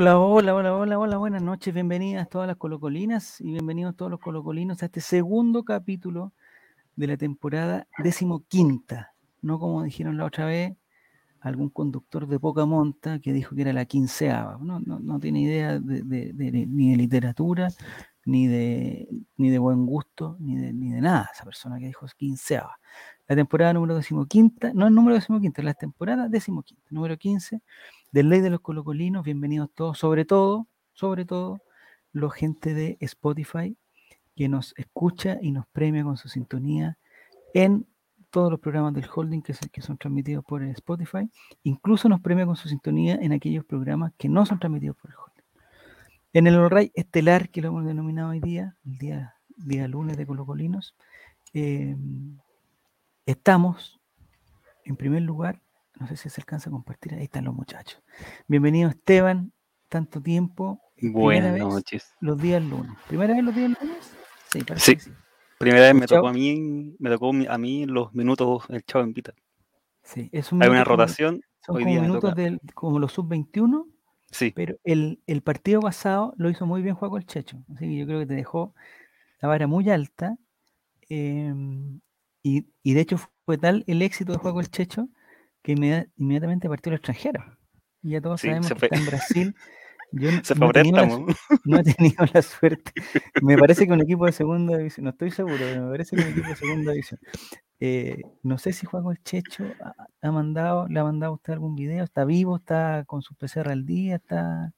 Hola, 0.00 0.16
hola, 0.16 0.54
hola, 0.54 0.76
hola, 0.76 0.96
hola, 0.96 1.16
buenas 1.16 1.42
noches, 1.42 1.74
bienvenidas 1.74 2.28
todas 2.28 2.46
las 2.46 2.56
colocolinas 2.56 3.40
y 3.40 3.50
bienvenidos 3.50 3.96
todos 3.96 4.12
los 4.12 4.20
colocolinos 4.20 4.80
a 4.80 4.86
este 4.86 5.00
segundo 5.00 5.64
capítulo 5.64 6.32
de 6.94 7.08
la 7.08 7.16
temporada 7.16 7.88
decimoquinta, 7.98 9.12
no 9.42 9.58
como 9.58 9.82
dijeron 9.82 10.16
la 10.16 10.26
otra 10.26 10.46
vez 10.46 10.76
algún 11.40 11.68
conductor 11.68 12.28
de 12.28 12.38
poca 12.38 12.64
monta 12.64 13.18
que 13.18 13.32
dijo 13.32 13.56
que 13.56 13.62
era 13.62 13.72
la 13.72 13.86
quinceava, 13.86 14.56
no, 14.62 14.78
no, 14.78 15.18
tiene 15.18 15.40
idea 15.40 15.80
de, 15.80 16.32
ni 16.68 16.92
de 16.92 16.96
literatura, 16.96 17.66
ni 18.24 18.46
de, 18.46 19.08
ni 19.36 19.50
de 19.50 19.58
buen 19.58 19.84
gusto, 19.84 20.36
ni 20.38 20.54
de, 20.58 20.72
ni 20.72 20.92
de 20.92 21.00
nada, 21.00 21.28
esa 21.34 21.44
persona 21.44 21.76
que 21.80 21.86
dijo 21.86 22.06
quinceava. 22.16 22.78
La 23.26 23.34
temporada 23.34 23.72
número 23.72 23.96
decimoquinta, 23.96 24.72
no 24.74 24.86
el 24.86 24.94
número 24.94 25.16
decimoquinta, 25.16 25.60
la 25.60 25.74
temporada 25.74 26.28
decimoquinta, 26.28 26.86
número 26.90 27.16
15 27.18 27.62
del 28.10 28.30
Ley 28.30 28.40
de 28.40 28.50
los 28.50 28.60
Colocolinos, 28.60 29.24
bienvenidos 29.24 29.70
todos, 29.74 29.98
sobre 29.98 30.24
todo, 30.24 30.66
sobre 30.92 31.24
todo, 31.24 31.60
los 32.12 32.32
gente 32.32 32.72
de 32.72 32.96
Spotify 33.00 33.76
que 34.34 34.48
nos 34.48 34.72
escucha 34.78 35.38
y 35.42 35.52
nos 35.52 35.66
premia 35.66 36.04
con 36.04 36.16
su 36.16 36.28
sintonía 36.28 36.96
en 37.52 37.86
todos 38.30 38.50
los 38.50 38.60
programas 38.60 38.94
del 38.94 39.08
holding 39.14 39.42
que, 39.42 39.54
que 39.70 39.82
son 39.82 39.98
transmitidos 39.98 40.44
por 40.44 40.62
Spotify, 40.62 41.30
incluso 41.62 42.08
nos 42.08 42.20
premia 42.20 42.46
con 42.46 42.56
su 42.56 42.68
sintonía 42.68 43.16
en 43.16 43.32
aquellos 43.32 43.64
programas 43.64 44.12
que 44.16 44.28
no 44.28 44.46
son 44.46 44.58
transmitidos 44.58 44.96
por 44.96 45.10
el 45.10 45.16
holding. 45.16 45.44
En 46.32 46.46
el 46.46 46.56
All 46.56 46.90
Estelar, 46.94 47.50
que 47.50 47.60
lo 47.60 47.68
hemos 47.68 47.84
denominado 47.84 48.30
hoy 48.30 48.40
día, 48.40 48.76
el 48.84 48.98
día, 48.98 49.34
día 49.56 49.88
lunes 49.88 50.16
de 50.16 50.26
Colocolinos, 50.26 50.94
eh, 51.52 51.96
estamos, 53.26 54.00
en 54.84 54.96
primer 54.96 55.22
lugar, 55.22 55.60
no 55.98 56.06
sé 56.06 56.16
si 56.16 56.30
se 56.30 56.40
alcanza 56.40 56.70
a 56.70 56.72
compartir, 56.72 57.14
ahí 57.14 57.24
están 57.24 57.44
los 57.44 57.54
muchachos. 57.54 58.00
Bienvenido 58.46 58.88
Esteban, 58.88 59.52
tanto 59.88 60.20
tiempo. 60.22 60.80
Buenas 61.00 61.58
noches. 61.58 62.14
Los 62.20 62.40
días 62.40 62.62
lunes. 62.62 62.92
¿Primera 63.08 63.34
vez 63.34 63.44
los 63.44 63.54
días 63.54 63.70
lunes? 63.80 64.12
Sí. 64.78 64.96
Primera 65.58 65.86
vez 65.86 65.94
me 65.94 66.06
tocó 66.06 66.28
a 66.28 66.32
mí, 66.32 66.94
me 66.98 67.10
tocó 67.10 67.30
a 67.30 67.58
mí 67.58 67.86
los 67.86 68.14
minutos 68.14 68.64
el 68.68 68.84
Chavo 68.84 69.04
invita. 69.04 69.34
Sí, 70.02 70.28
es 70.32 70.52
un 70.52 70.62
Hay 70.62 70.68
una 70.68 70.84
rotación, 70.84 71.42
Son 71.66 71.76
hoy 71.76 71.82
como 71.82 71.92
día 71.94 72.02
minutos 72.02 72.34
del, 72.34 72.60
como 72.74 72.98
los 72.98 73.12
sub-21, 73.12 73.86
Sí, 74.30 74.52
pero 74.54 74.76
el, 74.84 75.20
el 75.26 75.42
partido 75.42 75.80
pasado 75.80 76.34
lo 76.36 76.50
hizo 76.50 76.66
muy 76.66 76.82
bien 76.82 76.94
Juaco 76.94 77.16
el 77.16 77.26
Checho. 77.26 77.64
Así 77.74 77.86
que 77.86 77.96
yo 77.96 78.06
creo 78.06 78.20
que 78.20 78.26
te 78.26 78.34
dejó 78.34 78.74
la 79.40 79.48
vara 79.48 79.66
muy 79.66 79.88
alta. 79.90 80.36
em, 81.08 82.00
y, 82.42 82.66
y 82.82 82.94
de 82.94 83.00
hecho 83.00 83.18
fue 83.44 83.58
tal 83.58 83.84
el 83.86 84.02
éxito 84.02 84.32
de 84.32 84.38
Juaco 84.38 84.60
el 84.60 84.70
Checho 84.70 85.08
que 85.68 85.74
inmedi- 85.74 86.10
inmediatamente 86.16 86.66
partió 86.66 86.88
al 86.90 86.96
extranjero. 86.96 87.44
Y 88.02 88.10
ya 88.12 88.22
todos 88.22 88.40
Sí, 88.40 88.46
sabemos 88.48 88.68
que 88.72 88.86
está 88.86 88.96
en 88.96 89.04
Brasil. 89.06 89.54
Yo 90.12 90.32
no- 90.32 90.42
se 90.42 90.54
no 90.54 90.60
fue 90.60 90.68
he 90.70 90.72
tenido 90.72 90.96
la 90.96 91.02
préstamo. 91.02 91.26
no 91.66 91.78
he 91.78 91.84
tenido 91.84 92.24
la 92.32 92.40
suerte. 92.40 92.92
Me 93.42 93.58
parece 93.58 93.86
que 93.86 93.92
un 93.92 94.00
equipo 94.00 94.24
de 94.24 94.32
segunda 94.32 94.78
división, 94.78 95.04
no 95.04 95.10
estoy 95.10 95.30
seguro, 95.30 95.56
pero 95.58 95.84
me 95.84 95.90
parece 95.90 96.16
que 96.16 96.22
un 96.22 96.28
equipo 96.30 96.48
de 96.48 96.56
segunda 96.56 96.92
división. 96.92 97.20
Eh, 97.80 98.22
no 98.42 98.56
sé 98.56 98.72
si 98.72 98.86
Juan 98.86 99.04
el 99.10 99.22
Checho 99.22 99.64
ha, 99.84 100.06
ha 100.26 100.32
mandado, 100.32 100.88
le 100.88 100.98
ha 101.00 101.04
mandado 101.04 101.32
a 101.32 101.34
usted 101.34 101.52
algún 101.52 101.74
video, 101.76 102.02
está 102.04 102.24
vivo, 102.24 102.56
está 102.56 103.04
con 103.06 103.20
su 103.20 103.34
PCR 103.34 103.70
al 103.70 103.84
día, 103.84 104.16
está 104.16 104.72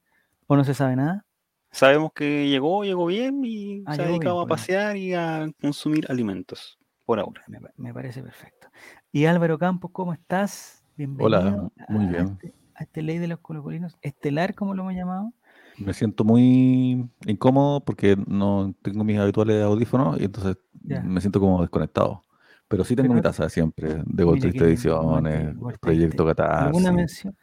o 0.49 0.57
no 0.57 0.65
se 0.65 0.75
sabe 0.75 0.97
nada. 0.97 1.25
Sabemos 1.71 2.13
que 2.13 2.49
llegó, 2.49 2.83
llegó 2.83 3.07
bien 3.07 3.45
y 3.45 3.85
Ah, 3.87 3.95
se 3.95 4.03
ha 4.03 4.07
bien, 4.07 4.19
dedicado 4.19 4.41
a 4.41 4.47
pasear 4.49 4.97
y 4.97 5.15
a 5.15 5.49
consumir 5.61 6.07
alimentos 6.11 6.77
por 7.07 7.21
ahora. 7.21 7.45
Me 7.77 7.95
parece 7.95 8.21
perfecto. 8.25 8.69
Y 9.13 9.27
Álvaro 9.27 9.57
Campos, 9.59 9.93
¿cómo 9.93 10.13
estás? 10.13 10.80
Bienvenido 11.01 11.27
Hola, 11.27 11.71
muy 11.89 12.05
a, 12.05 12.09
bien. 12.11 12.27
este, 12.27 12.55
a 12.75 12.83
este 12.83 13.01
ley 13.01 13.17
de 13.17 13.27
los 13.27 13.39
colocolinos, 13.39 13.97
estelar, 14.03 14.55
como 14.55 14.75
lo 14.75 14.83
hemos 14.83 14.93
llamado. 14.95 15.33
Me 15.79 15.95
siento 15.95 16.25
muy 16.25 17.09
incómodo 17.25 17.83
porque 17.83 18.19
no 18.27 18.75
tengo 18.83 19.03
mis 19.03 19.19
habituales 19.19 19.63
audífonos 19.65 20.21
y 20.21 20.25
entonces 20.25 20.59
Ya. 20.83 21.01
me 21.01 21.23
siento 21.23 21.41
como 21.41 21.63
desconectado. 21.63 22.27
Pero 22.69 22.85
sí 22.85 22.95
tengo 22.95 23.07
Pero- 23.09 23.15
mi 23.15 23.23
taza 23.23 23.49
siempre, 23.49 24.03
de 24.05 24.25
Gol 24.25 24.41
Triste 24.41 24.63
Ediciones, 24.63 25.47
Gol- 25.55 25.57
Gol 25.57 25.79
Proyecto 25.81 26.23
Triste. 26.23 26.43
¿Alguna 26.43 26.67
Catarsis. 26.91 26.93
mención? 26.95 27.37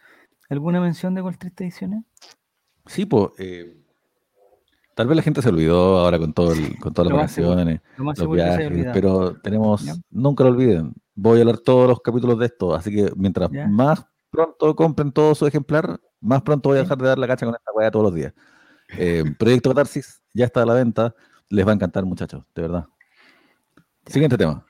¿Alguna 0.51 0.79
mención 0.81 1.16
de 1.16 1.22
Gol 1.22 1.38
Triste 1.39 1.63
Ediciones? 1.63 2.03
Sí, 2.85 3.07
pues, 3.07 3.29
eh, 3.39 3.75
tal 4.94 5.07
vez 5.07 5.16
la 5.18 5.24
gente 5.24 5.41
se 5.41 5.50
olvidó 5.50 5.97
ahora 5.97 6.19
con 6.19 6.31
todo 6.31 6.53
el- 6.53 6.78
con 6.78 6.94
todas 6.94 7.09
Lo 7.12 7.18
las 7.18 7.31
seguro, 7.31 7.56
vacaciones, 7.56 7.81
Lo 7.97 8.03
los 8.03 8.31
viajes, 8.35 8.88
pero 8.94 9.34
tenemos, 9.41 9.84
Ya. 9.84 9.94
nunca 10.12 10.44
lo 10.44 10.51
olviden, 10.51 10.94
voy 11.18 11.40
a 11.40 11.42
hablar 11.42 11.58
todos 11.58 11.88
los 11.90 12.00
capítulos 12.00 12.38
de 12.40 12.46
esto, 12.46 12.76
así 12.76 12.94
que 12.94 13.12
mientras 13.16 13.50
más 13.70 14.06
pronto 14.30 14.76
compren 14.76 15.12
todo 15.12 15.34
su 15.34 15.48
ejemplar, 15.48 16.00
más 16.22 16.44
pronto 16.44 16.70
voy 16.70 16.78
a 16.78 16.82
dejar 16.82 16.98
de 17.00 17.08
dar 17.08 17.18
la 17.18 17.28
cacha 17.28 17.46
con 17.46 17.56
esta 17.56 17.72
weá 17.74 17.90
todos 17.90 18.06
los 18.06 18.14
días. 18.14 18.34
Eh, 18.98 19.24
Proyecto 19.38 19.70
Catarsis 19.72 20.22
ya 20.34 20.46
está 20.46 20.62
a 20.62 20.66
la 20.66 20.76
venta, 20.76 21.16
les 21.50 21.66
va 21.66 21.72
a 21.72 21.74
encantar 21.76 22.06
muchachos, 22.06 22.44
de 22.54 22.62
verdad. 22.62 22.86
Ya. 24.06 24.14
Siguiente 24.14 24.38
tema, 24.38 24.64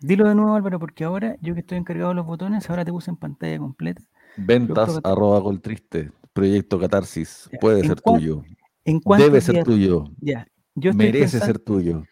Dilo 0.00 0.28
de 0.28 0.34
nuevo, 0.36 0.54
Álvaro, 0.54 0.78
porque 0.78 1.02
ahora 1.02 1.36
yo 1.40 1.54
que 1.54 1.60
estoy 1.60 1.76
encargado 1.78 2.10
de 2.10 2.14
los 2.14 2.26
botones, 2.26 2.70
ahora 2.70 2.84
te 2.84 2.92
puse 2.92 3.10
en 3.10 3.16
pantalla 3.16 3.58
completa. 3.58 4.00
ventas 4.36 5.00
arroba 5.02 5.40
Gol 5.40 5.60
Triste, 5.60 6.12
Proyecto 6.32 6.78
Catarsis, 6.78 7.48
Ya. 7.52 7.58
puede 7.58 7.80
¿En 7.80 7.86
ser 7.88 8.00
cuán- 8.02 8.20
tuyo, 8.20 8.44
¿En 8.84 9.00
cuántos 9.00 9.26
debe 9.26 9.40
ser 9.40 9.64
tuyo, 9.64 10.04
Ya, 10.20 10.46
yo 10.76 10.94
merece 10.94 11.22
pensando, 11.40 11.46
ser 11.46 11.58
tuyo. 11.58 12.04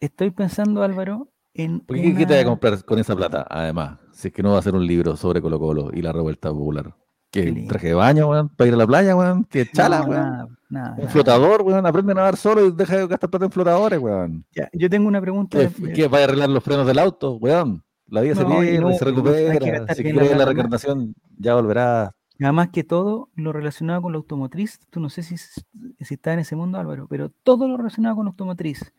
estoy 0.00 0.30
pensando, 0.32 0.82
Álvaro, 0.82 1.28
en 1.58 1.80
¿Por 1.80 1.96
qué, 1.96 2.02
qué 2.14 2.26
te 2.26 2.26
voy 2.26 2.36
a 2.36 2.40
una- 2.40 2.44
comprar 2.50 2.84
con 2.84 2.98
esa 2.98 3.14
plata? 3.14 3.46
Además, 3.50 3.98
si 4.12 4.28
es 4.28 4.34
que 4.34 4.42
no 4.42 4.52
va 4.52 4.58
a 4.58 4.62
ser 4.62 4.74
un 4.74 4.86
libro 4.86 5.16
sobre 5.16 5.40
Colo 5.42 5.58
Colo 5.58 5.90
y 5.92 6.00
la 6.02 6.12
revuelta 6.12 6.50
popular. 6.50 6.94
Qué 7.30 7.44
¿Qué 7.44 7.50
lindo. 7.52 7.68
traje 7.68 7.88
de 7.88 7.94
baño, 7.94 8.28
weón? 8.28 8.48
¿Para 8.48 8.68
ir 8.68 8.74
a 8.74 8.76
la 8.78 8.86
playa, 8.86 9.14
weón? 9.14 9.44
¿Qué 9.44 9.66
chala, 9.70 9.98
No, 10.00 10.06
weón? 10.06 10.20
nada, 10.22 10.48
nada, 10.70 10.90
Un 10.92 10.96
nada. 10.98 11.08
flotador, 11.10 11.62
weón. 11.62 11.84
Aprende 11.84 12.12
a 12.12 12.14
nadar 12.14 12.36
solo 12.36 12.64
y 12.64 12.72
deja 12.72 12.96
de 12.96 13.06
gastar 13.06 13.28
plata 13.28 13.44
en 13.44 13.52
flotadores, 13.52 13.98
weón. 14.00 14.44
Ya, 14.54 14.68
yo 14.72 14.88
tengo 14.88 15.06
una 15.08 15.20
pregunta. 15.20 15.58
¿Qué, 15.94 16.08
vaya 16.08 16.24
a 16.24 16.28
arreglar 16.28 16.48
los 16.48 16.64
frenos 16.64 16.86
del 16.86 16.98
auto, 16.98 17.32
weón? 17.36 17.84
La 18.06 18.22
vida 18.22 18.34
se 18.36 18.44
No, 18.44 18.62
y 18.62 18.68
pierde, 18.68 18.80
no, 18.80 18.92
se 18.92 18.98
que 19.00 19.04
recupera. 19.04 19.94
Si 19.94 20.02
bien 20.02 20.38
la 20.38 20.44
reencarnación, 20.46 21.14
ya 21.36 21.54
volverá. 21.54 22.14
Además 22.40 22.68
que 22.72 22.84
todo 22.84 23.28
lo 23.34 23.52
relacionado 23.52 24.00
con 24.00 24.12
la 24.12 24.18
automotriz, 24.18 24.78
tú 24.90 25.00
no 25.00 25.10
sé 25.10 25.22
si, 25.24 25.36
si 25.36 26.14
está 26.14 26.32
en 26.32 26.38
ese 26.38 26.54
mundo, 26.56 26.78
Álvaro, 26.78 27.06
pero 27.10 27.30
todo 27.42 27.66
lo 27.68 27.76
relacionado 27.76 28.14
con 28.16 28.24
la 28.26 28.30
automotriz, 28.30 28.92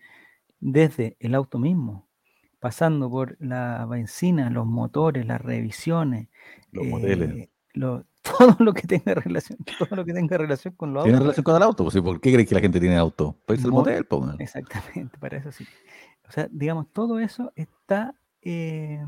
desde 0.60 1.16
el 1.20 1.34
auto 1.36 1.58
mismo, 1.58 2.09
pasando 2.60 3.10
por 3.10 3.38
la 3.40 3.86
benzina, 3.86 4.50
los 4.50 4.66
motores, 4.66 5.26
las 5.26 5.42
revisiones, 5.42 6.28
Los 6.72 6.86
moteles. 6.88 7.30
eh, 7.32 7.50
lo- 7.74 8.06
todo 8.22 8.56
lo 8.60 8.74
que 8.74 8.86
tenga 8.86 9.14
relación, 9.16 9.58
todo 9.78 9.96
lo 9.96 10.06
que 10.06 10.14
tenga 10.14 10.38
relación 10.38 10.74
con 10.76 10.94
los 10.94 11.04
¿Tiene 11.04 11.18
autos. 11.18 11.26
relación 11.28 11.44
con 11.46 11.56
el 11.56 11.64
auto? 11.64 11.84
Pues, 11.86 11.96
¿Por 12.02 12.20
qué 12.22 12.34
crees 12.34 12.48
que 12.50 12.56
la 12.56 12.62
gente 12.62 12.80
tiene 12.80 12.98
auto? 12.98 13.38
Para 13.46 13.60
Mo- 13.62 13.70
motel, 13.72 14.06
weón. 14.12 14.36
Exactamente, 14.40 15.18
para 15.18 15.38
eso 15.38 15.52
sí. 15.52 15.66
O 16.28 16.32
sea, 16.32 16.48
digamos, 16.52 16.92
todo 16.92 17.20
eso 17.20 17.52
está 17.56 18.14
eh, 18.42 19.04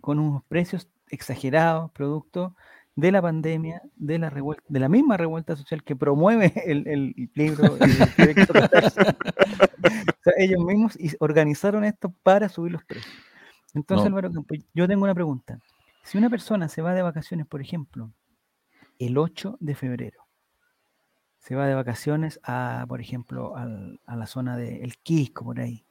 con 0.00 0.18
unos 0.18 0.42
precios 0.44 0.88
exagerados, 1.08 1.90
producto 1.92 2.56
de 2.96 3.10
la 3.12 3.20
pandemia, 3.22 3.82
de 3.96 4.18
la 4.18 4.30
revuelta, 4.30 4.62
de 4.68 4.80
la 4.80 4.88
misma 4.88 5.16
revuelta 5.16 5.56
social 5.56 5.82
que 5.82 5.96
promueve 5.96 6.52
el, 6.66 6.86
el 6.88 7.30
libro, 7.34 7.76
el. 7.80 7.90
O 9.84 10.22
sea, 10.24 10.32
ellos 10.38 10.64
mismos 10.64 10.96
is- 10.98 11.16
organizaron 11.20 11.84
esto 11.84 12.12
para 12.22 12.48
subir 12.48 12.72
los 12.72 12.84
precios. 12.84 13.12
Entonces, 13.74 14.10
No. 14.10 14.16
Álvaro 14.16 14.32
yo 14.72 14.88
tengo 14.88 15.04
una 15.04 15.14
pregunta. 15.14 15.58
Si 16.02 16.16
una 16.18 16.30
persona 16.30 16.68
se 16.68 16.80
va 16.82 16.94
de 16.94 17.02
vacaciones, 17.02 17.46
por 17.46 17.60
ejemplo, 17.60 18.10
el 18.98 19.18
8 19.18 19.56
de 19.60 19.74
febrero, 19.74 20.24
se 21.40 21.54
va 21.56 21.66
de 21.66 21.74
vacaciones 21.74 22.40
a, 22.42 22.86
por 22.88 23.00
ejemplo, 23.00 23.56
al- 23.56 24.00
a 24.06 24.16
la 24.16 24.26
zona 24.26 24.56
de 24.56 24.82
El 24.82 24.96
Quisco, 24.98 25.44
por 25.44 25.60
ahí, 25.60 25.84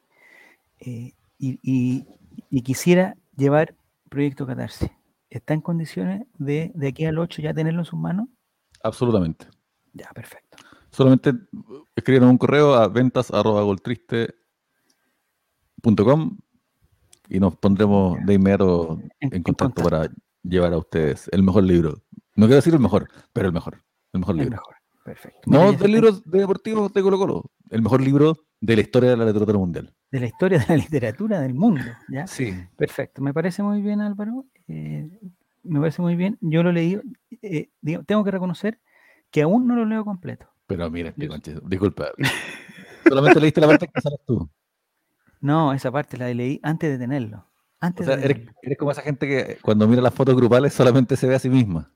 eh, 0.80 1.14
y, 1.38 1.60
y- 1.62 2.08
y 2.50 2.62
quisiera 2.62 3.16
llevar 3.38 3.76
Proyecto 4.10 4.48
Catarsis, 4.48 4.90
¿está 5.38 5.54
en 5.54 5.62
condiciones 5.62 6.26
de, 6.38 6.72
de 6.76 6.88
aquí 6.88 7.06
al 7.06 7.18
8 7.20 7.42
ya 7.42 7.54
tenerlo 7.54 7.82
en 7.82 7.86
sus 7.86 8.00
manos? 8.00 8.28
Absolutamente. 8.84 9.48
Ya, 9.94 10.10
perfecto. 10.14 10.58
Solamente 10.92 11.32
uh, 11.32 11.86
escriban 11.96 12.30
un 12.30 12.38
correo 12.38 12.76
a 12.76 12.88
ventas 12.88 13.32
arroba 13.32 13.62
goltriste.com 13.64 16.38
y 17.30 17.40
nos 17.40 17.56
pondremos 17.58 18.18
de 18.26 18.34
inmediato 18.34 19.00
En- 19.02 19.12
en 19.22 19.34
en 19.38 19.44
contacto 19.44 19.84
para 19.84 20.10
llevar 20.44 20.74
a 20.74 20.78
ustedes 20.78 21.30
el 21.32 21.42
mejor 21.44 21.64
libro. 21.64 22.02
No 22.36 22.46
quiero 22.48 22.56
decir 22.58 22.74
el 22.74 22.80
mejor, 22.80 23.08
pero 23.32 23.48
el 23.48 23.54
mejor. 23.54 23.82
El 24.12 24.20
mejor 24.20 24.36
El 24.36 24.40
libro. 24.42 24.58
mejor. 24.58 24.76
Perfecto. 25.06 25.40
No 25.46 25.66
del 25.66 25.74
está- 25.76 25.88
libro 25.88 26.12
de 26.12 26.40
deportivos 26.40 26.94
de 26.94 27.02
Colo 27.02 27.18
Colo. 27.18 27.52
El 27.70 27.82
mejor 27.82 28.02
libro 28.02 28.38
de 28.62 28.76
la 28.76 28.82
historia 28.82 29.10
de 29.12 29.18
la 29.18 29.26
literatura 29.26 29.58
mundial. 29.58 29.94
De 30.12 30.20
la 30.20 30.26
historia 30.28 30.60
de 30.60 30.66
la 30.68 30.76
literatura 30.78 31.40
del 31.42 31.54
mundo, 31.54 31.82
¿ya? 32.10 32.28
Sí. 32.28 32.54
Perfecto. 32.78 33.22
Me 33.22 33.34
parece 33.34 33.64
muy 33.64 33.82
bien, 33.82 34.00
Álvaro. 34.02 34.46
Eh, 34.68 35.10
me 35.64 35.80
parece 35.80 36.02
muy 36.02 36.16
bien. 36.16 36.38
Yo 36.42 36.64
lo 36.64 36.72
leí. 36.72 37.00
eh, 37.42 37.70
digo, 37.82 38.04
tengo 38.04 38.24
que 38.24 38.32
reconocer 38.32 38.80
que 39.32 39.42
aún 39.42 39.68
no 39.68 39.76
lo 39.76 39.86
leo 39.86 40.04
completo. 40.06 40.48
Pero 40.68 40.90
mira, 40.90 41.10
este 41.10 41.28
conche, 41.28 41.56
disculpa. 41.66 42.10
Solamente 43.08 43.40
leíste 43.40 43.62
la 43.62 43.68
parte 43.68 43.88
que 43.88 44.02
sales 44.02 44.20
tú. 44.26 44.50
No, 45.42 45.74
esa 45.74 45.92
parte 45.92 46.18
la 46.18 46.34
leí 46.34 46.60
antes 46.64 46.90
de 46.90 46.98
tenerlo. 46.98 47.38
O 47.40 47.46
Antes 47.80 48.06
sea, 48.06 48.16
de 48.16 48.24
eres, 48.26 48.38
tenerlo. 48.38 48.60
eres 48.62 48.78
como 48.78 48.92
esa 48.92 49.02
gente 49.02 49.28
que 49.28 49.58
cuando 49.62 49.88
mira 49.88 50.02
las 50.02 50.14
fotos 50.14 50.36
grupales 50.36 50.74
solamente 50.74 51.18
se 51.18 51.28
ve 51.28 51.36
a 51.36 51.40
sí 51.40 51.50
misma. 51.50 51.92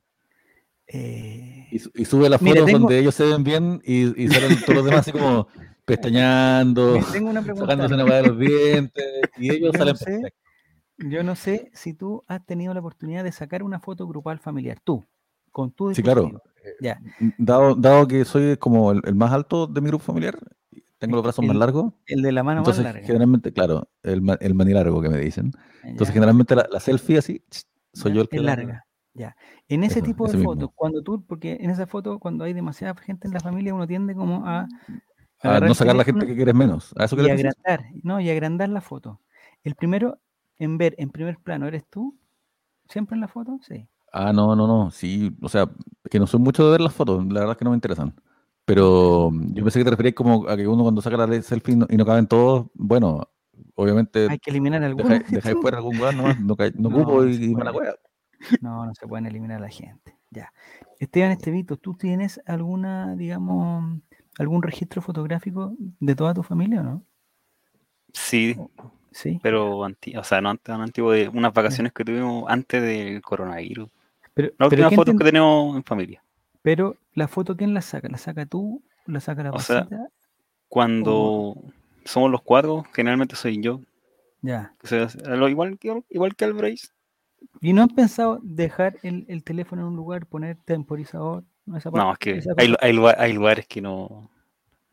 Eh, 0.88 1.68
Y, 1.72 1.80
su- 1.80 1.92
y 1.96 2.06
sube 2.06 2.30
las 2.30 2.42
Mira, 2.42 2.56
fotos 2.56 2.66
tengo- 2.68 2.80
donde 2.80 3.00
ellos 3.00 3.16
se 3.16 3.26
ven 3.26 3.44
bien 3.44 3.82
y, 3.86 4.22
y 4.24 4.28
salen 4.30 4.60
todos 4.62 4.76
los 4.76 4.86
demás 4.86 5.02
así 5.02 5.12
como 5.12 5.48
pregunta. 7.44 7.66
sacándose 7.66 7.94
una 7.96 8.04
de 8.16 8.28
los 8.28 8.40
dientes 8.40 9.04
y 9.38 9.52
ellos 9.52 9.72
Yo 9.74 9.80
no 9.80 9.96
salen 9.96 9.96
sé. 9.98 10.34
Yo 10.98 11.24
no 11.24 11.36
sé 11.36 11.70
si 11.74 11.94
tú 11.94 12.24
has 12.28 12.46
tenido 12.46 12.74
la 12.74 12.80
oportunidad 12.80 13.24
de 13.24 13.32
sacar 13.32 13.64
una 13.64 13.80
foto 13.80 14.08
grupal 14.08 14.40
familiar, 14.40 14.80
tú, 14.84 15.06
con 15.52 15.72
tu 15.72 15.94
Sí, 15.94 16.02
claro. 16.02 16.42
Ya. 16.82 17.00
Dado, 17.38 17.76
dado 17.76 18.08
que 18.08 18.26
soy 18.26 18.58
como 18.58 18.92
el, 18.92 19.02
el 19.06 19.16
más 19.16 19.32
alto 19.32 19.68
de 19.68 19.80
mi 19.80 19.88
grupo 19.88 20.04
familiar, 20.06 20.38
tengo 20.98 21.16
los 21.16 21.24
brazos 21.24 21.46
más 21.46 21.54
El- 21.54 21.60
largos, 21.60 21.94
El 22.08 22.22
de 22.24 22.32
la 22.32 22.44
mano 22.44 22.62
entonces 22.62 22.84
más 22.84 22.94
larga. 22.94 23.08
generalmente, 23.08 23.54
claro, 23.54 23.88
el, 24.04 24.22
el 24.40 24.54
manilargo 24.56 25.02
que 25.02 25.10
me 25.10 25.18
dicen. 25.20 25.52
Entonces 25.84 26.10
Ya. 26.10 26.14
generalmente 26.14 26.56
la, 26.56 26.68
la 26.72 26.80
selfie 26.80 27.20
así, 27.20 27.44
soy 27.94 28.12
Ya, 28.12 28.16
yo 28.16 28.22
el 28.24 28.30
que 28.30 28.38
es 28.38 28.42
la- 28.44 28.56
larga. 28.56 28.84
Ya. 29.14 29.36
En 29.68 29.84
ese 29.84 30.00
Eso, 30.00 30.06
tipo 30.06 30.28
de 30.28 30.38
fotos, 30.44 30.70
cuando 30.76 31.02
tú, 31.02 31.24
porque 31.26 31.58
en 31.60 31.70
esa 31.72 31.88
foto, 31.88 32.20
cuando 32.20 32.44
hay 32.44 32.54
demasiada 32.54 32.96
gente 32.96 33.28
en 33.28 33.34
la 33.34 33.40
familia, 33.40 33.74
uno 33.74 33.88
tiende 33.88 34.14
como 34.14 34.46
a, 34.46 34.60
a 34.62 34.68
agarrar 35.42 35.70
no 35.70 35.74
sacar 35.76 35.96
la 35.96 36.04
gente 36.04 36.28
que 36.28 36.36
quieres 36.36 36.54
menos. 36.54 36.94
¿A 36.98 37.06
eso 37.06 37.16
y 37.16 37.20
que 37.20 37.28
refieres? 37.30 37.56
agrandar, 37.66 37.92
no, 38.04 38.20
y 38.20 38.30
agrandar 38.30 38.70
la 38.70 38.82
foto. 38.82 39.22
El 39.64 39.74
primero 39.76 40.20
en 40.60 40.78
ver 40.78 40.96
en 40.98 41.10
primer 41.10 41.38
plano, 41.40 41.68
¿eres 41.68 41.86
tú? 41.90 42.18
¿Siempre 42.90 43.16
en 43.16 43.22
la 43.22 43.28
foto? 43.28 43.60
Sí. 43.62 43.88
Ah, 44.12 44.32
no, 44.34 44.56
no, 44.56 44.68
no. 44.68 44.92
Sí, 44.92 45.36
o 45.42 45.50
sea, 45.50 45.70
que 46.10 46.20
no 46.20 46.28
soy 46.28 46.40
mucho 46.40 46.66
de 46.66 46.72
ver 46.72 46.82
las 46.82 46.94
fotos, 46.94 47.26
la 47.26 47.42
verdad 47.42 47.52
es 47.52 47.58
que 47.58 47.66
no 47.66 47.72
me 47.72 47.78
interesan. 47.78 48.14
Pero 48.66 49.30
mm, 49.32 49.54
yo 49.54 49.64
pensé 49.64 49.80
que 49.80 49.86
te 49.86 49.92
referías 49.92 50.16
como 50.16 50.48
a 50.48 50.58
que 50.58 50.68
uno 50.68 50.84
cuando 50.84 51.02
saca 51.02 51.18
la 51.18 51.42
selfie 51.42 51.74
y 51.74 51.78
no, 51.78 51.88
y 51.90 51.98
no 51.98 52.06
caben 52.06 52.28
todos, 52.28 52.68
bueno, 52.74 53.30
obviamente 53.76 54.28
Hay 54.30 54.40
que 54.40 54.50
eliminar 54.50 54.84
algunos. 54.84 55.08
dejáis 55.08 55.32
dejáis 55.32 55.58
fuera 55.62 55.78
algún 55.78 55.98
lugar 55.98 56.14
nomás, 56.14 56.40
no, 56.40 56.56
no 56.56 56.90
No, 56.90 57.06
no 57.06 57.28
y, 57.28 57.34
se 57.36 57.46
y 57.46 57.56
mala 57.56 57.72
wea. 57.72 57.96
No, 58.62 58.86
no 58.86 58.94
se 58.94 59.08
pueden 59.08 59.26
eliminar 59.26 59.58
a 59.58 59.62
la 59.62 59.70
gente. 59.70 60.18
Ya. 60.32 60.52
Esteban 61.00 61.32
Estevito, 61.32 61.78
¿tú 61.78 61.94
tienes 61.94 62.42
alguna, 62.46 63.16
digamos, 63.16 64.00
algún 64.38 64.62
registro 64.62 65.02
fotográfico 65.02 65.76
de 66.00 66.16
toda 66.16 66.34
tu 66.34 66.44
familia 66.44 66.82
o 66.82 66.84
no? 66.84 67.06
Sí, 68.14 68.58
Sí. 69.18 69.40
pero 69.42 69.80
o 69.80 70.24
sea, 70.24 70.42
no 70.42 70.52
antes, 70.52 70.64
tan 70.66 70.80
antiguo 70.82 71.12
de 71.12 71.28
unas 71.28 71.52
vacaciones 71.52 71.92
que 71.92 72.06
tuvimos 72.06 72.46
antes 72.48 72.84
del 72.84 73.20
coronavirus. 73.24 73.90
Pero, 74.36 74.52
La 74.60 74.68
última 74.68 74.90
¿quién 74.90 74.98
foto 75.00 75.16
que 75.18 75.24
tenemos 75.24 75.76
en 75.76 75.84
familia. 75.84 76.24
pero 76.62 76.96
la 77.16 77.28
foto, 77.28 77.58
¿quién 77.58 77.74
la 77.74 77.82
saca? 77.82 78.08
¿La 78.10 78.20
saca 78.20 78.46
tú? 78.46 78.84
¿La 79.08 79.20
saca 79.20 79.42
la 79.42 79.50
O 79.52 79.60
sea? 79.60 79.88
Cuando 80.68 81.56
somos 82.06 82.30
los 82.30 82.44
cuatro, 82.44 82.86
generalmente 82.94 83.36
soy 83.36 83.60
yo. 83.60 83.82
Ya. 84.44 84.74
O 84.84 84.88
sea, 84.88 85.08
lo 85.36 85.50
igual 85.50 85.80
que, 85.80 86.04
igual 86.12 86.36
que 86.36 86.46
el 86.46 86.54
Brace. 86.54 86.90
¿Y 87.60 87.74
no 87.74 87.82
han 87.84 87.90
pensado 87.90 88.40
dejar 88.44 88.98
el, 89.02 89.26
el 89.30 89.44
teléfono 89.44 89.82
en 89.82 89.88
un 89.90 89.96
lugar, 89.96 90.28
poner 90.28 90.58
temporizador? 90.64 91.44
Esa 91.76 91.90
No, 91.90 92.12
es 92.14 92.20
que 92.20 92.40
hay, 92.80 93.34
lugares 93.34 93.66
que 93.68 93.82
no, 93.82 94.30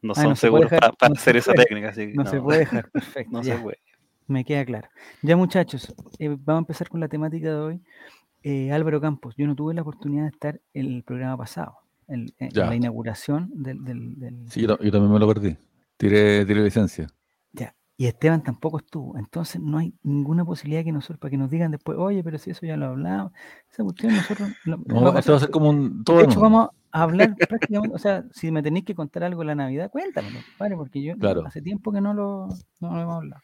no 0.03 0.12
Ah, 0.12 0.15
son 0.17 0.31
no 0.31 0.37
se 0.37 0.41
seguros 0.41 0.70
dejar- 0.70 0.97
para 0.97 1.11
no 1.11 1.15
se 1.17 1.20
hacer 1.20 1.37
esa 1.37 1.53
puede, 1.53 1.65
técnica. 1.67 1.88
Así 1.91 2.06
no, 2.15 2.25
se 2.27 2.41
puede 2.41 2.59
dejar. 2.61 2.91
Perfecto. 2.93 3.31
no 3.32 3.43
ya. 3.43 3.56
se 3.56 3.62
puede. 3.62 3.79
Me 4.26 4.44
queda 4.44 4.65
claro. 4.65 4.88
Ya 5.23 5.37
muchachos, 5.37 5.94
eh, 6.19 6.29
vamos 6.29 6.61
a 6.61 6.65
empezar 6.65 6.88
con 6.88 7.00
la 7.00 7.09
temática 7.09 7.49
de 7.50 7.55
hoy. 7.56 7.81
Eh, 8.43 8.73
Álvaro 8.73 9.00
Campos, 9.00 9.35
yo 9.37 9.47
no 9.47 9.55
tuve 9.55 9.75
la 9.75 9.82
oportunidad 9.82 10.25
de 10.25 10.29
estar 10.31 10.61
en 10.75 10.87
el 10.87 11.03
programa 11.03 11.37
pasado, 11.37 11.76
en, 12.09 12.26
la 12.38 12.75
inauguración 12.76 13.50
del... 13.55 13.85
del- 13.85 14.19
del- 14.19 14.50
Sí, 14.50 14.62
yo, 14.62 14.76
ta- 14.76 14.85
yo 14.85 14.91
también 14.91 15.12
me 15.12 15.19
lo 15.19 15.26
perdí. 15.29 15.56
Tiré, 15.97 16.44
tiré 16.44 16.62
licencia. 16.62 17.06
Ya. 17.53 17.75
Y 17.97 18.06
Esteban 18.06 18.43
tampoco 18.43 18.79
estuvo. 18.79 19.17
Entonces 19.17 19.61
no 19.62 19.79
hay 19.79 19.94
ninguna 20.03 20.44
posibilidad 20.44 20.85
que 20.85 20.93
nosotros, 20.93 21.19
para 21.19 21.31
que 21.31 21.38
nos 21.38 21.50
digan 21.50 21.70
después, 21.70 21.97
oye, 21.99 22.23
pero 22.25 22.38
si 22.38 22.50
eso 22.50 22.67
ya 22.67 22.77
lo 22.77 22.87
hablamos, 22.87 23.32
esa 23.70 23.82
cuestión 23.85 24.15
nosotros... 24.15 24.50
lo- 24.65 24.79
No, 24.79 24.94
vamos 25.00 25.17
esto 25.20 25.32
va 25.32 25.37
a 25.38 25.41
ser 25.41 25.50
como 25.50 25.70
un 25.70 26.05
todo 26.05 26.19
de 26.19 26.25
hecho, 26.25 26.41
vamos 26.41 26.69
a 26.91 27.03
hablar 27.03 27.35
prácticamente, 27.49 27.94
o 27.94 27.99
sea, 27.99 28.25
si 28.32 28.50
me 28.50 28.62
tenéis 28.62 28.85
que 28.85 28.94
contar 28.94 29.25
algo 29.25 29.41
de 29.41 29.47
la 29.47 29.55
Navidad, 29.55 29.91
cuéntamelo, 29.91 30.38
¿vale? 30.59 30.77
Porque 30.77 31.03
yo 31.03 31.15
no- 31.15 31.20
Claro. 31.20 31.47
hace 31.47 31.62
tiempo 31.62 31.93
que 31.93 32.00
no 32.03 32.12
lo, 32.12 32.49
no 32.81 32.94
lo 32.94 33.00
hemos 33.00 33.15
hablado. 33.17 33.43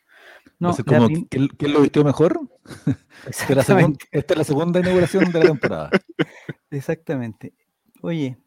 No, 0.59 0.71
a 0.71 0.73
ser 0.75 0.87
la 0.87 0.97
como, 0.99 1.07
prim- 1.09 1.27
¿quién, 1.31 1.49
quién 1.49 1.73
lo 1.73 1.81
vistió 1.81 2.05
mejor? 2.05 2.41
Esta 3.27 3.45
es, 3.45 3.51
la 3.57 3.63
segun- 3.63 3.93
exactamente, 3.93 4.07
esta 4.13 4.35
es 4.35 4.39
la 4.39 4.45
segunda 4.45 4.81
inauguración 4.81 5.33
de 5.33 5.39
la 5.39 5.45
temporada. 5.47 5.91
exactamente. 6.71 7.55
Oye, 8.03 8.39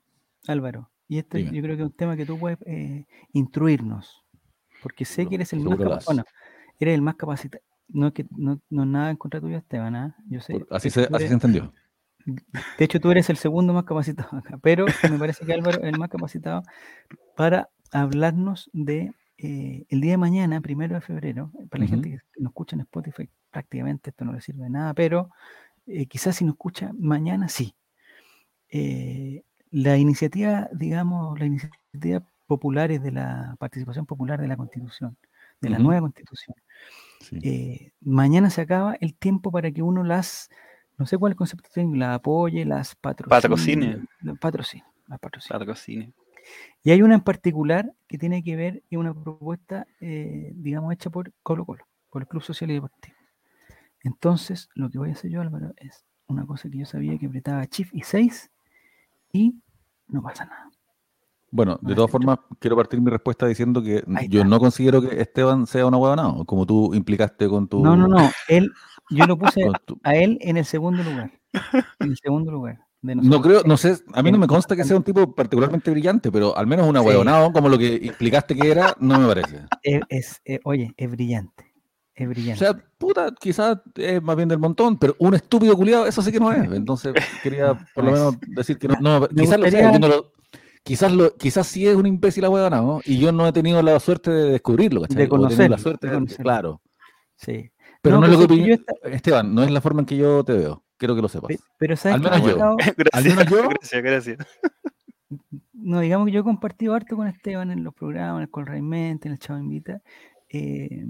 Álvaro, 0.48 0.90
y 1.08 1.18
esto 1.20 1.38
Dime. 1.38 1.52
yo 1.56 1.62
creo 1.62 1.76
que 1.76 1.84
es 1.84 1.90
un 1.90 1.96
tema 1.96 2.16
que 2.18 2.26
tú 2.26 2.38
puedes 2.40 2.60
eh, 2.66 3.06
instruirnos, 3.34 4.24
porque 4.82 5.06
sé 5.06 5.28
que 5.28 5.36
eres 5.36 5.54
el 5.54 5.60
más 5.60 5.64
seguro 5.64 5.84
lo 5.84 5.90
capa- 5.92 5.98
haces. 5.98 6.06
bueno, 6.08 6.24
eres 6.80 6.96
el 6.96 7.02
más 7.02 7.16
capacitado. 7.16 7.64
No 7.90 8.08
es 8.08 8.14
que 8.14 8.26
no, 8.36 8.60
no 8.70 8.86
nada 8.86 9.12
en 9.12 9.18
contra 9.18 9.40
tuyo, 9.42 9.58
Esteban, 9.58 9.96
¿ah? 9.96 10.16
yo 10.28 10.42
sé. 10.42 10.54
Por- 10.54 10.68
así, 10.72 10.90
se, 10.90 11.08
así 11.12 11.28
se 11.28 11.34
entendió. 11.34 11.74
De 12.78 12.86
hecho, 12.86 13.00
tú 13.00 13.12
eres 13.12 13.30
el 13.30 13.38
segundo 13.38 13.74
más 13.74 13.84
capacitado 13.84 14.38
acá, 14.38 14.58
pero 14.62 14.86
me 15.10 15.20
parece 15.20 15.46
que 15.46 15.54
Álvaro 15.54 15.82
es 15.82 15.94
el 15.94 16.00
más 16.00 16.10
capacitado 16.10 16.64
para 17.36 17.70
hablarnos 17.92 18.70
de 18.74 19.12
eh, 19.44 19.86
el 19.90 20.00
día 20.02 20.12
de 20.12 20.18
mañana, 20.18 20.62
primero 20.62 20.96
de 20.96 21.02
febrero, 21.02 21.52
eh, 21.60 21.68
para 21.70 21.84
la 21.84 21.90
gente 21.90 22.10
que 22.12 22.18
nos 22.42 22.52
escucha 22.52 22.76
en 22.78 22.82
Spotify, 22.82 23.30
prácticamente 23.52 24.10
esto 24.12 24.24
no 24.26 24.32
le 24.34 24.40
sirve 24.42 24.64
de 24.64 24.70
nada, 24.70 24.94
pero 24.94 25.30
eh, 25.86 26.06
quizás 26.06 26.38
si 26.38 26.46
nos 26.46 26.54
escucha 26.54 26.92
mañana, 26.98 27.50
sí. 27.50 27.76
Eh, 28.70 29.44
la 29.72 29.98
iniciativa, 29.98 30.70
digamos, 30.72 31.38
la 31.40 31.46
iniciativa 31.46 32.24
populares 32.48 33.02
de 33.04 33.12
la 33.12 33.56
participación 33.60 34.06
popular 34.06 34.40
de 34.40 34.48
la 34.48 34.56
Constitución, 34.58 35.18
de 35.62 35.70
la 35.70 35.80
nueva 35.80 36.02
Constitución, 36.02 36.56
Sí. 37.20 37.92
mañana 38.02 38.50
se 38.50 38.62
acaba 38.62 38.96
el 39.00 39.14
tiempo 39.16 39.50
para 39.52 39.72
que 39.72 39.82
uno 39.82 40.04
las, 40.04 40.50
no 40.98 41.06
sé 41.06 41.18
cuál 41.18 41.32
es 41.32 41.34
el 41.34 41.38
concepto 41.38 41.70
técnico, 41.74 41.98
las 41.98 42.16
apoye, 42.16 42.66
las 42.66 42.96
patrocine. 42.96 43.30
Patrocine. 43.42 44.08
la- 44.22 44.36
Patrocine, 44.36 44.84
las 45.08 45.20
patrocine. 45.20 45.60
Patrocine. 45.60 46.14
Y 46.84 46.92
hay 46.92 47.02
una 47.02 47.16
en 47.16 47.22
particular 47.22 47.94
que 48.08 48.18
tiene 48.18 48.44
que 48.44 48.56
ver, 48.56 48.84
y 48.90 48.96
una 48.98 49.14
propuesta, 49.14 49.88
eh, 50.02 50.52
digamos, 50.56 50.94
hecha 50.94 51.10
por 51.10 51.32
Colo 51.42 51.66
Colo, 51.66 51.86
por 52.10 52.22
el 52.22 52.28
Club 52.28 52.44
Social 52.44 52.72
y 52.72 52.76
Deportivo. 52.76 53.16
Entonces, 54.02 54.70
lo 54.76 54.90
que 54.90 54.98
voy 54.98 55.10
a 55.10 55.14
hacer 55.14 55.32
yo, 55.32 55.42
Álvaro, 55.42 55.74
es 55.78 56.06
una 56.28 56.46
cosa 56.46 56.70
que 56.70 56.78
yo 56.78 56.86
sabía 56.86 57.18
que 57.18 57.28
apretaba 57.28 57.64
Shift 57.66 57.94
y 57.94 58.02
6 58.02 58.52
y 59.32 59.56
no 60.08 60.22
pasa 60.22 60.46
nada. 60.46 60.70
Bueno, 61.52 61.78
de 61.82 61.94
todas 61.94 62.10
formas, 62.10 62.40
quiero 62.58 62.76
partir 62.76 63.00
mi 63.00 63.12
respuesta 63.12 63.46
diciendo 63.46 63.84
que 63.84 64.04
yo 64.28 64.44
no 64.44 64.60
considero 64.60 65.02
que 65.02 65.22
Esteban 65.22 65.68
sea 65.68 65.86
una 65.86 65.98
huevonao, 65.98 66.46
como 66.46 66.66
tú 66.66 66.96
implicaste 66.96 67.48
con 67.48 67.68
tu... 67.68 67.84
No, 67.84 67.96
no, 67.96 68.08
no. 68.08 68.32
Él, 68.48 68.72
yo 69.12 69.28
lo 69.28 69.38
puse 69.38 69.62
a 70.04 70.16
él 70.16 70.40
en 70.42 70.58
el 70.58 70.66
segundo 70.66 71.04
lugar. 71.04 71.32
En 72.00 72.10
el 72.10 72.18
segundo 72.18 72.52
lugar. 72.52 72.80
De 73.04 73.16
No 73.16 73.42
creo, 73.42 73.62
no 73.66 73.78
sé, 73.78 73.98
a 74.14 74.24
mí 74.24 74.32
no 74.32 74.38
me 74.38 74.48
consta 74.48 74.76
que 74.76 74.84
sea 74.86 74.96
un 74.98 75.04
tipo 75.04 75.36
particularmente 75.36 75.92
brillante, 75.92 76.32
pero 76.32 76.58
al 76.58 76.66
menos 76.66 76.88
una 76.88 77.02
Sí. 77.02 77.08
huevonao, 77.08 77.52
como 77.52 77.70
lo 77.70 77.78
que 77.78 78.00
implicaste 78.02 78.56
que 78.56 78.72
era, 78.72 78.96
no 79.00 79.20
me 79.20 79.28
parece. 79.28 79.60
Es, 79.84 80.02
es- 80.10 80.42
eh, 80.46 80.60
oye, 80.64 80.94
es 80.98 81.12
brillante. 81.12 81.74
Es 82.16 82.28
O 82.28 82.30
brillante. 82.30 82.60
sea, 82.60 82.76
puta, 82.98 83.34
quizás 83.40 83.80
es 83.96 84.22
más 84.24 84.36
bien 84.36 84.48
del 84.48 84.60
montón, 84.60 84.98
pero 84.98 85.16
un 85.20 85.34
estúpido 85.34 85.76
culiado, 85.76 86.06
eso 86.08 86.22
sí 86.22 86.32
que 86.32 86.40
no 86.40 86.52
es. 86.54 86.72
Entonces, 86.72 87.14
quería 87.44 87.74
por 87.94 88.04
lo 88.06 88.12
No 88.12 88.18
menos 88.18 88.36
decir 88.56 88.78
que 88.78 88.88
no, 88.88 88.96
no, 89.02 89.28
quizás 89.28 89.60
lo 89.60 89.70
sea, 89.70 89.98
no 90.00 90.10
quizás, 90.84 91.12
lo, 91.12 91.36
quizás 91.36 91.68
sí 91.68 91.88
es 91.88 91.96
un 91.96 92.06
imbécil 92.06 92.48
huevonao, 92.48 93.02
y 93.04 93.18
yo 93.18 93.32
no 93.32 93.48
he 93.48 93.52
tenido 93.52 93.82
la 93.82 94.00
suerte 94.00 94.32
de 94.32 94.52
descubrirlo, 94.52 95.02
¿cachai? 95.02 95.18
De 95.18 95.26
O 95.26 95.30
conocerlo, 95.30 95.76
la 95.76 95.82
suerte 95.82 96.08
de 96.08 96.14
conocerlo. 96.14 96.44
claro. 96.44 96.82
sí. 97.36 97.70
Pero 98.02 98.16
no, 98.20 98.28
pues 98.28 98.34
es 98.34 98.40
lo 98.40 98.48
que 98.48 98.56
que 98.64 98.68
yo 98.70 98.76
Esteban, 99.10 99.56
no 99.56 99.64
es 99.64 99.72
la 99.72 99.80
forma 99.82 100.02
en 100.02 100.06
que 100.06 100.18
yo 100.18 100.44
te 100.44 100.54
veo. 100.54 100.84
Quiero 101.04 101.16
que 101.16 101.22
lo 101.22 101.28
sepas. 101.28 101.50
Pe- 101.50 101.60
Pero 101.78 101.98
sabes 101.98 102.16
Al 102.16 102.22
que 102.24 102.30
menos 102.30 102.58
yo. 102.58 102.76
Gracias, 102.98 103.36
menos 103.36 103.52
yo- 103.52 103.68
gracias, 103.70 104.02
gracias. 104.04 104.38
no 105.74 106.00
digamos 106.00 106.28
que 106.28 106.32
yo 106.32 106.40
he 106.40 106.44
compartido 106.44 106.94
harto 106.94 107.18
con 107.18 107.28
Esteban 107.28 107.72
en 107.72 107.84
los 107.84 107.94
programas, 107.94 108.38
en 108.38 108.42
el 108.44 108.50
Colray 108.50 108.82
Mente, 108.82 109.28
en 109.28 109.34
el 109.34 109.40
Chavo 109.40 109.60
Invita, 109.60 110.02
eh, 110.48 111.06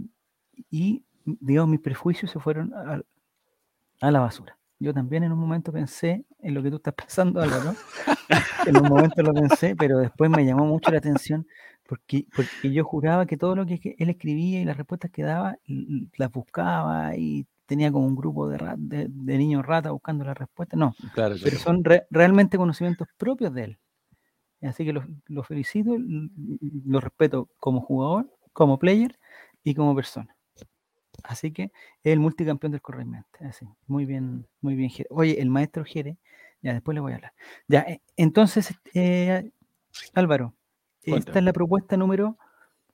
y 0.72 1.04
digamos 1.26 1.70
mis 1.70 1.80
prejuicios 1.80 2.32
se 2.32 2.40
fueron 2.40 2.74
a, 2.74 3.02
a 4.02 4.12
la 4.12 4.20
basura. 4.20 4.58
Yo 4.80 4.96
también 4.96 5.24
en 5.26 5.32
un 5.32 5.38
momento 5.40 5.72
pensé 5.72 6.26
en 6.40 6.54
lo 6.56 6.64
que 6.64 6.72
tú 6.72 6.78
estás 6.78 6.96
pensando, 6.96 7.40
Álvaro. 7.40 7.76
en 8.66 8.78
un 8.78 8.88
momento 8.90 9.22
lo 9.22 9.32
pensé, 9.32 9.76
pero 9.76 10.00
después 10.00 10.28
me 10.32 10.44
llamó 10.44 10.66
mucho 10.66 10.90
la 10.92 10.98
atención 10.98 11.46
porque, 11.88 12.26
porque 12.36 12.72
yo 12.74 12.84
juraba 12.84 13.28
que 13.28 13.38
todo 13.38 13.56
lo 13.56 13.66
que 13.68 13.96
él 14.00 14.10
escribía 14.10 14.60
y 14.60 14.66
las 14.66 14.76
respuestas 14.76 15.12
que 15.12 15.22
daba 15.22 15.56
las 16.18 16.32
buscaba 16.32 17.16
y 17.16 17.46
tenía 17.66 17.92
como 17.92 18.06
un 18.08 18.16
grupo 18.16 18.48
de, 18.48 18.58
ra- 18.58 18.76
de, 18.78 19.08
de 19.10 19.38
niños 19.38 19.66
rata 19.66 19.92
buscando 19.92 20.24
las 20.26 20.38
respuestas. 20.38 20.80
No, 20.80 20.96
Claro, 21.14 21.36
pero 21.44 21.58
son 21.60 21.84
re- 21.84 22.06
realmente 22.10 22.58
conocimientos 22.58 23.08
propios 23.18 23.54
de 23.54 23.64
él. 23.66 23.78
Así 24.62 24.86
que 24.86 24.94
lo, 24.94 25.04
lo 25.28 25.44
felicito, 25.44 25.96
lo 26.86 27.00
respeto 27.02 27.50
como 27.60 27.82
jugador, 27.82 28.30
como 28.54 28.80
player 28.80 29.20
y 29.64 29.76
como 29.76 29.94
persona. 29.96 30.36
Así 31.24 31.52
que 31.52 31.64
es 32.04 32.14
el 32.14 32.20
multicampeón 32.20 32.72
del 32.72 32.82
Corremente. 32.82 33.46
Así, 33.46 33.68
muy 33.88 34.06
bien, 34.06 34.48
muy 34.62 34.76
bien. 34.76 34.90
Jere. 34.90 35.08
Oye, 35.12 35.40
el 35.42 35.50
maestro 35.50 35.84
Jere, 35.86 36.18
ya 36.62 36.74
después 36.74 36.96
le 36.96 37.02
voy 37.02 37.12
a 37.14 37.16
hablar. 37.16 37.34
Ya, 37.68 37.82
eh, 37.82 38.02
entonces, 38.18 38.74
eh, 38.94 39.52
Álvaro, 40.14 40.54
esta 41.02 41.40
es 41.40 41.46
la 41.46 41.54
propuesta 41.54 41.98
número, 41.98 42.38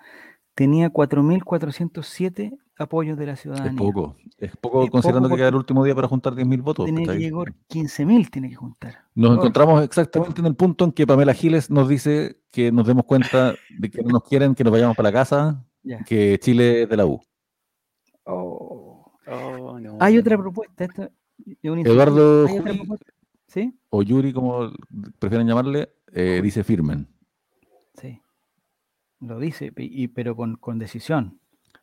tenía 0.56 0.92
4.407 0.92 2.58
apoyos 2.78 3.18
de 3.18 3.26
la 3.26 3.34
Es 3.34 3.42
ciudadanía. 3.42 3.78
poco. 3.78 4.16
Es 4.38 4.56
poco 4.58 4.84
Es 4.84 4.90
considerando 4.90 5.30
poco 5.30 5.36
que 5.36 5.42
queda 5.42 5.50
el 5.50 5.56
último 5.56 5.84
día 5.84 5.94
para 5.96 6.08
juntar 6.08 6.34
10.000 6.34 6.62
votos. 6.62 6.86
Tiene 6.86 7.06
que 7.06 7.18
llegar 7.18 7.54
15.000, 7.70 8.30
tiene 8.30 8.50
que 8.50 8.56
juntar. 8.56 9.06
Nos 9.14 9.38
encontramos 9.38 9.84
exactamente 9.84 10.42
en 10.42 10.48
el 10.48 10.56
punto 10.56 10.86
en 10.86 10.92
que 10.92 11.06
Pamela 11.06 11.34
Giles 11.34 11.70
nos 11.70 11.88
dice 11.88 12.38
que 12.52 12.72
nos 12.72 12.88
demos 12.88 13.06
cuenta 13.06 13.54
de 13.78 13.92
que 13.92 14.02
no 14.02 14.10
nos 14.10 14.24
quieren, 14.24 14.56
que 14.56 14.64
nos 14.64 14.74
vayamos 14.74 14.96
para 14.98 15.10
la 15.10 15.14
casa, 15.14 15.66
ya. 15.84 16.04
que 16.04 16.40
Chile 16.40 16.84
es 16.84 16.90
de 16.90 16.98
la 16.98 17.06
U. 17.06 17.22
Oh. 18.24 19.12
Oh, 19.28 19.80
no. 19.80 19.98
Hay 20.00 20.18
otra 20.18 20.38
propuesta. 20.38 20.86
Esto 20.86 21.10
es 21.46 21.72
un 21.72 21.80
Eduardo. 21.80 22.48
O 23.90 24.04
Yuri, 24.04 24.34
como 24.34 24.72
prefieren 25.20 25.48
llamarle, 25.48 25.90
eh, 26.12 26.42
dice 26.44 26.64
firmen. 26.64 27.08
Sí. 28.00 28.20
Lo 29.25 29.39
dice, 29.39 29.72
y, 29.77 30.08
pero 30.10 30.36
con, 30.36 30.55
con 30.58 30.77
decisión. 30.79 31.39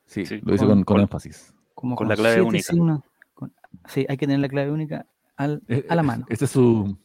Sí, 0.07 0.25
Sí, 0.27 0.41
lo 0.43 0.53
dice 0.53 0.65
con- 0.67 0.77
con, 0.77 0.85
con 0.85 1.01
énfasis. 1.01 1.55
Como 1.75 1.97
Con 1.97 2.09
la 2.09 2.15
clave 2.17 2.41
única. 2.43 2.73
signos, 2.73 3.01
con- 3.35 3.53
sí, 3.89 4.07
hay 4.09 4.17
que 4.17 4.27
tener 4.27 4.41
la 4.41 4.49
clave 4.49 4.71
única 4.71 5.07
al- 5.37 5.63
Eh, 5.69 5.85
a 5.89 5.95
la 5.97 6.03
eh, 6.03 6.05
mano. 6.05 6.27
Ese 6.29 6.45
es 6.45 6.51
su. 6.51 6.97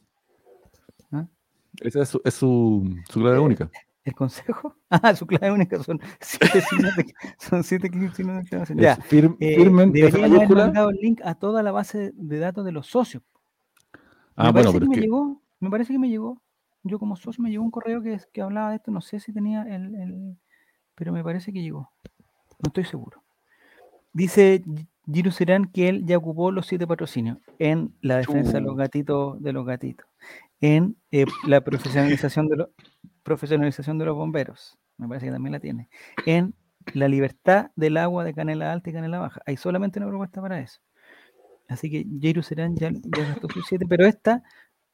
¿Ah? 1.11 1.25
Esa 1.81 2.01
es 2.03 2.09
su, 2.09 2.21
es 2.23 2.33
su, 2.33 2.95
su 3.09 3.19
clave 3.19 3.37
Eh, 3.37 3.39
única. 3.39 3.69
¿El 4.03 4.13
consejo? 4.13 4.75
Ah, 4.89 5.13
su 5.15 5.25
clave 5.27 5.51
única 5.51 5.81
son 5.83 5.99
siete 6.21 6.61
signos 6.61 6.95
de, 6.95 7.13
son 7.39 7.63
siete 7.63 7.89
signos 8.15 8.49
de. 8.49 8.57
Es 8.61 8.69
Ya. 8.75 8.97
fir- 8.97 9.35
eh, 9.39 9.55
firmen, 9.57 9.89
F 9.89 9.99
deberían 9.99 10.15
haber 10.25 10.31
mayúscula. 10.31 10.63
mandado 10.65 10.89
el 10.91 10.97
link 10.97 11.19
a 11.25 11.35
toda 11.35 11.61
la 11.63 11.71
base 11.71 12.11
de 12.15 12.39
datos 12.39 12.63
de 12.63 12.71
los 12.71 12.87
socios. 12.87 13.23
Ah, 14.35 14.45
me 14.45 14.51
bueno, 14.51 14.71
parece 14.71 14.73
pero 14.73 14.79
que 14.79 14.83
es 14.83 14.89
me 14.89 14.95
que 14.95 15.01
llegó, 15.01 15.41
me 15.59 15.69
parece 15.69 15.93
que 15.93 15.99
me 15.99 16.09
llegó. 16.09 16.41
Yo 16.87 16.99
como 16.99 17.15
socio 17.15 17.43
me 17.43 17.49
llegó 17.49 17.63
un 17.63 17.71
correo 17.71 18.01
que, 18.01 18.19
que 18.33 18.41
hablaba 18.41 18.69
de 18.71 18.77
esto, 18.77 18.91
no 18.91 19.01
sé 19.01 19.19
si 19.19 19.33
tenía 19.33 19.63
el, 19.63 19.95
el- 19.95 20.37
pero 20.95 21.11
me 21.11 21.23
parece 21.23 21.53
que 21.53 21.61
llegó. 21.61 21.91
No 22.59 22.67
estoy 22.67 22.85
seguro. 22.85 23.23
Dice 24.13 24.63
Gi- 24.65 24.87
Giru 25.11 25.31
Serán 25.31 25.65
que 25.71 25.89
él 25.89 26.05
ya 26.05 26.17
ocupó 26.17 26.51
los 26.51 26.65
siete 26.67 26.87
patrocinios 26.87 27.37
en 27.59 27.93
la 28.01 28.17
defensa 28.17 28.53
de 28.53 28.61
los 28.61 28.75
gatitos, 28.75 29.41
de 29.41 29.53
los 29.53 29.65
gatitos, 29.65 30.07
en 30.59 30.95
eh, 31.11 31.25
la 31.45 31.61
profesionalización 31.61 32.47
de 32.49 32.57
los 32.57 32.69
profesionalización 33.23 33.97
de 33.97 34.05
los 34.05 34.15
bomberos, 34.15 34.77
me 34.97 35.07
parece 35.07 35.25
que 35.27 35.31
también 35.33 35.51
la 35.51 35.59
tiene, 35.59 35.89
en 36.25 36.53
la 36.93 37.07
libertad 37.09 37.71
del 37.75 37.97
agua 37.97 38.23
de 38.23 38.33
Canela 38.33 38.71
Alta 38.71 38.89
y 38.89 38.93
Canela 38.93 39.19
Baja. 39.19 39.41
Hay 39.45 39.57
solamente 39.57 39.99
una 39.99 40.07
propuesta 40.07 40.41
para 40.41 40.59
eso. 40.61 40.79
Así 41.67 41.91
que 41.91 42.05
Jairo 42.21 42.41
Serán 42.41 42.77
ya, 42.77 42.89
ya 42.91 43.23
gastó 43.27 43.49
sus 43.49 43.65
siete, 43.67 43.85
pero 43.87 44.05
esta 44.05 44.43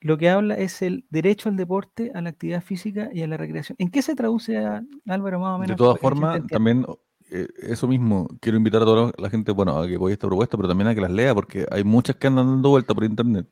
lo 0.04 0.18
que 0.18 0.30
habla 0.30 0.56
es 0.56 0.82
el 0.82 1.06
derecho 1.10 1.50
al 1.50 1.56
deporte, 1.58 2.12
a 2.14 2.22
la 2.22 2.30
actividad 2.30 2.62
física 2.62 3.10
y 3.14 3.22
a 3.22 3.28
la 3.28 3.38
recreación. 3.38 3.76
¿En 3.80 3.90
qué 3.90 4.02
se 4.02 4.16
traduce, 4.16 4.58
a- 4.58 4.84
Álvaro, 5.08 5.40
más 5.40 5.56
o 5.56 5.60
menos? 5.60 5.76
De 5.76 5.78
todas 5.78 6.00
formas, 6.00 6.42
también 6.48 6.86
eh, 7.32 7.48
eso 7.62 7.88
mismo, 7.88 8.28
quiero 8.40 8.58
invitar 8.58 8.82
a 8.82 8.86
toda 8.86 9.12
la 9.18 9.30
gente, 9.30 9.52
bueno, 9.52 9.78
a 9.80 9.88
que 9.88 9.96
apoye 9.96 10.14
esta 10.14 10.28
propuesta, 10.28 10.58
pero 10.58 10.68
también 10.70 10.88
a 10.90 10.96
que 10.96 11.02
las 11.02 11.12
lea, 11.12 11.34
porque 11.34 11.66
hay 11.72 11.84
muchas 11.84 12.16
que 12.18 12.28
andan 12.28 12.48
dando 12.48 12.70
vuelta 12.70 12.94
por 12.94 13.04
internet, 13.04 13.48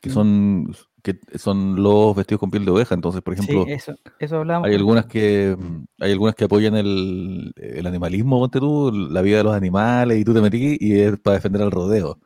que 0.00 0.10
Mm. 0.10 0.12
son, 0.12 0.76
que 1.02 1.18
son 1.38 1.82
los 1.82 2.14
vestidos 2.14 2.40
con 2.40 2.50
piel 2.50 2.64
de 2.64 2.70
oveja. 2.72 2.94
Entonces, 2.94 3.22
por 3.22 3.32
ejemplo, 3.34 3.64
sí, 3.64 3.72
eso, 3.72 3.94
eso 4.18 4.42
hay 4.62 4.74
algunas 4.74 5.06
que 5.06 5.56
hay 6.00 6.12
algunas 6.12 6.34
que 6.34 6.44
apoyan 6.44 6.76
el, 6.76 7.52
el 7.56 7.86
animalismo, 7.86 8.38
ponte 8.38 8.60
tú, 8.60 8.92
la 8.92 9.22
vida 9.22 9.38
de 9.38 9.44
los 9.44 9.54
animales, 9.54 10.18
y 10.18 10.24
tú 10.24 10.34
te 10.34 10.40
metí 10.40 10.76
y 10.78 11.00
es 11.00 11.18
para 11.18 11.36
defender 11.36 11.62
al 11.62 11.70
rodeo. 11.70 12.18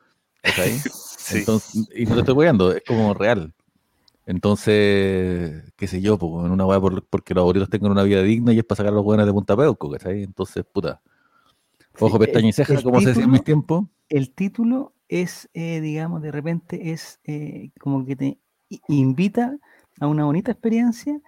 ¿cachai? 0.43 0.81
Sí. 1.23 1.39
Entonces, 1.39 1.89
y 1.95 2.07
no 2.07 2.15
te 2.15 2.21
estoy 2.21 2.33
apoyando, 2.33 2.73
es 2.73 2.83
como 2.85 3.15
real. 3.15 3.53
Entonces, 4.27 5.73
qué 5.77 5.87
sé 5.89 6.00
yo, 6.00 6.19
pues, 6.19 6.47
en 6.47 6.53
una 6.53 6.67
weá 6.67 6.81
por- 6.81 7.05
porque 7.09 7.35
los 7.35 7.43
abuelitos 7.43 7.71
tengan 7.71 7.93
una 7.93 8.03
vida 8.05 8.23
digna 8.23 8.53
y 8.53 8.59
es 8.59 8.65
para 8.65 8.79
sacar 8.79 8.93
a 8.93 8.97
los 8.97 9.05
buenos 9.05 9.27
de 9.27 9.33
Punta 9.33 9.57
Peuco, 9.57 9.91
¿cachai? 9.91 10.23
Entonces, 10.23 10.65
puta. 10.73 11.00
Ojo, 11.99 12.17
Sí, 12.17 12.19
pestaña 12.19 12.49
y 12.49 12.53
ceja, 12.53 12.83
como 12.83 13.00
se 13.00 13.11
decía 13.11 13.25
en 13.25 13.31
mis 13.33 13.45
tiempos. 13.45 13.87
el 14.09 14.33
título 14.33 14.95
es, 15.09 15.49
eh, 15.55 15.81
digamos, 15.81 16.23
de 16.23 16.33
repente 16.33 16.93
es 16.93 17.21
eh, 17.25 17.71
como 17.81 18.05
que 18.07 18.17
te 18.17 18.39
invita 18.89 19.57
a 20.00 20.07
una 20.07 20.25
bonita 20.25 20.53
experiencia 20.53 21.21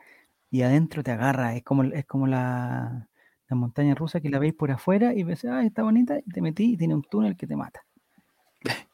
y 0.50 0.62
adentro 0.62 1.02
te 1.02 1.12
agarra. 1.12 1.56
Es 1.56 1.64
como, 1.64 1.84
es 1.84 2.06
como 2.06 2.26
la, 2.28 3.08
la 3.48 3.56
montaña 3.56 3.94
rusa 3.94 4.20
que 4.20 4.30
la 4.30 4.38
veis 4.40 4.54
por 4.54 4.70
afuera 4.72 5.14
y 5.14 5.24
ves, 5.24 5.44
ah, 5.46 5.64
está 5.64 5.82
bonita, 5.84 6.18
y 6.18 6.30
te 6.30 6.42
metí 6.42 6.74
y 6.74 6.76
tiene 6.78 6.94
un 6.94 7.02
túnel 7.04 7.36
que 7.36 7.46
te 7.46 7.56
mata. 7.56 7.82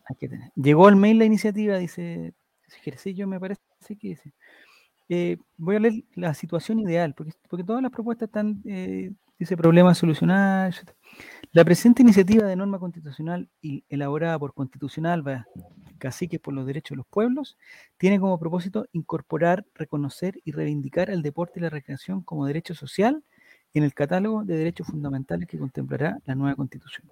Hay 0.07 0.17
que 0.17 0.29
tener. 0.29 0.51
Llegó 0.57 0.89
al 0.89 0.97
mail 0.97 1.19
la 1.19 1.25
iniciativa, 1.25 1.77
dice 1.77 2.35
Ejercicio, 2.81 3.27
me 3.27 3.39
parece 3.41 3.61
que 3.87 4.09
dice. 4.09 4.33
Eh, 5.09 5.39
voy 5.57 5.77
a 5.77 5.81
leer 5.81 6.05
la 6.15 6.35
situación 6.35 6.81
ideal, 6.81 7.15
porque, 7.15 7.33
todas 7.65 7.83
las 7.83 7.91
propuestas 7.91 8.29
están, 8.29 8.63
eh, 8.67 9.11
dice 9.39 9.57
problemas 9.57 9.97
a 9.97 10.01
solucionar. 10.01 10.75
La 11.53 11.65
presente 11.65 12.03
iniciativa 12.03 12.47
de 12.47 12.57
norma 12.57 12.79
constitucional 12.79 13.49
y 13.63 13.85
elaborada 13.89 14.39
por 14.39 14.53
Constitucional, 14.53 15.27
va, 15.27 15.47
Caciques 15.99 16.41
por 16.41 16.55
los 16.55 16.67
Derechos 16.67 16.91
de 16.91 16.99
los 16.99 17.07
Pueblos, 17.07 17.57
tiene 17.97 18.21
como 18.21 18.39
propósito 18.39 18.87
incorporar, 18.93 19.65
reconocer 19.75 20.39
y 20.45 20.53
reivindicar 20.53 21.11
el 21.11 21.23
deporte 21.23 21.59
y 21.59 21.63
la 21.63 21.71
recreación 21.71 22.23
como 22.23 22.47
derecho 22.47 22.75
social 22.75 23.25
en 23.75 23.85
el 23.85 23.95
catálogo 23.95 24.45
de 24.45 24.57
derechos 24.57 24.87
fundamentales 24.87 25.49
que 25.49 25.59
contemplará 25.59 26.19
la 26.27 26.35
nueva 26.35 26.55
Constitución. 26.55 27.09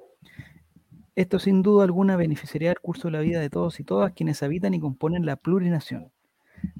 Esto 1.15 1.39
sin 1.39 1.63
duda 1.63 1.85
alguna 1.85 2.17
beneficiaría 2.17 2.71
el 2.71 2.81
curso 2.81 3.09
de 3.09 3.13
la 3.13 3.21
vida 3.21 3.41
de 3.41 3.49
todos 3.49 3.81
y 3.81 3.85
todas 3.85 4.13
quienes 4.13 4.43
habitan 4.43 4.75
y 4.75 4.81
componen 4.81 5.25
la 5.25 5.37
plurinación. 5.37 6.13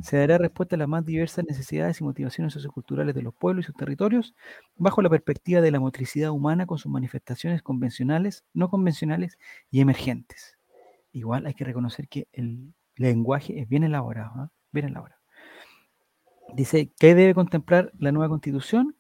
Se 0.03 0.17
dará 0.17 0.39
respuesta 0.39 0.77
a 0.77 0.79
las 0.79 0.89
más 0.89 1.05
diversas 1.05 1.45
necesidades 1.45 2.01
y 2.01 2.05
motivaciones 2.05 2.53
socioculturales 2.53 3.15
de 3.15 3.23
los 3.23 3.35
pueblos 3.35 3.65
y 3.65 3.67
sus 3.67 3.75
territorios 3.75 4.35
bajo 4.77 5.03
la 5.03 5.11
perspectiva 5.11 5.61
de 5.61 5.71
la 5.71 5.81
motricidad 5.81 6.31
humana 6.31 6.67
con 6.67 6.79
sus 6.79 6.91
manifestaciones 6.91 7.63
convencionales, 7.63 8.45
no 8.55 8.69
convencionales 8.69 9.39
y 9.71 9.81
emergentes. 9.81 10.57
Igual 11.13 11.47
hay 11.47 11.55
que 11.55 11.65
reconocer 11.65 12.09
que 12.09 12.29
el 12.33 12.75
lenguaje 12.97 13.61
es 13.61 13.69
bien 13.69 13.85
elaborado, 13.85 14.33
¿ah? 14.37 14.51
bien 14.73 14.87
elaborado. 14.87 15.21
Dice, 16.55 16.93
¿qué 16.99 17.15
debe 17.15 17.35
contemplar 17.35 17.91
la 17.99 18.13
nueva 18.13 18.29
constitución? 18.29 18.97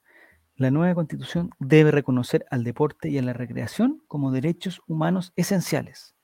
La 0.57 0.71
nueva 0.71 0.95
constitución 0.95 1.51
debe 1.59 1.91
reconocer 1.91 2.47
al 2.51 2.65
deporte 2.65 3.11
y 3.11 3.19
a 3.19 3.23
la 3.23 3.35
recreación 3.35 4.03
como 4.09 4.33
derechos 4.33 4.81
humanos 4.87 5.33
esenciales, 5.37 6.16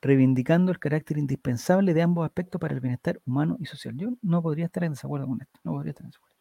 reivindicando 0.00 0.70
el 0.70 0.78
carácter 0.78 1.18
indispensable 1.18 1.94
de 1.94 2.02
ambos 2.02 2.24
aspectos 2.24 2.60
para 2.60 2.74
el 2.74 2.80
bienestar 2.80 3.20
humano 3.26 3.56
y 3.60 3.66
social. 3.66 3.96
Yo 3.96 4.10
no 4.22 4.42
podría 4.42 4.66
estar 4.66 4.84
en 4.84 4.92
desacuerdo 4.92 5.26
con 5.26 5.40
esto, 5.40 5.58
no 5.64 5.72
podría 5.72 5.90
estar 5.90 6.04
en 6.04 6.10
desacuerdo. 6.10 6.36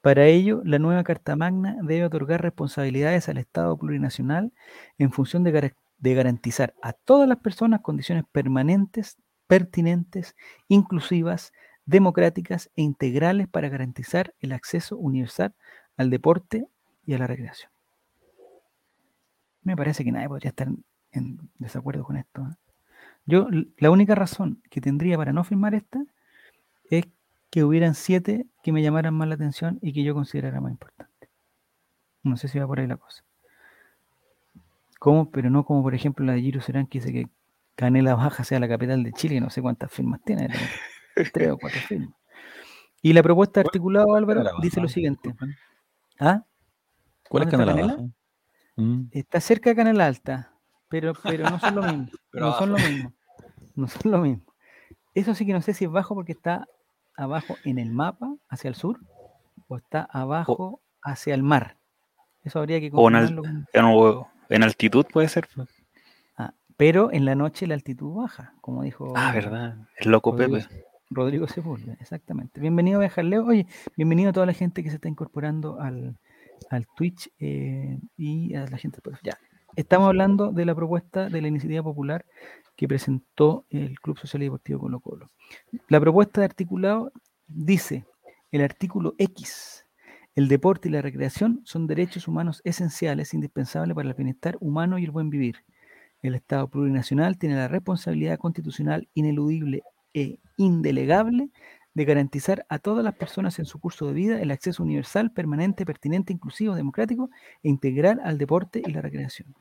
Para 0.00 0.26
ello, 0.26 0.62
la 0.64 0.78
nueva 0.78 1.04
Carta 1.04 1.36
Magna 1.36 1.76
debe 1.82 2.06
otorgar 2.06 2.40
responsabilidades 2.40 3.28
al 3.28 3.36
Estado 3.36 3.76
plurinacional 3.76 4.52
en 4.96 5.12
función 5.12 5.44
de, 5.44 5.74
de 5.98 6.14
garantizar 6.14 6.74
a 6.80 6.94
todas 6.94 7.28
las 7.28 7.38
personas 7.38 7.80
condiciones 7.82 8.24
permanentes, 8.32 9.18
pertinentes, 9.46 10.36
inclusivas, 10.68 11.52
democráticas 11.84 12.70
e 12.76 12.82
integrales 12.82 13.48
para 13.48 13.68
garantizar 13.68 14.32
el 14.40 14.52
acceso 14.52 14.96
universal 14.96 15.54
al 15.96 16.08
deporte 16.08 16.66
y 17.04 17.14
a 17.14 17.18
la 17.18 17.26
recreación. 17.26 17.70
Me 19.62 19.76
parece 19.76 20.04
que 20.04 20.12
nadie 20.12 20.28
podría 20.28 20.50
estar 20.50 20.68
en, 21.12 21.38
desacuerdo 21.58 22.04
con 22.04 22.16
esto. 22.16 22.42
¿eh? 22.42 22.54
Yo, 23.26 23.48
la 23.78 23.90
única 23.90 24.14
razón 24.14 24.62
que 24.70 24.80
tendría 24.80 25.16
para 25.16 25.32
no 25.32 25.44
firmar 25.44 25.74
esta 25.74 26.02
es 26.90 27.06
que 27.50 27.64
hubieran 27.64 27.94
siete 27.94 28.46
que 28.62 28.72
me 28.72 28.82
llamaran 28.82 29.14
más 29.14 29.28
la 29.28 29.34
atención 29.34 29.78
y 29.82 29.92
que 29.92 30.02
yo 30.02 30.14
considerara 30.14 30.60
más 30.60 30.72
importante. 30.72 31.28
No 32.22 32.36
sé 32.36 32.48
si 32.48 32.58
va 32.58 32.66
por 32.66 32.80
ahí 32.80 32.86
la 32.86 32.96
cosa. 32.96 33.24
¿Cómo? 34.98 35.30
Pero 35.30 35.50
no 35.50 35.64
como 35.64 35.82
por 35.82 35.94
ejemplo 35.94 36.24
la 36.24 36.34
de 36.34 36.42
Giro 36.42 36.60
Serán 36.60 36.86
que 36.86 36.98
dice 36.98 37.12
que 37.12 37.28
Canela 37.74 38.14
Baja 38.14 38.44
sea 38.44 38.60
la 38.60 38.68
capital 38.68 39.02
de 39.02 39.12
Chile, 39.12 39.40
no 39.40 39.48
sé 39.48 39.62
cuántas 39.62 39.90
firmas 39.90 40.20
tiene, 40.22 40.48
tres 41.32 41.50
o 41.50 41.58
cuatro 41.58 41.80
firmas. 41.80 42.10
Y 43.02 43.14
la 43.14 43.22
propuesta 43.22 43.60
articulada, 43.60 44.06
Álvaro, 44.14 44.44
dice 44.60 44.80
lo 44.80 44.88
siguiente. 44.88 45.34
¿Ah? 46.18 46.44
¿Cuál 47.28 47.44
es 47.44 47.50
¿Dónde 47.50 47.64
está 47.64 47.72
Canela 47.72 47.72
Canela? 47.72 47.94
Baja? 47.94 48.14
Mm, 48.76 49.08
Está 49.12 49.40
cerca 49.40 49.70
de 49.70 49.76
Canela 49.76 50.06
Alta. 50.06 50.49
Pero, 50.90 51.14
pero 51.22 51.48
no 51.48 51.58
son 51.58 51.74
lo 51.76 51.82
mismo. 51.82 52.06
Pero 52.32 52.46
no 52.46 52.58
son 52.58 52.72
lo 52.72 52.78
mismo. 52.78 53.12
No 53.74 53.88
son 53.88 54.12
lo 54.12 54.18
mismo. 54.18 54.44
Eso 55.14 55.34
sí 55.34 55.44
que 55.46 55.52
no 55.52 55.62
sé 55.62 55.74
si 55.74 55.84
es 55.86 55.90
bajo 55.90 56.14
porque 56.14 56.32
está 56.32 56.66
abajo 57.16 57.56
en 57.64 57.78
el 57.78 57.90
mapa, 57.90 58.34
hacia 58.48 58.68
el 58.68 58.74
sur, 58.74 59.00
o 59.68 59.76
está 59.76 60.02
abajo 60.02 60.80
hacia 61.02 61.34
el 61.34 61.42
mar. 61.42 61.76
Eso 62.44 62.58
habría 62.60 62.78
que 62.80 62.90
O 62.92 63.08
en, 63.08 63.16
al- 63.16 63.22
confirmarlo. 63.34 63.42
con- 63.42 63.66
en, 63.72 63.84
o- 63.84 64.28
en 64.48 64.62
altitud 64.62 65.06
puede 65.12 65.28
ser. 65.28 65.48
Ah, 66.36 66.54
pero 66.76 67.12
en 67.12 67.24
la 67.24 67.34
noche 67.34 67.66
la 67.66 67.74
altitud 67.74 68.14
baja, 68.14 68.54
como 68.60 68.82
dijo 68.84 69.12
Ah, 69.16 69.32
verdad. 69.32 69.76
El 69.96 70.10
loco 70.12 70.30
Rodrigo, 70.32 70.58
Pepe. 70.58 70.84
Rodrigo 71.10 71.48
Sepúlveda, 71.48 71.94
exactamente. 72.00 72.60
Bienvenido 72.60 73.00
a 73.00 73.22
Leo. 73.22 73.44
Oye, 73.46 73.66
bienvenido 73.96 74.30
a 74.30 74.32
toda 74.32 74.46
la 74.46 74.52
gente 74.54 74.82
que 74.84 74.90
se 74.90 74.96
está 74.96 75.08
incorporando 75.08 75.80
al, 75.80 76.16
al 76.70 76.86
Twitch 76.96 77.28
eh, 77.40 77.98
y 78.16 78.54
a 78.54 78.66
la 78.66 78.78
gente. 78.78 79.00
Pues, 79.02 79.18
ya. 79.24 79.36
Estamos 79.76 80.08
hablando 80.08 80.50
de 80.50 80.64
la 80.64 80.74
propuesta 80.74 81.28
de 81.28 81.40
la 81.40 81.48
iniciativa 81.48 81.82
popular 81.82 82.26
que 82.76 82.88
presentó 82.88 83.66
el 83.70 84.00
Club 84.00 84.18
Social 84.18 84.42
y 84.42 84.46
Deportivo 84.46 84.80
Colo 84.80 85.00
Colo. 85.00 85.26
La 85.88 86.00
propuesta 86.00 86.40
de 86.40 86.46
articulado 86.46 87.12
dice, 87.46 88.04
el 88.50 88.62
artículo 88.62 89.14
X, 89.18 89.86
el 90.34 90.48
deporte 90.48 90.88
y 90.88 90.92
la 90.92 91.02
recreación 91.02 91.60
son 91.64 91.86
derechos 91.86 92.26
humanos 92.26 92.62
esenciales, 92.64 93.32
indispensables 93.32 93.94
para 93.94 94.08
el 94.08 94.14
bienestar 94.14 94.56
humano 94.60 94.98
y 94.98 95.04
el 95.04 95.12
buen 95.12 95.30
vivir. 95.30 95.64
El 96.22 96.34
Estado 96.34 96.68
plurinacional 96.68 97.38
tiene 97.38 97.54
la 97.54 97.68
responsabilidad 97.68 98.38
constitucional 98.38 99.08
ineludible 99.14 99.82
e 100.12 100.38
indelegable 100.56 101.50
de 101.94 102.04
garantizar 102.04 102.64
a 102.68 102.78
todas 102.78 103.04
las 103.04 103.14
personas 103.14 103.58
en 103.58 103.64
su 103.64 103.78
curso 103.80 104.06
de 104.06 104.12
vida 104.12 104.40
el 104.40 104.50
acceso 104.52 104.82
universal, 104.82 105.32
permanente, 105.32 105.84
pertinente, 105.84 106.32
inclusivo, 106.32 106.74
democrático 106.74 107.30
e 107.62 107.68
integral 107.68 108.20
al 108.24 108.38
deporte 108.38 108.80
y 108.86 108.90
la 108.92 109.00
recreación. 109.02 109.54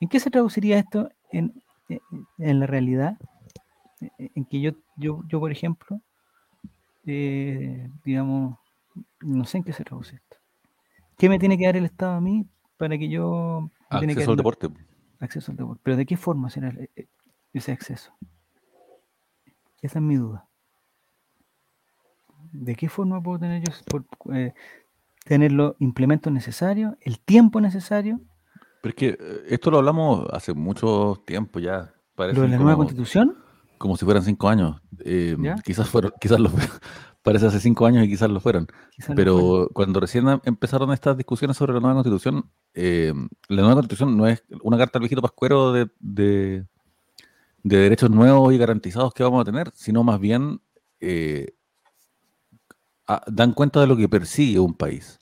¿En 0.00 0.08
qué 0.08 0.18
se 0.18 0.30
traduciría 0.30 0.78
esto 0.78 1.10
en, 1.30 1.62
en- 1.88 2.00
en 2.38 2.60
la 2.60 2.66
realidad? 2.66 3.18
En- 4.00 4.30
En 4.34 4.44
que 4.46 4.60
yo, 4.60 4.72
yo, 4.96 5.22
yo 5.28 5.40
por 5.40 5.52
ejemplo, 5.52 6.00
eh, 7.06 7.88
digamos, 8.04 8.58
no 9.20 9.44
sé 9.44 9.58
en 9.58 9.64
qué 9.64 9.72
se 9.72 9.84
traduce 9.84 10.16
esto. 10.16 10.36
¿Qué 11.18 11.28
me 11.28 11.38
tiene 11.38 11.56
que 11.58 11.66
dar 11.66 11.76
el 11.76 11.84
Estado 11.84 12.14
a 12.14 12.20
mí 12.20 12.46
para 12.76 12.98
que 12.98 13.08
yo... 13.08 13.70
tiene 13.98 14.14
que 14.14 14.20
Acceso 14.20 14.30
al 14.32 14.36
deporte. 14.36 14.68
acceso 15.20 15.52
al 15.52 15.56
deporte. 15.58 15.80
Pero 15.84 15.96
¿de 15.96 16.06
qué 16.06 16.16
forma 16.16 16.50
será 16.50 16.68
e- 16.96 17.06
ese 17.52 17.72
acceso? 17.72 18.12
Esa 19.82 19.98
es 19.98 20.02
mi 20.04 20.16
duda. 20.16 20.46
¿De 22.54 22.74
qué 22.76 22.88
forma 22.88 23.20
puedo 23.22 23.38
tener 23.40 23.62
yo 23.64 23.72
por, 23.90 24.04
eh, 24.34 24.52
tener 25.24 25.50
los 25.52 25.74
implementos 25.80 26.32
necesarios, 26.32 26.94
el 27.00 27.18
tiempo 27.18 27.60
necesario, 27.60 28.20
Pero 28.80 28.90
es 28.90 28.94
que 28.94 29.08
eh, 29.18 29.42
esto 29.48 29.70
lo 29.70 29.78
hablamos 29.78 30.26
hace 30.32 30.54
mucho 30.54 31.20
tiempo 31.26 31.58
ya. 31.58 31.92
lo 32.16 32.26
de 32.26 32.48
la 32.48 32.56
nueva 32.56 32.72
como, 32.72 32.76
constitución? 32.78 33.36
como 33.78 33.96
si 33.96 34.04
fueran 34.04 34.22
cinco 34.22 34.48
años. 34.48 34.80
Eh, 35.04 35.36
quizás 35.64 35.88
fueron, 35.88 36.12
quizás 36.20 36.38
lo 36.38 36.50
parece 37.22 37.46
hace 37.46 37.58
cinco 37.58 37.86
años 37.86 38.04
y 38.04 38.08
quizás 38.08 38.30
lo 38.30 38.38
fueran. 38.38 38.66
Quizá 38.94 39.10
no 39.12 39.16
Pero 39.16 39.38
fuera. 39.38 39.66
cuando 39.72 39.98
recién 40.00 40.28
em- 40.28 40.40
empezaron 40.44 40.92
estas 40.92 41.16
discusiones 41.16 41.56
sobre 41.56 41.72
la 41.72 41.80
nueva 41.80 41.94
constitución, 41.94 42.50
eh, 42.74 43.12
la 43.48 43.62
nueva 43.62 43.74
constitución 43.76 44.16
no 44.16 44.26
es 44.28 44.44
una 44.62 44.78
carta 44.78 44.98
al 44.98 45.00
viejito 45.00 45.22
pascuero 45.22 45.72
de, 45.72 45.88
de, 45.98 46.66
de 47.62 47.76
derechos 47.78 48.10
nuevos 48.10 48.52
y 48.54 48.58
garantizados 48.58 49.12
que 49.14 49.22
vamos 49.24 49.40
a 49.40 49.44
tener, 49.44 49.70
sino 49.74 50.04
más 50.04 50.20
bien 50.20 50.60
eh, 51.00 51.54
dan 53.26 53.52
cuenta 53.52 53.80
de 53.80 53.86
lo 53.86 53.96
que 53.96 54.08
persigue 54.08 54.58
un 54.60 54.74
país. 54.74 55.18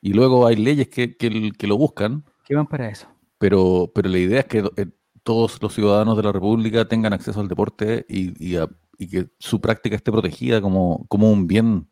Y 0.00 0.12
luego 0.12 0.46
hay 0.46 0.56
leyes 0.56 0.88
que, 0.88 1.16
que 1.16 1.52
que 1.52 1.66
lo 1.66 1.76
buscan, 1.78 2.24
¿Qué 2.44 2.54
van 2.54 2.66
para 2.66 2.88
eso? 2.88 3.08
pero, 3.38 3.90
pero 3.94 4.08
la 4.08 4.18
idea 4.18 4.40
es 4.40 4.46
que 4.46 4.58
eh, 4.76 4.86
todos 5.22 5.60
los 5.62 5.74
ciudadanos 5.74 6.16
de 6.16 6.22
la 6.22 6.32
República 6.32 6.86
tengan 6.86 7.12
acceso 7.12 7.40
al 7.40 7.48
deporte 7.48 8.04
y, 8.08 8.32
y 8.44 8.56
a- 8.56 8.68
y 8.98 9.08
que 9.08 9.28
su 9.40 9.60
práctica 9.60 9.96
esté 9.96 10.12
protegida 10.12 10.60
como, 10.60 11.04
como 11.08 11.30
un 11.30 11.46
bien. 11.48 11.88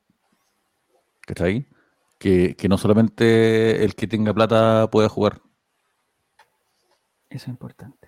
¿Cachai? 1.26 1.68
Que, 2.18 2.54
que 2.56 2.68
no 2.68 2.78
solamente 2.78 3.84
el 3.84 3.94
que 3.94 4.06
tenga 4.06 4.32
plata 4.34 4.88
pueda 4.90 5.08
jugar. 5.08 5.40
Eso 7.30 7.44
es 7.46 7.48
importante. 7.48 8.01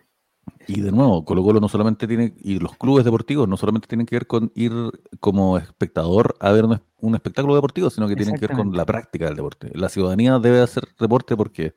Y 0.67 0.81
de 0.81 0.91
nuevo, 0.93 1.25
Colo 1.25 1.43
Colo 1.43 1.61
no 1.61 1.69
solamente 1.69 2.07
tiene, 2.09 2.35
y 2.41 2.59
los 2.59 2.77
clubes 2.77 3.05
deportivos 3.05 3.47
no 3.49 3.57
solamente 3.57 3.87
tienen 3.87 4.07
que 4.07 4.17
ver 4.17 4.27
con 4.27 4.51
ir 4.55 4.73
como 5.21 5.59
espectador 5.59 6.37
a 6.41 6.53
ver 6.53 6.65
un, 6.65 6.73
es- 6.75 6.81
un 7.01 7.15
espectáculo 7.15 7.55
deportivo, 7.55 7.91
sino 7.91 8.09
que 8.09 8.17
tienen 8.17 8.35
que 8.37 8.47
ver 8.47 8.57
con 8.57 8.77
la 8.77 8.87
práctica 8.87 9.27
del 9.27 9.37
deporte. 9.37 9.71
La 9.75 9.89
ciudadanía 9.91 10.39
debe 10.39 10.61
hacer 10.61 10.85
deporte 10.99 11.37
porque 11.37 11.75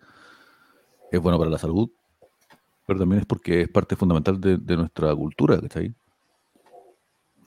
es 1.12 1.20
bueno 1.22 1.38
para 1.38 1.50
la 1.50 1.58
salud, 1.58 1.90
pero 2.86 3.00
también 3.00 3.20
es 3.22 3.26
porque 3.26 3.62
es 3.64 3.70
parte 3.70 3.96
fundamental 3.98 4.40
de, 4.40 4.58
de 4.58 4.78
nuestra 4.78 5.14
cultura, 5.16 5.60
¿cachai? 5.60 5.94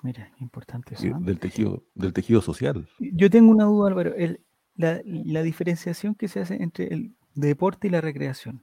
Mira, 0.03 0.31
qué 0.37 0.45
importante 0.45 0.95
eso. 0.95 1.07
¿no? 1.07 1.21
del 1.21 1.39
tejido, 1.39 1.83
del 1.95 2.13
tejido 2.13 2.41
social. 2.41 2.89
Yo 2.99 3.29
tengo 3.31 3.51
una 3.51 3.65
duda, 3.65 3.89
Álvaro. 3.89 4.15
El- 4.15 4.41
la, 4.77 5.01
la 5.05 5.43
diferenciación 5.43 6.15
que 6.15 6.29
se 6.29 6.41
hace 6.41 6.63
entre 6.63 6.87
el 6.93 7.15
deporte 7.35 7.89
y 7.89 7.91
la 7.91 8.01
recreación. 8.01 8.63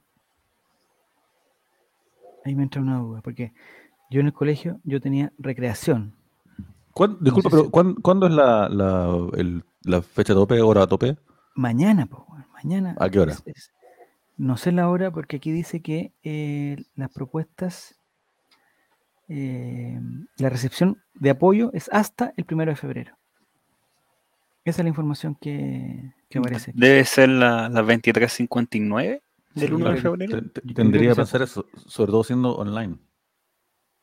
Ahí 2.48 2.54
me 2.54 2.62
entra 2.62 2.80
una 2.80 2.98
duda, 2.98 3.20
porque 3.22 3.52
yo 4.10 4.20
en 4.20 4.26
el 4.26 4.32
colegio 4.32 4.80
yo 4.84 5.00
tenía 5.00 5.32
recreación. 5.38 6.14
¿Cuán- 6.92 7.18
disculpa, 7.20 7.50
sé 7.50 7.54
pero 7.54 7.64
si- 7.66 7.70
¿cuán- 7.70 7.94
¿cuándo 7.96 8.26
es 8.26 8.32
la, 8.32 8.68
la, 8.70 9.14
el- 9.36 9.62
la 9.82 10.00
fecha 10.02 10.32
tope, 10.34 10.60
hora 10.62 10.86
tope? 10.86 11.16
Mañana, 11.54 12.06
pues, 12.06 12.22
mañana. 12.54 12.96
¿A 12.98 13.08
qué 13.10 13.20
hora? 13.20 13.32
es- 13.32 13.42
es- 13.46 13.72
no 14.38 14.56
sé 14.56 14.72
la 14.72 14.88
hora 14.88 15.10
porque 15.10 15.36
aquí 15.36 15.52
dice 15.52 15.82
que 15.82 16.12
eh, 16.22 16.76
las 16.96 17.10
propuestas, 17.10 17.96
eh, 19.28 20.00
la 20.38 20.48
recepción 20.48 21.02
de 21.14 21.30
apoyo 21.30 21.70
es 21.74 21.88
hasta 21.92 22.32
el 22.36 22.44
primero 22.44 22.70
de 22.72 22.76
febrero. 22.76 23.14
Esa 24.64 24.80
es 24.82 24.84
la 24.84 24.88
información 24.88 25.34
que, 25.40 26.12
que 26.28 26.38
aparece. 26.38 26.70
aquí. 26.70 26.80
Debe 26.80 27.04
ser 27.04 27.28
la, 27.28 27.68
la 27.68 27.82
2359 27.82 29.22
Sí, 29.22 29.27
del 29.54 29.74
1 29.74 29.90
de 29.90 29.96
febrero. 30.00 30.40
Tendría 30.74 31.10
que 31.10 31.16
pensar 31.16 31.42
eso, 31.42 31.66
sobre 31.86 32.12
todo 32.12 32.24
siendo 32.24 32.56
online. 32.56 32.98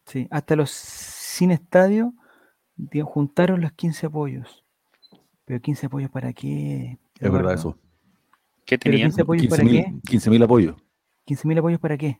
Sí, 0.06 0.28
hasta 0.32 0.56
los 0.56 0.70
sin 0.72 1.52
estadio 1.52 2.14
di- 2.76 3.02
juntaron 3.02 3.62
los 3.62 3.72
15 3.74 4.06
apoyos. 4.08 4.64
Pero 5.46 5.62
15 5.62 5.86
apoyos 5.88 6.10
para 6.12 6.34
qué? 6.34 6.98
Es 7.20 7.32
verdad 7.32 7.54
eso. 7.54 7.78
¿Qué 8.66 8.78
tenían? 8.78 9.10
15 9.10 9.22
apoyos 9.22 9.48
para 9.48 9.64
15.000 9.64 9.84
qué? 9.84 10.12
15.000 10.12 10.44
apoyos 10.44 10.76
15.000 11.26 11.58
apoyos 11.60 11.80
para 11.80 11.98
qué? 11.98 12.20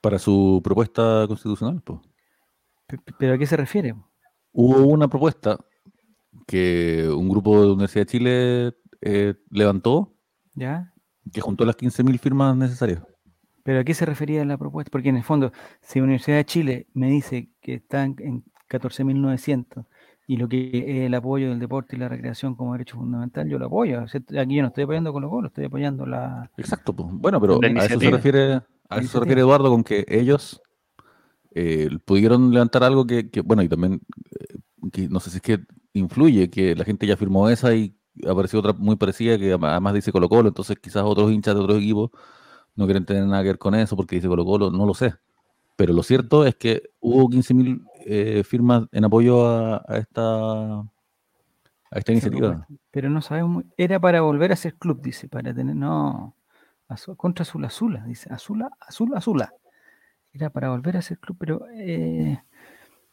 para 0.00 0.18
su 0.18 0.60
propuesta 0.64 1.26
constitucional. 1.28 1.82
pe- 1.82 2.98
¿Pero 3.18 3.34
a 3.34 3.38
qué 3.38 3.46
se 3.46 3.56
refiere? 3.56 3.94
Hubo 4.52 4.78
una 4.86 5.08
propuesta 5.08 5.58
que 6.46 7.06
un 7.14 7.28
grupo 7.28 7.60
de 7.60 7.66
la 7.66 7.72
Universidad 7.72 8.06
de 8.06 8.10
Chile 8.10 8.76
eh, 9.02 9.34
levantó 9.50 10.14
¿Ya? 10.54 10.89
Que 11.32 11.40
juntó 11.40 11.64
las 11.64 11.76
15.000 11.76 12.18
firmas 12.18 12.56
necesarias. 12.56 13.02
¿Pero 13.62 13.80
a 13.80 13.84
qué 13.84 13.94
se 13.94 14.06
refería 14.06 14.44
la 14.44 14.56
propuesta? 14.56 14.90
Porque 14.90 15.10
en 15.10 15.16
el 15.16 15.22
fondo, 15.22 15.52
si 15.80 15.98
la 15.98 16.04
Universidad 16.04 16.38
de 16.38 16.44
Chile 16.44 16.86
me 16.94 17.08
dice 17.08 17.50
que 17.60 17.74
están 17.74 18.16
en 18.18 18.44
14.900 18.68 19.84
y 20.26 20.36
lo 20.36 20.48
que 20.48 20.70
es 20.72 21.06
el 21.06 21.14
apoyo 21.14 21.50
del 21.50 21.58
deporte 21.58 21.96
y 21.96 21.98
la 21.98 22.08
recreación 22.08 22.54
como 22.54 22.72
derecho 22.72 22.96
fundamental, 22.96 23.48
yo 23.48 23.58
lo 23.58 23.66
apoyo. 23.66 24.00
Aquí 24.00 24.54
yo 24.54 24.62
no 24.62 24.68
estoy 24.68 24.84
apoyando 24.84 25.12
con 25.12 25.22
los 25.22 25.44
estoy 25.44 25.64
apoyando 25.66 26.06
la... 26.06 26.50
Exacto. 26.56 26.94
po. 26.94 27.10
Bueno, 27.12 27.40
pero 27.40 27.58
a 27.62 27.84
eso 27.84 28.00
se 28.00 28.10
refiere, 28.10 28.60
a 28.88 28.98
eso 28.98 29.08
se 29.08 29.20
refiere 29.20 29.40
Eduardo 29.40 29.70
con 29.70 29.82
que 29.82 30.04
ellos 30.08 30.62
eh, 31.52 31.90
pudieron 32.04 32.52
levantar 32.52 32.84
algo 32.84 33.06
que, 33.06 33.28
que, 33.28 33.40
bueno, 33.40 33.62
y 33.62 33.68
también 33.68 34.00
eh, 34.38 34.58
que 34.92 35.08
no 35.08 35.20
sé 35.20 35.30
si 35.30 35.36
es 35.36 35.42
que 35.42 35.60
influye, 35.92 36.48
que 36.48 36.76
la 36.76 36.84
gente 36.84 37.06
ya 37.06 37.16
firmó 37.16 37.48
esa 37.48 37.74
y 37.74 37.96
apareció 38.28 38.58
otra 38.60 38.72
muy 38.72 38.96
parecida 38.96 39.38
que 39.38 39.52
además 39.52 39.94
dice 39.94 40.12
Colo 40.12 40.28
Colo, 40.28 40.48
entonces 40.48 40.78
quizás 40.80 41.04
otros 41.04 41.30
hinchas 41.32 41.54
de 41.54 41.60
otros 41.60 41.78
equipos 41.78 42.10
no 42.76 42.86
quieren 42.86 43.04
tener 43.06 43.26
nada 43.26 43.42
que 43.42 43.48
ver 43.50 43.58
con 43.58 43.74
eso 43.74 43.96
porque 43.96 44.16
dice 44.16 44.28
Colo 44.28 44.44
Colo, 44.44 44.70
no 44.70 44.86
lo 44.86 44.94
sé. 44.94 45.14
Pero 45.76 45.92
lo 45.94 46.02
cierto 46.02 46.46
es 46.46 46.56
que 46.56 46.90
hubo 47.00 47.28
15.000 47.30 47.82
eh, 48.06 48.44
firmas 48.44 48.84
en 48.92 49.04
apoyo 49.04 49.46
a, 49.46 49.84
a 49.88 49.98
esta 49.98 50.80
a 51.90 51.98
esta 51.98 52.12
iniciativa. 52.12 52.66
Pero 52.90 53.10
no 53.10 53.22
sabemos... 53.22 53.50
muy- 53.50 53.66
Era 53.76 53.98
para 54.00 54.20
volver 54.20 54.52
a 54.52 54.56
ser 54.56 54.74
club, 54.76 55.00
dice, 55.02 55.28
para 55.28 55.52
tener... 55.54 55.74
No, 55.76 56.34
Azul- 56.88 57.16
contra 57.16 57.42
Azul 57.42 57.64
Azula, 57.64 58.04
dice. 58.06 58.32
Azula, 58.32 58.70
Azul 58.80 59.12
Azula. 59.16 59.52
Era 60.32 60.50
para 60.50 60.70
volver 60.70 60.96
a 60.96 61.02
ser 61.02 61.18
club, 61.18 61.36
pero... 61.38 61.66
eh, 61.74 62.40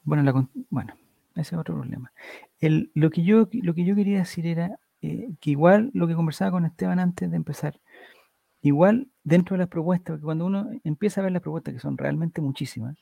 bueno, 0.04 0.24
la, 0.24 0.48
bueno, 0.70 0.94
ese 1.36 1.56
es 1.56 1.60
otro 1.62 1.76
problema. 1.76 2.12
El, 2.60 2.92
lo, 2.96 3.10
que 3.10 3.24
yo, 3.24 3.50
lo 3.52 3.74
que 3.74 3.86
yo 3.86 3.96
quería 3.96 4.20
decir 4.20 4.48
era 4.48 4.80
eh, 5.02 5.30
que 5.40 5.52
igual 5.52 5.92
lo 5.94 6.08
que 6.08 6.16
conversaba 6.16 6.52
con 6.52 6.66
Esteban 6.66 7.00
antes 7.00 7.30
de 7.30 7.38
empezar, 7.38 7.80
igual 8.62 9.08
dentro 9.24 9.54
de 9.56 9.60
las 9.60 9.68
propuestas, 9.70 10.14
porque 10.14 10.26
cuando 10.26 10.46
uno 10.46 10.70
empieza 10.84 11.22
a 11.22 11.24
ver 11.24 11.34
las 11.34 11.42
propuestas, 11.42 11.74
que 11.74 11.80
son 11.80 11.98
realmente 11.98 12.42
muchísimas, 12.42 12.96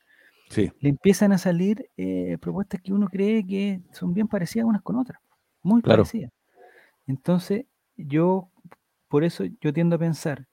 Sí, 0.49 0.71
le 0.79 0.89
empiezan 0.89 1.31
a 1.31 1.39
salir 1.39 1.89
eh, 1.97 2.37
propuestas 2.39 2.79
que 2.81 2.93
uno 2.93 3.07
cree 3.07 3.45
que 3.47 3.81
son 3.93 4.13
bien 4.13 4.27
parecidas 4.27 4.67
unas 4.67 4.83
con 4.83 4.95
otras, 4.97 5.19
muy 5.63 5.81
Claro. 5.81 6.03
parecidas. 6.03 6.31
Entonces, 7.07 7.65
yo, 7.97 8.49
por 9.07 9.23
eso 9.23 9.45
yo 9.61 9.73
tiendo 9.73 9.95
a 9.95 9.99
pensar 9.99 10.45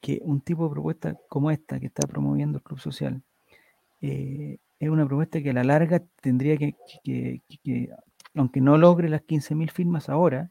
que 0.00 0.20
un 0.22 0.40
tipo 0.40 0.64
de 0.64 0.70
propuesta 0.70 1.16
como 1.28 1.50
esta 1.50 1.80
que 1.80 1.86
está 1.86 2.06
promoviendo 2.06 2.58
el 2.58 2.64
Club 2.64 2.78
Social 2.78 3.22
eh, 4.00 4.58
es 4.80 4.88
una 4.88 5.06
propuesta 5.06 5.40
que 5.42 5.50
a 5.50 5.52
la 5.52 5.64
larga 5.64 6.02
tendría 6.20 6.56
que, 6.56 6.74
que- 7.04 7.40
que- 7.48 7.58
que, 7.62 7.88
aunque 8.34 8.60
no 8.60 8.78
logre 8.78 9.08
las 9.08 9.22
15.000 9.22 9.70
firmas 9.70 10.08
ahora, 10.08 10.50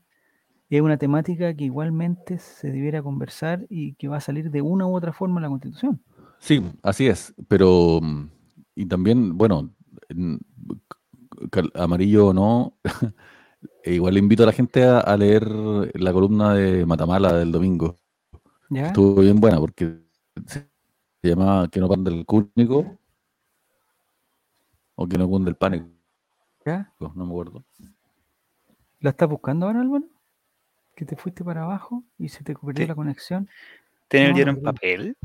es 0.69 0.81
una 0.81 0.97
temática 0.97 1.53
que 1.53 1.65
igualmente 1.65 2.37
se 2.37 2.71
debiera 2.71 3.03
conversar 3.03 3.65
y 3.69 3.95
que 3.95 4.07
va 4.07 4.17
a 4.17 4.21
salir 4.21 4.51
de 4.51 4.61
una 4.61 4.87
u 4.87 4.95
otra 4.95 5.11
forma 5.11 5.39
en 5.39 5.43
la 5.43 5.49
Constitución. 5.49 6.01
Sí, 6.39 6.63
así 6.81 7.07
es, 7.07 7.33
pero 7.47 7.99
mm, 8.01 8.29
y 8.75 8.85
también, 8.85 9.37
bueno, 9.37 9.69
amarillo 11.75 12.27
o 12.27 12.33
no, 12.33 12.77
e 13.83 13.95
igual 13.95 14.17
invito 14.17 14.43
a 14.43 14.45
la 14.45 14.53
gente 14.53 14.83
a, 14.83 14.99
a 14.99 15.17
leer 15.17 15.45
la 15.47 16.13
columna 16.13 16.53
de 16.53 16.85
Matamala 16.85 17.33
del 17.33 17.51
domingo. 17.51 17.97
¿Ya? 18.69 18.87
Estuvo 18.87 19.21
bien 19.21 19.39
buena 19.41 19.59
porque 19.59 19.99
se 20.45 20.65
llamaba 21.21 21.67
Que 21.67 21.81
no 21.81 21.89
panda 21.89 22.09
el 22.09 22.25
cúnico 22.25 22.97
o 24.95 25.07
Que 25.07 25.17
no 25.17 25.27
cunde 25.27 25.49
el 25.49 25.57
pánico, 25.57 25.87
¿Ya? 26.65 26.91
no 26.99 27.11
me 27.15 27.23
acuerdo. 27.25 27.63
¿La 28.99 29.11
estás 29.11 29.27
buscando 29.29 29.65
ahora, 29.65 29.81
Álvaro? 29.81 30.05
Que 30.95 31.05
te 31.05 31.15
fuiste 31.15 31.43
para 31.43 31.63
abajo 31.63 32.03
y 32.17 32.29
se 32.29 32.43
te 32.43 32.55
perdió 32.55 32.87
la 32.87 32.95
conexión. 32.95 33.49
¿Tiene 34.07 34.27
el 34.27 34.31
No, 34.31 34.35
diario 34.35 34.53
en 34.53 34.61
no, 34.63 34.71
papel? 34.71 35.17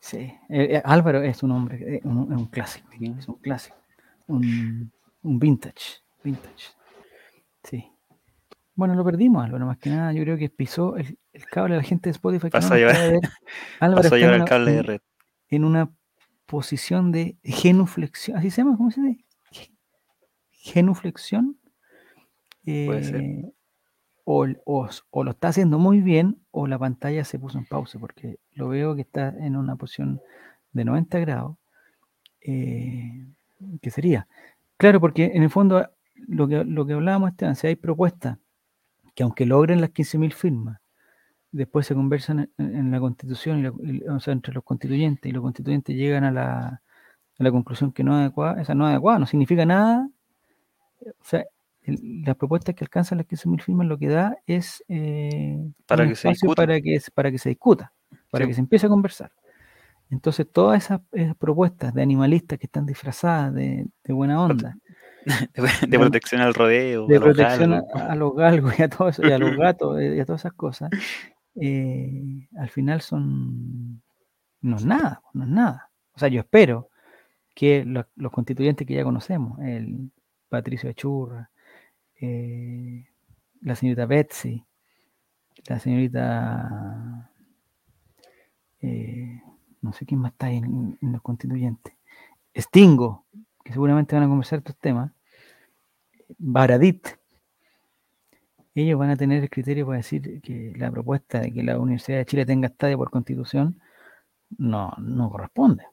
Sí. 0.00 0.18
Eh, 0.48 0.76
eh, 0.76 0.82
Álvaro 0.84 1.22
es 1.22 1.42
un 1.42 1.50
hombre, 1.50 1.96
eh, 1.96 2.00
un, 2.04 2.32
es 2.32 2.38
un 2.38 2.46
clásico, 2.46 2.88
es 2.92 3.28
un 3.28 3.34
clásico. 3.36 3.76
Un, 4.28 4.90
un 5.22 5.38
vintage, 5.38 6.00
vintage. 6.22 6.68
Sí. 7.64 7.90
Bueno, 8.74 8.94
lo 8.94 9.04
perdimos, 9.04 9.44
Álvaro, 9.44 9.66
más 9.66 9.78
que 9.78 9.90
nada. 9.90 10.12
Yo 10.12 10.22
creo 10.22 10.38
que 10.38 10.48
pisó 10.48 10.96
el, 10.96 11.18
el 11.32 11.44
cable 11.46 11.74
a 11.74 11.78
la 11.78 11.82
gente 11.82 12.08
de 12.08 12.12
Spotify. 12.12 12.48
Pasó 12.48 12.68
no 12.70 12.74
a 12.76 12.78
llevar-. 12.78 13.20
Álvaro 13.80 14.16
el 14.16 14.44
cable 14.44 14.72
de 14.72 14.82
red. 14.82 15.00
en 15.50 15.64
una 15.64 15.90
posición 16.46 17.12
de 17.12 17.36
genuflexión, 17.42 18.38
¿así 18.38 18.50
se 18.50 18.62
llama? 18.62 18.76
¿Cómo 18.76 18.90
se 18.90 19.02
dice? 19.02 19.24
Ge- 20.68 20.74
Genuflexión. 20.74 21.56
Puede 22.86 23.02
ser. 23.02 23.20
Eh, 23.20 23.52
o, 24.24 24.46
o- 24.66 24.88
o 25.10 25.24
lo 25.24 25.30
está 25.30 25.48
haciendo 25.48 25.78
muy 25.78 26.00
bien 26.00 26.38
o 26.50 26.66
la 26.66 26.78
pantalla 26.78 27.24
se 27.24 27.38
puso 27.38 27.58
en 27.58 27.64
pausa, 27.64 27.98
porque 27.98 28.38
lo 28.52 28.68
veo 28.68 28.94
que 28.94 29.00
está 29.02 29.28
en 29.28 29.56
una 29.56 29.76
posición 29.76 30.20
de 30.72 30.84
90 30.84 31.18
grados. 31.18 31.56
Eh, 32.40 33.26
¿Qué 33.80 33.90
sería? 33.90 34.28
Claro, 34.76 35.00
porque 35.00 35.32
en 35.34 35.42
el 35.42 35.50
fondo 35.50 35.88
lo 36.14 36.46
que, 36.46 36.64
lo 36.64 36.86
que 36.86 36.92
hablábamos, 36.92 37.30
Esteban, 37.30 37.56
si 37.56 37.66
hay 37.68 37.76
propuestas 37.76 38.38
que 39.14 39.22
aunque 39.22 39.46
logren 39.46 39.80
las 39.80 39.90
15.000 39.90 40.32
firmas, 40.32 40.78
después 41.50 41.86
se 41.86 41.94
conversan 41.94 42.50
en, 42.58 42.76
en 42.76 42.90
la 42.90 43.00
constitución, 43.00 43.58
y 43.58 43.62
la- 43.62 43.72
y- 43.82 44.02
o 44.08 44.20
sea, 44.20 44.32
entre 44.32 44.52
los 44.54 44.62
constituyentes, 44.62 45.28
y 45.28 45.32
los 45.32 45.42
constituyentes 45.42 45.96
llegan 45.96 46.24
a 46.24 46.30
la, 46.30 46.66
a 46.68 47.42
la 47.42 47.50
conclusión 47.50 47.92
que 47.92 48.04
no 48.04 48.12
es 48.14 48.20
adecuada, 48.20 48.60
esa 48.60 48.74
no 48.74 48.86
es 48.86 48.92
adecuada, 48.92 49.18
no 49.20 49.26
significa 49.26 49.64
nada. 49.66 50.08
O 51.06 51.24
sea, 51.24 51.44
el- 51.82 52.22
las 52.24 52.36
propuestas 52.36 52.74
que 52.74 52.84
alcanzan 52.84 53.18
las 53.18 53.26
15.000 53.26 53.60
firmas 53.62 53.86
lo 53.86 53.98
que 53.98 54.08
da 54.08 54.36
es 54.46 54.84
eh, 54.88 55.58
Para 55.86 56.04
que 56.06 56.14
se 56.14 56.28
espacio 56.28 56.46
discuta. 56.48 56.62
para 56.62 56.80
que, 56.80 57.00
se- 57.00 57.10
para 57.10 57.30
que 57.30 57.38
se 57.38 57.48
discuta, 57.50 57.92
para 58.30 58.44
Sí. 58.44 58.48
que 58.50 58.54
se 58.54 58.60
empiece 58.60 58.86
a 58.86 58.90
conversar. 58.90 59.32
Entonces, 60.10 60.46
todas 60.50 60.82
esas, 60.84 61.00
esas 61.12 61.36
propuestas 61.36 61.92
de 61.92 62.00
animalistas 62.02 62.58
que 62.58 62.66
están 62.66 62.86
disfrazadas 62.86 63.52
de, 63.54 63.86
de 64.04 64.12
buena 64.12 64.42
onda, 64.42 64.76
De, 65.54 65.86
de 65.88 65.98
protección 65.98 66.40
al 66.40 66.54
rodeo. 66.54 67.06
de 67.06 67.16
a 67.16 67.20
los 67.20 67.28
protección 67.34 67.72
a, 67.74 67.76
galgos. 67.82 68.02
a 68.02 68.14
los 68.14 68.34
galgos 68.34 68.78
y 68.78 68.82
a, 68.82 68.88
todo 68.88 69.08
eso, 69.10 69.26
y 69.26 69.32
a 69.32 69.38
los 69.38 69.56
gatos 69.56 70.00
y 70.00 70.18
a 70.20 70.24
todas 70.24 70.40
esas 70.42 70.52
cosas, 70.54 70.90
eh, 71.60 72.48
al 72.56 72.70
final 72.70 73.00
son 73.02 74.00
no 74.60 74.76
es 74.76 74.84
nada, 74.84 75.22
no 75.34 75.44
es 75.44 75.50
nada. 75.50 75.90
O 76.14 76.18
sea, 76.18 76.28
yo 76.28 76.40
espero 76.40 76.88
que 77.54 77.84
los, 77.84 78.06
los 78.16 78.32
constituyentes 78.32 78.86
que 78.86 78.94
ya 78.94 79.04
conocemos, 79.04 79.58
el 79.60 80.10
Patricio 80.48 80.90
Achurra, 80.90 81.50
eh, 82.20 83.06
la 83.62 83.74
señorita 83.74 84.06
Betsy, 84.06 84.64
la 85.66 85.78
señorita 85.78 87.30
eh, 88.80 89.42
no 89.82 89.92
sé 89.92 90.06
quién 90.06 90.20
más 90.20 90.32
está 90.32 90.46
ahí 90.46 90.56
en, 90.56 90.98
en 91.00 91.12
los 91.12 91.22
constituyentes, 91.22 91.94
Stingo, 92.56 93.26
que 93.64 93.72
seguramente 93.72 94.14
van 94.14 94.24
a 94.24 94.28
conversar 94.28 94.60
estos 94.60 94.76
temas, 94.76 95.12
Baradit, 96.38 97.08
ellos 98.74 98.98
van 98.98 99.10
a 99.10 99.16
tener 99.16 99.42
el 99.42 99.50
criterio 99.50 99.86
para 99.86 99.98
decir 99.98 100.40
que 100.40 100.72
la 100.76 100.90
propuesta 100.90 101.40
de 101.40 101.52
que 101.52 101.62
la 101.62 101.78
Universidad 101.78 102.18
de 102.18 102.26
Chile 102.26 102.46
tenga 102.46 102.68
estadio 102.68 102.96
por 102.98 103.10
constitución 103.10 103.80
no, 104.56 104.92
no 104.98 105.30
corresponde. 105.30 105.84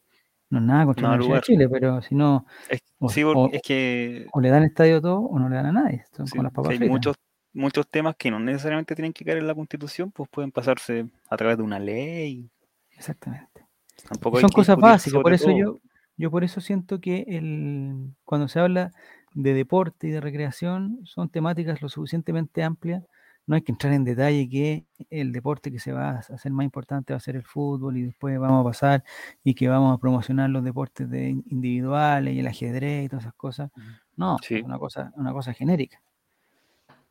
No 0.55 0.61
es 0.61 0.65
nada 0.67 0.85
contra 0.85 1.01
No 1.03 1.07
la 1.09 1.17
da 1.17 1.23
Universidad 1.25 1.41
de. 1.41 1.45
Chile, 1.45 1.69
pero 1.69 2.01
si 2.01 2.15
no, 2.15 2.45
Es, 2.69 2.81
o- 2.99 3.09
sí, 3.09 3.23
o- 3.23 3.33
porque 3.33 3.57
es 3.57 3.61
que 3.61 4.27
o 4.31 4.39
le 4.39 4.49
dan 4.49 4.63
estadio 4.63 5.01
todo 5.01 5.19
o 5.19 5.37
no 5.37 5.49
le 5.49 5.55
dan 5.57 5.65
a 5.65 5.71
nadie. 5.73 6.05
Son 6.15 6.27
sí, 6.27 6.37
con 6.37 6.43
las 6.43 6.51
que 6.51 6.55
papas 6.55 6.71
hay 6.71 6.77
fritas. 6.77 6.91
muchos, 6.91 7.15
muchos 7.53 7.87
temas 7.89 8.15
que 8.15 8.31
no 8.31 8.39
necesariamente 8.39 8.95
tienen 8.95 9.11
que 9.11 9.25
caer 9.25 9.39
en 9.39 9.47
la 9.47 9.53
constitución, 9.55 10.11
pues 10.11 10.29
pueden 10.29 10.51
pasarse 10.51 11.07
a 11.29 11.35
través 11.37 11.57
de 11.57 11.63
una 11.63 11.77
ley. 11.77 12.49
Exactamente. 12.91 13.65
Tampoco 14.07 14.39
son 14.39 14.49
cosas 14.49 14.77
básicas, 14.77 15.21
por 15.21 15.33
eso 15.33 15.47
todo. 15.47 15.57
yo, 15.57 15.79
yo 16.15 16.31
por 16.31 16.43
eso 16.45 16.61
siento 16.61 17.01
que 17.01 17.25
el, 17.27 18.13
cuando 18.23 18.47
se 18.47 18.59
habla 18.59 18.91
de 19.33 19.53
deporte 19.53 20.07
y 20.07 20.11
de 20.11 20.21
recreación, 20.21 20.99
son 21.03 21.27
temáticas 21.29 21.81
lo 21.81 21.89
suficientemente 21.89 22.63
amplias. 22.63 23.03
No 23.47 23.55
hay 23.55 23.61
que 23.61 23.71
entrar 23.71 23.93
en 23.93 24.03
detalle 24.03 24.49
que 24.49 24.85
el 25.09 25.31
deporte 25.31 25.71
que 25.71 25.79
se 25.79 25.91
va 25.91 26.11
a 26.11 26.19
hacer 26.19 26.51
más 26.51 26.63
importante 26.63 27.13
va 27.13 27.17
a 27.17 27.19
ser 27.19 27.35
el 27.35 27.43
fútbol 27.43 27.97
y 27.97 28.03
después 28.03 28.39
vamos 28.39 28.61
a 28.61 28.69
pasar 28.69 29.03
y 29.43 29.53
que 29.53 29.67
vamos 29.67 29.95
a 29.95 29.99
promocionar 29.99 30.49
los 30.49 30.63
deportes 30.63 31.09
de 31.09 31.29
individuales 31.29 32.33
y 32.33 32.39
el 32.39 32.47
ajedrez 32.47 33.05
y 33.05 33.09
todas 33.09 33.25
esas 33.25 33.35
cosas. 33.35 33.71
No, 34.17 34.37
Sí. 34.41 34.55
es 34.55 34.63
una 34.63 34.79
cosa, 34.79 35.11
una 35.15 35.31
cosa 35.31 35.53
genérica. 35.53 36.01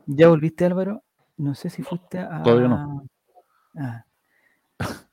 ¿Ya 0.06 0.28
volviste, 0.28 0.64
Álvaro? 0.64 1.02
No 1.36 1.54
sé 1.54 1.70
si 1.70 1.82
fuiste 1.82 2.18
a. 2.18 2.42
Todavía 2.42 2.68
no. 2.68 3.06
Ah. 3.76 4.04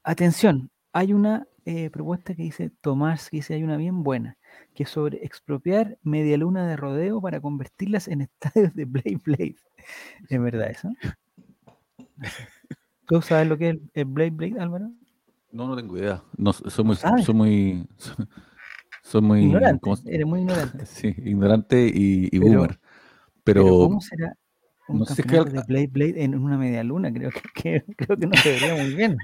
Atención, 0.04 0.70
hay 0.94 1.14
una 1.14 1.48
eh, 1.66 1.90
propuesta 1.92 2.34
que 2.34 2.44
dice 2.44 2.72
Tomás, 2.82 3.30
que 3.30 3.38
dice 3.38 3.54
hay 3.54 3.64
una 3.64 3.78
bien 3.78 4.04
buena, 4.04 4.38
que 4.74 4.84
es 4.84 4.90
sobre 4.90 5.24
expropiar 5.24 5.98
media 6.02 6.38
luna 6.38 6.68
de 6.68 6.76
rodeo 6.76 7.22
para 7.22 7.40
convertirlas 7.40 8.08
en 8.08 8.22
estadios 8.42 8.74
de 8.74 8.86
Blade 8.86 9.20
Blade. 9.24 9.56
¿Es 10.30 10.42
verdad 10.42 10.70
eso? 10.72 10.90
¿Tú 13.08 13.22
sabes 13.22 13.48
lo 13.48 13.58
que 13.58 13.70
es 13.70 13.78
el, 13.94 14.06
Blade 14.06 14.30
Blade, 14.32 14.60
Álvaro? 14.60 14.92
No, 15.52 15.68
no 15.68 15.76
tengo 15.76 15.98
idea. 15.98 16.24
No, 16.38 16.54
soy 16.54 16.86
muy, 16.86 16.96
sabes? 16.96 17.26
soy 17.26 17.36
muy, 17.36 17.88
soy 19.04 19.22
muy, 19.22 19.42
ignorante, 19.46 19.82
¿cómo 19.82 19.96
se- 19.98 20.14
eres 20.14 20.26
muy 20.26 20.40
ignorante. 20.42 20.86
Sí, 20.86 21.14
ignorante 21.18 21.88
y, 21.94 22.28
y 22.32 22.40
Pero- 22.40 22.52
boomer. 22.54 22.80
Pero, 23.44 23.64
Pero, 23.64 23.78
¿cómo 23.80 24.02
será 24.02 24.38
un 24.88 25.00
no 25.00 25.06
sé 25.06 25.24
al- 25.24 25.52
de 25.52 25.64
Blade 25.68 25.88
Blade 25.88 26.24
en 26.24 26.36
una 26.36 26.58
media 26.58 26.84
luna? 26.84 27.12
Creo 27.12 27.32
que, 27.32 27.42
que- 27.56 27.96
creo 27.96 28.18
que 28.18 28.28
no 28.28 28.38
se 28.38 28.52
vería 28.52 28.76
muy 28.76 28.96
bien. 28.96 29.18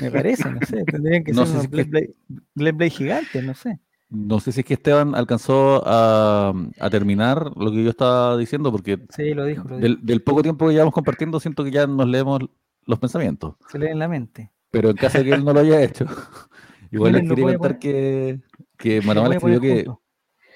Me 0.00 0.10
parece, 0.10 0.50
no 0.50 0.60
sé. 0.66 0.82
Tendrían 0.84 1.22
que 1.22 1.32
No 1.34 1.44
ser 1.46 1.52
unos 1.56 1.62
si 1.62 1.68
Blade, 1.68 1.84
que- 1.84 1.90
Blade, 1.90 2.14
Blade 2.54 2.72
Blade 2.72 2.90
gigantes, 2.90 3.44
no 3.44 3.54
sé. 3.54 3.78
No 4.10 4.40
sé 4.40 4.52
si 4.52 4.60
es 4.60 4.66
que 4.66 4.74
Esteban 4.74 5.14
alcanzó 5.14 5.82
a, 5.86 6.52
a 6.80 6.90
terminar 6.90 7.50
lo 7.56 7.70
que 7.70 7.84
yo 7.84 7.90
estaba 7.90 8.36
diciendo, 8.36 8.70
porque 8.72 8.98
Sí, 9.10 9.32
lo 9.34 9.44
dijo, 9.44 9.64
lo 9.68 9.76
dijo. 9.76 9.80
del, 9.88 10.04
del 10.04 10.22
poco 10.22 10.42
tiempo 10.42 10.66
que 10.66 10.72
llevamos 10.74 10.94
compartiendo, 10.94 11.38
siento 11.40 11.64
que 11.64 11.70
ya 11.70 11.86
nos 11.86 12.08
leemos 12.08 12.40
los 12.86 12.98
pensamientos. 12.98 13.54
Se 13.68 13.78
lee 13.78 13.86
en 13.88 13.98
la 13.98 14.08
mente. 14.08 14.50
Pero 14.70 14.90
en 14.90 14.96
caso 14.96 15.18
de 15.18 15.24
que 15.24 15.32
él 15.34 15.44
no 15.44 15.52
lo 15.52 15.60
haya 15.60 15.82
hecho, 15.82 16.06
igual 16.90 17.12
les 17.12 17.28
quería 17.28 17.44
a 17.44 17.58
contar 17.58 17.72
poner- 17.72 17.78
que, 17.78 18.40
que 18.76 18.98
escribió 18.98 19.60
que. 19.60 19.84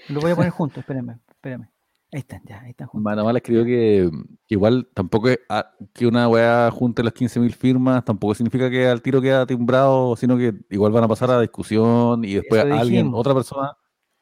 Lo 0.09 0.21
voy 0.21 0.33
a 0.33 0.37
poner 0.37 0.51
juntos, 0.51 0.79
espérenme, 0.79 1.19
espérenme. 1.31 1.71
Ahí 2.15 2.21
están, 2.21 2.43
ya, 2.45 2.61
ahí 2.61 2.71
están 2.71 2.87
juntos. 2.87 3.03
Matamala 3.05 3.39
escribió 3.39 3.65
que, 3.65 4.09
que 4.47 4.55
igual 4.55 4.89
tampoco 4.95 5.31
es 5.31 5.39
a- 5.49 5.73
que 5.93 6.07
una 6.07 6.29
weá 6.29 6.71
junte 6.71 7.03
las 7.03 7.13
15.000 7.13 7.53
firmas, 7.53 8.05
tampoco 8.05 8.37
significa 8.37 8.71
que 8.71 8.87
al 8.87 9.03
tiro 9.03 9.21
queda 9.21 9.45
timbrado, 9.47 10.15
sino 10.15 10.37
que 10.37 10.55
igual 10.71 10.93
van 10.93 11.03
a 11.03 11.09
pasar 11.09 11.29
a 11.33 11.41
discusión 11.41 12.25
y 12.25 12.35
después 12.35 12.65
alguien, 12.65 13.11
otra 13.13 13.35
persona, 13.35 13.73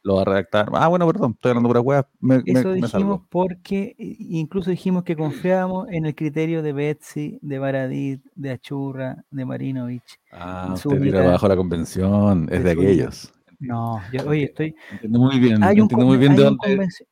lo 0.05 0.14
va 0.14 0.22
a 0.22 0.24
redactar. 0.24 0.70
Ah, 0.72 0.88
bueno, 0.88 1.07
perdón, 1.07 1.33
estoy 1.33 1.50
hablando 1.50 1.68
por 1.68 1.78
weá, 1.81 2.09
me, 2.18 2.37
Eso 2.46 2.70
me 2.70 2.74
dijimos 2.76 3.20
porque 3.28 3.94
incluso 3.98 4.70
dijimos 4.70 5.05
que 5.05 5.14
confiábamos 5.14 5.88
en 5.90 6.07
el 6.07 6.14
criterio 6.14 6.62
de 6.62 6.72
Betsy, 6.72 7.38
de 7.42 7.59
Baradit, 7.59 8.22
de 8.35 8.50
Achurra, 8.52 9.22
de 9.31 9.44
Marinovich. 9.44 10.18
Ah, 10.33 10.70
usted 10.72 10.98
unidad. 10.98 11.26
bajo 11.31 11.46
la 11.46 11.57
convención, 11.57 12.48
es 12.50 12.64
De 12.64 12.70
aquellos. 12.70 13.35
No, 13.61 14.00
yo, 14.12 14.26
oye, 14.28 14.44
estoy. 14.46 14.74
Entiendo 14.90 15.18
muy 15.20 15.38
bien, 15.38 15.62
Hay 15.62 15.76
un, 15.76 15.83
entiendo 15.83 16.07
muy 16.07 16.16
bien 16.16 16.35
de 16.35 16.42
hay 16.42 16.44
dónde 16.48 16.59
convenci- 16.78 17.07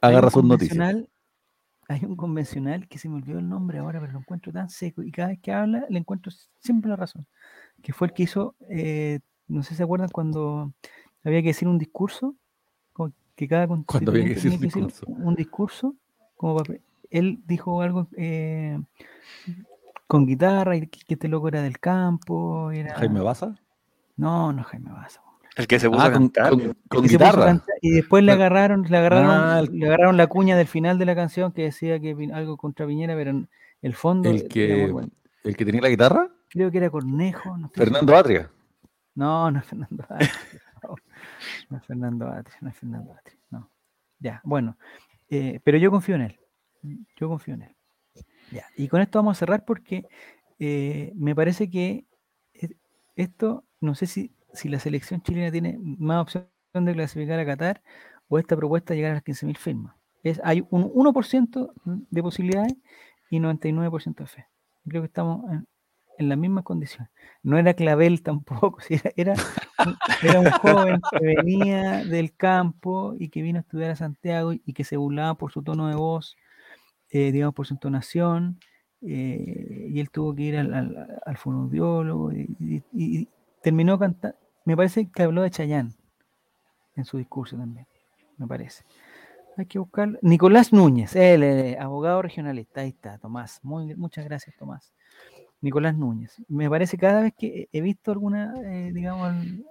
agarra 0.00 0.30
sus 0.30 0.44
noticias. 0.44 0.96
Hay 1.90 2.04
un 2.04 2.16
convencional 2.16 2.86
que 2.86 2.98
se 2.98 3.08
me 3.08 3.16
olvidó 3.16 3.38
el 3.38 3.48
nombre 3.48 3.78
ahora, 3.78 3.98
pero 3.98 4.12
lo 4.12 4.18
encuentro 4.18 4.52
tan 4.52 4.68
seco 4.68 5.02
y 5.02 5.10
cada 5.10 5.28
vez 5.28 5.40
que 5.40 5.52
habla 5.52 5.86
le 5.88 5.98
encuentro 5.98 6.30
siempre 6.60 6.90
la 6.90 6.96
razón. 6.96 7.26
Que 7.82 7.94
fue 7.94 8.08
el 8.08 8.12
que 8.12 8.24
hizo, 8.24 8.54
eh, 8.68 9.20
no 9.46 9.62
sé 9.62 9.70
si 9.70 9.76
se 9.76 9.82
acuerdan 9.84 10.10
cuando 10.10 10.72
había 11.24 11.40
que 11.40 11.48
decir 11.48 11.66
un 11.66 11.78
discurso, 11.78 12.34
que 13.34 13.46
cada 13.46 13.68
Cuando 13.68 14.10
había 14.10 14.24
que 14.24 14.34
decir 14.34 14.50
un 14.50 14.58
tenía 14.58 14.88
un 15.06 15.34
discurso, 15.36 15.94
como 16.36 16.56
para- 16.56 16.74
él 17.08 17.40
dijo 17.46 17.80
algo, 17.80 18.08
eh, 18.16 18.78
con 20.08 20.26
guitarra, 20.26 20.76
y 20.76 20.88
que, 20.88 20.98
que 21.06 21.14
este 21.14 21.28
loco 21.28 21.46
era 21.46 21.62
del 21.62 21.78
campo. 21.78 22.72
Era... 22.72 22.94
Jaime 22.96 23.20
Baza. 23.20 23.54
No, 24.16 24.52
no 24.52 24.64
Jaime 24.64 24.90
Baza. 24.90 25.22
El 25.56 25.66
que 25.66 25.78
se 25.80 25.88
puso 25.88 26.00
Ah, 26.02 26.06
a 26.06 26.12
con, 26.12 26.28
cantar. 26.28 26.50
con- 26.50 26.76
con 26.88 27.04
a 27.04 27.08
guitarra. 27.08 27.44
cantar, 27.46 27.74
y 27.80 27.90
después 27.90 28.22
le 28.24 28.32
Ah. 28.32 28.34
agarraron, 28.36 28.82
le 28.88 28.96
agarraron, 28.96 29.30
Ah, 29.30 29.60
el- 29.60 29.78
le 29.78 29.86
agarraron 29.86 30.16
la 30.16 30.26
cuña 30.28 30.56
del 30.56 30.66
final 30.68 30.98
de 30.98 31.04
la 31.06 31.14
canción 31.14 31.52
que 31.52 31.62
decía 31.62 31.98
que 32.00 32.14
algo 32.32 32.56
contra 32.56 32.86
Piñera, 32.86 33.14
pero 33.14 33.30
en 33.30 33.48
el 33.82 33.94
fondo 33.94 34.30
El 34.30 34.46
que, 34.48 34.86
bueno. 34.90 35.08
el 35.44 35.56
que 35.56 35.64
tenía 35.64 35.80
la 35.80 35.88
guitarra, 35.88 36.28
creo 36.48 36.70
que 36.70 36.78
era 36.78 36.90
Cornejo, 36.90 37.56
no 37.58 37.68
Fernando 37.70 38.16
Atria. 38.16 38.50
No, 39.14 39.50
no 39.50 39.58
es 39.58 39.64
Fernando 39.66 40.04
Atri. 40.08 40.28
No, 40.82 40.94
no 41.70 41.76
es 41.78 41.84
Fernando 41.86 42.28
Atri, 42.28 42.54
no 42.60 42.68
es 42.68 42.76
Fernando 42.76 43.12
Atri. 43.12 43.36
No. 43.50 43.68
Ya, 44.20 44.40
bueno. 44.44 44.76
eh, 45.30 45.60
pero 45.64 45.76
yo 45.76 45.90
confío 45.90 46.14
en 46.14 46.22
él. 46.22 46.38
Yo 47.16 47.28
confío 47.28 47.54
en 47.54 47.62
él. 47.62 47.76
Ya. 48.52 48.64
Y 48.76 48.88
con 48.88 49.00
esto 49.02 49.18
vamos 49.18 49.36
a 49.36 49.40
cerrar 49.40 49.64
porque 49.64 50.06
eh, 50.60 51.12
me 51.16 51.34
parece 51.34 51.68
que 51.68 52.06
e- 52.54 52.76
esto, 53.16 53.64
no 53.80 53.94
sé 53.94 54.06
si, 54.06 54.32
si 54.52 54.68
la 54.68 54.78
selección 54.78 55.22
chilena 55.22 55.50
tiene 55.52 55.78
más 55.80 56.22
opción 56.22 56.46
de 56.84 56.92
clasificar 56.94 57.38
a 57.38 57.46
Qatar 57.46 57.82
o 58.28 58.38
esta 58.38 58.56
propuesta 58.56 58.94
llegar 58.94 59.12
a 59.12 59.14
las 59.14 59.22
15.000 59.22 59.56
firmas. 59.56 59.94
Es, 60.22 60.40
hay 60.44 60.64
un 60.70 60.90
1% 60.94 61.72
de 61.84 62.22
posibilidades 62.22 62.74
y 63.30 63.40
99% 63.40 64.24
de 64.24 64.26
fe. 64.28 64.46
Creo 64.86 65.02
que 65.02 65.06
estamos 65.06 65.50
en, 65.52 65.66
en 66.18 66.28
las 66.28 66.38
mismas 66.38 66.64
condiciones. 66.64 67.10
No 67.42 67.58
era 67.58 67.74
Clavel 67.74 68.22
tampoco, 68.22 68.78
era, 68.90 69.12
era, 69.16 69.34
un, 69.86 69.96
era 70.28 70.40
un 70.40 70.50
joven 70.50 71.00
que 71.10 71.24
venía 71.24 72.04
del 72.04 72.34
campo 72.34 73.14
y 73.18 73.28
que 73.28 73.42
vino 73.42 73.58
a 73.58 73.62
estudiar 73.62 73.90
a 73.92 73.96
Santiago 73.96 74.52
y, 74.52 74.60
que 74.72 74.84
se 74.84 74.96
burlaba 74.96 75.34
por 75.36 75.52
su 75.52 75.62
tono 75.62 75.88
de 75.88 75.94
voz, 75.94 76.36
eh, 77.10 77.32
digamos, 77.32 77.54
por 77.54 77.66
su 77.66 77.74
entonación, 77.74 78.58
eh, 79.02 79.88
y 79.90 80.00
él 80.00 80.10
tuvo 80.10 80.34
que 80.34 80.42
ir 80.42 80.56
al, 80.58 80.74
al, 80.74 81.20
al 81.24 81.36
fonoaudiólogo 81.36 82.32
y- 82.32 82.82
y 82.92 83.28
terminó 83.68 83.98
cantando. 83.98 84.34
Me 84.64 84.74
parece 84.76 85.10
que 85.10 85.22
habló 85.22 85.42
de 85.42 85.50
Chayán 85.50 85.92
en 86.96 87.04
su 87.04 87.18
discurso 87.18 87.56
también, 87.56 87.86
me 88.38 88.46
parece. 88.46 88.82
Hay 89.58 89.66
que 89.66 89.78
buscar. 89.78 90.18
Nicolás 90.22 90.72
Núñez, 90.72 91.14
él, 91.16 91.42
eh, 91.42 91.76
abogado 91.78 92.22
regionalista, 92.22 92.80
ahí 92.80 92.88
está, 92.90 93.18
Tomás. 93.18 93.60
Muy, 93.62 93.94
muchas 93.94 94.24
gracias, 94.24 94.56
Tomás. 94.56 94.92
Nicolás 95.60 95.96
Núñez. 95.96 96.40
Me 96.48 96.70
parece 96.70 96.96
cada 96.96 97.20
vez 97.22 97.34
que 97.36 97.68
he 97.72 97.80
visto 97.82 98.10
alguna, 98.12 98.54
eh, 98.64 98.90
digamos, 98.94 99.26
al- 99.28 99.64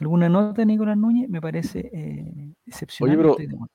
alguna 0.00 0.28
nota 0.30 0.62
de 0.62 0.66
Nicolás 0.66 0.96
Núñez, 0.96 1.28
me 1.28 1.40
parece 1.40 1.90
eh, 1.92 2.52
excepcional. 2.64 3.16
pero- 3.16 3.36
de 3.36 3.44
acuerdo. 3.54 3.68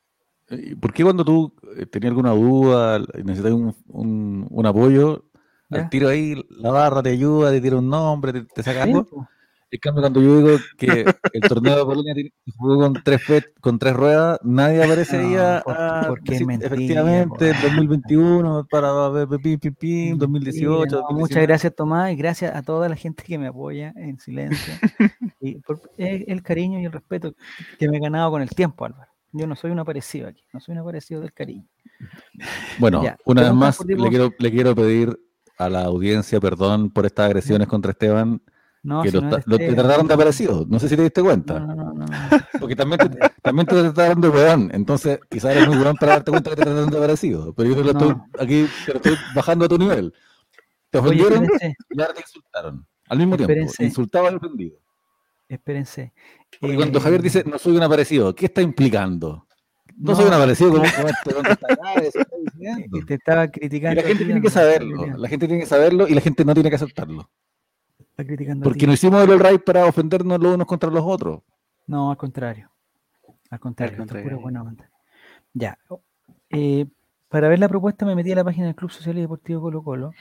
Eh, 0.50 0.76
¿Por 0.80 0.94
qué 0.94 1.04
cuando 1.04 1.24
tú 1.26 1.54
eh, 1.78 1.86
tenías 1.86 2.10
alguna 2.12 2.32
duda 2.32 3.00
y 3.20 3.24
necesitas 3.24 3.52
un, 3.54 3.76
un- 3.90 4.48
un 4.50 4.66
apoyo, 4.66 5.26
al 5.70 5.90
tiro 5.90 6.08
ahí 6.10 6.36
la 6.50 6.72
barra 6.72 7.02
te 7.04 7.10
ayuda, 7.10 7.50
te 7.52 7.60
tira 7.62 7.78
un 7.78 7.90
nombre, 7.90 8.32
te, 8.34 8.42
te 8.46 8.64
saca 8.64 8.84
algo? 8.84 9.28
En 9.74 9.80
cambio, 9.80 10.02
cuando 10.04 10.22
yo 10.22 10.38
digo 10.38 10.58
que 10.78 11.04
el 11.34 11.42
torneo 11.42 11.78
de 11.80 11.84
Polonia 11.86 12.14
jugó 12.56 12.78
con 12.78 12.94
tres, 13.04 13.22
con 13.60 13.80
tres 13.80 13.94
ruedas, 13.96 14.40
nadie 14.44 14.84
aparece 14.84 15.18
ahí 15.18 15.34
No, 15.34 15.42
a, 15.42 15.62
por- 15.64 15.76
a 15.76 16.06
porque 16.10 16.22
es 16.26 16.30
decir, 16.32 16.46
mentira, 16.48 16.68
efectivamente, 16.76 17.54
po. 17.56 17.62
2021 17.70 18.68
para 18.70 19.10
ver, 19.10 19.28
pim, 19.42 19.58
pim, 19.60 19.74
pim, 19.74 20.18
2018, 20.20 20.78
Mentira, 20.78 21.02
no, 21.02 21.02
muchas 21.02 21.10
2019. 21.10 21.48
gracias, 21.48 21.76
Tomás, 21.76 22.12
y 22.12 22.16
gracias 22.16 22.56
a 22.56 22.62
toda 22.62 22.88
la 22.88 22.96
gente 22.96 23.24
que 23.24 23.40
me 23.40 23.48
apoya 23.48 23.92
en 23.96 24.20
silencio. 24.20 24.74
y 25.42 25.56
por 25.56 25.82
el, 25.98 26.26
el 26.28 26.44
cariño 26.44 26.80
y 26.80 26.86
el 26.86 26.92
respeto 26.92 27.34
que 27.80 27.90
me 27.90 27.98
he 27.98 28.00
ganado 28.00 28.30
con 28.30 28.44
el 28.44 28.50
tiempo, 28.52 28.86
Álvaro. 28.86 29.10
Yo 29.32 29.48
no 29.48 29.56
soy 29.56 29.72
un 29.72 29.80
aparecido 29.80 30.28
aquí, 30.28 30.44
no 30.54 30.60
soy 30.60 30.74
un 30.74 30.82
aparecido 30.82 31.20
del 31.20 31.34
cariño. 31.34 31.66
Bueno, 32.78 33.04
Ya, 33.04 33.18
una 33.26 33.42
vez 33.42 33.54
más, 33.54 33.84
le 33.86 34.10
quiero, 34.10 34.32
le 34.38 34.52
quiero 34.52 34.76
pedir 34.76 35.20
a 35.58 35.68
la 35.70 35.84
audiencia 35.86 36.40
perdón 36.40 36.92
por 36.92 37.08
estas 37.08 37.26
agresiones 37.26 37.68
contra 37.68 37.92
Esteban, 37.92 38.40
No, 38.84 39.02
que 39.02 39.10
si 39.12 39.16
lo, 39.16 39.22
no 39.24 39.30
ta- 39.30 39.38
es 39.38 39.48
lo- 39.48 39.58
te 39.58 39.74
trataron 39.74 40.08
de 40.08 40.14
aparecido. 40.14 40.66
No 40.68 40.78
sé 40.80 40.90
si 40.90 40.96
te 40.98 41.04
diste 41.04 41.22
cuenta. 41.22 41.60
No, 41.60 41.94
no. 41.94 42.06
Porque 42.60 42.76
también 42.76 43.00
te, 43.00 43.10
también 43.42 43.66
te 43.66 43.76
trataron 43.82 44.20
de 44.22 44.30
weón. 44.30 44.70
Entonces, 44.74 45.20
quizás 45.30 45.56
eres 45.56 45.68
muy 45.68 45.78
weón 45.78 45.96
para 45.96 46.14
darte 46.14 46.32
cuenta 46.32 46.50
que 46.50 46.56
te 46.58 46.64
trataron 46.64 46.90
de 46.90 46.98
parecido. 47.00 47.54
Pero 47.54 47.70
yo 47.70 47.76
te 47.78 47.84
lo 47.84 47.92
estoy 47.92 48.16
aquí, 48.40 48.68
te 48.86 48.92
lo 48.92 48.98
estoy 48.98 49.16
bajando 49.34 49.66
a 49.66 49.68
tu 49.70 49.78
nivel. 49.78 50.14
Te 50.90 50.98
ofendieron 51.00 51.46
y 51.90 52.02
ahora 52.02 52.14
te 52.14 52.22
insultaron. 52.22 52.86
Al 53.10 53.18
mismo 53.18 53.38
tiempo. 53.38 53.72
Insultaba 53.80 54.32
y 54.32 54.36
ofendido. 54.36 54.78
espérense. 55.48 56.14
Porque 56.60 56.76
cuando 56.76 57.00
Eh, 57.00 57.02
Javier 57.02 57.22
dice 57.22 57.44
no 57.46 57.58
soy 57.58 57.76
un 57.78 57.84
aparecido, 57.84 58.36
¿qué 58.36 58.46
está 58.48 58.62
implicando? 58.62 59.48
No, 59.96 60.16
soy 60.16 60.26
un 60.26 60.34
aparecido 60.34 60.72
como, 60.72 60.84
como 60.84 61.08
este 61.08 61.52
está 61.52 61.78
diciendo. 62.52 63.00
te 63.08 63.14
estaba 63.14 63.46
Y 63.46 63.50
criticando. 63.50 64.02
la 64.02 64.08
gente 64.08 64.26
tiene 64.26 64.42
que 64.42 64.50
saberlo. 64.50 65.06
La 65.18 65.30
gente 65.30 65.48
tiene 65.48 65.62
que 65.62 65.68
saberlo 65.70 66.08
y 66.08 66.14
la 66.16 66.22
gente 66.22 66.44
no 66.46 66.54
tiene 66.54 66.70
que 66.70 66.76
aceptarlo. 66.76 67.30
Está 68.14 68.26
criticando 68.26 68.64
a 68.64 68.66
Porque 68.66 68.82
ti. 68.82 68.88
no 68.88 68.94
hicimos 68.94 69.28
el 69.28 69.40
right 69.40 69.64
para 69.64 69.86
ofendernos 69.86 70.40
los 70.40 70.56
unos 70.56 70.68
contra 70.68 70.90
los 70.90 71.04
otros. 71.06 71.42
No, 71.88 72.12
al 72.12 72.18
contrario. 72.18 72.72
Al 73.50 73.60
contrario, 73.60 73.92
esto 73.94 74.04
es 74.04 74.08
contrario. 74.08 74.30
pura 74.30 74.42
buena 74.42 74.62
onda. 74.64 74.90
Ya. 75.54 75.78
eh, 76.50 76.86
para 77.30 77.50
ver 77.50 77.60
la 77.60 77.68
propuesta 77.70 78.06
me 78.06 78.16
metí 78.16 78.32
a 78.32 78.36
la 78.36 78.44
página 78.44 78.68
del 78.68 78.76
Club 78.76 78.92
Social 78.92 79.18
y 79.18 79.22
Deportivo 79.22 79.62
Colo 79.62 79.84
Colo 79.84 80.12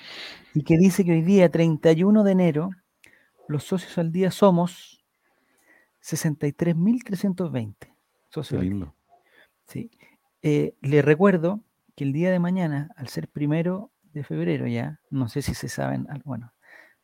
y 0.54 0.62
que 0.64 0.76
dice 0.78 1.04
que 1.04 1.12
hoy 1.12 1.22
día, 1.22 1.50
31 1.50 2.24
de 2.24 2.32
enero, 2.32 2.70
los 3.48 3.64
socios 3.64 3.96
al 3.98 4.12
día 4.12 4.30
somos 4.30 5.04
63.320 6.02 7.76
Qué 7.78 7.88
socios 8.30 8.58
al 8.58 8.60
día. 8.62 8.70
lindo. 8.70 8.94
Sí. 9.66 9.90
Eh, 10.42 10.74
le 10.80 11.02
recuerdo 11.02 11.60
que 11.96 12.04
el 12.04 12.12
día 12.12 12.30
de 12.30 12.38
mañana, 12.38 12.90
al 12.96 13.08
ser 13.08 13.28
primero 13.28 13.90
de 14.12 14.24
febrero 14.24 14.66
ya, 14.66 15.00
no 15.10 15.28
sé 15.28 15.42
si 15.42 15.54
se 15.54 15.68
saben, 15.68 16.06
bueno, 16.24 16.52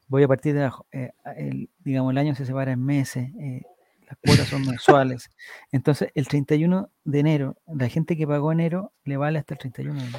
voy 0.08 0.22
a 0.22 0.28
partir 0.28 0.54
de 0.54 0.62
abajo, 0.62 0.86
eh, 0.90 1.12
el, 1.36 1.70
digamos, 1.78 2.10
el 2.12 2.18
año 2.18 2.34
se 2.34 2.44
separa 2.44 2.72
en 2.72 2.84
meses, 2.84 3.30
eh, 3.38 3.62
las 4.08 4.18
cuotas 4.24 4.48
son 4.48 4.66
mensuales, 4.66 5.30
entonces 5.70 6.10
el 6.14 6.26
31 6.26 6.90
de 7.04 7.18
enero, 7.18 7.56
la 7.66 7.88
gente 7.88 8.16
que 8.16 8.26
pagó 8.26 8.50
enero 8.52 8.92
le 9.04 9.16
vale 9.16 9.38
hasta 9.38 9.54
el 9.54 9.58
31 9.58 9.94
de 9.94 10.00
enero. 10.00 10.18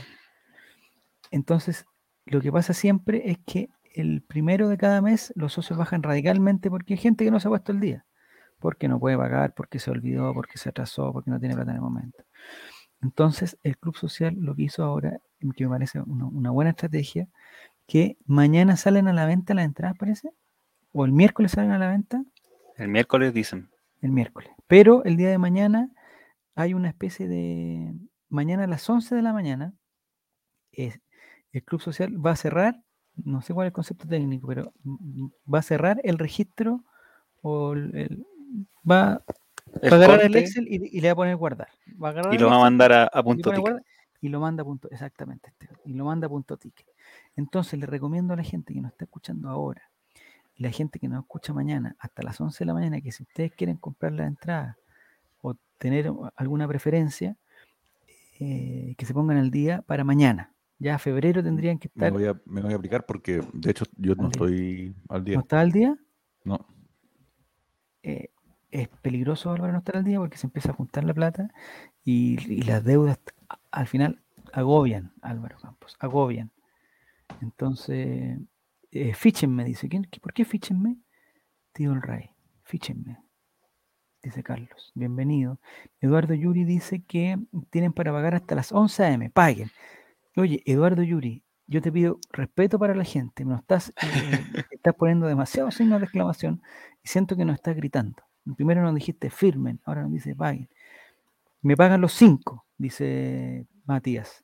Entonces, 1.31 1.85
lo 2.25 2.41
que 2.41 2.51
pasa 2.51 2.73
siempre 2.73 3.31
es 3.31 3.39
que 3.45 3.69
el 3.95 4.21
primero 4.21 4.69
de 4.69 4.77
cada 4.77 5.01
mes 5.01 5.33
los 5.35 5.53
socios 5.53 5.77
bajan 5.77 6.03
radicalmente 6.03 6.69
porque 6.69 6.93
hay 6.93 6.99
gente 6.99 7.25
que 7.25 7.31
no 7.31 7.39
se 7.39 7.47
ha 7.47 7.49
puesto 7.49 7.71
el 7.71 7.79
día, 7.79 8.05
porque 8.59 8.87
no 8.87 8.99
puede 8.99 9.17
pagar, 9.17 9.53
porque 9.55 9.79
se 9.79 9.89
olvidó, 9.89 10.33
porque 10.33 10.57
se 10.57 10.69
atrasó, 10.69 11.11
porque 11.11 11.31
no 11.31 11.39
tiene 11.39 11.55
plata 11.55 11.71
en 11.71 11.77
el 11.77 11.81
momento. 11.81 12.23
Entonces, 13.01 13.57
el 13.63 13.77
Club 13.77 13.95
Social 13.95 14.35
lo 14.37 14.55
que 14.55 14.63
hizo 14.63 14.83
ahora, 14.83 15.19
que 15.55 15.63
me 15.63 15.69
parece 15.69 16.01
una, 16.01 16.25
una 16.25 16.51
buena 16.51 16.71
estrategia, 16.71 17.27
que 17.89 18.17
mañana 18.27 18.77
salen 18.77 19.07
a 19.07 19.13
la 19.13 19.25
venta 19.25 19.53
las 19.55 19.65
entradas, 19.65 19.97
parece, 19.97 20.29
o 20.93 21.05
el 21.05 21.11
miércoles 21.11 21.51
salen 21.53 21.71
a 21.71 21.79
la 21.79 21.89
venta, 21.89 22.23
El 22.77 22.87
miércoles 22.87 23.33
dicen. 23.33 23.69
el 24.01 24.11
miércoles. 24.11 24.49
Pero 24.67 25.03
el 25.03 25.17
día 25.17 25.29
de 25.29 25.37
mañana 25.39 25.89
hay 26.55 26.73
una 26.75 26.87
especie 26.89 27.27
de... 27.27 27.93
Mañana 28.29 28.65
a 28.65 28.67
las 28.67 28.87
11 28.87 29.15
de 29.15 29.21
la 29.23 29.33
mañana, 29.33 29.73
es- 30.71 30.99
el 31.51 31.63
Club 31.63 31.81
Social 31.81 32.23
va 32.23 32.31
a 32.31 32.35
cerrar, 32.35 32.79
no 33.15 33.41
sé 33.41 33.53
cuál 33.55 33.65
es 33.65 33.69
el 33.69 33.73
concepto 33.73 34.07
técnico, 34.07 34.47
pero 34.47 34.71
va 35.51 35.59
a 35.59 35.63
cerrar 35.63 35.99
el 36.03 36.19
registro 36.19 36.83
o 37.41 37.73
el, 37.73 37.95
el- 37.95 38.25
va, 38.89 39.23
El 39.81 39.91
va 39.91 39.95
a 39.95 39.99
agarrar 39.99 40.21
el 40.21 40.35
Excel 40.35 40.67
y, 40.67 40.95
y 40.95 41.01
le 41.01 41.07
va 41.07 41.13
a 41.13 41.15
poner 41.15 41.35
guardar. 41.37 41.69
Va 42.01 42.09
a 42.09 42.35
y 42.35 42.37
lo 42.37 42.49
va 42.49 42.55
a 42.57 42.59
mandar 42.59 42.93
a, 42.93 43.23
punto 43.23 43.51
ticket. 43.51 43.81
y 44.21 44.29
lo 44.29 44.39
manda 44.39 44.61
a 44.61 44.65
punto, 44.65 44.89
exactamente, 44.91 45.51
y 45.85 45.93
lo 45.93 46.05
manda 46.05 46.27
a 46.27 46.29
punto 46.29 46.55
ticket. 46.55 46.85
Entonces 47.39 47.79
le 47.79 47.85
recomiendo 47.85 48.33
a 48.33 48.37
la 48.37 48.43
gente 48.43 48.73
que 48.73 48.81
nos 48.81 48.91
está 48.91 49.05
escuchando 49.05 49.49
ahora 49.49 49.81
y 50.55 50.63
la 50.63 50.71
gente 50.71 50.99
que 50.99 51.07
nos 51.07 51.21
escucha 51.23 51.53
mañana 51.53 51.95
hasta 51.99 52.21
las 52.23 52.39
11 52.39 52.59
de 52.59 52.65
la 52.67 52.73
mañana 52.73 53.01
que 53.01 53.11
si 53.11 53.23
ustedes 53.23 53.51
quieren 53.53 53.77
comprar 53.77 54.11
la 54.13 54.25
entrada 54.25 54.77
o 55.41 55.55
tener 55.77 56.11
alguna 56.35 56.67
preferencia, 56.67 57.37
eh, 58.39 58.95
que 58.97 59.05
se 59.05 59.13
pongan 59.13 59.37
al 59.37 59.51
día 59.51 59.81
para 59.83 60.03
mañana. 60.03 60.53
Ya 60.81 60.95
a 60.95 60.99
febrero 60.99 61.43
tendrían 61.43 61.77
que 61.77 61.89
Me 61.93 62.05
estar. 62.07 62.11
voy, 62.13 62.25
a, 62.27 62.39
me 62.45 62.61
voy 62.61 62.71
a 62.73 62.75
aplicar 62.77 63.05
porque, 63.05 63.41
de 63.53 63.71
hecho, 63.71 63.85
yo 63.97 64.15
no 64.15 64.23
Al 64.25 64.29
día. 64.31 64.31
estoy 64.31 64.95
al 65.09 65.19
¿No 65.19 65.25
día. 65.25 65.39
está 65.39 65.59
al 65.59 65.71
día? 65.71 65.97
No. 66.45 66.65
eh, 68.03 68.29
es 68.71 68.87
peligroso 68.87 69.51
Álvaro 69.51 69.73
no 69.73 69.79
estar 69.79 69.97
al 69.97 70.03
día 70.03 70.19
porque 70.19 70.37
se 70.37 70.45
empieza 70.47 70.71
a 70.71 70.75
juntar 70.75 71.03
la 71.03 71.13
plata 71.13 71.49
y, 72.03 72.39
y 72.53 72.61
las 72.61 72.83
deudas 72.83 73.19
al 73.71 73.87
final 73.87 74.21
agobian, 74.53 75.11
Álvaro 75.21 75.57
Campos, 75.59 75.97
agobian. 75.99 76.51
Entonces, 77.41 78.39
eh, 78.91 79.13
fíchenme, 79.13 79.63
dice. 79.63 79.87
¿Quién, 79.87 80.07
¿Por 80.21 80.33
qué 80.33 80.45
fíchenme? 80.45 80.97
Tío 81.73 81.93
el 81.93 82.01
Rey, 82.01 82.31
fíchenme, 82.63 83.17
dice 84.23 84.43
Carlos. 84.43 84.91
Bienvenido. 84.95 85.59
Eduardo 86.01 86.33
Yuri 86.33 86.65
dice 86.65 87.03
que 87.03 87.37
tienen 87.69 87.93
para 87.93 88.11
pagar 88.11 88.35
hasta 88.35 88.55
las 88.55 88.71
11 88.71 89.03
a.m. 89.03 89.29
Paguen. 89.29 89.69
Oye, 90.35 90.61
Eduardo 90.65 91.03
Yuri, 91.03 91.43
yo 91.67 91.81
te 91.81 91.91
pido 91.91 92.19
respeto 92.31 92.79
para 92.79 92.95
la 92.95 93.03
gente. 93.03 93.45
No 93.45 93.55
estás, 93.55 93.93
eh, 94.01 94.65
estás 94.71 94.95
poniendo 94.95 95.27
demasiados 95.27 95.75
signos 95.75 95.99
de 95.99 96.05
exclamación 96.05 96.61
y 97.03 97.07
siento 97.07 97.35
que 97.35 97.45
nos 97.45 97.55
estás 97.55 97.75
gritando. 97.75 98.23
Primero 98.55 98.81
nos 98.81 98.95
dijiste 98.95 99.29
firmen, 99.29 99.79
ahora 99.85 100.01
nos 100.01 100.11
dice 100.11 100.35
paguen. 100.35 100.69
Me 101.61 101.77
pagan 101.77 102.01
los 102.01 102.13
cinco, 102.13 102.65
dice 102.77 103.67
Matías. 103.85 104.43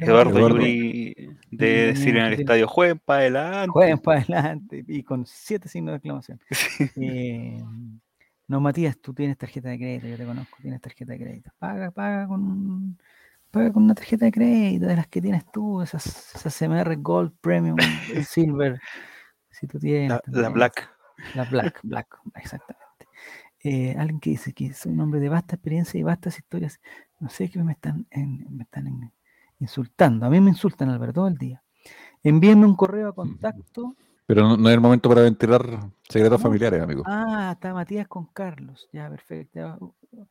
Eduardo 0.00 0.38
Eduardo. 0.38 0.56
Yuri 0.58 1.36
de 1.50 1.86
decir 1.88 2.16
en 2.16 2.24
el 2.26 2.32
estadio, 2.34 2.66
jueguen 2.68 2.98
para 2.98 3.20
adelante. 3.20 3.68
Jueguen 3.70 3.98
para 3.98 4.20
adelante 4.20 4.84
y 4.86 5.02
con 5.02 5.26
siete 5.26 5.68
signos 5.68 5.92
de 5.92 5.96
exclamación. 5.96 6.40
Eh, 6.96 7.62
no, 8.48 8.60
Matías, 8.60 8.98
tú 8.98 9.14
tienes 9.14 9.38
tarjeta 9.38 9.68
de 9.70 9.78
crédito, 9.78 10.06
yo 10.08 10.16
te 10.16 10.24
conozco, 10.26 10.58
tienes 10.60 10.80
tarjeta 10.80 11.12
de 11.12 11.18
crédito. 11.20 11.50
Paga, 11.58 11.90
paga 11.90 12.26
con, 12.26 12.98
paga 13.50 13.72
con 13.72 13.84
una 13.84 13.94
tarjeta 13.94 14.26
de 14.26 14.32
crédito 14.32 14.86
de 14.86 14.96
las 14.96 15.06
que 15.06 15.22
tienes 15.22 15.44
tú, 15.52 15.80
esas, 15.80 16.34
esas 16.34 16.54
CMR 16.58 16.96
Gold 16.96 17.32
Premium, 17.40 17.76
Silver. 18.28 18.78
Si 19.50 19.66
tú 19.66 19.78
tienes. 19.78 20.18
La. 20.26 20.48
Black. 20.50 20.90
La 21.34 21.44
Black, 21.44 21.80
Black, 21.82 22.18
exactamente. 22.34 22.82
Eh, 23.64 23.94
alguien 23.96 24.18
que 24.18 24.30
dice 24.30 24.52
que 24.52 24.72
soy 24.74 24.92
un 24.92 25.00
hombre 25.00 25.20
de 25.20 25.28
vasta 25.28 25.54
experiencia 25.54 25.98
y 25.98 26.02
vastas 26.02 26.36
historias. 26.36 26.80
No 27.20 27.28
sé 27.28 27.48
qué 27.48 27.62
me 27.62 27.72
están, 27.72 28.06
en- 28.10 28.44
me 28.50 28.64
están 28.64 28.88
en- 28.88 29.12
insultando. 29.62 30.26
A 30.26 30.30
mí 30.30 30.40
me 30.40 30.50
insultan, 30.50 30.90
Alberto, 30.90 31.14
todo 31.14 31.28
el 31.28 31.38
día. 31.38 31.62
Envíenme 32.22 32.66
un 32.66 32.76
correo 32.76 33.08
a 33.08 33.14
contacto. 33.14 33.96
Pero 34.26 34.42
no, 34.42 34.56
no 34.56 34.68
es 34.68 34.74
el 34.74 34.80
momento 34.80 35.08
para 35.08 35.22
ventilar 35.22 35.62
secretos 36.08 36.40
familiares, 36.40 36.82
amigo. 36.82 37.02
Ah, 37.06 37.50
está 37.54 37.72
Matías 37.74 38.06
con 38.08 38.26
Carlos. 38.26 38.88
Ya, 38.92 39.08
perfecto. 39.08 39.76
uh, 39.80 40.24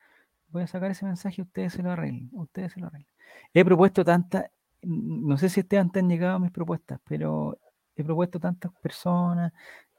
Voy 0.49 0.63
a 0.63 0.67
sacar 0.67 0.91
ese 0.91 1.05
mensaje 1.05 1.35
y 1.39 1.41
ustedes 1.43 1.73
se 1.73 1.83
lo 1.83 1.91
arreglen. 1.91 2.29
Ustedes 2.33 2.73
se 2.73 2.79
lo 2.79 2.87
arreglen. 2.87 3.07
He 3.53 3.63
propuesto 3.65 4.03
tantas, 4.03 4.45
no 4.81 5.37
sé 5.37 5.49
si 5.49 5.61
Esteban 5.61 5.91
te 5.91 5.99
han 5.99 6.09
llegado 6.09 6.39
mis 6.39 6.51
propuestas, 6.51 6.99
pero 7.07 7.57
he 7.95 8.03
propuesto 8.03 8.39
tantas 8.39 8.71
personas 8.81 9.53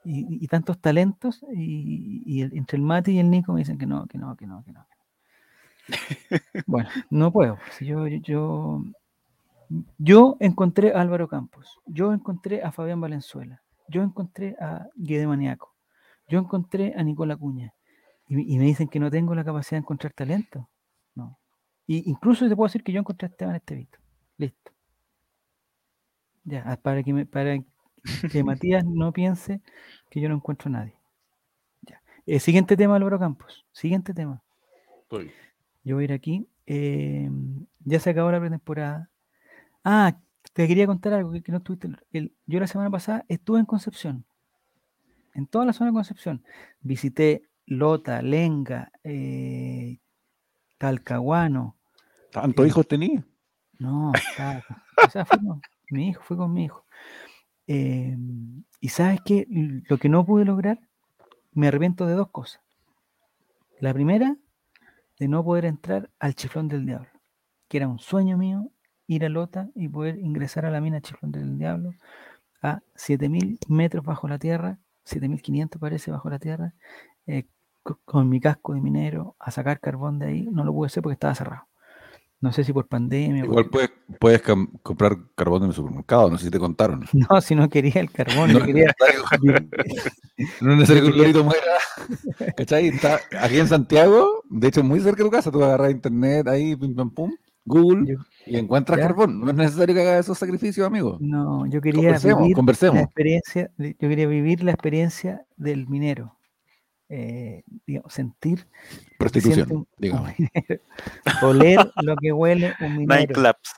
y, 0.05 0.47
tantos 0.47 0.79
talentos 0.79 1.43
y, 1.53 2.23
y 2.25 2.41
el- 2.41 2.57
entre 2.57 2.77
el 2.77 2.83
Mati 2.83 3.11
y 3.13 3.19
el 3.19 3.29
Nico 3.29 3.53
me 3.53 3.59
dicen 3.59 3.77
que 3.77 3.85
no, 3.85 4.05
que 4.07 4.17
no, 4.17 4.35
que 4.35 4.45
no, 4.47 4.63
que 4.63 4.71
no. 4.73 4.85
Bueno, 6.67 6.89
no 7.09 7.31
puedo. 7.31 7.57
Si 7.77 7.85
yo, 7.85 8.07
yo, 8.07 8.17
yo, 8.21 8.83
yo 9.97 10.37
encontré 10.39 10.93
a 10.93 11.01
Álvaro 11.01 11.27
Campos, 11.27 11.79
yo 11.85 12.13
encontré 12.13 12.61
a 12.63 12.71
Fabián 12.71 13.01
Valenzuela, 13.01 13.61
yo 13.87 14.01
encontré 14.03 14.55
a 14.59 14.87
Guede 14.95 15.27
Maniaco, 15.27 15.73
yo 16.27 16.39
encontré 16.39 16.93
a 16.95 17.03
Nicola 17.03 17.35
Cuña 17.35 17.73
y, 18.27 18.53
y 18.55 18.57
me 18.57 18.65
dicen 18.65 18.87
que 18.87 18.99
no 18.99 19.09
tengo 19.11 19.35
la 19.35 19.43
capacidad 19.43 19.77
de 19.77 19.83
encontrar 19.83 20.13
talento. 20.13 20.69
No. 21.15 21.37
Y 21.85 22.09
incluso 22.09 22.47
te 22.47 22.55
puedo 22.55 22.67
decir 22.67 22.83
que 22.83 22.91
yo 22.91 22.99
encontré 22.99 23.27
a 23.27 23.29
Esteban 23.29 23.55
Estevito. 23.55 23.99
Listo. 24.37 24.71
Ya, 26.45 26.63
ah, 26.65 26.77
para 26.77 27.03
que, 27.03 27.13
me, 27.13 27.25
para 27.25 27.57
que 28.31 28.43
Matías 28.43 28.83
no 28.85 29.11
piense 29.13 29.61
que 30.09 30.19
yo 30.21 30.29
no 30.29 30.35
encuentro 30.35 30.69
a 30.69 30.71
nadie. 30.71 30.95
Ya. 31.83 32.01
Eh, 32.25 32.39
siguiente 32.39 32.75
tema, 32.77 32.95
Álvaro 32.95 33.19
Campos. 33.19 33.65
Siguiente 33.71 34.13
tema. 34.13 34.41
Yo 35.83 35.95
voy 35.95 36.03
a 36.03 36.05
ir 36.05 36.13
aquí. 36.13 36.47
eh, 36.65 37.29
ya 37.85 37.99
se 37.99 38.09
acabó 38.09 38.31
la 38.31 38.39
pretemporada. 38.39 39.09
Ah, 39.83 40.17
te 40.53 40.67
quería 40.67 40.87
contar 40.87 41.13
algo 41.13 41.31
que, 41.31 41.41
que 41.41 41.51
no 41.51 41.57
estuviste. 41.59 41.89
el- 42.11 42.33
yo 42.45 42.59
la 42.59 42.67
semana 42.67 42.89
pasada 42.89 43.25
estuve 43.27 43.59
en 43.59 43.65
Concepción. 43.65 44.25
En 45.33 45.47
toda 45.47 45.65
la 45.65 45.73
zona 45.73 45.89
de 45.91 45.95
Concepción. 45.95 46.43
Visité 46.81 47.49
Lota, 47.65 48.21
Lenga, 48.21 48.91
eh, 49.03 49.99
Talcahuano. 50.77 51.77
¿Tantos 52.31 52.65
eh, 52.65 52.67
hijos 52.67 52.87
tenía? 52.87 53.25
No, 53.79 54.11
con- 54.37 55.07
o 55.07 55.09
sea, 55.09 55.25
fui 55.25 55.39
con 55.39 55.61
mi 55.89 56.09
hijo, 56.09 56.21
fui 56.23 56.37
con 56.37 56.53
mi 56.53 56.65
hijo. 56.65 56.85
Eh, 57.67 58.15
y 58.79 58.89
sabes 58.89 59.21
que 59.21 59.47
lo 59.87 59.97
que 59.97 60.09
no 60.09 60.25
pude 60.25 60.45
lograr, 60.45 60.79
me 61.53 61.67
arrepiento 61.67 62.05
de 62.05 62.13
dos 62.13 62.29
cosas. 62.29 62.61
La 63.79 63.93
primera, 63.93 64.35
de 65.19 65.27
no 65.27 65.43
poder 65.43 65.65
entrar 65.65 66.09
al 66.19 66.35
Chiflón 66.35 66.67
del 66.67 66.85
Diablo, 66.85 67.09
que 67.67 67.77
era 67.77 67.87
un 67.87 67.99
sueño 67.99 68.37
mío 68.37 68.69
ir 69.07 69.25
a 69.25 69.29
Lota 69.29 69.69
y 69.75 69.87
poder 69.89 70.17
ingresar 70.19 70.65
a 70.65 70.71
la 70.71 70.81
mina 70.81 71.01
Chiflón 71.01 71.31
del 71.31 71.57
Diablo 71.57 71.91
a 72.61 72.81
7000 72.95 73.59
metros 73.67 74.05
bajo 74.05 74.27
la 74.27 74.39
tierra, 74.39 74.77
7500 75.03 75.79
parece 75.81 76.11
bajo 76.11 76.29
la 76.29 76.39
tierra, 76.39 76.73
eh, 77.27 77.45
co- 77.83 77.99
con 78.05 78.29
mi 78.29 78.39
casco 78.39 78.73
de 78.73 78.81
minero 78.81 79.35
a 79.39 79.51
sacar 79.51 79.79
carbón 79.81 80.19
de 80.19 80.27
ahí. 80.27 80.47
No 80.51 80.63
lo 80.63 80.73
pude 80.73 80.87
hacer 80.87 81.03
porque 81.03 81.13
estaba 81.13 81.35
cerrado. 81.35 81.63
No 82.39 82.51
sé 82.51 82.63
si 82.65 82.73
por 82.73 82.87
pandemia. 82.87 83.43
Igual 83.45 83.65
porque- 83.69 83.89
puedes, 84.19 84.41
puedes 84.43 84.81
comprar 84.81 85.17
carbón 85.35 85.63
en 85.63 85.69
el 85.69 85.75
supermercado, 85.75 86.29
no 86.29 86.37
sé 86.37 86.45
si 86.45 86.51
te 86.51 86.59
contaron. 86.59 87.05
No, 87.29 87.41
si 87.41 87.55
no 87.55 87.69
quería 87.69 87.99
el 88.01 88.11
carbón, 88.11 88.51
yo 88.51 88.59
No, 88.59 88.65
quería. 88.65 88.93
No 90.61 90.71
es 90.73 90.77
necesario 90.79 91.03
que 91.03 91.09
un 91.09 91.17
lorito 91.17 91.43
muera. 91.43 91.61
¿Cachai? 92.57 92.87
Está 92.87 93.19
aquí 93.39 93.59
en 93.59 93.67
Santiago, 93.67 94.43
de 94.49 94.67
hecho, 94.67 94.83
muy 94.83 94.99
cerca 94.99 95.17
de 95.23 95.29
tu 95.29 95.31
casa. 95.31 95.51
Tú 95.51 95.63
agarras 95.63 95.91
internet 95.91 96.47
ahí, 96.47 96.75
pim 96.75 96.95
pam 96.95 97.09
pum, 97.11 97.31
Google, 97.65 98.13
yo- 98.13 98.19
y 98.45 98.57
encuentras 98.57 98.97
Ya. 98.99 99.07
carbón. 99.07 99.39
No 99.39 99.49
es 99.49 99.55
necesario 99.55 99.95
que 99.95 100.01
hagas 100.01 100.21
esos 100.25 100.37
sacrificios, 100.37 100.85
amigo. 100.85 101.17
no, 101.21 101.65
yo 101.67 101.81
quería 101.81 102.19
Conversemos, 102.19 102.41
vivir 102.43 102.93
la 102.93 103.01
experiencia, 103.01 103.71
yo 103.77 103.93
quería 104.09 104.27
vivir 104.27 104.63
la 104.63 104.71
experiencia 104.71 105.45
del 105.57 105.87
minero. 105.87 106.35
eh, 107.09 107.63
digamos, 107.85 108.11
sentir, 108.13 108.65
Prostitución, 109.19 109.71
un 109.71 109.87
digamos. 109.97 110.31
minero, 110.37 110.81
oler 111.43 111.91
lo 112.01 112.15
que 112.15 112.31
huele 112.31 112.73
un 112.81 112.93
minero, 112.97 113.15
Nightclubs. 113.15 113.73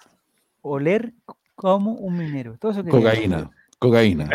oler 0.62 1.14
como 1.56 1.94
un 1.94 2.18
minero. 2.18 2.58
Todo 2.58 2.72
eso. 2.72 2.86
Cocaína, 2.86 3.50
cocaína. 3.80 4.30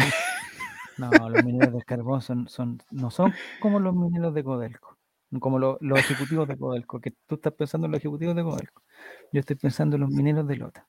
No, 0.99 1.31
los 1.31 1.43
mineros 1.45 1.73
del 1.73 1.85
carbón 1.87 2.21
son, 2.21 2.47
son, 2.49 2.83
no 2.91 3.11
son 3.11 3.33
como 3.59 3.81
los 3.81 3.95
mineros 3.95 4.35
de 4.35 4.45
Codelco, 4.45 4.99
como 5.39 5.59
lo- 5.59 5.79
los 5.81 5.99
ejecutivos 6.01 6.49
de 6.49 6.57
Codelco, 6.59 7.01
que 7.01 7.13
tú 7.27 7.37
estás 7.37 7.53
pensando 7.53 7.87
en 7.87 7.93
los 7.93 7.99
ejecutivos 8.01 8.35
de 8.35 8.43
Codelco. 8.43 8.83
Yo 9.33 9.41
estoy 9.41 9.57
pensando 9.57 9.97
en 9.97 10.03
los 10.03 10.11
mineros 10.11 10.47
de 10.49 10.57
Lota. 10.57 10.87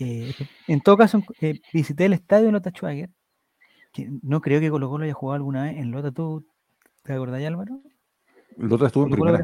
Eh, 0.00 0.32
en 0.66 0.80
todo 0.80 0.96
caso, 0.96 1.22
eh, 1.40 1.60
visité 1.72 2.04
el 2.04 2.12
estadio 2.12 2.46
de 2.46 2.52
Lota 2.52 2.70
Schwager, 2.70 3.10
que 3.92 4.08
no 4.22 4.40
creo 4.40 4.60
que 4.60 4.70
Colo 4.70 4.88
Colo 4.88 5.04
haya 5.04 5.14
jugado 5.14 5.36
alguna 5.36 5.64
vez 5.64 5.76
en 5.78 5.90
Lota. 5.90 6.12
¿Tú 6.12 6.46
te 7.02 7.12
acordás, 7.14 7.42
Álvaro? 7.44 7.80
El 8.58 8.72
otro 8.72 8.86
estuvo 8.86 9.04
en 9.06 9.10
primera. 9.12 9.42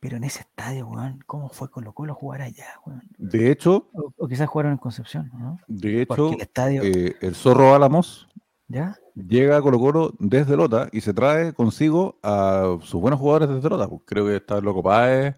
Pero 0.00 0.16
en 0.16 0.24
ese 0.24 0.40
estadio, 0.42 0.86
weón, 0.86 1.18
¿cómo 1.26 1.48
fue 1.48 1.68
Colo 1.70 1.92
Colo 1.92 2.14
jugar 2.14 2.42
allá, 2.42 2.66
weón? 2.86 3.02
De 3.18 3.50
hecho, 3.50 3.90
O, 3.92 4.12
o 4.16 4.28
quizás 4.28 4.48
jugaron 4.48 4.72
en 4.72 4.78
Concepción, 4.78 5.30
¿no? 5.34 5.58
de 5.66 6.06
Porque 6.06 6.22
hecho, 6.22 6.34
el 6.34 6.40
estadio, 6.40 6.82
eh, 6.84 7.16
el 7.20 7.34
zorro 7.34 7.74
Álamos 7.74 8.28
¿ya? 8.68 8.96
Llega 9.26 9.56
a 9.56 9.62
Colo 9.62 9.78
Colo 9.78 10.14
desde 10.18 10.56
Lota 10.56 10.88
y 10.92 11.00
se 11.00 11.12
trae 11.12 11.52
consigo 11.52 12.18
a 12.22 12.78
sus 12.82 13.00
buenos 13.00 13.18
jugadores 13.18 13.48
desde 13.48 13.68
Lota. 13.68 13.88
pues. 13.88 14.02
Creo 14.04 14.26
que 14.26 14.36
está 14.36 14.58
el 14.58 14.64
Loco 14.64 14.82
Páez, 14.82 15.36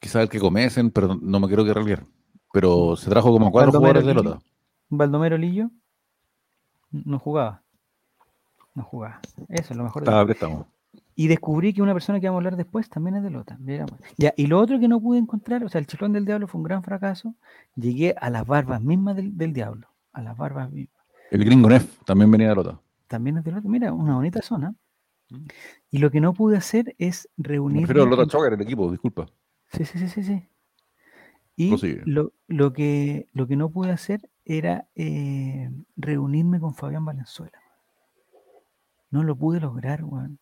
quizás 0.00 0.22
el 0.22 0.28
que 0.28 0.40
comecen, 0.40 0.90
pero 0.90 1.16
no 1.20 1.40
me 1.40 1.46
quiero 1.46 1.64
que 1.64 1.74
relier. 1.74 2.04
Pero 2.52 2.96
se 2.96 3.10
trajo 3.10 3.32
como 3.32 3.48
a 3.48 3.50
cuatro 3.50 3.72
Baldomero 3.72 4.00
jugadores 4.00 4.06
de. 4.06 4.14
Lota. 4.14 4.44
Baldomero 4.88 5.38
Lillo 5.38 5.70
no 6.90 7.18
jugaba. 7.18 7.62
No 8.74 8.82
jugaba. 8.82 9.20
Eso 9.48 9.72
es 9.72 9.76
lo 9.76 9.84
mejor. 9.84 10.04
de 10.04 10.10
a 10.10 10.12
todo. 10.12 10.26
préstamo. 10.26 10.66
Y 11.16 11.28
descubrí 11.28 11.72
que 11.72 11.82
una 11.82 11.92
persona 11.92 12.18
que 12.18 12.26
vamos 12.26 12.38
a 12.38 12.40
hablar 12.40 12.56
después 12.56 12.88
también 12.88 13.16
es 13.16 13.22
de 13.22 13.30
Lota. 13.30 13.56
Mira, 13.60 13.86
pues. 13.86 14.00
Ya, 14.16 14.34
y 14.36 14.46
lo 14.46 14.60
otro 14.60 14.80
que 14.80 14.88
no 14.88 15.00
pude 15.00 15.18
encontrar, 15.18 15.64
o 15.64 15.68
sea, 15.68 15.78
el 15.80 15.86
chiflón 15.86 16.12
del 16.12 16.24
diablo 16.24 16.48
fue 16.48 16.58
un 16.58 16.64
gran 16.64 16.82
fracaso. 16.82 17.34
Llegué 17.76 18.14
a 18.20 18.30
las 18.30 18.46
barbas 18.46 18.82
mismas 18.82 19.16
del, 19.16 19.36
del 19.36 19.52
diablo. 19.52 19.88
A 20.12 20.22
las 20.22 20.36
barbas 20.36 20.70
mismas. 20.70 20.93
El 21.30 21.44
gringo 21.44 21.68
Neff 21.68 21.98
también 22.04 22.30
venía 22.30 22.48
de 22.48 22.54
Lota. 22.54 22.80
También 23.08 23.38
es 23.38 23.44
de 23.44 23.52
Lota. 23.52 23.68
Mira, 23.68 23.92
una 23.92 24.14
bonita 24.14 24.42
zona. 24.42 24.74
Y 25.90 25.98
lo 25.98 26.10
que 26.10 26.20
no 26.20 26.32
pude 26.32 26.56
hacer 26.56 26.94
es 26.98 27.28
reunir. 27.36 27.82
refiero 27.82 28.02
a 28.04 28.06
Lota 28.06 28.26
Choker, 28.26 28.52
el 28.52 28.60
equipo, 28.60 28.90
disculpa. 28.90 29.26
Sí, 29.72 29.84
sí, 29.84 29.98
sí, 29.98 30.08
sí, 30.08 30.22
sí. 30.22 30.48
Y 31.56 31.76
lo, 32.04 32.32
lo 32.48 32.72
que, 32.72 33.28
lo 33.32 33.46
que 33.46 33.56
no 33.56 33.70
pude 33.70 33.92
hacer 33.92 34.28
era 34.44 34.86
eh, 34.96 35.70
reunirme 35.96 36.60
con 36.60 36.74
Fabián 36.74 37.04
Valenzuela. 37.04 37.58
No 39.10 39.22
lo 39.22 39.36
pude 39.36 39.60
lograr, 39.60 40.02
weón. 40.02 40.38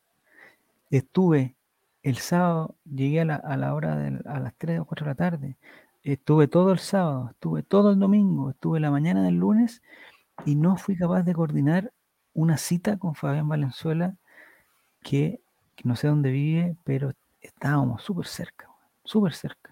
Estuve 0.90 1.54
el 2.02 2.16
sábado, 2.16 2.76
llegué 2.84 3.20
a 3.20 3.24
la, 3.24 3.34
a 3.36 3.56
la 3.56 3.74
hora 3.74 3.96
de 3.96 4.20
a 4.24 4.40
las 4.40 4.54
3 4.56 4.80
o 4.80 4.84
4 4.86 5.04
de 5.04 5.10
la 5.10 5.14
tarde. 5.14 5.56
Estuve 6.02 6.48
todo 6.48 6.72
el 6.72 6.78
sábado, 6.78 7.28
estuve 7.30 7.62
todo 7.62 7.92
el 7.92 7.98
domingo, 7.98 8.50
estuve 8.50 8.80
la 8.80 8.90
mañana 8.90 9.22
del 9.22 9.36
lunes 9.36 9.82
y 10.46 10.54
no 10.56 10.76
fui 10.76 10.96
capaz 10.96 11.22
de 11.22 11.34
coordinar 11.34 11.92
una 12.34 12.56
cita 12.56 12.96
con 12.98 13.14
Fabián 13.14 13.48
Valenzuela 13.48 14.14
que, 15.02 15.40
que 15.76 15.82
no 15.88 15.96
sé 15.96 16.08
dónde 16.08 16.30
vive, 16.30 16.76
pero 16.84 17.12
estábamos 17.40 18.02
súper 18.02 18.26
cerca, 18.26 18.68
súper 19.04 19.34
cerca 19.34 19.70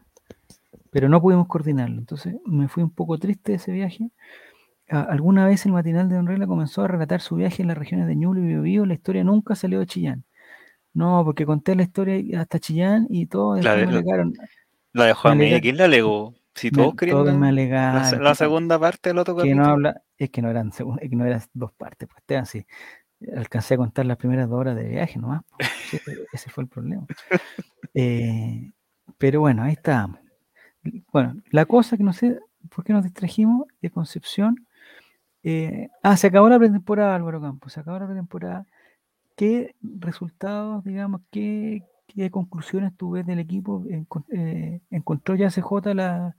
pero 0.92 1.08
no 1.08 1.22
pudimos 1.22 1.46
coordinarlo. 1.46 1.98
Entonces 1.98 2.34
me 2.44 2.66
fui 2.66 2.82
un 2.82 2.90
poco 2.90 3.16
triste 3.16 3.52
de 3.52 3.56
ese 3.56 3.70
viaje. 3.70 4.10
A- 4.88 5.02
alguna 5.02 5.46
vez 5.46 5.64
el 5.64 5.70
matinal 5.70 6.08
de 6.08 6.16
Don 6.16 6.26
Rela 6.26 6.48
comenzó 6.48 6.82
a 6.82 6.88
relatar 6.88 7.20
su 7.20 7.36
viaje 7.36 7.62
en 7.62 7.68
las 7.68 7.78
regiones 7.78 8.08
de 8.08 8.16
Ñuble 8.16 8.40
y 8.40 8.46
Biobío. 8.46 8.84
La 8.86 8.94
historia 8.94 9.22
nunca 9.22 9.54
salió 9.54 9.78
de 9.78 9.86
Chillán. 9.86 10.24
No, 10.92 11.24
porque 11.24 11.46
conté 11.46 11.76
la 11.76 11.84
historia 11.84 12.40
hasta 12.40 12.58
Chillán 12.58 13.06
y 13.08 13.26
todos 13.26 13.62
La 13.62 13.76
de- 13.76 13.86
la-. 13.86 14.02
La 14.92 15.04
dejó 15.04 15.28
a 15.28 15.34
Me 15.36 15.44
mí. 15.44 15.46
alega- 15.46 15.60
¿Quién 15.60 15.76
la 15.76 15.84
alegó? 15.84 16.34
Si 16.54 16.70
todos 16.70 16.94
querían 16.94 17.16
la, 17.40 18.18
la 18.18 18.34
segunda 18.34 18.78
parte 18.78 19.10
del 19.10 19.18
otro 19.18 19.34
que 19.36 19.42
capítulo. 19.42 19.62
no 19.64 19.70
habla, 19.70 20.02
es 20.18 20.30
que 20.30 20.42
no 20.42 20.50
eran 20.50 20.68
es 20.68 21.10
que 21.10 21.16
no 21.16 21.24
eran 21.24 21.40
dos 21.54 21.72
partes, 21.72 22.08
pues 22.08 22.18
Esteban, 22.18 22.46
sí. 22.46 22.66
Alcancé 23.36 23.74
a 23.74 23.76
contar 23.76 24.06
las 24.06 24.16
primeras 24.16 24.48
dos 24.48 24.58
horas 24.58 24.76
de 24.76 24.88
viaje 24.88 25.18
nomás. 25.18 25.42
pues, 25.56 25.70
ese- 25.92 26.26
ese 26.32 26.50
fue 26.50 26.64
el 26.64 26.68
problema. 26.68 27.06
Eh, 27.94 28.72
pero 29.18 29.40
bueno, 29.40 29.62
ahí 29.62 29.72
estábamos. 29.72 30.20
Bueno, 31.12 31.36
la 31.50 31.66
cosa 31.66 31.96
que 31.96 32.02
no 32.02 32.12
sé 32.12 32.38
por 32.74 32.84
qué 32.84 32.92
nos 32.92 33.04
distrajimos 33.04 33.66
de 33.80 33.90
Concepción. 33.90 34.66
eh, 35.42 35.88
ah, 36.02 36.16
se 36.16 36.26
acabó 36.28 36.48
la 36.48 36.58
pretemporada, 36.58 37.14
Álvaro 37.14 37.40
Campos. 37.40 37.72
Se 37.72 37.80
acabó 37.80 37.98
la 37.98 38.06
pretemporada. 38.06 38.66
¿Qué 39.36 39.74
resultados, 39.82 40.84
digamos, 40.84 41.22
qué, 41.30 41.82
qué 42.14 42.30
conclusiones 42.30 42.96
tú 42.96 43.12
ves 43.12 43.26
del 43.26 43.38
equipo? 43.38 43.84
Eh, 44.32 44.80
¿Encontró 44.90 45.34
ya 45.34 45.50
CJ 45.50 45.94
la, 45.94 46.36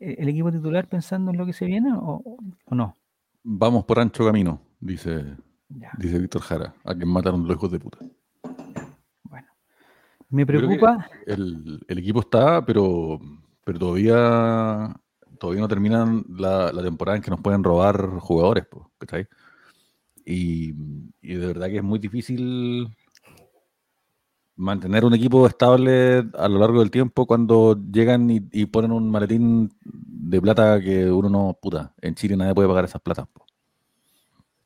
eh, 0.00 0.16
el 0.18 0.28
equipo 0.28 0.50
titular 0.52 0.86
pensando 0.88 1.30
en 1.30 1.38
lo 1.38 1.46
que 1.46 1.52
se 1.52 1.66
viene 1.66 1.92
o, 1.92 2.22
o 2.64 2.74
no? 2.74 2.96
Vamos 3.42 3.84
por 3.84 3.98
ancho 4.00 4.24
camino, 4.24 4.60
dice, 4.80 5.36
Ya, 5.68 5.90
dice 5.98 6.18
Víctor 6.18 6.42
Jara, 6.42 6.74
a 6.84 6.94
quien 6.94 7.08
mataron 7.08 7.46
los 7.46 7.56
hijos 7.56 7.70
de 7.72 7.78
puta. 7.78 7.98
bueno. 9.24 9.46
Me 10.30 10.46
preocupa. 10.46 11.06
El, 11.26 11.84
el 11.86 11.98
equipo 11.98 12.20
está, 12.20 12.64
pero, 12.64 13.20
pero 13.64 13.78
todavía, 13.78 14.94
todavía 15.38 15.60
no 15.60 15.68
terminan 15.68 16.24
la, 16.28 16.72
la 16.72 16.82
temporada 16.82 17.16
en 17.16 17.22
que 17.22 17.30
nos 17.30 17.40
pueden 17.40 17.62
robar 17.62 18.18
jugadores, 18.18 18.66
¿cachai? 18.98 19.26
Y, 20.24 20.70
y 21.20 21.34
de 21.34 21.46
verdad 21.46 21.66
que 21.68 21.76
es 21.76 21.82
muy 21.82 21.98
difícil 21.98 22.88
mantener 24.56 25.04
un 25.04 25.14
equipo 25.14 25.46
estable 25.46 26.24
a 26.38 26.48
lo 26.48 26.58
largo 26.58 26.80
del 26.80 26.90
tiempo 26.90 27.26
cuando 27.26 27.76
llegan 27.92 28.30
y, 28.30 28.40
y 28.52 28.66
ponen 28.66 28.92
un 28.92 29.10
maletín 29.10 29.72
de 29.84 30.40
plata 30.40 30.80
que 30.80 31.10
uno 31.10 31.28
no, 31.28 31.58
puta, 31.60 31.92
en 32.00 32.14
Chile 32.14 32.36
nadie 32.36 32.54
puede 32.54 32.68
pagar 32.68 32.84
esas 32.84 33.00
platas. 33.02 33.26
po. 33.32 33.44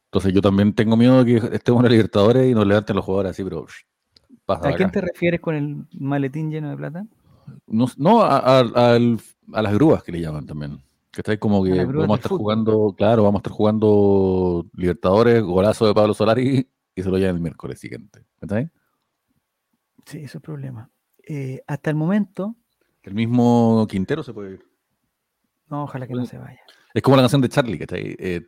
Entonces 0.06 0.32
yo 0.32 0.40
también 0.40 0.72
tengo 0.74 0.96
miedo 0.96 1.22
de 1.22 1.40
que 1.40 1.56
estemos 1.56 1.80
en 1.80 1.84
la 1.84 1.90
Libertadores 1.90 2.50
y 2.50 2.54
nos 2.54 2.66
levanten 2.66 2.96
los 2.96 3.04
jugadores 3.04 3.30
así, 3.30 3.44
pero 3.44 3.66
pasa 4.46 4.68
¿A 4.70 4.74
quién 4.74 4.90
te 4.90 5.00
refieres 5.00 5.40
con 5.40 5.54
el 5.54 5.84
maletín 5.92 6.50
lleno 6.50 6.70
de 6.70 6.76
plata? 6.76 7.06
No, 7.66 7.86
no 7.96 8.22
a, 8.22 8.38
a- 8.38 8.60
al- 8.94 9.20
a 9.52 9.62
las 9.62 9.72
grúas 9.74 10.02
que 10.02 10.12
le 10.12 10.20
llaman 10.20 10.46
también. 10.46 10.78
Que 11.10 11.20
está 11.22 11.36
como 11.38 11.62
A 11.62 11.66
que 11.66 11.84
vamos 11.86 12.10
a 12.10 12.14
estar 12.16 12.28
fútbol. 12.28 12.38
jugando, 12.38 12.94
claro, 12.96 13.22
vamos 13.24 13.38
a 13.38 13.40
estar 13.40 13.52
jugando 13.52 14.66
Libertadores, 14.74 15.42
golazo 15.42 15.86
de 15.86 15.94
Pablo 15.94 16.14
Solari 16.14 16.68
y 16.94 17.02
se 17.02 17.08
lo 17.10 17.18
llevan 17.18 17.36
el 17.36 17.42
miércoles 17.42 17.78
siguiente. 17.80 18.24
¿Cachai? 18.40 18.70
Sí, 20.08 20.18
eso 20.18 20.24
es 20.26 20.34
el 20.36 20.40
problema. 20.40 20.90
Eh, 21.26 21.62
hasta 21.66 21.90
el 21.90 21.96
momento, 21.96 22.56
El 23.02 23.14
mismo 23.14 23.86
Quintero 23.88 24.22
se 24.22 24.32
puede 24.32 24.52
ir. 24.54 24.64
no, 25.68 25.84
ojalá 25.84 26.06
que 26.06 26.14
no 26.14 26.24
se 26.24 26.38
vaya. 26.38 26.60
Es 26.94 27.02
como 27.02 27.16
la 27.16 27.22
canción 27.22 27.42
de 27.42 27.50
Charlie, 27.50 27.78
¿cachai? 27.78 28.16
Eh, 28.18 28.40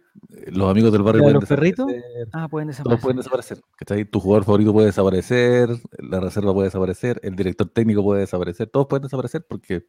los 0.51 0.71
amigos 0.71 0.91
del 0.93 1.03
barrio 1.03 1.21
¿La 1.21 1.29
de 1.29 1.35
pueden 1.35 1.41
los 1.41 1.49
perritos? 1.49 1.87
desaparecer, 1.87 2.29
Ah, 2.33 2.49
pueden 2.49 2.69
Todos 2.69 2.77
desaparecer. 2.79 3.03
pueden 3.03 3.17
desaparecer, 3.19 3.61
¿cachai? 3.77 4.05
Tu 4.07 4.21
jugador 4.21 4.45
favorito 4.45 4.73
puede 4.73 4.87
desaparecer, 4.87 5.69
la 5.99 6.21
reserva 6.21 6.55
puede 6.55 6.69
desaparecer, 6.69 7.21
el 7.23 7.37
director 7.37 7.69
técnico 7.69 8.03
puede 8.03 8.21
desaparecer, 8.21 8.69
todos 8.71 8.87
pueden 8.87 9.03
desaparecer 9.03 9.47
porque 9.47 9.87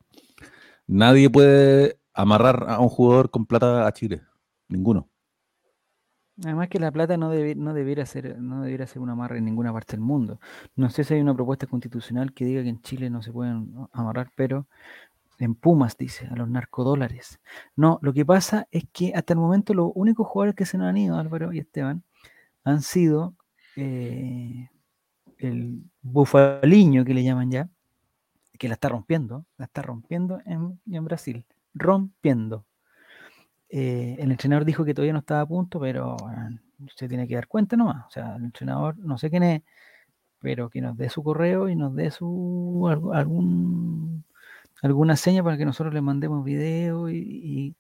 nadie 0.88 1.30
puede 1.30 2.00
amarrar 2.14 2.66
a 2.68 2.80
un 2.80 2.90
jugador 2.90 3.32
con 3.32 3.46
plata 3.46 3.88
a 3.88 3.92
Chile. 3.94 4.22
Ninguno. 4.68 5.10
Además 6.44 6.70
que 6.70 6.80
la 6.80 6.92
plata 6.92 7.18
no, 7.18 7.32
debe- 7.32 7.56
no, 7.56 7.74
debiera 7.74 8.06
ser, 8.06 8.40
no 8.40 8.62
debiera 8.64 8.88
ser 8.88 9.02
una 9.02 9.14
amarra 9.14 9.38
en 9.38 9.46
ninguna 9.46 9.72
parte 9.74 9.94
del 9.94 10.02
mundo. 10.02 10.40
No 10.76 10.90
sé 10.90 11.04
si 11.04 11.14
hay 11.14 11.22
una 11.22 11.36
propuesta 11.36 11.68
constitucional 11.68 12.34
que 12.34 12.46
diga 12.46 12.64
que 12.64 12.70
en 12.70 12.82
Chile 12.82 13.10
no 13.10 13.22
se 13.22 13.32
pueden 13.32 13.74
amarrar, 13.92 14.32
pero 14.36 14.68
en 15.40 15.56
Pumas 15.56 15.98
dice, 15.98 16.28
a 16.28 16.36
los 16.36 16.50
narcodólares. 16.50 17.40
No, 17.76 18.00
lo 18.02 18.14
que 18.14 18.26
pasa 18.26 18.68
es 18.72 18.86
que 18.94 19.14
hasta 19.16 19.34
el 19.34 19.40
momento 19.40 19.74
los 19.74 19.92
únicos 19.96 20.28
jugadores 20.28 20.56
que 20.56 20.66
se 20.66 20.78
nos 20.78 20.88
han 20.88 20.98
ido, 20.98 21.18
Álvaro 21.18 21.54
y 21.54 21.60
Esteban, 21.60 22.04
han 22.64 22.82
sido 22.82 23.36
eh, 23.76 24.70
el 25.38 25.84
bufaliño 26.02 27.06
que 27.06 27.14
le 27.14 27.24
llaman 27.24 27.52
ya, 27.52 27.70
que 28.60 28.68
la 28.68 28.76
está 28.76 28.90
rompiendo, 28.90 29.46
la 29.58 29.66
está 29.66 29.82
rompiendo 29.82 30.40
en, 30.46 30.80
en 30.92 31.06
Brasil, 31.06 31.46
rompiendo. 31.74 32.66
Eh, 33.74 34.18
el 34.20 34.32
entrenador 34.32 34.66
dijo 34.66 34.84
que 34.84 34.94
todavía 34.94 35.14
no 35.14 35.20
estaba 35.20 35.42
a 35.42 35.46
punto, 35.46 35.80
pero 35.80 36.18
bueno, 36.18 36.60
se 36.96 37.08
tiene 37.08 37.26
que 37.28 37.36
dar 37.36 37.48
cuenta 37.48 37.78
nomás. 37.78 38.06
O 38.08 38.10
sea, 38.12 38.36
el 38.36 38.44
entrenador, 38.44 38.98
no 38.98 39.18
sé 39.18 39.30
quién 39.30 39.44
es, 39.44 39.62
pero 40.40 40.70
que 40.70 40.82
nos 40.82 40.98
dé 40.98 41.10
su 41.10 41.24
correo 41.24 41.70
y 41.70 41.76
nos 41.76 41.96
dé 41.96 42.12
su 42.12 42.88
algún 43.14 44.26
alguna 44.82 45.16
seña 45.16 45.44
para 45.44 45.58
que 45.58 45.66
nosotros 45.66 45.94
le 45.94 46.02
mandemos 46.02 46.44
video 46.44 47.08
y, 47.10 47.18
y- 47.18 47.76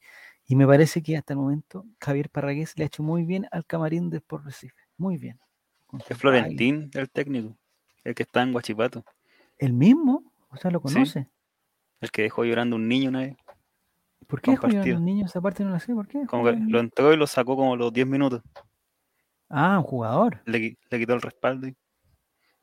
y 0.45 0.55
me 0.55 0.67
parece 0.67 1.01
que 1.01 1.17
hasta 1.17 1.33
el 1.33 1.39
momento 1.39 1.85
Javier 1.99 2.29
Parragués 2.29 2.73
le 2.77 2.83
ha 2.83 2.87
hecho 2.87 3.01
muy 3.03 3.23
bien 3.25 3.47
al 3.51 3.65
camarín 3.65 4.09
de 4.09 4.17
Sport 4.17 4.45
Recife. 4.45 4.75
Muy 4.97 5.17
bien. 5.17 5.39
Es. 6.07 6.17
Florentín, 6.17 6.89
el 6.93 7.09
técnico, 7.09 7.57
el 8.03 8.13
que 8.15 8.23
está 8.23 8.43
en 8.43 8.51
Guachipato, 8.53 9.03
¿El 9.57 9.73
mismo? 9.73 10.23
O 10.51 10.57
sea, 10.57 10.71
lo 10.71 10.79
Sí. 10.85 10.93
conoce. 10.93 11.27
el 12.01 12.11
que 12.11 12.21
dejó 12.23 12.43
llorando 12.45 12.75
un 12.75 12.87
niño 12.87 13.09
una 13.09 13.19
vez. 13.21 13.35
¿Por 14.27 14.41
qué 14.41 14.51
dejó 14.51 14.63
llorar 14.67 14.69
a 14.69 14.83
Compartido. 14.83 14.95
los 14.95 15.03
niños? 15.05 15.31
Esa 15.31 15.41
parte 15.41 15.63
no 15.63 15.71
la 15.71 15.79
sé. 15.79 15.93
¿Por 15.93 16.07
qué? 16.07 16.25
Como 16.25 16.43
que 16.45 16.53
lo 16.53 16.79
entró 16.79 17.13
y 17.13 17.17
lo 17.17 17.27
sacó 17.27 17.55
como 17.55 17.75
los 17.75 17.91
10 17.91 18.07
minutos. 18.07 18.41
Ah, 19.49 19.77
un 19.79 19.83
jugador. 19.83 20.41
Le, 20.45 20.59
qui- 20.59 20.77
le 20.89 20.99
quitó 20.99 21.13
el 21.13 21.21
respaldo. 21.21 21.67
y- 21.67 21.75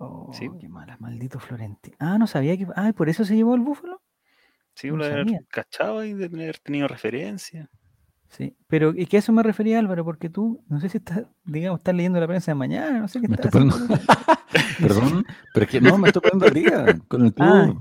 Oh, 0.00 0.30
Sí. 0.32 0.48
qué 0.60 0.68
mala, 0.68 0.96
maldito 1.00 1.40
Florentino. 1.40 1.96
Ah, 1.98 2.18
no 2.18 2.26
sabía 2.28 2.56
que. 2.56 2.66
Ah, 2.76 2.88
¿y 2.88 2.92
por 2.92 3.08
eso 3.08 3.24
se 3.24 3.34
llevó 3.34 3.54
el 3.56 3.60
búfalo? 3.62 4.00
Sí, 4.74 4.88
No 4.90 4.96
lo 4.98 5.04
de 5.06 5.12
haber 5.12 5.26
cachado 5.50 6.04
y 6.04 6.14
de 6.14 6.28
tener 6.28 6.58
tenido 6.60 6.86
referencia. 6.86 7.68
Sí. 8.28 8.54
Pero, 8.68 8.92
¿y 8.94 9.06
que 9.06 9.16
a 9.16 9.20
eso 9.20 9.32
me 9.32 9.42
refería, 9.42 9.78
Álvaro? 9.80 10.04
Porque 10.04 10.28
tú, 10.30 10.62
no 10.68 10.78
sé 10.80 10.88
si 10.88 10.98
estás, 10.98 11.24
digamos, 11.44 11.80
estás 11.80 11.94
leyendo 11.96 12.20
la 12.20 12.28
prensa 12.28 12.52
de 12.52 12.54
mañana, 12.54 13.00
no 13.00 13.08
sé 13.08 13.20
qué 13.20 13.26
Me 13.26 13.34
estás 13.34 13.46
estoy 13.52 13.68
haciendo. 13.70 14.04
Perdón, 14.80 15.26
pero 15.52 15.64
es 15.64 15.70
que 15.72 15.80
no, 15.80 15.98
me 15.98 16.08
estoy 16.10 16.22
poniendo 16.22 16.46
al 16.46 16.54
día 16.54 16.98
con 17.08 17.24
el 17.24 17.34
club. 17.34 17.48
Ah, 17.48 17.74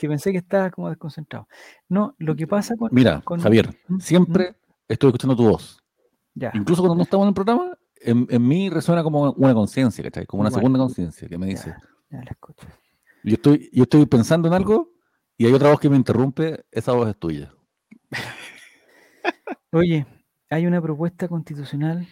que 0.00 0.08
pensé 0.08 0.32
que 0.32 0.38
estabas 0.38 0.72
como 0.72 0.88
desconcentrado. 0.88 1.46
No, 1.88 2.14
lo 2.18 2.34
que 2.34 2.46
pasa 2.46 2.74
con. 2.74 2.88
Mira, 2.90 3.20
con- 3.20 3.38
Javier, 3.38 3.68
¿Mm? 3.86 3.98
siempre 4.00 4.56
estoy 4.88 5.08
escuchando 5.08 5.36
tu 5.36 5.44
voz. 5.48 5.78
Ya. 6.34 6.50
Incluso 6.54 6.80
cuando 6.80 6.94
no 6.96 7.02
estamos 7.02 7.24
en 7.24 7.28
el 7.28 7.34
programa, 7.34 7.76
en, 8.00 8.26
en 8.30 8.48
mí 8.48 8.70
resuena 8.70 9.02
como 9.02 9.30
una 9.32 9.52
conciencia, 9.52 10.02
¿cachai? 10.02 10.24
Como 10.24 10.40
una 10.40 10.50
segunda 10.50 10.78
conciencia 10.78 11.28
que 11.28 11.36
me 11.36 11.46
dice, 11.46 11.68
Ya, 12.10 12.18
ya 12.18 12.24
la 12.24 12.30
escucho. 12.30 12.66
yo 13.24 13.34
estoy, 13.34 13.68
yo 13.74 13.82
estoy 13.82 14.06
pensando 14.06 14.48
en 14.48 14.54
algo 14.54 14.90
y 15.36 15.44
hay 15.46 15.52
otra 15.52 15.70
voz 15.70 15.80
que 15.80 15.90
me 15.90 15.96
interrumpe, 15.96 16.64
esa 16.70 16.92
voz 16.92 17.08
es 17.10 17.16
tuya. 17.18 17.52
Oye, 19.72 20.06
hay 20.48 20.66
una 20.66 20.80
propuesta 20.80 21.28
constitucional. 21.28 22.06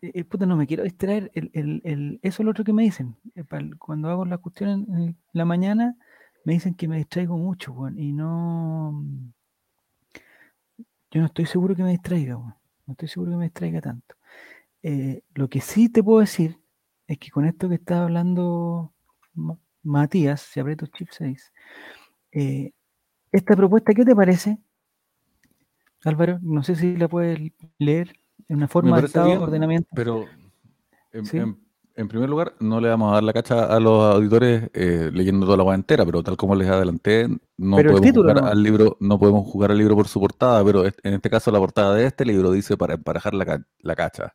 eh, 0.00 0.12
eh, 0.14 0.24
puta, 0.24 0.46
no 0.46 0.56
me 0.56 0.66
quiero 0.66 0.82
distraer. 0.84 1.30
El, 1.34 1.50
el- 1.54 1.80
el- 1.84 2.20
eso 2.22 2.42
es 2.42 2.44
lo 2.44 2.50
otro 2.52 2.64
que 2.64 2.72
me 2.72 2.82
dicen. 2.84 3.16
eh, 3.34 3.44
cuando 3.78 4.08
hago 4.10 4.24
la 4.24 4.38
cuestión 4.38 4.70
en, 4.70 4.94
en 4.94 5.16
la 5.32 5.44
mañana, 5.44 5.96
me 6.44 6.54
dicen 6.54 6.74
que 6.74 6.88
me 6.88 6.96
distraigo 6.98 7.36
mucho, 7.38 7.72
weón, 7.72 7.98
y 7.98 8.12
no. 8.12 9.04
Yo 11.10 11.20
no 11.20 11.26
estoy 11.26 11.46
seguro 11.46 11.74
que 11.76 11.82
me 11.82 11.90
distraiga, 11.90 12.36
weón. 12.36 12.54
No 12.86 12.92
estoy 12.92 13.08
seguro 13.08 13.32
que 13.32 13.36
me 13.38 13.44
distraiga 13.44 13.80
tanto. 13.80 14.16
Eh, 14.82 15.22
lo 15.34 15.48
que 15.48 15.60
sí 15.60 15.88
te 15.88 16.02
puedo 16.02 16.20
decir 16.20 16.58
es 17.06 17.18
que 17.18 17.30
con 17.30 17.44
esto 17.44 17.68
que 17.68 17.76
está 17.76 18.02
hablando 18.02 18.92
Ma- 19.34 19.58
Matías, 19.82 20.40
si 20.40 20.58
aprieto 20.60 20.86
chip 20.86 21.08
6, 21.10 21.52
eh, 22.32 22.72
esta 23.30 23.54
propuesta, 23.56 23.92
¿qué 23.94 24.04
te 24.04 24.14
parece? 24.16 24.58
Álvaro, 26.04 26.38
no 26.42 26.62
sé 26.64 26.74
si 26.74 26.96
la 26.96 27.08
puedes 27.08 27.38
leer 27.78 28.12
en 28.48 28.56
una 28.56 28.68
forma 28.68 29.00
de 29.00 29.06
estado 29.06 29.26
bien, 29.28 29.40
ordenamiento. 29.40 29.88
Pero, 29.94 30.28
en, 31.12 31.26
Sí. 31.26 31.38
en- 31.38 31.61
en 31.96 32.08
primer 32.08 32.28
lugar, 32.28 32.54
no 32.60 32.80
le 32.80 32.88
vamos 32.88 33.10
a 33.10 33.14
dar 33.14 33.22
la 33.22 33.32
cacha 33.32 33.64
a 33.64 33.78
los 33.80 34.14
auditores 34.14 34.70
eh, 34.74 35.10
leyendo 35.12 35.46
toda 35.46 35.56
la 35.58 35.64
voz 35.64 35.74
entera, 35.74 36.04
pero 36.04 36.22
tal 36.22 36.36
como 36.36 36.54
les 36.54 36.68
adelanté, 36.68 37.28
no 37.56 37.76
Pero 37.76 37.90
podemos 37.90 38.00
título 38.00 38.28
jugar 38.30 38.42
no. 38.44 38.48
al 38.48 38.62
libro, 38.62 38.96
no 39.00 39.18
podemos 39.18 39.46
jugar 39.46 39.70
al 39.70 39.78
libro 39.78 39.94
por 39.96 40.08
su 40.08 40.20
portada, 40.20 40.64
pero 40.64 40.84
en 40.86 41.14
este 41.14 41.30
caso 41.30 41.50
la 41.50 41.58
portada 41.58 41.94
de 41.94 42.06
este 42.06 42.24
libro 42.24 42.50
dice 42.52 42.76
para 42.76 42.94
emparejar 42.94 43.34
la, 43.34 43.62
la 43.80 43.94
cacha. 43.96 44.34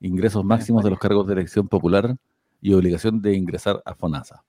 Ingresos 0.00 0.44
máximos 0.44 0.84
de 0.84 0.90
los 0.90 0.98
cargos 0.98 1.26
de 1.26 1.34
elección 1.34 1.68
popular 1.68 2.16
y 2.60 2.72
obligación 2.74 3.20
de 3.22 3.34
ingresar 3.34 3.82
a 3.84 3.94
FONASA. 3.94 4.44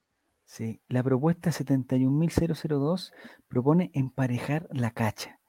Sí, 0.45 0.81
la 0.87 1.03
propuesta 1.03 1.51
71.002 1.51 3.11
propone 3.47 3.91
emparejar 3.93 4.67
la 4.71 4.91
cacha. 4.91 5.39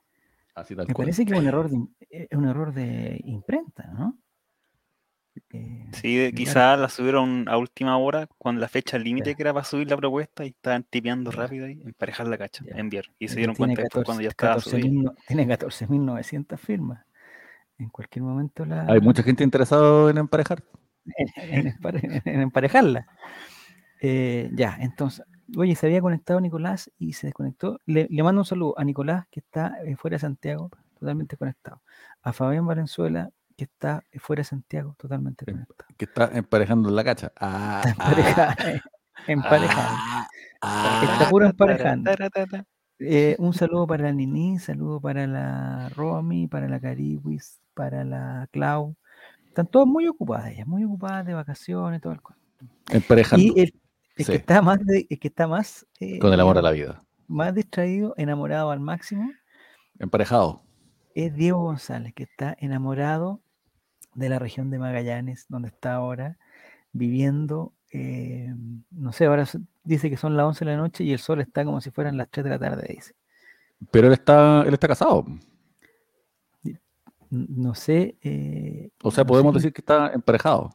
Así 0.53 0.75
tal 0.75 0.87
Me 0.87 0.93
cual. 0.93 1.05
parece 1.07 1.25
que 1.25 1.33
es 1.33 1.39
un 1.39 1.47
error 1.47 1.69
de, 1.69 1.87
es 2.09 2.37
un 2.37 2.45
error 2.45 2.73
de 2.73 3.19
imprenta, 3.25 3.87
¿no? 3.93 4.17
Eh, 5.53 5.77
Sí, 5.93 6.31
quizás 6.35 6.79
la 6.79 6.89
subieron 6.89 7.47
a 7.49 7.57
última 7.57 7.97
hora, 7.97 8.27
cuando 8.37 8.61
la 8.61 8.67
fecha 8.69 8.97
límite 8.97 9.35
que 9.35 9.41
era 9.43 9.53
para 9.53 9.65
subir 9.65 9.89
la 9.89 9.97
propuesta 9.97 10.45
y 10.45 10.49
estaban 10.49 10.83
tipeando 10.83 11.31
rápido 11.31 11.65
ahí, 11.65 11.81
emparejar 11.83 12.27
la 12.27 12.37
cacha, 12.37 12.63
Ya. 12.65 12.75
enviar. 12.77 13.05
Y 13.19 13.27
se 13.27 13.35
dieron 13.37 13.55
cuenta 13.55 13.81
después 13.81 14.03
14 14.03 14.05
cuando 14.05 14.21
ya 14.23 14.29
estaba 14.29 14.59
subida. 14.59 14.77
14.000 14.87 15.03
no- 15.03 15.13
tiene 15.27 15.47
14.900 15.47 16.59
firmas. 16.59 17.05
En 17.77 17.89
cualquier 17.89 18.23
momento 18.23 18.63
la... 18.65 18.85
Hay 18.87 19.01
mucha 19.01 19.23
gente 19.23 19.43
interesada 19.43 20.09
en 20.11 20.17
emparejar. 20.17 20.63
en, 21.35 21.67
empare- 21.67 22.21
en 22.25 22.41
emparejarla. 22.41 23.07
Eh, 24.01 24.49
ya, 24.53 24.77
entonces, 24.79 25.25
oye, 25.57 25.75
se 25.75 25.85
había 25.87 26.01
conectado 26.01 26.39
Nicolás 26.41 26.91
y 26.97 27.13
se 27.13 27.27
desconectó. 27.27 27.79
Le, 27.85 28.07
le 28.09 28.23
mando 28.23 28.41
un 28.41 28.45
saludo 28.45 28.77
a 28.77 28.83
Nicolás, 28.83 29.27
que 29.29 29.39
está 29.41 29.75
eh, 29.85 29.95
fuera 29.95 30.15
de 30.15 30.19
Santiago, 30.19 30.69
totalmente 30.99 31.37
conectado. 31.37 31.81
A 32.21 32.33
Fabián 32.33 32.65
Valenzuela, 32.65 33.29
que 33.57 33.65
está 33.65 34.03
eh, 34.11 34.19
fuera 34.19 34.41
de 34.41 34.45
Santiago, 34.45 34.95
totalmente 34.97 35.45
Em- 35.47 35.53
conectado. 35.57 35.89
Que 35.97 36.05
está 36.05 36.29
emparejando 36.33 36.89
la 36.89 37.03
cacha. 37.03 37.31
Ah, 37.39 37.81
Está 37.85 37.91
emparejada, 38.11 38.55
eh, 38.71 38.81
emparejada. 39.27 40.27
ah, 40.61 41.01
Está 41.13 41.29
puro 41.29 41.45
emparejando. 41.45 42.11
Taratata. 42.11 42.65
Eh, 42.99 43.35
un 43.39 43.53
saludo 43.53 43.87
para 43.87 44.03
la 44.03 44.11
Nini, 44.11 44.59
saludo 44.59 45.01
para 45.01 45.25
la 45.25 45.89
Romy, 45.95 46.47
para 46.47 46.67
la 46.67 46.79
Cariwis, 46.79 47.59
para 47.73 48.03
la 48.03 48.47
Clau. 48.51 48.95
Están 49.47 49.67
todas 49.67 49.87
muy 49.87 50.07
ocupadas 50.07 50.51
ellas, 50.51 50.67
muy 50.67 50.83
ocupadas 50.83 51.25
de 51.25 51.33
vacaciones, 51.33 51.99
todo 52.01 52.13
el 52.13 52.21
cuento. 52.21 52.43
Emparejando. 52.91 53.43
Y 53.43 53.49
el, 53.59 53.73
el 54.17 54.25
Sí. 54.25 54.31
que 54.33 54.37
está 54.37 54.61
más, 54.61 54.79
de- 54.85 55.07
el 55.09 55.19
que 55.19 55.27
está 55.29 55.47
más, 55.47 55.85
eh, 55.99 56.19
Con 56.19 56.31
el 56.31 56.39
amor 56.39 56.57
a 56.57 56.61
la 56.61 56.71
vida. 56.71 57.01
más 57.27 57.53
distraído, 57.55 58.13
enamorado 58.17 58.69
al 58.71 58.79
máximo, 58.79 59.31
Emparejado. 59.99 60.63
Es 61.15 61.33
Diego 61.35 61.59
González, 61.59 62.13
que 62.13 62.23
está 62.23 62.55
enamorado 62.59 63.41
de 64.13 64.29
la 64.29 64.39
región 64.39 64.69
de 64.69 64.79
Magallanes, 64.79 65.45
donde 65.49 65.69
está 65.69 65.93
ahora 65.93 66.37
viviendo, 66.91 67.73
eh, 67.91 68.53
no 68.91 69.13
sé, 69.13 69.25
ahora 69.25 69.45
dice 69.83 70.09
que 70.09 70.17
son 70.17 70.35
las 70.35 70.45
11 70.45 70.65
de 70.65 70.71
la 70.71 70.77
noche 70.77 71.03
y 71.03 71.13
el 71.13 71.19
sol 71.19 71.41
está 71.41 71.63
como 71.65 71.81
si 71.81 71.91
fueran 71.91 72.17
las 72.17 72.29
3 72.29 72.43
de 72.43 72.49
la 72.49 72.59
tarde, 72.59 72.87
dice. 72.89 73.13
Pero 73.91 74.07
él 74.07 74.13
está, 74.13 74.63
él 74.63 74.73
está 74.73 74.87
casado. 74.87 75.25
No 77.29 77.73
sé. 77.75 78.17
eh, 78.21 78.89
O 79.03 79.11
sea, 79.11 79.23
no 79.23 79.27
podemos 79.29 79.53
sé 79.53 79.59
decir 79.59 79.73
que 79.73 79.81
está 79.81 80.11
emparejado. 80.13 80.69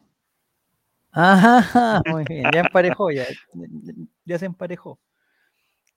Ajá, 1.12 2.02
muy 2.10 2.24
bien, 2.24 2.50
ya 2.52 2.60
emparejó, 2.60 3.10
ya, 3.10 3.24
ya 4.24 4.38
se 4.38 4.46
emparejó. 4.46 4.98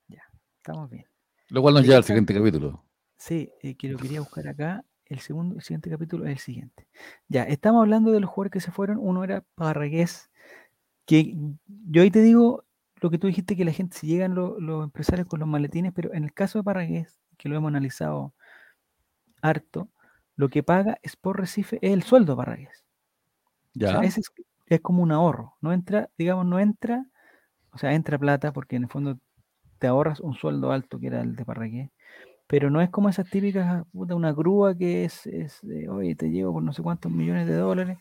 Ya, 0.08 0.22
estamos 0.58 0.90
bien. 0.90 1.06
Lo 1.50 1.62
cual 1.62 1.74
nos 1.76 1.84
lleva 1.84 1.98
al 1.98 2.04
siguiente 2.04 2.34
capítulo. 2.34 2.84
Sí, 3.20 3.52
eh, 3.62 3.76
que 3.76 3.90
lo 3.90 4.00
quería 4.00 4.22
buscar 4.22 4.48
acá. 4.48 4.86
El 5.06 5.20
segundo, 5.20 5.56
el 5.58 5.62
siguiente 5.64 5.92
capítulo 5.92 6.26
es 6.26 6.32
el 6.32 6.40
siguiente. 6.40 6.88
Ya, 7.28 7.44
estamos 7.44 7.82
hablando 7.82 8.12
de 8.12 8.22
los 8.22 8.30
jugadores 8.32 8.54
que 8.54 8.62
se 8.62 8.72
fueron. 8.72 8.98
Uno 9.00 9.24
era 9.24 9.44
Parragués, 9.56 10.32
que 11.06 11.36
yo 11.68 12.02
ahí 12.04 12.12
te 12.12 12.22
digo 12.22 12.66
lo 13.02 13.12
que 13.12 13.20
tú 13.20 13.28
dijiste, 13.28 13.58
que 13.58 13.66
la 13.66 13.74
gente, 13.74 13.98
si 13.98 14.08
llegan 14.08 14.36
lo- 14.36 14.60
los 14.62 14.84
empresarios 14.86 15.28
con 15.28 15.40
los 15.42 15.50
maletines, 15.50 15.94
pero 15.94 16.14
en 16.16 16.26
el 16.26 16.34
caso 16.34 16.60
de 16.60 16.64
Parragués, 16.66 17.20
que 17.38 17.50
lo 17.50 17.58
hemos 17.58 17.70
analizado 17.70 18.34
harto, 19.42 19.90
lo 20.38 20.48
que 20.50 20.64
paga 20.64 20.98
es 21.02 21.16
por 21.18 21.40
Recife, 21.40 21.78
es 21.82 21.92
el 21.92 22.04
sueldo 22.04 22.34
de 22.34 22.38
Parragués. 22.38 22.86
O 23.84 23.88
sea, 23.88 24.00
Ya. 24.00 24.02
ese 24.02 24.22
es, 24.22 24.32
es 24.68 24.82
como 24.82 25.04
un 25.04 25.12
ahorro. 25.12 25.56
No 25.62 25.74
entra, 25.74 26.10
digamos, 26.18 26.46
no 26.46 26.60
entra, 26.60 27.06
o 27.74 27.78
sea, 27.80 27.94
entra 27.94 28.20
plata 28.20 28.54
porque 28.54 28.78
en 28.78 28.84
el 28.86 28.90
fondo 28.90 29.20
te 29.80 29.88
ahorras 29.88 30.20
un 30.22 30.36
sueldo 30.36 30.72
alto 30.74 31.00
que 31.00 31.08
era 31.08 31.22
el 31.22 31.36
de 31.36 31.46
Parragués. 31.46 31.92
Pero 32.50 32.72
no 32.72 32.82
es 32.82 32.90
como 32.90 33.10
esas 33.10 33.30
típicas, 33.30 33.86
puta, 33.94 34.16
una 34.16 34.34
grúa 34.34 34.76
que 34.76 35.06
es, 35.06 35.28
es 35.28 35.60
de, 35.62 35.88
oye, 35.88 36.16
te 36.16 36.32
llevo 36.32 36.54
por 36.54 36.64
no 36.64 36.74
sé 36.74 36.82
cuántos 36.82 37.12
millones 37.12 37.48
de 37.48 37.54
dólares. 37.56 38.00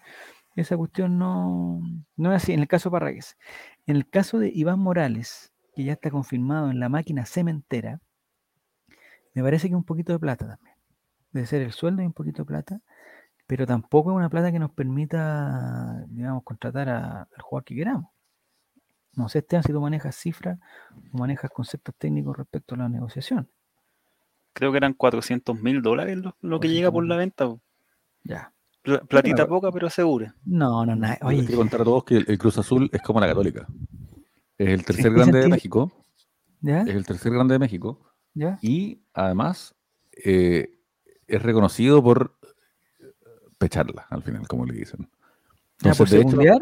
Esa 0.57 0.77
cuestión 0.77 1.19
no, 1.19 1.81
no 2.17 2.33
es 2.33 2.43
así 2.43 2.53
en 2.55 2.61
el 2.61 2.69
caso 2.69 2.91
de 2.91 2.93
Parragués. 2.95 3.37
En 3.87 3.97
el 3.97 4.09
caso 4.09 4.39
de 4.39 4.51
Iván 4.55 4.81
Morales, 4.81 5.53
que 5.75 5.85
ya 5.85 5.95
está 5.95 6.11
confirmado 6.11 6.71
en 6.71 6.81
la 6.81 6.89
máquina 6.89 7.27
cementera, 7.27 8.01
me 9.35 9.43
parece 9.43 9.69
que 9.69 9.77
un 9.77 9.85
poquito 9.85 10.13
de 10.13 10.19
plata 10.19 10.47
también. 10.47 10.77
Debe 11.33 11.47
ser 11.47 11.63
el 11.63 11.73
sueldo 11.73 12.03
y 12.03 12.07
un 12.07 12.13
poquito 12.15 12.43
de 12.43 12.47
plata, 12.47 12.81
pero 13.47 13.67
tampoco 13.67 14.11
es 14.13 14.17
una 14.17 14.31
plata 14.31 14.53
que 14.53 14.59
nos 14.61 14.73
permita, 14.73 16.05
digamos, 16.09 16.45
contratar 16.45 16.89
a- 16.91 17.23
al 17.23 17.43
jugador 17.43 17.65
que 17.65 17.77
queramos. 17.77 18.11
No 19.15 19.29
sé, 19.29 19.41
Esteban, 19.41 19.63
si 19.65 19.73
tú 19.73 19.81
manejas 19.83 20.17
cifras 20.17 20.59
o 21.13 21.19
manejas 21.19 21.51
conceptos 21.51 21.95
técnicos 21.99 22.37
respecto 22.39 22.75
a 22.75 22.79
la 22.79 22.89
negociación. 22.89 23.51
Creo 24.59 24.73
que 24.73 24.79
eran 24.79 24.93
400 24.95 25.61
mil 25.63 25.83
dólares 25.83 26.19
lo, 26.19 26.37
lo 26.41 26.59
que 26.59 26.69
llega 26.69 26.91
por 26.91 27.07
la 27.07 27.17
venta. 27.17 27.47
po. 27.47 27.61
Ya. 28.25 28.53
Pla- 28.83 29.01
Platita 29.03 29.47
poca, 29.47 29.71
pero 29.71 29.89
segura. 29.89 30.35
No, 30.45 30.85
no, 30.85 30.97
nada. 30.97 31.17
Oye, 31.23 31.39
Oye, 31.39 31.47
quiero 31.47 31.61
contar 31.61 31.83
a 31.83 31.85
todos 31.85 32.03
que 32.05 32.17
el, 32.17 32.25
el 32.29 32.39
Cruz 32.39 32.59
Azul 32.59 32.91
es 32.93 33.01
como 33.03 33.21
la 33.21 33.29
Católica. 33.29 33.69
Es 34.57 34.69
el 34.71 34.85
tercer 34.85 35.07
¿En 35.07 35.13
qué 35.13 35.19
grande 35.21 35.39
de? 35.43 35.49
México. 35.49 36.05
¿ya? 36.61 36.83
Es 36.83 36.89
el 36.89 37.07
tercer 37.07 37.33
grande 37.33 37.55
de 37.55 37.59
México. 37.61 38.11
¿ya? 38.35 38.59
Y 38.61 39.01
además 39.15 39.77
eh, 40.25 40.81
es 41.29 41.41
reconocido 41.43 42.03
por 42.03 42.37
pecharla, 43.59 44.07
al 44.11 44.23
final, 44.23 44.47
como 44.49 44.65
le 44.67 44.75
dicen. 44.75 45.09
¿Ya 45.83 45.93
por 45.95 46.09
Entonces, 46.09 46.11
de 46.11 46.17
hecho, 46.19 46.31
segundear? 46.31 46.59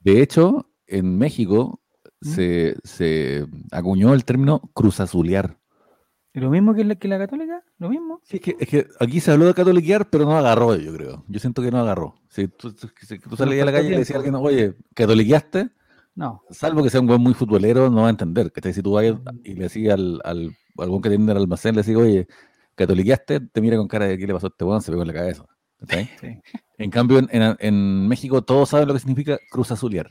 de 0.00 0.22
hecho, 0.22 0.70
en 0.86 1.18
México 1.18 1.80
¿Mm? 2.20 2.28
se, 2.30 2.76
se 2.84 3.46
acuñó 3.70 4.14
el 4.14 4.24
término 4.24 4.60
cruzazulear. 4.74 5.58
¿Lo 6.34 6.50
mismo 6.50 6.74
que 6.74 6.84
la, 6.84 6.96
que 6.96 7.06
la 7.08 7.18
católica? 7.18 7.62
¿Lo 7.78 7.88
mismo? 7.88 8.20
Sí, 8.24 8.36
es, 8.36 8.42
que, 8.42 8.56
es 8.58 8.68
que 8.68 8.86
aquí 9.00 9.20
se 9.20 9.30
habló 9.30 9.46
de 9.46 9.54
catoliquear, 9.54 10.10
pero 10.10 10.24
no 10.24 10.36
agarró, 10.36 10.74
yo 10.76 10.92
creo. 10.92 11.24
Yo 11.28 11.38
siento 11.40 11.62
que 11.62 11.70
no 11.70 11.78
agarró. 11.78 12.16
Si 12.28 12.48
tú, 12.48 12.72
tú- 12.74 12.90
si 13.00 13.18
tú 13.20 13.36
salías 13.36 13.62
a 13.62 13.66
la 13.66 13.72
calle 13.72 13.86
y 13.88 13.90
le 13.92 13.98
decías 13.98 14.16
a 14.16 14.18
alguien, 14.18 14.34
oye, 14.34 14.74
catoliqueaste, 14.94 15.70
No. 16.16 16.42
salvo 16.50 16.82
que 16.82 16.90
sea 16.90 17.00
un 17.00 17.06
buen 17.06 17.20
muy 17.20 17.34
futbolero, 17.34 17.88
no 17.88 18.02
va 18.02 18.08
a 18.08 18.10
entender. 18.10 18.50
¿cachai? 18.50 18.72
Si 18.72 18.82
tú 18.82 18.92
vas 18.92 19.04
y 19.44 19.54
le 19.54 19.62
decís 19.68 19.88
al, 19.90 20.20
al 20.24 20.50
algún 20.78 21.00
que 21.00 21.08
tiene 21.08 21.22
en 21.24 21.30
el 21.30 21.36
almacén, 21.36 21.76
le 21.76 21.82
decís, 21.82 21.96
oye, 21.96 22.26
catoliqueaste, 22.74 23.38
te 23.40 23.60
mira 23.60 23.76
con 23.76 23.86
cara 23.86 24.06
de 24.06 24.18
qué 24.18 24.26
le 24.26 24.34
pasó 24.34 24.48
a 24.48 24.50
este 24.50 24.64
weón, 24.64 24.82
se 24.82 24.90
pegó 24.90 25.02
en 25.02 25.08
la 25.08 25.14
cabeza. 25.14 25.44
En 26.78 26.90
cambio, 26.90 27.18
en, 27.20 27.28
en- 27.30 27.56
en 27.60 28.08
México 28.08 28.42
todos 28.42 28.70
saben 28.70 28.88
lo 28.88 28.94
que 28.94 29.00
significa 29.00 29.38
cruzazulear. 29.50 30.08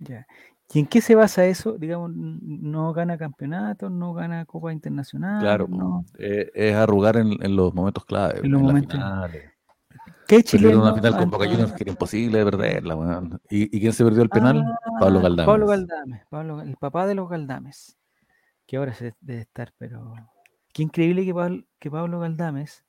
Ya. 0.00 0.26
¿Y 0.72 0.80
en 0.80 0.86
qué 0.86 1.00
se 1.00 1.14
basa 1.14 1.46
eso? 1.46 1.78
Digamos, 1.78 2.10
no 2.12 2.92
gana 2.92 3.16
campeonatos, 3.16 3.90
no 3.90 4.12
gana 4.14 4.44
Copa 4.46 4.72
Internacional. 4.72 5.40
Claro, 5.40 5.68
no. 5.68 6.04
Eh, 6.18 6.50
es 6.54 6.74
arrugar 6.74 7.16
en, 7.16 7.42
en 7.44 7.54
los 7.56 7.72
momentos 7.72 8.04
clave, 8.04 8.40
En 8.42 8.50
los 8.50 8.62
las 8.62 8.72
momentos-. 8.72 9.00
¿Qué 10.26 10.42
Perdieron 10.42 10.80
una 10.82 10.94
final 10.94 11.16
con 11.16 11.30
Boca 11.30 11.46
Juniors 11.46 11.72
que 11.72 11.84
era 11.84 11.92
imposible 11.92 12.38
de 12.38 12.44
perderla. 12.44 13.28
¿Y, 13.48 13.76
y 13.76 13.80
quién 13.80 13.92
se 13.92 14.04
perdió 14.04 14.22
el 14.22 14.28
penal? 14.28 14.64
Pablo 14.98 15.20
Ah, 15.20 15.22
Galdames. 15.22 15.46
Pablo 15.46 15.66
Galdames, 15.68 16.22
Pablo- 16.28 16.60
el 16.62 16.76
papá 16.76 17.06
de 17.06 17.14
los 17.14 17.28
Galdames, 17.28 17.96
que 18.66 18.76
ahora 18.76 18.92
se 18.92 19.14
debe 19.20 19.42
estar, 19.42 19.72
pero 19.78 20.14
qué 20.72 20.82
increíble 20.82 21.24
que 21.24 21.32
Pablo, 21.32 21.62
que 21.78 21.90
Pablo 21.90 22.18
Galdames, 22.18 22.84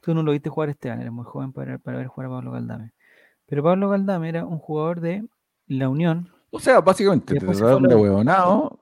tú 0.00 0.14
no 0.14 0.22
lo 0.22 0.32
viste 0.32 0.48
jugar 0.48 0.70
este 0.70 0.90
año, 0.90 1.02
eres 1.02 1.12
muy 1.12 1.24
joven 1.26 1.52
para, 1.52 1.78
para 1.78 1.98
ver 1.98 2.06
jugar 2.06 2.28
a 2.28 2.34
Pablo 2.36 2.52
Galdames, 2.52 2.92
pero 3.44 3.62
Pablo 3.62 3.90
Galdames 3.90 4.28
era 4.30 4.46
un 4.46 4.58
jugador 4.58 5.00
de 5.00 5.26
la 5.66 5.88
Unión, 5.90 6.30
O 6.56 6.60
sea, 6.60 6.80
básicamente 6.80 7.34
te 7.34 7.40
se 7.40 7.46
trataron 7.46 7.82
de 7.84 7.94
a 7.94 7.98
huevonao, 7.98 8.78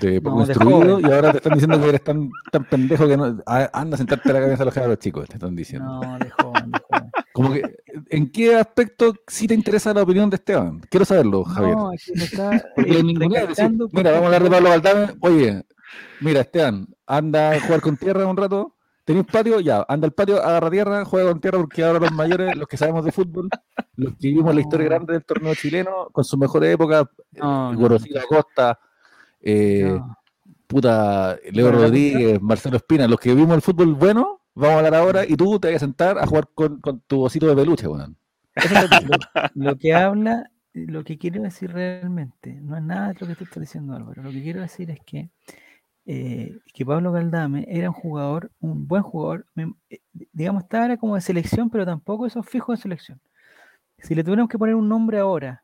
de 0.00 0.20
No, 0.20 0.30
joven. 0.46 1.00
y 1.00 1.04
ahora 1.12 1.30
te 1.32 1.36
están 1.38 1.52
diciendo 1.52 1.80
que 1.80 1.88
eres 1.88 2.02
tan, 2.02 2.30
tan 2.50 2.64
pendejo 2.64 3.06
que 3.06 3.16
no, 3.16 3.38
a- 3.46 3.70
anda 3.72 3.94
a 3.94 3.98
sentarte 3.98 4.30
a 4.30 4.34
la 4.34 4.40
cabeza 4.40 4.64
de 4.82 4.88
los 4.88 4.98
chicos, 4.98 5.28
te 5.28 5.34
están 5.34 5.54
diciendo. 5.54 5.88
no, 6.00 6.18
de 6.18 6.30
joven, 6.30 6.70
de 6.72 6.78
joven. 6.80 7.10
Como 7.32 7.52
que, 7.52 7.76
¿en 8.10 8.30
qué 8.32 8.56
aspecto 8.56 9.14
sí 9.26 9.46
te 9.46 9.54
interesa 9.54 9.94
la 9.94 10.02
opinión 10.02 10.28
de 10.30 10.36
Esteban? 10.36 10.80
Quiero 10.90 11.04
saberlo, 11.04 11.44
Javier. 11.44 11.76
No, 11.76 11.90
aquí 11.90 12.12
lo 12.16 12.24
está 12.24 12.56
eh, 12.76 13.02
ninguna 13.02 13.46
decir, 13.46 13.70
mira, 13.92 14.10
vamos 14.12 14.24
a 14.24 14.26
hablar 14.26 14.42
de 14.42 14.50
Pablo 14.50 14.68
Galdames. 14.70 15.14
Oye, 15.20 15.62
mira, 16.20 16.40
Esteban, 16.40 16.88
anda 17.06 17.52
a 17.52 17.60
jugar 17.60 17.80
con 17.80 17.96
tierra 17.96 18.26
un 18.26 18.36
rato. 18.36 18.74
¿Tenéis 19.08 19.24
patio? 19.32 19.58
Ya, 19.60 19.86
anda 19.88 20.04
al 20.06 20.12
patio, 20.12 20.36
agarra 20.36 20.70
tierra, 20.70 21.02
juega 21.06 21.30
con 21.30 21.40
tierra, 21.40 21.58
porque 21.58 21.82
ahora 21.82 21.98
los 21.98 22.12
mayores, 22.12 22.54
los 22.54 22.68
que 22.68 22.76
sabemos 22.76 23.02
de 23.06 23.10
fútbol, 23.10 23.48
los 23.96 24.12
que 24.16 24.28
vivimos 24.28 24.54
la 24.54 24.60
historia 24.60 24.84
grande 24.84 25.14
del 25.14 25.24
torneo 25.24 25.54
chileno, 25.54 26.08
con 26.12 26.24
sus 26.24 26.38
mejores 26.38 26.74
épocas, 26.74 27.06
No, 27.32 27.70
eh, 27.70 27.72
no, 27.72 27.78
Gorosito 27.78 28.18
Acosta, 28.20 28.78
eh, 29.40 29.94
no. 29.96 30.14
puta, 30.66 31.38
Leo 31.50 31.72
Rodríguez, 31.72 32.38
Marcelo 32.42 32.76
Espina, 32.76 33.08
los 33.08 33.18
que 33.18 33.34
vimos 33.34 33.54
el 33.54 33.62
fútbol 33.62 33.94
bueno, 33.94 34.42
vamos 34.54 34.74
a 34.74 34.76
hablar 34.78 34.94
ahora, 34.96 35.24
y 35.26 35.36
tú 35.36 35.58
te 35.58 35.68
vas 35.68 35.76
a 35.76 35.86
sentar 35.86 36.18
a 36.18 36.26
jugar 36.26 36.48
con, 36.54 36.78
con 36.82 37.00
tu 37.00 37.22
osito 37.22 37.46
de 37.46 37.56
peluche, 37.56 37.88
weón. 37.88 38.14
Eso 38.56 38.74
es 38.74 38.82
lo, 38.82 38.88
que- 38.90 39.06
lo- 39.06 39.18
lo 39.70 39.78
que 39.78 39.94
habla, 39.94 40.50
lo 40.74 41.02
que 41.02 41.16
quiero 41.16 41.40
decir 41.42 41.72
realmente, 41.72 42.60
no 42.60 42.76
es 42.76 42.82
nada 42.82 43.08
de 43.08 43.20
lo 43.20 43.26
que 43.26 43.34
tú 43.36 43.44
estás 43.44 43.62
diciendo, 43.62 43.94
Álvaro. 43.94 44.22
Lo 44.22 44.30
que 44.30 44.42
quiero 44.42 44.60
decir 44.60 44.90
es 44.90 45.00
que, 45.06 45.30
eh, 46.10 46.56
que 46.72 46.86
Pablo 46.86 47.12
Galdame 47.12 47.66
era 47.68 47.90
un 47.90 47.94
jugador, 47.94 48.50
un 48.60 48.88
buen 48.88 49.02
jugador, 49.02 49.44
eh, 49.56 50.00
digamos, 50.32 50.62
estaba 50.62 50.86
era 50.86 50.96
como 50.96 51.14
de 51.16 51.20
selección, 51.20 51.68
pero 51.68 51.84
tampoco 51.84 52.24
esos 52.26 52.46
fijos 52.46 52.78
de 52.78 52.82
selección. 52.82 53.20
Si 53.98 54.14
le 54.14 54.24
tuviéramos 54.24 54.48
que 54.48 54.56
poner 54.58 54.74
un 54.74 54.88
nombre 54.88 55.18
ahora 55.18 55.62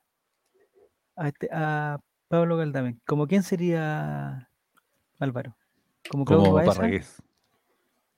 a, 1.16 1.28
este- 1.28 1.48
a 1.50 1.98
Pablo 2.28 2.56
Galdame, 2.58 2.98
¿como 3.06 3.26
quién 3.26 3.42
sería 3.42 4.50
Álvaro? 5.18 5.56
¿Como 6.10 6.24
Claudio 6.26 6.52
Como? 6.52 6.64
Parragués. 6.64 7.22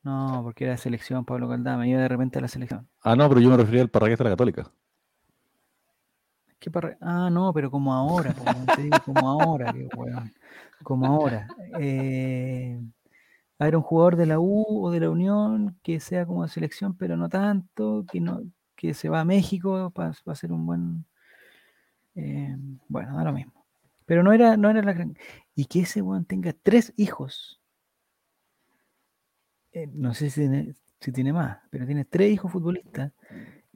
No, 0.02 0.40
porque 0.42 0.64
era 0.64 0.72
de 0.72 0.78
selección 0.78 1.24
Pablo 1.24 1.46
Galdame, 1.48 1.88
iba 1.88 2.00
de 2.00 2.08
repente 2.08 2.38
a 2.38 2.42
la 2.42 2.48
selección. 2.48 2.88
Ah, 3.02 3.14
no, 3.14 3.28
pero 3.28 3.40
yo 3.40 3.50
me 3.50 3.56
refería 3.56 3.82
al 3.82 3.88
Parragués 3.90 4.18
de 4.18 4.24
la 4.24 4.30
Católica. 4.30 4.70
¿Qué 6.58 6.70
parra- 6.70 6.96
Ah, 7.00 7.28
no, 7.30 7.52
pero 7.52 7.70
como 7.70 7.92
ahora, 7.92 8.34
weón, 8.40 8.66
te 8.74 8.82
digo, 8.82 8.96
como 9.04 9.28
ahora, 9.28 9.72
qué 9.72 9.86
weón, 9.94 10.32
como 10.82 11.06
ahora. 11.06 11.48
Eh, 11.80 12.80
a 13.58 13.64
ver, 13.64 13.76
un 13.76 13.82
jugador 13.82 14.16
de 14.16 14.26
la 14.26 14.38
U 14.38 14.64
o 14.84 14.90
de 14.90 15.00
la 15.00 15.10
Unión 15.10 15.78
que 15.82 16.00
sea 16.00 16.26
como 16.26 16.42
de 16.42 16.48
selección, 16.48 16.96
pero 16.96 17.16
no 17.16 17.28
tanto, 17.28 18.04
que 18.10 18.20
no, 18.20 18.42
que 18.76 18.94
se 18.94 19.08
va 19.08 19.20
a 19.20 19.24
México 19.24 19.90
para 19.90 20.12
hacer 20.26 20.52
un 20.52 20.66
buen, 20.66 21.06
eh, 22.14 22.56
bueno, 22.88 23.16
da 23.16 23.24
lo 23.24 23.32
mismo. 23.32 23.64
Pero 24.04 24.22
no 24.22 24.32
era, 24.32 24.56
no 24.56 24.70
era 24.70 24.82
la 24.82 24.92
gran. 24.92 25.16
Y 25.54 25.64
que 25.64 25.80
ese 25.80 26.02
weón 26.02 26.24
tenga 26.24 26.52
tres 26.52 26.92
hijos. 26.96 27.60
Eh, 29.72 29.88
no 29.92 30.14
sé 30.14 30.30
si 30.30 30.42
tiene, 30.42 30.74
si 31.00 31.12
tiene 31.12 31.32
más, 31.32 31.58
pero 31.70 31.86
tiene 31.86 32.04
tres 32.04 32.32
hijos 32.32 32.52
futbolistas 32.52 33.12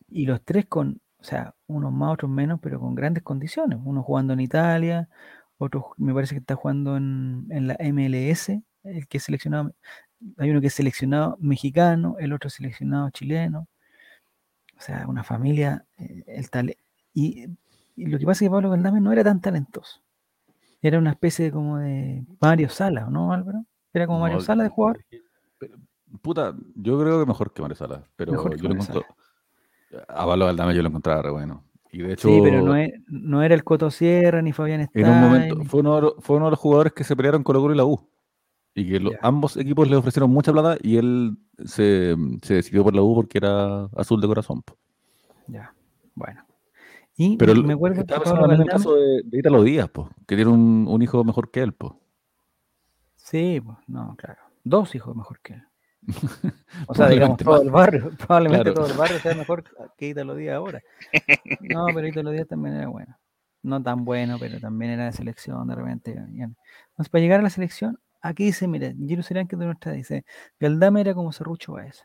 y 0.09 0.26
los 0.26 0.42
tres 0.42 0.66
con, 0.66 1.01
o 1.18 1.24
sea, 1.24 1.55
unos 1.66 1.92
más, 1.92 2.12
otros 2.14 2.30
menos, 2.30 2.61
pero 2.62 2.80
con 2.80 2.94
grandes 2.94 3.22
condiciones. 3.22 3.78
Uno 3.82 4.03
jugando 4.03 4.32
en 4.32 4.40
Italia, 4.40 5.09
otro 5.61 5.94
me 5.98 6.14
parece 6.14 6.34
que 6.34 6.40
está 6.40 6.56
jugando 6.56 6.96
en, 6.96 7.46
en 7.50 7.66
la 7.68 7.76
MLS, 7.92 8.48
el 8.82 9.06
que 9.08 9.18
es 9.18 9.24
seleccionado, 9.24 9.72
hay 10.38 10.50
uno 10.50 10.61
que 10.61 10.68
es 10.68 10.74
seleccionado 10.74 11.36
mexicano, 11.40 12.16
el 12.18 12.32
otro 12.32 12.50
seleccionado 12.50 13.11
chileno. 13.11 13.68
O 14.76 14.80
sea, 14.80 15.06
una 15.06 15.22
familia, 15.22 15.84
eh, 15.98 16.24
el 16.26 16.50
tal, 16.50 16.74
y, 17.12 17.46
y 17.96 18.06
lo 18.06 18.18
que 18.18 18.24
pasa 18.24 18.44
es 18.44 18.48
que 18.48 18.50
Pablo 18.50 18.70
Galdame 18.70 19.00
no 19.00 19.12
era 19.12 19.22
tan 19.22 19.40
talentoso. 19.40 20.00
Era 20.80 20.98
una 20.98 21.11
especie 21.11 21.44
de 21.46 21.52
como 21.52 21.76
de 21.78 22.24
Mario 22.40 22.70
Sala, 22.70 23.06
¿no, 23.11 23.32
Álvaro? 23.32 23.66
Era 23.92 24.06
como 24.06 24.20
Mario 24.20 24.38
No, 24.38 24.42
Sala 24.42 24.62
de 24.62 24.70
jugador. 24.70 25.04
pero, 25.58 25.76
puta, 26.22 26.54
yo 26.74 26.98
creo 26.98 27.20
que 27.20 27.26
mejor 27.26 27.52
que 27.52 27.61
Mario 27.61 27.76
Sala, 27.76 28.08
pero 28.16 28.32
Mejor 28.32 28.56
que 28.56 28.62
yo 28.62 28.68
lo 28.68 28.74
encuentro. 28.74 29.04
A 30.08 30.24
Pablo 30.24 30.46
Aldame 30.46 30.74
yo 30.74 30.82
lo 30.82 30.88
encontraba 30.88 31.20
re 31.22 31.30
bueno. 31.30 31.64
Y 31.93 31.99
de 32.03 32.12
hecho, 32.12 32.28
Sí, 32.28 32.41
pero 32.43 32.62
no, 32.62 32.76
es- 32.76 32.93
no 33.09 33.43
era 33.43 33.55
el 33.55 33.64
Coto 33.64 33.91
Sierra 33.91 34.41
ni 34.43 34.53
Fabián 34.53 34.88
en 34.93 35.09
un 35.09 35.20
momento 35.20 35.55
Stein. 35.55 35.68
fue 35.68 35.80
uno, 35.80 35.97
de 35.97 36.03
los- 36.03 36.14
fue 36.20 36.36
uno 36.36 36.47
de 36.47 36.51
los 36.53 36.59
jugadores 36.61 36.93
que 36.93 37.05
se 37.05 37.16
pelearon 37.16 37.43
con 37.43 37.57
Colo 37.57 37.74
y 37.74 37.76
la 37.76 37.84
U. 37.84 38.09
Y 38.74 38.88
que 38.88 39.01
lo- 39.01 39.11
ambos 39.20 39.57
equipos 39.57 39.88
le 39.91 39.97
ofrecieron 39.97 40.30
mucha 40.30 40.53
plata 40.53 40.76
y 40.80 40.97
él 40.97 41.36
se, 41.64 42.14
se 42.43 42.55
decidió 42.55 42.84
por 42.84 42.95
la 42.95 43.03
U 43.03 43.14
porque 43.16 43.38
era 43.38 43.86
azul 43.97 44.20
de 44.20 44.28
corazón. 44.28 44.62
Ya, 45.49 45.74
bueno. 46.14 46.45
Y 47.16 47.36
Pero 47.36 47.55
me 47.57 47.72
acuerdo 47.74 47.97
que 47.97 48.01
estaba 48.03 48.20
pensando 48.22 48.43
también 48.43 48.61
en 48.62 48.66
el 48.68 48.72
caso 48.72 48.95
de, 48.95 49.22
de 49.24 49.38
Ítalo 49.41 49.62
Díaz, 49.64 49.88
po, 49.91 50.09
que 50.26 50.36
tiene 50.36 50.51
un, 50.51 50.86
un 50.88 51.03
hijo 51.03 51.22
mejor 51.24 51.51
que 51.51 51.61
él. 51.61 51.72
Po. 51.74 52.01
Sí, 53.16 53.61
pues, 53.64 53.76
no, 53.88 54.14
claro. 54.16 54.41
Dos 54.64 54.95
hijos 54.95 55.14
mejor 55.16 55.41
que 55.41 55.55
él. 55.55 55.62
O 56.86 56.94
sea, 56.94 57.09
digamos, 57.09 57.36
todo 57.38 57.62
el 57.62 57.70
barrio, 57.70 58.11
probablemente 58.18 58.64
Claro. 58.72 58.74
todo 58.74 58.86
el 58.92 58.98
barrio 58.98 59.18
sea 59.20 59.34
mejor 59.34 59.64
que 59.96 60.09
Ítalo 60.09 60.34
Díaz 60.34 60.57
ahora. 60.57 60.80
No, 61.61 61.86
pero 61.94 62.07
Ítalo 62.07 62.30
Díaz 62.30 62.48
también 62.48 62.76
era 62.76 62.88
bueno. 62.88 63.16
No 63.62 63.82
tan 63.82 64.05
bueno, 64.05 64.38
pero 64.40 64.59
también 64.59 64.92
era 64.92 65.05
de 65.05 65.12
selección 65.12 65.66
de 65.68 65.74
repente. 65.74 66.12
Entonces, 66.12 67.09
para 67.11 67.20
llegar 67.22 67.40
a 67.40 67.42
la 67.42 67.51
selección, 67.51 67.98
aquí 68.22 68.44
dice, 68.44 68.66
mira, 68.66 68.92
Giro 69.07 69.22
Serán 69.22 69.46
que 69.46 69.57
de 69.57 69.66
nuestra 69.66 69.92
dice, 69.92 70.24
Galdame 70.59 71.03
era 71.03 71.12
como 71.14 71.30
Serrucho 71.32 71.72
Baez. 71.74 72.05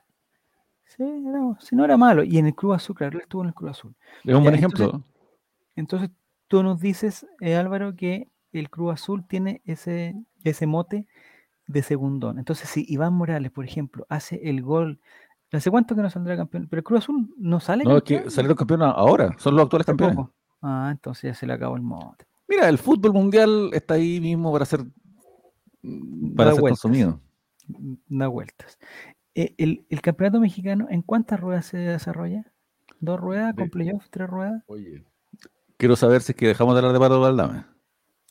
Sí, 0.86 1.04
era- 1.04 1.58
sí, 1.62 1.76
no 1.76 1.86
era 1.86 1.96
malo. 1.98 2.24
Y 2.24 2.38
en 2.38 2.48
el 2.48 2.56
Club 2.56 2.74
Azul, 2.74 2.96
claro, 2.96 3.18
él 3.18 3.24
estuvo 3.24 3.42
en 3.44 3.48
el 3.50 3.54
Club 3.56 3.70
Azul. 3.70 3.96
Es 4.24 4.36
un 4.36 4.44
buen 4.44 4.56
ejemplo. 4.56 5.02
Entonces, 5.76 6.10
tú 6.48 6.62
nos 6.62 6.80
dices, 6.80 7.26
eh, 7.40 7.56
Álvaro, 7.56 7.96
que 7.96 8.28
el 8.52 8.70
Cruz 8.70 8.94
Azul 8.94 9.26
tiene 9.28 9.62
ese, 9.66 10.16
ese 10.44 10.68
mote 10.68 11.08
de 11.68 11.82
segundón. 11.84 12.40
Entonces, 12.40 12.70
si 12.70 12.86
Iván 12.88 13.14
Morales, 13.14 13.52
por 13.52 13.66
ejemplo, 13.66 14.06
hace 14.10 14.40
el 14.50 14.62
gol, 14.62 15.00
¿hace 15.52 15.72
cuánto 15.72 15.96
que 15.96 16.02
no 16.02 16.10
saldrá 16.10 16.36
campeón? 16.38 16.68
Pero 16.70 16.80
el 16.80 16.84
Cruz 16.84 17.00
Azul 17.00 17.34
no 17.38 17.60
sale 17.60 17.84
No, 17.84 17.98
es 17.98 18.04
campeón. 18.04 18.24
que 18.24 18.30
salieron 18.30 18.58
campeones 18.58 18.88
ahora, 18.96 19.36
son 19.38 19.56
los 19.56 19.64
actuales 19.64 19.86
campeones. 19.86 20.16
poco. 20.16 20.34
Ah, 20.62 20.90
entonces 20.92 21.24
ya 21.24 21.34
se 21.34 21.46
le 21.48 21.54
acabó 21.54 21.76
el 21.76 21.82
mote. 21.82 22.26
Mira, 22.48 22.70
el 22.70 22.78
fútbol 22.78 23.14
mundial 23.14 23.70
está 23.74 23.96
ahí 23.96 24.20
mismo 24.22 24.52
para 24.54 24.66
ser, 24.66 24.82
para 26.36 26.50
Da 26.50 26.54
ser 26.54 26.62
vueltas. 26.62 26.82
consumido. 26.82 27.20
Da 28.08 28.28
vueltas. 28.28 28.78
Eh, 29.34 29.54
el, 29.58 29.86
el 29.90 30.02
campeonato 30.02 30.40
mexicano, 30.40 30.88
¿en 30.90 31.02
cuántas 31.02 31.40
ruedas 31.40 31.66
se 31.66 31.78
desarrolla? 31.78 32.46
¿Dos 33.00 33.20
ruedas 33.20 33.54
con 33.56 33.70
playoff? 33.70 34.06
¿Tres 34.10 34.30
ruedas? 34.30 34.64
Oye. 34.68 35.04
Quiero 35.78 35.96
saber 35.96 36.22
si 36.22 36.32
es 36.32 36.36
que 36.38 36.48
dejamos 36.48 36.74
de 36.76 36.80
hablar 36.80 36.94
de 36.94 37.00
Pablo 37.00 37.20
Valdame. 37.20 37.66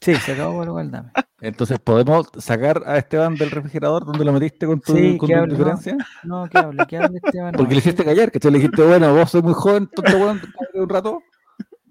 Sí, 0.00 0.14
se 0.16 0.32
acabó 0.32 0.58
Pablo 0.58 0.74
Galdame. 0.74 1.10
Entonces, 1.40 1.78
¿podemos 1.78 2.28
sacar 2.38 2.82
a 2.86 2.98
Esteban 2.98 3.34
del 3.36 3.50
refrigerador 3.50 4.04
donde 4.04 4.24
lo 4.24 4.32
metiste 4.32 4.66
con 4.66 4.80
tu, 4.80 4.94
Sí, 4.94 5.16
con 5.16 5.28
que 5.28 5.34
tu 5.34 5.40
hable, 5.40 5.52
no, 5.52 5.58
diferencia? 5.58 5.96
No, 6.22 6.48
que 6.48 6.58
hable, 6.58 6.86
que 6.86 6.96
hable 6.98 7.20
Esteban. 7.22 7.52
Porque 7.52 7.64
no, 7.64 7.70
le 7.74 7.78
hiciste 7.78 8.04
callar, 8.04 8.30
que 8.30 8.38
le 8.50 8.58
dijiste, 8.58 8.82
bueno, 8.82 9.14
vos 9.14 9.30
sos 9.30 9.42
muy 9.42 9.54
joven, 9.54 9.88
tonto 9.88 10.18
cállate 10.58 10.80
un 10.80 10.88
rato, 10.88 11.22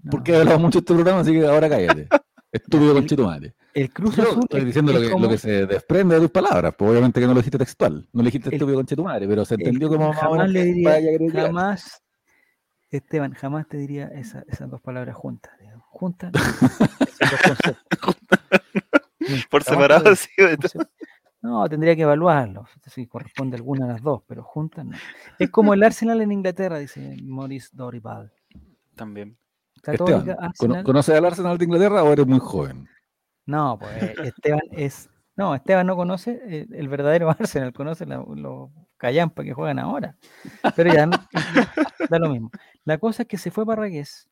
no. 0.03 0.11
porque 0.11 0.31
he 0.33 0.37
hablado 0.37 0.59
mucho 0.59 0.79
de 0.79 0.83
este 0.83 0.93
programa, 0.93 1.21
así 1.21 1.31
que 1.33 1.45
ahora 1.45 1.69
cállate. 1.69 2.07
Estúpido 2.51 2.93
con 2.93 3.25
madre. 3.25 3.55
El 3.73 3.91
Cruz 3.91 4.15
Yo 4.15 4.23
Azul 4.23 4.39
estoy 4.43 4.59
es- 4.59 4.65
diciendo 4.67 4.93
lo 4.93 5.01
que, 5.01 5.09
como- 5.09 5.23
lo 5.25 5.29
que 5.31 5.37
se 5.39 5.65
desprende 5.65 6.15
de 6.15 6.21
tus 6.21 6.29
palabras, 6.29 6.75
pues 6.77 6.91
obviamente 6.91 7.19
que 7.19 7.25
no 7.25 7.33
lo 7.33 7.39
dijiste 7.39 7.57
textual, 7.57 8.07
no 8.13 8.21
le 8.21 8.27
dijiste 8.27 8.49
El- 8.49 8.53
estúpido 8.55 8.83
con 8.95 9.05
madre, 9.05 9.27
pero 9.27 9.43
se 9.43 9.55
el- 9.55 9.61
entendió 9.61 9.89
como 9.89 10.09
más 10.09 10.17
o 10.17 10.19
jamás 10.21 10.49
le 10.51 10.63
diría, 10.65 10.99
jamás, 11.31 12.03
Esteban, 12.91 13.33
jamás 13.33 13.67
te 13.67 13.77
diría 13.77 14.05
esa- 14.13 14.43
esas 14.47 14.69
dos 14.69 14.81
palabras 14.81 15.15
juntas. 15.15 15.51
Juntas. 15.93 16.31
Por 19.49 19.63
separado, 19.63 20.15
sí, 20.15 20.29
de. 20.37 20.57
No, 21.41 21.67
tendría 21.67 21.95
que 21.95 22.01
evaluarlo, 22.03 22.65
si 22.87 23.05
corresponde 23.07 23.57
alguna 23.57 23.85
de 23.85 23.93
las 23.93 24.01
dos, 24.01 24.23
pero 24.27 24.43
juntas 24.43 24.85
no. 24.85 24.95
Es 25.39 25.49
como 25.49 25.73
el 25.73 25.83
Arsenal 25.83 26.21
en 26.21 26.31
Inglaterra, 26.31 26.77
dice 26.79 27.17
Maurice 27.21 27.69
Dorival. 27.73 28.31
También. 28.95 29.37
Católica, 29.81 30.17
Esteban, 30.19 30.35
¿cono- 30.37 30.47
Arsenal. 30.47 30.83
¿conoces 30.85 31.15
al 31.15 31.25
Arsenal 31.25 31.57
de 31.57 31.65
Inglaterra 31.65 32.03
o 32.03 32.13
eres 32.13 32.25
muy 32.27 32.39
joven? 32.39 32.87
No, 33.45 33.77
pues 33.77 33.91
eh, 34.03 34.15
Esteban 34.23 34.61
es. 34.71 35.09
No, 35.35 35.53
Esteban 35.55 35.85
no 35.87 35.95
conoce 35.97 36.39
eh, 36.47 36.67
el 36.71 36.87
verdadero 36.87 37.29
Arsenal, 37.39 37.73
conoce 37.73 38.05
la- 38.05 38.23
los 38.35 38.69
callampa 38.97 39.43
que 39.43 39.53
juegan 39.53 39.79
ahora. 39.79 40.15
Pero 40.77 40.93
ya 40.93 41.05
no- 41.07 41.17
da 42.09 42.19
lo 42.19 42.29
mismo. 42.29 42.51
La 42.85 42.97
cosa 42.97 43.23
es 43.23 43.27
que 43.27 43.37
se 43.37 43.51
fue 43.51 43.65
Parragués, 43.65 44.29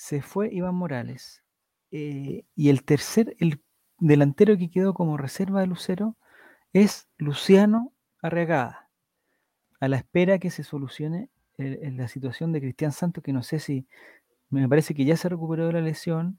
se 0.00 0.22
fue 0.22 0.48
Iván 0.50 0.76
Morales, 0.76 1.42
eh, 1.90 2.44
y 2.56 2.70
el 2.70 2.84
tercer, 2.84 3.36
el 3.38 3.60
delantero 3.98 4.56
que 4.56 4.70
quedó 4.70 4.94
como 4.94 5.18
reserva 5.18 5.60
de 5.60 5.66
Lucero 5.66 6.16
es 6.72 7.06
Luciano 7.18 7.92
Arregada, 8.22 8.88
a 9.78 9.88
la 9.88 9.98
espera 9.98 10.38
que 10.38 10.50
se 10.50 10.64
solucione 10.64 11.28
el- 11.58 11.78
el- 11.82 11.96
la 11.98 12.08
situación 12.08 12.50
de 12.50 12.62
Cristian 12.62 12.92
Santos, 12.92 13.22
que 13.22 13.34
no 13.34 13.42
sé 13.42 13.58
si, 13.58 13.86
me 14.48 14.66
parece 14.70 14.94
que 14.94 15.04
ya 15.04 15.18
se 15.18 15.28
recuperó 15.28 15.66
de 15.66 15.74
la 15.74 15.82
lesión, 15.82 16.38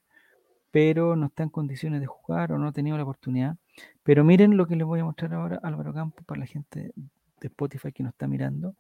pero 0.72 1.16
no 1.16 1.28
está 1.28 1.44
en 1.44 1.50
condiciones 1.50 2.02
de 2.02 2.08
jugar 2.08 2.54
o 2.54 2.58
no 2.58 2.70
ha 2.70 2.72
tenido 2.72 2.98
la 2.98 3.04
oportunidad. 3.04 3.58
Pero 4.02 4.24
miren 4.24 4.58
lo 4.58 4.66
que 4.66 4.76
les 4.76 4.88
voy 4.88 5.02
a 5.02 5.06
mostrar 5.06 5.36
ahora, 5.36 5.60
Álvaro 5.62 5.94
Campos, 5.94 6.26
para 6.26 6.40
la 6.40 6.48
gente 6.48 6.94
de 6.96 7.48
Spotify 7.48 7.92
que 7.92 8.02
nos 8.02 8.14
está 8.14 8.28
mirando. 8.28 8.76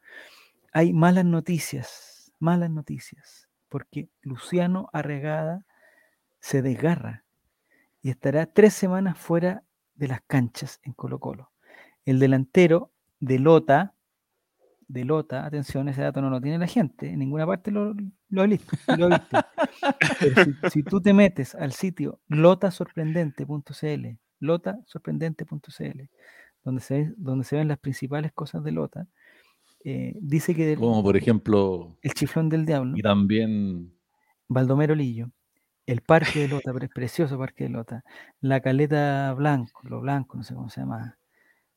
Hay 0.73 0.91
malas 0.91 1.25
noticias, 1.25 2.33
malas 2.39 2.71
noticias, 2.71 3.47
porque 3.71 4.09
Luciano 4.21 4.89
Arregada 4.91 5.65
se 6.41 6.61
desgarra 6.61 7.23
y 8.01 8.09
estará 8.09 8.45
tres 8.47 8.73
semanas 8.73 9.17
fuera 9.17 9.63
de 9.95 10.09
las 10.09 10.19
canchas 10.27 10.81
en 10.83 10.91
Colo 10.91 11.19
Colo. 11.19 11.51
El 12.03 12.19
delantero 12.19 12.91
de 13.21 13.39
Lota, 13.39 13.93
de 14.89 15.05
Lota, 15.05 15.45
atención, 15.45 15.87
ese 15.87 16.01
dato 16.01 16.21
no 16.21 16.29
lo 16.29 16.41
tiene 16.41 16.57
la 16.57 16.67
gente, 16.67 17.09
en 17.11 17.19
ninguna 17.19 17.47
parte 17.47 17.71
lo, 17.71 17.95
lo, 18.29 18.43
he 18.43 18.47
visto- 18.47 18.75
lo 18.97 19.05
he 19.05 19.09
visto. 19.09 19.37
Pero 20.19 20.43
si, 20.43 20.53
si 20.71 20.83
tú 20.83 20.99
te 20.99 21.13
metes 21.13 21.55
al 21.55 21.71
sitio 21.71 22.19
lotasorprendente.cl, 22.27 24.07
lotasorprendente.cl, 24.39 26.01
donde 26.63 26.81
se, 26.81 27.13
donde 27.15 27.45
se 27.45 27.55
ven 27.55 27.67
las 27.69 27.79
principales 27.79 28.31
cosas 28.33 28.63
de 28.63 28.71
Lota, 28.73 29.07
eh, 29.83 30.13
dice 30.19 30.55
que 30.55 30.75
Como 30.75 31.03
por 31.03 31.17
ejemplo, 31.17 31.97
el 32.01 32.13
chiflón 32.13 32.49
del 32.49 32.65
diablo, 32.65 32.97
y 32.97 33.01
también 33.01 33.93
Baldomero 34.47 34.95
Lillo, 34.95 35.31
el 35.85 36.01
parque 36.01 36.41
de 36.41 36.47
Lota, 36.47 36.71
pero 36.73 36.85
es 36.85 36.91
precioso 36.91 37.37
parque 37.37 37.65
de 37.65 37.71
Lota, 37.71 38.03
la 38.39 38.59
caleta 38.61 39.33
blanco, 39.33 39.81
lo 39.83 40.01
blanco, 40.01 40.37
no 40.37 40.43
sé 40.43 40.53
cómo 40.53 40.69
se 40.69 40.81
llama, 40.81 41.17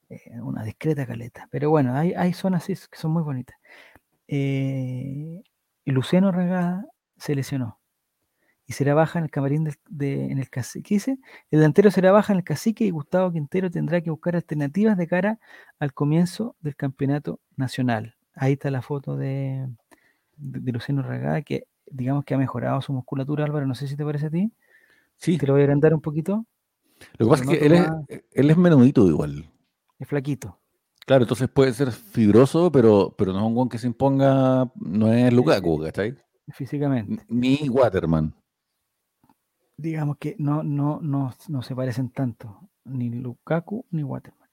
eh, 0.09 0.40
una 0.40 0.64
discreta 0.64 1.07
caleta, 1.07 1.48
pero 1.50 1.70
bueno, 1.70 1.94
hay, 1.94 2.12
hay 2.12 2.32
zonas 2.32 2.62
así 2.64 2.74
que 2.90 2.98
son 2.98 3.12
muy 3.12 3.22
bonitas. 3.22 3.57
Eh, 4.28 5.42
y 5.84 5.90
Luciano 5.90 6.32
Regada 6.32 6.86
se 7.16 7.34
lesionó 7.34 7.78
y 8.67 8.73
será 8.73 8.95
baja 8.95 9.19
en 9.19 9.25
el 9.27 9.31
camarín 9.31 9.65
del- 9.65 9.77
de, 9.89 10.25
en 10.31 10.39
el 10.39 10.49
cacique. 10.51 10.89
¿Qué 10.89 10.95
dice? 10.97 11.12
El 11.51 11.59
delantero 11.61 11.91
será 11.91 12.12
baja 12.12 12.33
en 12.33 12.39
el 12.39 12.45
cacique 12.45 12.85
y 12.85 12.91
Gustavo 12.91 13.31
Quintero 13.33 13.71
tendrá 13.71 14.01
que 14.01 14.11
buscar 14.11 14.37
alternativas 14.37 14.97
de 14.97 15.07
cara 15.07 15.39
al 15.79 15.93
comienzo 15.93 16.57
del 16.61 16.75
campeonato 16.77 17.41
nacional. 17.57 18.15
Ahí 18.35 18.55
está 18.55 18.71
la 18.71 18.83
foto 18.83 19.17
de, 19.17 19.69
de, 20.37 20.61
de 20.61 20.73
Luciano 20.73 21.03
Regada, 21.03 21.43
que 21.43 21.67
digamos 21.91 22.25
que 22.25 22.35
ha 22.35 22.39
mejorado 22.39 22.81
su 22.81 22.93
musculatura, 22.93 23.45
Álvaro. 23.45 23.67
No 23.67 23.75
sé 23.75 23.87
si 23.87 23.97
te 23.97 24.05
parece 24.05 24.27
a 24.27 24.31
ti. 24.31 24.51
sí. 25.17 25.39
Te 25.39 25.47
lo 25.47 25.53
voy 25.53 25.62
a 25.62 25.65
agrandar 25.65 25.93
un 25.95 26.01
poquito. 26.01 26.47
Lo 27.19 27.27
que 27.27 27.31
pasa 27.31 27.45
es 27.45 27.51
que 27.51 27.67
él 27.67 27.73
es, 27.75 28.23
él 28.33 28.51
es 28.51 28.57
menudito 28.57 29.07
igual. 29.09 29.51
Es 29.99 30.09
flaquito. 30.09 30.59
Claro, 31.07 31.25
entonces 31.25 31.49
puede 31.51 31.75
ser 31.75 31.93
fibroso, 31.93 32.73
pero, 32.73 33.15
pero 33.19 33.33
no 33.35 33.41
es 33.41 33.45
un 33.45 33.55
guan 33.55 33.69
que 33.69 33.77
se 33.79 33.87
imponga, 33.87 34.73
no 34.77 35.12
es 35.12 35.31
Lukaku, 35.35 35.83
¿cachai? 35.83 36.17
Físicamente. 36.49 37.23
Ni 37.29 37.69
Waterman. 37.69 38.35
Digamos 39.77 40.18
que 40.18 40.37
no, 40.39 40.62
no, 40.62 41.01
no, 41.03 41.35
no 41.49 41.62
se 41.62 41.75
parecen 41.75 42.11
tanto, 42.11 42.70
ni 42.85 43.11
Lukaku 43.11 43.87
ni 43.91 44.03
Waterman. 44.03 44.49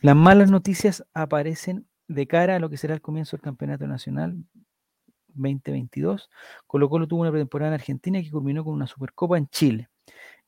Las 0.00 0.16
malas 0.16 0.50
noticias 0.50 1.04
aparecen 1.14 1.86
de 2.08 2.26
cara 2.26 2.56
a 2.56 2.58
lo 2.58 2.70
que 2.70 2.76
será 2.76 2.94
el 2.94 3.00
comienzo 3.00 3.36
del 3.36 3.42
Campeonato 3.42 3.86
Nacional 3.86 4.44
2022. 5.34 6.30
Colo 6.66 6.88
Colo 6.88 7.06
tuvo 7.06 7.22
una 7.22 7.30
pretemporada 7.30 7.70
en 7.70 7.74
Argentina 7.74 8.22
que 8.22 8.30
culminó 8.30 8.64
con 8.64 8.74
una 8.74 8.86
Supercopa 8.86 9.38
en 9.38 9.48
Chile. 9.48 9.88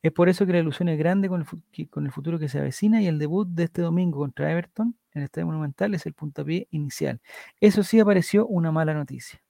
Es 0.03 0.13
por 0.13 0.29
eso 0.29 0.45
que 0.45 0.53
la 0.53 0.59
ilusión 0.59 0.91
es 0.91 0.99
grande 0.99 1.31
con 1.31 1.41
el, 1.41 1.89
con 1.89 2.05
el 2.05 2.13
futuro 2.13 2.39
que 2.39 2.49
se 2.49 2.59
avecina 2.59 3.01
y 3.01 3.07
el 3.07 3.19
debut 3.19 3.49
de 3.49 3.65
este 3.65 3.81
domingo 3.81 4.19
contra 4.19 4.53
Everton 4.53 4.95
en 5.13 5.23
el 5.23 5.25
Estadio 5.25 5.47
Monumental 5.47 5.95
es 5.95 6.05
el 6.05 6.13
puntapié 6.13 6.69
inicial. 6.71 7.23
Eso 7.61 7.83
sí 7.83 8.01
apareció 8.01 8.47
una 8.47 8.71
mala 8.71 8.93
noticia, 8.93 9.41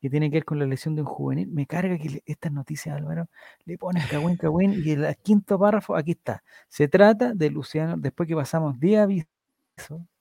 que 0.00 0.10
tiene 0.10 0.30
que 0.30 0.36
ver 0.36 0.44
con 0.44 0.58
la 0.58 0.66
lesión 0.66 0.94
de 0.94 1.02
un 1.02 1.08
juvenil. 1.08 1.48
Me 1.48 1.66
carga 1.66 1.96
que 1.98 2.08
le- 2.10 2.22
estas 2.26 2.52
noticias, 2.52 2.96
Álvaro, 2.96 3.28
le 3.64 3.78
ponen 3.78 4.02
cagüín, 4.10 4.36
cagüín, 4.36 4.82
y 4.84 4.90
el 4.92 5.16
quinto 5.22 5.58
párrafo, 5.58 5.96
aquí 5.96 6.12
está. 6.12 6.42
Se 6.68 6.88
trata 6.88 7.32
de 7.34 7.50
Luciano, 7.50 7.96
después 7.96 8.26
que 8.28 8.34
pasamos 8.36 8.78
día 8.78 9.02
aviso, 9.04 9.26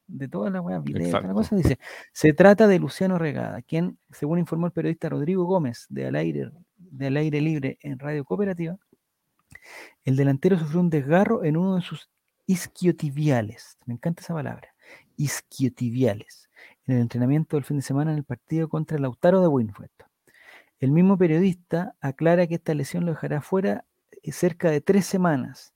de 0.07 0.27
todas 0.27 0.53
las 0.53 0.61
weas, 0.61 0.83
videos, 0.83 1.09
toda 1.11 1.21
la 1.21 1.27
Exacto. 1.29 1.35
cosa, 1.35 1.55
dice, 1.55 1.79
se 2.13 2.33
trata 2.33 2.67
de 2.67 2.77
Luciano 2.79 3.17
Regada, 3.17 3.61
quien, 3.63 3.97
según 4.11 4.39
informó 4.39 4.67
el 4.67 4.71
periodista 4.71 5.09
Rodrigo 5.09 5.45
Gómez 5.45 5.87
de 5.89 6.05
Al 6.07 6.15
Aire, 6.15 6.51
de 6.77 7.07
Al 7.07 7.17
Aire 7.17 7.41
Libre 7.41 7.77
en 7.81 7.97
Radio 7.97 8.23
Cooperativa, 8.23 8.77
el 10.03 10.15
delantero 10.15 10.59
sufrió 10.59 10.79
un 10.79 10.89
desgarro 10.91 11.43
en 11.43 11.57
uno 11.57 11.75
de 11.77 11.81
sus 11.81 12.09
isquiotibiales. 12.45 13.77
Me 13.85 13.95
encanta 13.95 14.21
esa 14.21 14.33
palabra. 14.35 14.69
Isquiotibiales. 15.17 16.49
En 16.87 16.95
el 16.95 17.01
entrenamiento 17.01 17.57
del 17.57 17.63
fin 17.63 17.77
de 17.77 17.83
semana 17.83 18.11
en 18.11 18.17
el 18.17 18.23
partido 18.23 18.69
contra 18.69 18.95
el 18.97 19.03
Lautaro 19.03 19.41
de 19.41 19.47
Winford. 19.47 19.89
El 20.79 20.91
mismo 20.91 21.17
periodista 21.17 21.95
aclara 21.99 22.45
que 22.47 22.55
esta 22.55 22.73
lesión 22.73 23.05
lo 23.05 23.11
dejará 23.11 23.41
fuera 23.41 23.85
eh, 24.21 24.31
cerca 24.31 24.69
de 24.69 24.81
tres 24.81 25.05
semanas 25.05 25.73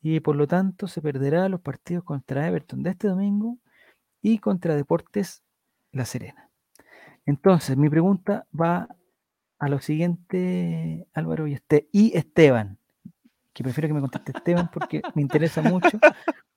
y 0.00 0.20
por 0.20 0.36
lo 0.36 0.46
tanto 0.46 0.86
se 0.86 1.02
perderá 1.02 1.48
los 1.48 1.60
partidos 1.60 2.04
contra 2.04 2.46
Everton 2.46 2.82
de 2.82 2.90
este 2.90 3.08
domingo 3.08 3.58
y 4.22 4.38
contra 4.38 4.76
Deportes 4.76 5.42
La 5.90 6.04
Serena. 6.04 6.50
Entonces, 7.26 7.76
mi 7.76 7.88
pregunta 7.90 8.46
va 8.58 8.88
a 9.58 9.68
lo 9.68 9.80
siguiente, 9.80 11.06
Álvaro 11.14 11.48
y, 11.48 11.54
Este- 11.54 11.88
y 11.90 12.16
Esteban, 12.16 12.78
que 13.52 13.64
prefiero 13.64 13.88
que 13.88 13.94
me 13.94 14.00
conteste 14.00 14.32
Esteban 14.36 14.70
porque 14.72 15.02
me 15.14 15.22
interesa 15.22 15.62
mucho 15.62 15.98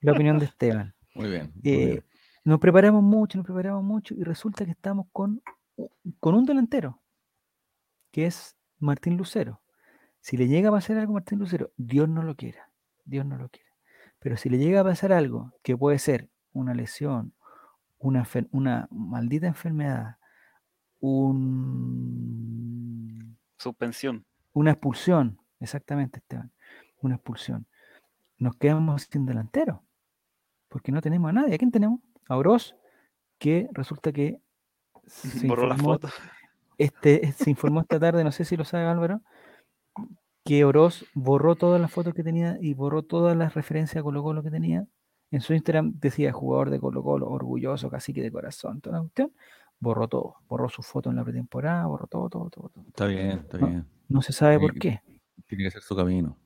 la 0.00 0.12
opinión 0.12 0.38
de 0.38 0.44
Esteban. 0.44 0.94
Muy 1.14 1.30
bien. 1.30 1.52
muy 1.54 1.72
Eh, 1.72 1.86
bien. 1.86 2.04
Nos 2.44 2.58
preparamos 2.58 3.02
mucho, 3.02 3.38
nos 3.38 3.46
preparamos 3.46 3.84
mucho 3.84 4.14
y 4.14 4.22
resulta 4.24 4.64
que 4.64 4.72
estamos 4.72 5.06
con, 5.12 5.42
con 6.20 6.34
un 6.34 6.44
delantero, 6.44 7.00
que 8.10 8.26
es 8.26 8.56
Martín 8.78 9.16
Lucero. 9.16 9.60
Si 10.20 10.36
le 10.36 10.48
llega 10.48 10.68
a 10.68 10.72
pasar 10.72 10.98
algo 10.98 11.12
a 11.12 11.14
Martín 11.14 11.38
Lucero, 11.38 11.70
Dios 11.76 12.08
no 12.08 12.22
lo 12.22 12.36
quiera, 12.36 12.70
Dios 13.04 13.26
no 13.26 13.36
lo 13.36 13.48
quiera. 13.48 13.70
Pero 14.18 14.36
si 14.36 14.48
le 14.48 14.58
llega 14.58 14.80
a 14.80 14.84
pasar 14.84 15.12
algo 15.12 15.52
que 15.62 15.76
puede 15.76 15.98
ser 15.98 16.30
una 16.52 16.74
lesión, 16.74 17.34
una, 17.98 18.26
una 18.50 18.88
maldita 18.90 19.46
enfermedad, 19.46 20.16
un, 21.00 22.56
Suspensión. 23.58 24.24
una 24.52 24.72
expulsión, 24.72 25.40
exactamente, 25.60 26.18
Esteban, 26.18 26.52
una 27.00 27.16
expulsión, 27.16 27.66
nos 28.38 28.56
quedamos 28.56 29.08
sin 29.10 29.26
delantero, 29.26 29.84
porque 30.68 30.92
no 30.92 31.00
tenemos 31.00 31.30
a 31.30 31.32
nadie. 31.32 31.54
¿A 31.54 31.58
quién 31.58 31.70
tenemos? 31.70 32.00
A 32.28 32.36
Oroz, 32.36 32.74
que 33.38 33.68
resulta 33.72 34.12
que 34.12 34.38
se 35.06 35.46
Borró 35.46 35.66
la 35.66 35.74
informó, 35.74 35.94
foto. 35.94 36.08
este, 36.78 37.32
se 37.32 37.50
informó 37.50 37.80
esta 37.80 37.98
tarde, 38.00 38.24
no 38.24 38.32
sé 38.32 38.44
si 38.44 38.56
lo 38.56 38.64
sabe 38.64 38.84
Álvaro, 38.86 39.20
que 40.44 40.64
Oroz 40.64 41.04
borró 41.14 41.54
todas 41.56 41.80
las 41.80 41.90
fotos 41.92 42.14
que 42.14 42.24
tenía 42.24 42.56
y 42.60 42.74
borró 42.74 43.02
todas 43.02 43.36
las 43.36 43.54
referencias 43.54 44.00
a 44.00 44.02
Colo 44.02 44.22
Colo 44.22 44.42
que 44.42 44.50
tenía. 44.50 44.86
En 45.30 45.40
su 45.40 45.54
Instagram 45.54 45.92
decía 45.98 46.32
jugador 46.32 46.68
de 46.70 46.78
Colo 46.80 47.02
Colo, 47.02 47.28
orgulloso, 47.30 47.88
cacique 47.88 48.20
de 48.22 48.30
corazón, 48.32 48.80
toda 48.80 48.96
la 48.96 49.02
cuestión. 49.02 49.32
Borró 49.78 50.06
todo, 50.08 50.36
borró 50.48 50.68
su 50.68 50.82
foto 50.82 51.10
en 51.10 51.16
la 51.16 51.24
pretemporada, 51.24 51.86
borró 51.86 52.06
todo, 52.06 52.28
todo, 52.28 52.50
todo. 52.50 52.68
todo. 52.68 52.84
Está 52.86 53.06
bien, 53.06 53.30
está 53.30 53.58
no, 53.58 53.66
bien. 53.68 53.86
No 54.08 54.20
se 54.22 54.32
sabe 54.32 54.58
por 54.60 54.74
qué. 54.78 55.00
Tiene 55.46 55.64
que 55.64 55.70
ser 55.70 55.82
su 55.82 55.96
camino. 55.96 56.36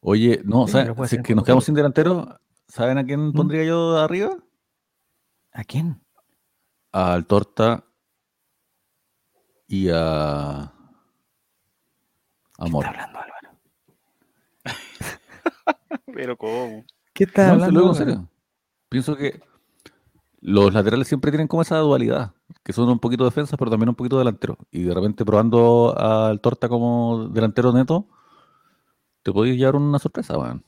Oye, 0.00 0.40
no, 0.44 0.66
Sí, 0.66 0.72
¿sabe- 0.72 0.84
pero 0.84 0.94
puede 0.96 1.08
si 1.08 1.16
es 1.16 1.22
que 1.22 1.34
nos 1.34 1.44
quedamos 1.44 1.64
sin 1.64 1.74
delantero, 1.74 2.38
¿saben 2.68 2.98
a 2.98 3.04
quién 3.04 3.32
¿Mm? 3.32 3.32
pondría 3.32 3.64
yo 3.64 3.98
arriba? 3.98 4.36
¿A 5.52 5.62
quién? 5.64 6.00
Al 6.92 7.26
Torta 7.26 7.84
y 9.66 9.88
a 9.92 10.72
¿Qué 12.62 12.64
Amor. 12.66 12.84
está 12.84 12.90
hablando 12.90 13.18
Álvaro? 13.18 13.58
Pero 16.14 16.36
¿cómo? 16.36 16.84
¿Qué 17.12 17.24
está 17.24 17.46
No, 17.46 17.52
hablando 17.54 17.88
en 17.88 17.94
serio. 17.94 18.28
Pienso 18.88 19.16
que 19.16 19.40
los 20.40 20.72
laterales 20.72 21.08
siempre 21.08 21.30
tienen 21.30 21.48
como 21.48 21.62
esa 21.62 21.78
dualidad, 21.78 22.34
que 22.64 22.72
son 22.72 22.88
un 22.88 22.98
poquito 22.98 23.24
defensas, 23.24 23.58
pero 23.58 23.70
también 23.70 23.88
un 23.90 23.94
poquito 23.94 24.18
delanteros. 24.18 24.56
Y 24.70 24.82
de 24.84 24.94
repente 24.94 25.24
probando 25.24 25.94
al 25.98 26.40
Torta 26.40 26.68
como 26.68 27.28
delantero 27.28 27.72
neto, 27.72 28.06
te 29.22 29.32
podéis 29.32 29.56
llevar 29.58 29.76
una 29.76 29.98
sorpresa, 29.98 30.38
weón. 30.38 30.64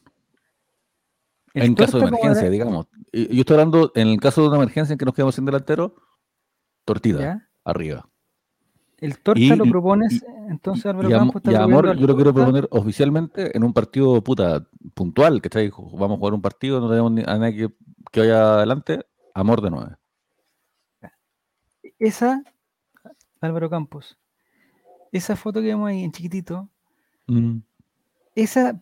El 1.55 1.63
En 1.65 1.75
caso 1.75 1.99
de 1.99 2.07
emergencia, 2.07 2.49
digamos. 2.49 2.87
Yo 3.13 3.41
estoy 3.41 3.55
hablando, 3.55 3.91
en 3.95 4.09
el 4.09 4.21
caso 4.21 4.43
de 4.43 4.49
una 4.49 4.57
emergencia 4.59 4.93
en 4.93 4.99
que 4.99 5.05
nos 5.05 5.15
quedamos 5.15 5.35
sin 5.35 5.45
delantero, 5.45 5.97
Tortita, 6.85 7.19
¿Ya? 7.21 7.49
arriba. 7.65 8.09
El 8.99 9.19
Torta 9.19 9.41
Y- 9.41 9.49
lo 9.57 9.65
propones, 9.65 10.23
y- 10.23 10.27
entonces 10.49 10.87
Álvaro 10.87 11.09
y 11.09 11.13
Campos 11.13 11.37
está 11.37 11.53
y 11.53 11.55
Amor, 11.55 11.97
yo 11.97 12.07
lo 12.07 12.15
quiero 12.15 12.33
proponer 12.35 12.69
oficialmente 12.71 13.57
en 13.57 13.65
un 13.65 13.73
partido 13.73 14.23
puta 14.23 14.67
puntual, 14.95 15.41
que 15.43 15.49
Vamos 15.93 16.17
a 16.17 16.19
jugar 16.19 16.35
un 16.35 16.43
partido, 16.43 16.81
no 16.81 16.89
tenemos 16.89 17.11
ni- 17.13 17.23
a 17.27 17.39
nadie 17.39 17.57
que, 17.69 17.75
que 18.13 18.21
vaya 18.21 18.55
adelante. 18.55 19.07
Amor 19.35 19.61
de 19.63 19.71
nueve. 19.71 19.97
Esa, 21.99 22.43
Álvaro 23.41 23.71
Campos, 23.71 24.19
esa 25.13 25.37
foto 25.37 25.61
que 25.61 25.67
vemos 25.69 25.89
ahí 25.89 26.05
en 26.05 26.13
chiquitito, 26.13 26.69
Mm, 27.27 27.59
esa 28.35 28.81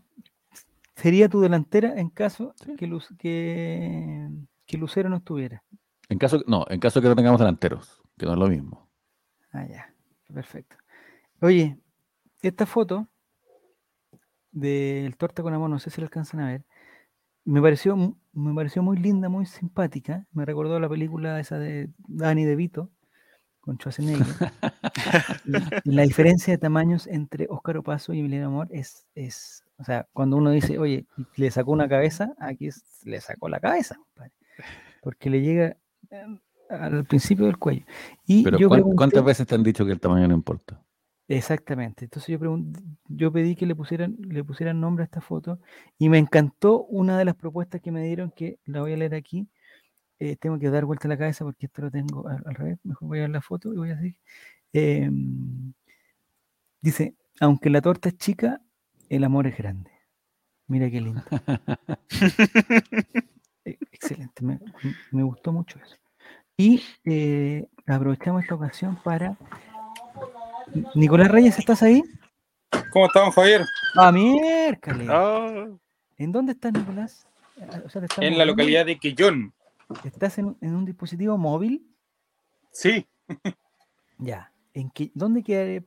sería 1.01 1.28
tu 1.28 1.40
delantera 1.40 1.99
en 1.99 2.11
caso 2.11 2.55
Sí. 2.64 2.76
que, 2.76 2.86
Lu- 2.86 3.01
que, 3.18 4.28
que 4.66 4.76
Lucero 4.78 5.09
no 5.09 5.16
estuviera. 5.16 5.62
En 6.09 6.18
caso, 6.18 6.42
no, 6.46 6.64
en 6.68 6.80
caso 6.80 7.01
que 7.01 7.09
no 7.09 7.14
tengamos 7.16 7.38
delanteros, 7.38 8.03
que 8.16 8.26
no 8.26 8.32
es 8.32 8.38
lo 8.38 8.49
mismo. 8.49 8.88
Ah, 9.53 9.66
ya, 9.66 9.92
perfecto. 10.32 10.76
Oye, 11.40 11.78
esta 12.42 12.66
foto 12.66 13.07
del 14.51 15.16
torta 15.16 15.42
con 15.42 15.55
amor, 15.55 15.70
no 15.70 15.78
sé 15.78 15.90
si 15.90 16.01
la 16.01 16.07
alcanzan 16.07 16.40
a 16.40 16.46
ver, 16.49 16.64
me 17.44 17.61
pareció, 17.62 17.96
me 18.32 18.55
pareció 18.55 18.82
muy 18.82 18.99
linda, 18.99 19.28
muy 19.28 19.46
simpática. 19.46 20.26
Me 20.32 20.44
recordó 20.44 20.78
la 20.80 20.88
película 20.88 21.38
esa 21.40 21.59
de 21.59 21.90
Danny 22.07 22.44
DeVito 22.44 22.90
con 23.61 23.76
Schwarzenegger. 23.76 24.26
La 25.84 26.03
diferencia 26.03 26.53
de 26.53 26.59
tamaños 26.59 27.07
entre 27.07 27.46
Óscar 27.49 27.78
Opaso 27.78 28.12
y 28.12 28.20
Emiliano 28.20 28.49
Amor 28.49 28.68
es, 28.70 29.07
es, 29.14 29.64
o 29.79 29.85
sea, 29.85 30.07
cuando 30.12 30.37
uno 30.37 30.51
dice, 30.51 30.79
oye, 30.79 31.07
le 31.37 31.51
sacó 31.51 31.72
una 31.72 31.89
cabeza, 31.89 32.35
aquí 32.39 32.68
le 33.05 33.20
sacó 33.20 33.49
la 33.49 33.61
cabeza, 33.61 33.97
porque 35.03 35.31
le 35.31 35.41
llega 35.41 35.76
eh, 36.11 36.39
al 36.70 37.05
principio 37.05 37.47
del 37.47 37.59
cuello. 37.59 37.85
Y 38.26 38.43
Pero 38.45 38.59
yo 38.59 38.68
¿cuán- 38.68 38.81
pregunté- 38.81 38.97
¿cuántas 38.97 39.24
veces 39.24 39.47
te 39.47 39.55
han 39.55 39.62
dicho 39.62 39.87
que 39.87 39.93
el 39.93 40.01
tamaño 40.01 40.29
no 40.29 40.35
importa? 40.35 40.83
Exactamente. 41.29 42.07
Entonces 42.07 42.29
yo 42.29 42.39
pregun- 42.41 42.72
yo 43.09 43.31
pedí 43.33 43.55
que 43.55 43.66
le 43.66 43.74
pusieran, 43.76 44.16
le 44.20 44.43
pusieran 44.43 44.81
nombre 44.81 45.03
a 45.03 45.07
esta 45.07 45.20
foto 45.20 45.61
y 45.99 46.09
me 46.09 46.18
encantó 46.18 46.85
una 46.85 47.18
de 47.18 47.24
las 47.26 47.35
propuestas 47.37 47.81
que 47.83 47.93
me 47.93 48.03
dieron, 48.03 48.31
que 48.31 48.59
la 48.64 48.81
voy 48.81 48.95
a 48.95 48.97
leer 48.97 49.14
aquí. 49.14 49.47
Eh, 50.20 50.37
tengo 50.37 50.59
que 50.59 50.70
dar 50.70 50.85
vuelta 50.87 51.07
la 51.07 51.16
cabeza 51.18 51.45
porque 51.45 51.66
esto 51.66 51.83
lo 51.83 51.91
tengo 51.91 52.26
al, 52.26 52.43
al 52.47 52.55
revés. 52.55 52.79
Mejor 52.83 53.09
voy 53.09 53.18
a 53.18 53.22
ver 53.22 53.31
la 53.31 53.41
foto 53.43 53.72
y 53.72 53.76
voy 53.76 53.91
a 53.91 53.97
decir. 53.97 54.16
em, 54.72 55.72
dice, 56.81 57.14
aunque 57.41 57.70
la 57.70 57.81
torta 57.81 58.09
es 58.09 58.16
chica, 58.18 58.61
el 59.09 59.24
amor 59.24 59.46
es 59.46 59.56
grande. 59.56 59.90
Mira 60.66 60.90
qué 60.90 61.00
lindo. 61.00 61.22
Eh, 63.64 63.76
Excelente, 63.92 64.42
me, 64.42 64.59
me 65.11 65.22
gustó 65.24 65.52
mucho 65.52 65.78
eso. 65.84 65.96
Y 66.56 66.82
eh, 67.04 67.66
aprovechamos 67.86 68.42
esta 68.42 68.54
ocasión 68.54 68.96
para... 69.02 69.36
Nicolás 70.94 71.30
Reyes, 71.30 71.59
¿estás 71.59 71.82
ahí? 71.82 72.02
¿Cómo 72.92 73.06
estamos, 73.06 73.34
Javier? 73.34 73.66
Ah, 73.94 74.11
miércoles. 74.11 75.06
Ah, 75.11 75.66
¿En 76.16 76.32
dónde 76.32 76.52
estás, 76.52 76.72
Nicolás? 76.72 77.26
Ah, 77.61 77.82
o 77.84 77.88
sea, 77.90 78.00
¿te 78.00 78.06
estamos 78.06 78.30
En 78.30 78.38
la 78.38 78.44
localidad 78.44 78.86
de 78.86 78.98
Quillón. 78.98 79.52
¿Estás 80.04 80.38
en, 80.38 80.56
en 80.61 80.74
un 80.74 80.84
dispositivo 80.84 81.36
móvil? 81.36 81.86
Sí, 82.70 83.06
Ya. 84.18 84.50
¿En 84.74 84.90
qué, 84.90 85.11
¿Dónde 85.14 85.42
queda, 85.42 85.84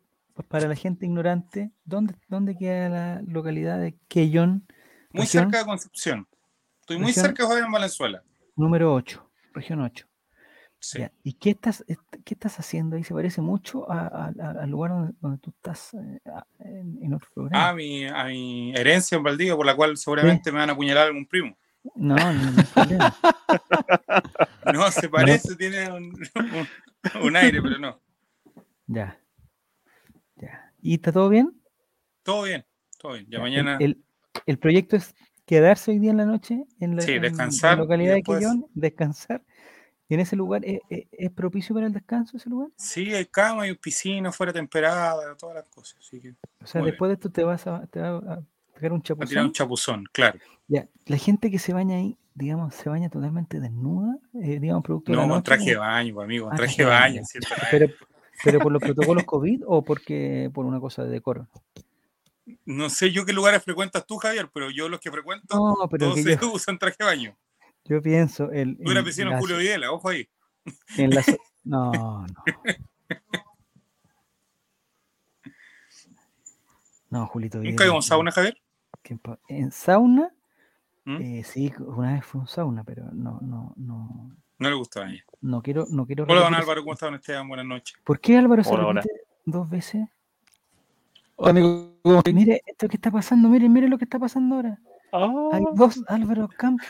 para 0.48 0.68
la 0.68 0.76
gente 0.76 1.06
ignorante, 1.06 1.72
dónde, 1.86 2.16
dónde 2.28 2.56
queda 2.58 2.90
la 2.90 3.22
localidad 3.26 3.80
de 3.80 3.96
Quellón, 4.08 4.66
muy 5.12 5.24
Región. 5.24 5.44
cerca 5.46 5.60
de 5.60 5.66
Concepción. 5.66 6.28
Estoy 6.82 6.98
muy 6.98 7.08
Región. 7.08 7.26
cerca 7.26 7.44
de 7.44 7.50
Javier 7.50 7.66
en 7.66 7.72
Valenzuela. 7.72 8.24
número 8.56 8.94
8, 8.94 9.30
región 9.54 9.82
8? 9.82 10.06
Sí. 10.84 10.98
Ya. 11.00 11.12
¿Y 11.24 11.34
qué 11.34 11.52
estás, 11.52 11.84
est- 11.88 12.00
qué 12.26 12.34
estás 12.34 12.58
haciendo 12.60 12.96
ahí? 12.96 13.04
Se 13.04 13.14
parece 13.14 13.40
mucho 13.42 13.90
a- 13.92 14.08
a- 14.08 14.34
a- 14.42 14.64
al 14.64 14.70
lugar 14.72 14.90
donde, 14.92 15.14
donde 15.22 15.38
tú 15.38 15.52
estás 15.52 15.94
eh, 15.94 16.20
en, 16.60 16.98
en 17.04 17.14
otro 17.14 17.30
programa. 17.36 17.70
A 17.70 17.74
mi, 17.74 18.06
a 18.08 18.24
mi 18.26 18.74
herencia 18.76 19.16
en 19.16 19.24
Valdivia, 19.24 19.56
por 19.56 19.66
la 19.68 19.76
cual 19.76 19.96
seguramente 19.98 20.52
me 20.52 20.58
van 20.58 20.70
a 20.70 20.74
apuñalar 20.74 21.08
algún 21.08 21.28
primo. 21.28 21.56
No, 21.96 22.16
no, 22.16 22.34
no 22.34 22.58
hay 22.58 22.64
problema. 22.74 23.16
No, 24.74 24.90
se 24.92 25.10
parece, 25.10 25.56
tiene 25.56 25.92
un, 25.92 26.14
un- 27.16 27.24
un 27.28 27.36
aire, 27.36 27.62
pero 27.62 27.78
no. 27.78 28.00
Ya. 28.88 29.18
¿Y 30.82 30.96
está 30.96 31.12
todo 31.12 31.30
bien? 31.30 31.52
Todo 32.24 32.44
bien, 32.44 32.66
todo 32.98 33.14
bien. 33.14 33.28
Ya 33.30 33.38
el- 33.38 33.42
mañana. 33.44 33.78
El, 33.80 34.04
el 34.46 34.58
proyecto 34.60 34.96
es 34.96 35.16
quedarse 35.46 35.92
hoy 35.92 36.00
día 36.00 36.12
en 36.12 36.18
la 36.18 36.26
noche 36.26 36.64
en 36.80 36.96
la, 36.96 37.02
Sí, 37.02 37.12
en 37.14 37.22
la 37.22 37.28
descansar 37.30 37.78
y 37.78 37.82
localidad 37.82 38.16
después- 38.16 38.40
de 38.40 38.46
Quillón, 38.46 38.66
descansar 38.74 39.44
¿En 40.10 40.20
ese 40.20 40.36
lugar 40.36 40.66
es, 40.66 40.82
es- 40.90 41.08
es 41.10 41.32
propicio 41.32 41.74
para 41.74 41.88
el 41.88 41.94
descanso 41.94 42.36
ese 42.36 42.50
lugar? 42.50 42.68
Sí, 42.76 43.14
hay 43.14 43.26
cama, 43.28 43.64
hay 43.64 43.76
piscina 43.76 44.30
fuera 44.34 44.52
temperada, 44.52 45.38
todas 45.38 45.56
las 45.56 45.70
cosas. 45.70 46.00
Así 46.00 46.20
que 46.20 46.36
O 46.62 46.68
sea, 46.68 46.82
Muy 46.82 46.88
bien. 46.88 46.94
después 46.94 47.08
de 47.10 47.14
esto 47.14 47.32
te 47.32 47.44
vas 47.46 47.66
a, 47.66 47.88
te 47.88 48.02
va 48.02 48.18
a 48.18 48.42
pegar 48.76 48.92
un 48.92 49.00
a 49.00 49.02
tirar 49.02 49.02
un 49.02 49.02
chapuzón. 49.04 49.52
chapuzón, 49.54 50.04
claro. 50.12 50.38
Ya, 50.68 50.86
la 51.06 51.16
gente 51.16 51.50
que 51.50 51.60
se 51.60 51.72
baña 51.72 51.96
ahí, 51.96 52.18
digamos, 52.34 52.76
se 52.76 52.90
baña 52.90 53.10
totalmente 53.10 53.62
desnuda, 53.62 54.18
eh, 54.44 54.60
digamos, 54.60 54.84
producto 54.84 55.14
de 55.14 55.16
No, 55.16 55.22
la 55.22 55.28
con 55.30 55.38
noche, 55.38 55.46
traje 55.46 55.70
de 55.70 55.76
baño, 55.78 56.14
pues, 56.14 56.26
amigo, 56.26 56.50
Ah, 56.52 56.56
traje 56.58 56.76
de 56.78 56.84
de 56.84 56.90
baño. 56.90 57.14
baño. 57.16 57.26
¿cierto? 57.26 57.50
pero, 57.72 57.88
pero 58.44 58.60
por 58.60 58.72
los 58.72 58.82
protocolos 58.82 59.24
COVID 59.26 59.64
o 59.68 59.84
porque 59.84 60.50
por 60.54 60.66
una 60.66 60.80
cosa 60.80 61.04
de 61.04 61.10
decoro. 61.12 61.48
No 62.66 62.89
sé 62.89 63.12
yo 63.12 63.26
qué 63.26 63.34
lugares 63.34 63.64
frecuentas 63.64 64.06
tú, 64.06 64.18
Javier, 64.18 64.50
pero 64.54 64.70
yo 64.72 64.89
los 64.89 65.00
que 65.00 65.12
frecuento, 65.12 65.56
No, 65.56 65.88
pero 65.89 66.06
todos 66.08 66.16
que 66.16 66.24
se 66.24 66.38
yo, 66.38 66.52
usan 66.54 66.78
traje 66.78 66.98
de 67.00 67.06
baño. 67.06 67.38
yo 67.86 68.02
pienso 68.02 68.52
el, 68.52 68.78
Tú 68.78 68.92
eras 68.92 69.06
vecino 69.06 69.38
Julio 69.39 69.58
Videla, 69.58 69.92
ojo 69.92 70.10
ahí. 70.10 70.28
en 70.98 71.12
la 71.12 71.24
no, 71.64 72.26
no. 72.28 72.44
No, 77.10 77.28
Julito 77.28 77.58
¿Nunca 77.58 77.70
Videla, 77.70 77.86
iba 77.86 77.94
a 77.94 77.98
un 77.98 78.04
sauna, 78.04 78.32
Javier? 78.32 78.58
En 79.48 79.72
sauna, 79.72 80.34
¿Mm? 81.04 81.22
eh, 81.22 81.44
sí, 81.44 81.74
una 81.80 82.14
vez 82.14 82.26
fue 82.26 82.42
un 82.42 82.48
sauna, 82.48 82.84
pero 82.84 83.06
no, 83.12 83.39
no, 83.42 83.74
no, 83.76 84.36
No 84.62 84.70
le 84.70 84.76
gustaba 84.76 85.07
a 85.07 85.09
ella. 85.09 85.24
no 85.41 85.59
quiero, 85.64 85.88
no 85.89 86.05
quiero. 86.05 86.26
Hola, 86.30 86.41
don 86.41 86.53
Álvaro. 86.53 86.82
¿cómo 86.82 86.93
están 86.93 87.16
Esteban? 87.16 87.47
Buenas 87.47 87.66
noches. 87.66 87.97
¿Por 88.03 88.20
qué 88.20 88.38
Álvaro 88.38 88.64
se 88.64 88.70
Hola, 88.72 88.86
hola. 88.86 89.01
repite 89.01 89.22
dos 89.43 89.68
veces? 89.68 90.07
Hola, 91.36 91.49
amigo. 91.49 91.95
Mire 92.32 92.62
esto 92.68 92.88
que 92.88 92.97
está 92.97 93.09
pasando, 93.09 93.49
miren, 93.49 93.74
miren 93.74 93.89
lo 93.89 93.97
que 93.97 94.03
está 94.03 94.20
pasando 94.20 94.57
ahora. 94.57 94.80
Hay 95.51 95.64
Ah, 95.66 95.72
dos 95.74 95.99
Álvaro 96.07 96.47
Campos. 96.47 96.88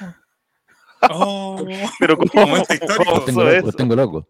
Oh, 1.12 1.64
pero 2.00 2.18
¿cómo, 2.18 2.46
Momento 2.46 2.74
histórico. 2.74 3.06
cómo 3.06 3.16
Los 3.16 3.26
tengo, 3.26 3.44
loco, 3.46 3.66
los 3.68 3.76
tengo 3.78 3.96
loco. 3.96 4.28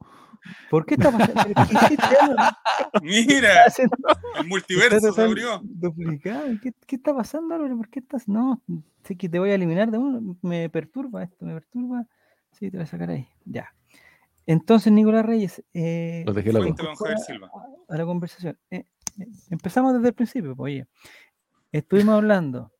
¿Por 0.69 0.85
qué 0.85 0.93
está 0.93 1.11
pasando? 1.11 1.43
¿Pero 1.43 1.67
¿Qué 1.67 1.73
hiciste, 1.73 2.15
Álvaro? 2.21 2.57
mira, 3.01 3.65
el 4.39 4.47
multiverso 4.47 5.13
se 5.13 5.21
abrió. 5.23 5.59
Duplicado. 5.63 6.43
¿Qué, 6.61 6.73
qué 6.85 6.95
está 6.95 7.15
pasando, 7.15 7.55
Álvaro? 7.55 7.75
¿Por 7.75 7.89
qué 7.89 8.01
estás? 8.01 8.27
No, 8.27 8.61
sé 9.03 9.15
que 9.17 9.27
te 9.27 9.39
voy 9.39 9.49
a 9.49 9.55
eliminar 9.55 9.89
de 9.89 9.97
uno. 9.97 10.37
Me 10.43 10.69
perturba 10.69 11.23
esto, 11.23 11.43
me 11.43 11.53
perturba. 11.55 12.05
Sí, 12.51 12.69
te 12.69 12.77
voy 12.77 12.83
a 12.83 12.87
sacar 12.87 13.09
ahí. 13.09 13.27
Ya. 13.45 13.73
Entonces, 14.45 14.91
Nicolás 14.91 15.25
Reyes, 15.25 15.63
eh, 15.73 16.23
Los 16.25 16.35
dejé 16.35 16.51
Silva. 16.51 17.51
a 17.89 17.97
la 17.97 18.05
conversación. 18.05 18.57
Eh, 18.69 18.85
eh, 19.19 19.27
empezamos 19.49 19.93
desde 19.93 20.09
el 20.09 20.13
principio, 20.13 20.55
pues, 20.55 20.73
oye. 20.73 20.87
Estuvimos 21.71 22.15
hablando. 22.15 22.71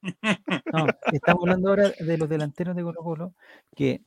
No, 0.74 0.86
estamos 1.14 1.44
hablando 1.44 1.70
ahora 1.70 1.92
de 1.98 2.18
los 2.18 2.28
delanteros 2.28 2.76
de 2.76 2.84
Colo 2.84 3.02
Colo, 3.02 3.36
que 3.74 4.02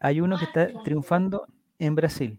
hay 0.00 0.20
uno 0.20 0.36
que 0.38 0.44
está 0.44 0.68
triunfando 0.84 1.46
en 1.78 1.94
Brasil. 1.94 2.38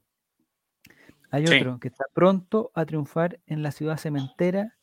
Hay 1.32 1.47
Sí. 1.47 1.55
otro 1.57 1.80
que 1.80 1.88
está 1.88 2.05
pronto 2.13 2.72
a 2.76 2.86
triunfar 2.86 3.39
en 3.47 3.63
la 3.63 3.72
ciudad 3.72 3.97
cementera 3.97 4.76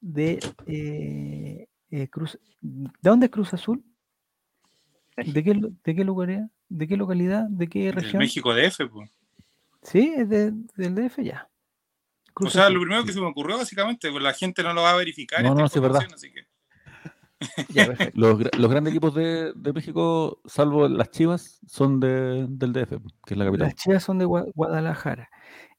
de 0.00 0.38
eh, 0.66 1.66
eh, 1.90 2.08
Cruz. 2.08 2.38
¿De 2.60 2.90
dónde 3.10 3.26
es 3.26 3.32
Cruz 3.32 3.52
Azul? 3.54 3.84
¿De 5.34 5.44
qué, 5.44 5.60
de 5.84 5.94
qué 5.94 6.04
lugar 6.04 6.30
era? 6.30 6.48
¿De 6.68 6.88
qué 6.88 6.96
localidad? 6.96 7.46
¿De 7.48 7.68
qué 7.68 7.92
región? 7.92 8.18
México 8.20 8.52
DF, 8.54 8.88
pues. 8.90 9.10
Sí, 9.82 10.12
es 10.16 10.28
de- 10.28 10.52
del 10.76 10.94
DF 10.94 11.22
ya. 11.22 11.48
O 12.36 12.50
sea, 12.50 12.68
lo 12.68 12.80
primero 12.80 13.04
que 13.04 13.12
se 13.12 13.20
me 13.20 13.26
ocurrió, 13.26 13.56
básicamente, 13.58 14.10
pues 14.10 14.22
la 14.22 14.32
gente 14.32 14.62
no 14.64 14.72
lo 14.74 14.82
va 14.82 14.90
a 14.90 14.96
verificar. 14.96 15.42
No, 15.42 15.54
no, 15.54 15.68
sí, 15.68 15.78
es 15.78 15.82
verdad. 15.82 16.02
Así 16.12 16.32
que, 16.32 16.46
Ya. 17.68 17.86
Los, 18.14 18.38
gra- 18.40 18.56
los 18.58 18.70
grandes 18.70 18.92
equipos 18.92 19.14
de, 19.14 19.52
de 19.54 19.72
México, 19.72 20.40
salvo 20.46 20.88
las 20.88 21.10
Chivas, 21.10 21.60
son 21.66 22.00
de, 22.00 22.46
del 22.48 22.72
DF, 22.72 22.96
que 23.24 23.34
es 23.34 23.36
la 23.36 23.44
capital. 23.44 23.66
Las 23.68 23.74
chivas 23.76 24.02
son 24.02 24.18
de 24.18 24.26
Gua- 24.26 24.50
Guadalajara. 24.54 25.28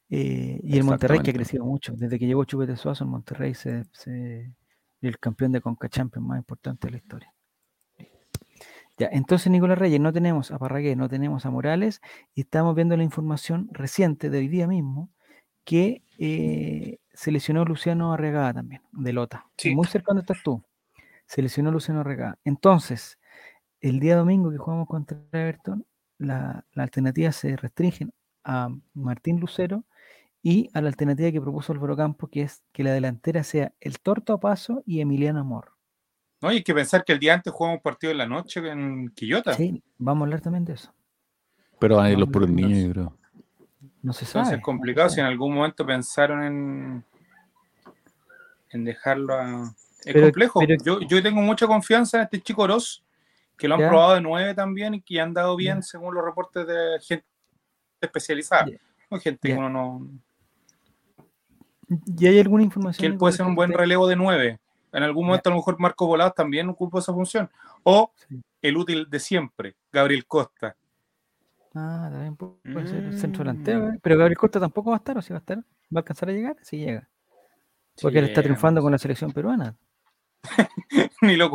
eh, 0.09 0.59
y 0.63 0.77
el 0.77 0.83
Monterrey 0.85 1.19
que 1.19 1.31
ha 1.31 1.33
crecido 1.33 1.65
mucho. 1.65 1.93
Desde 1.97 2.17
que 2.19 2.27
llegó 2.27 2.45
Chupete 2.45 2.77
Suazo, 2.77 3.03
el 3.03 3.09
Monterrey 3.09 3.53
se, 3.55 3.83
se- 3.91 4.53
el 5.01 5.19
campeón 5.19 5.51
de 5.51 5.59
Conca 5.61 5.89
Champions 5.89 6.25
más 6.27 6.37
importante 6.37 6.87
de 6.87 6.91
la 6.91 6.97
historia. 6.97 7.33
Ya, 8.97 9.09
entonces 9.11 9.51
Nicolás 9.51 9.77
Reyes, 9.77 9.99
no 9.99 10.13
tenemos 10.13 10.51
a 10.51 10.57
Parragué, 10.57 10.95
no 10.95 11.09
tenemos 11.09 11.45
a 11.45 11.51
Morales, 11.51 12.01
y 12.33 12.41
estamos 12.41 12.75
viendo 12.75 12.95
la 12.95 13.03
información 13.03 13.67
reciente 13.73 14.29
de 14.29 14.37
hoy 14.37 14.47
día 14.47 14.67
mismo 14.67 15.09
que 15.65 16.03
eh, 16.17 16.99
se 17.13 17.31
lesionó 17.31 17.65
Luciano 17.65 18.13
Arregada 18.13 18.53
también, 18.53 18.81
de 18.93 19.11
Lota. 19.13 19.47
Sí. 19.57 19.75
Muy 19.75 19.87
cerca 19.87 20.07
donde 20.09 20.21
estás 20.21 20.41
tú. 20.43 20.63
Se 21.25 21.41
lesionó 21.41 21.71
Luciano 21.71 22.01
Arregada. 22.01 22.39
Entonces, 22.45 23.19
el 23.81 23.99
día 23.99 24.15
domingo 24.15 24.51
que 24.51 24.57
jugamos 24.57 24.87
contra 24.87 25.17
Everton, 25.33 25.85
la, 26.17 26.65
la 26.73 26.83
alternativa 26.83 27.31
se 27.33 27.57
restringen 27.57 28.13
a 28.45 28.69
Martín 28.93 29.39
Lucero 29.41 29.83
y 30.43 30.69
a 30.73 30.81
la 30.81 30.89
alternativa 30.89 31.31
que 31.31 31.41
propuso 31.41 31.73
Álvaro 31.73 31.97
Campos, 31.97 32.29
que 32.31 32.43
es 32.43 32.63
que 32.71 32.83
la 32.83 32.93
delantera 32.93 33.43
sea 33.43 33.73
el 33.81 33.99
Torto 33.99 34.33
a 34.33 34.39
Paso 34.39 34.83
y 34.85 35.01
Emiliano 35.01 35.41
Amor. 35.41 35.74
No, 36.45 36.51
y 36.51 36.57
hay 36.57 36.63
que 36.63 36.73
pensar 36.73 37.03
que 37.03 37.13
el 37.13 37.19
día 37.19 37.33
antes 37.33 37.51
jugamos 37.53 37.77
un 37.77 37.81
partido 37.83 38.11
en 38.11 38.17
la 38.19 38.27
noche 38.27 38.59
en 38.69 39.09
Quillota. 39.09 39.53
Sí, 39.53 39.81
vamos 39.97 40.21
a 40.21 40.25
hablar 40.25 40.41
también 40.41 40.63
de 40.65 40.73
eso. 40.73 40.91
Pero 41.79 41.97
van 41.97 42.05
a 42.05 42.11
ir 42.11 42.17
los 42.19 42.27
No, 42.27 42.31
puros 42.31 42.49
no 42.49 42.55
niños, 42.55 42.79
sé. 42.79 42.85
yo 42.87 42.91
creo. 42.93 43.03
No 44.01 44.13
se 44.13 44.25
Entonces 44.25 44.29
sabe. 44.29 44.43
es 44.45 44.51
no 44.51 44.55
se 44.57 44.61
complicado 44.61 45.09
si 45.09 45.19
en 45.19 45.25
algún 45.25 45.53
momento 45.55 45.85
pensaron 45.85 46.43
en, 46.43 47.03
en 48.69 48.83
dejarlo 48.85 49.33
a... 49.33 49.63
Es 50.05 50.13
Pero- 50.13 50.21
complejo. 50.27 50.59
pero- 50.59 50.75
yo, 50.83 50.99
yo 51.01 51.23
tengo 51.23 51.41
mucha 51.41 51.65
confianza 51.67 52.17
en 52.17 52.23
este 52.25 52.39
chico 52.41 52.61
Oroz, 52.61 53.03
que 53.57 53.67
lo 53.67 53.75
han 53.75 53.81
Ya. 53.81 53.89
probado 53.89 54.13
de 54.13 54.21
nueve 54.21 54.53
también 54.53 54.93
y 54.93 55.01
que 55.01 55.19
han 55.19 55.33
dado 55.33 55.55
bien 55.55 55.77
Ya. 55.77 55.81
según 55.81 56.13
los 56.13 56.23
reportes 56.23 56.67
de 56.67 56.99
gente 57.01 57.25
especializada. 57.99 58.67
Ya. 58.67 58.77
No, 59.09 59.19
gente 59.19 59.47
Ya. 59.49 59.55
que 59.55 59.59
uno 59.59 59.69
no... 59.69 60.07
¿Y 62.17 62.27
hay 62.27 62.39
alguna 62.39 62.63
información? 62.63 62.99
Que 63.01 63.07
él 63.07 63.17
puede 63.17 63.33
ser 63.35 63.45
un 63.45 63.55
buen 63.55 63.71
relevo 63.71 64.07
de 64.07 64.15
nueve. 64.15 64.59
En 64.95 65.03
algún 65.03 65.25
momento 65.27 65.49
a 65.49 65.51
lo 65.51 65.57
mejor 65.57 65.79
Marco 65.79 66.07
Volados 66.07 66.33
también 66.35 66.69
ocupa 66.69 66.99
esa 66.99 67.13
función. 67.13 67.49
O 67.83 68.11
Sí. 68.27 68.41
el 68.61 68.77
útil 68.77 69.07
de 69.09 69.19
siempre, 69.19 69.75
Gabriel 69.91 70.25
Costa. 70.25 70.75
Ah, 71.73 72.07
también 72.11 72.37
pu- 72.37 72.55
puede 72.73 72.87
ser 72.87 73.03
el 73.03 73.13
centro 73.19 73.43
Mm. 73.43 73.47
delantero. 73.47 73.89
¿eh? 73.89 73.99
Pero 74.01 74.17
Gabriel 74.17 74.37
Costa 74.37 74.59
tampoco 74.59 74.91
va 74.91 74.95
a 74.95 74.99
estar, 74.99 75.17
o 75.17 75.21
si 75.21 75.33
va 75.33 75.37
a 75.37 75.39
estar. 75.39 75.57
¿Va 75.57 75.63
a 75.95 75.99
alcanzar 75.99 76.29
a 76.29 76.31
llegar? 76.31 76.55
Sí 76.61 76.77
llega. 76.77 77.09
Porque 78.01 78.19
él 78.19 78.25
está 78.25 78.41
Sí, 78.41 78.45
triunfando 78.45 78.81
con 78.81 78.91
la 78.91 78.97
selección 78.97 79.31
peruana. 79.31 79.75
Ni 81.21 81.35
lo 81.35 81.49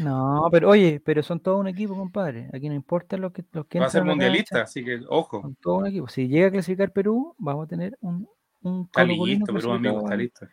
No, 0.00 0.48
pero 0.50 0.70
oye, 0.70 1.00
pero 1.04 1.22
son 1.22 1.40
todo 1.40 1.58
un 1.58 1.68
equipo, 1.68 1.94
compadre. 1.96 2.48
Aquí 2.52 2.68
no 2.68 2.74
importa 2.74 3.16
lo 3.16 3.32
que, 3.32 3.44
los 3.52 3.66
que 3.66 3.80
va 3.80 3.86
a 3.86 3.90
ser 3.90 4.04
mundialista, 4.04 4.62
así 4.62 4.84
que 4.84 5.00
ojo. 5.08 5.40
Son 5.42 5.54
todo 5.56 5.76
un 5.76 5.86
equipo. 5.86 6.08
Si 6.08 6.28
llega 6.28 6.48
a 6.48 6.50
clasificar 6.50 6.92
Perú, 6.92 7.34
vamos 7.38 7.64
a 7.64 7.68
tener 7.68 7.96
un, 8.00 8.28
un 8.62 8.82
Está 8.82 9.04
listo, 9.04 9.52
Perú, 9.52 9.72
amigo, 9.72 9.98
está 10.00 10.16
listo. 10.16 10.46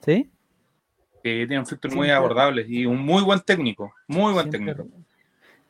¿Sí? 0.00 0.30
Que 1.22 1.46
tiene 1.46 1.64
filtros 1.66 1.94
muy 1.94 2.10
abordables 2.10 2.68
y 2.68 2.86
un 2.86 3.00
muy 3.04 3.22
buen 3.22 3.40
técnico. 3.40 3.92
Muy 4.06 4.32
buen 4.32 4.50
Siempre 4.50 4.74
técnico. 4.74 4.96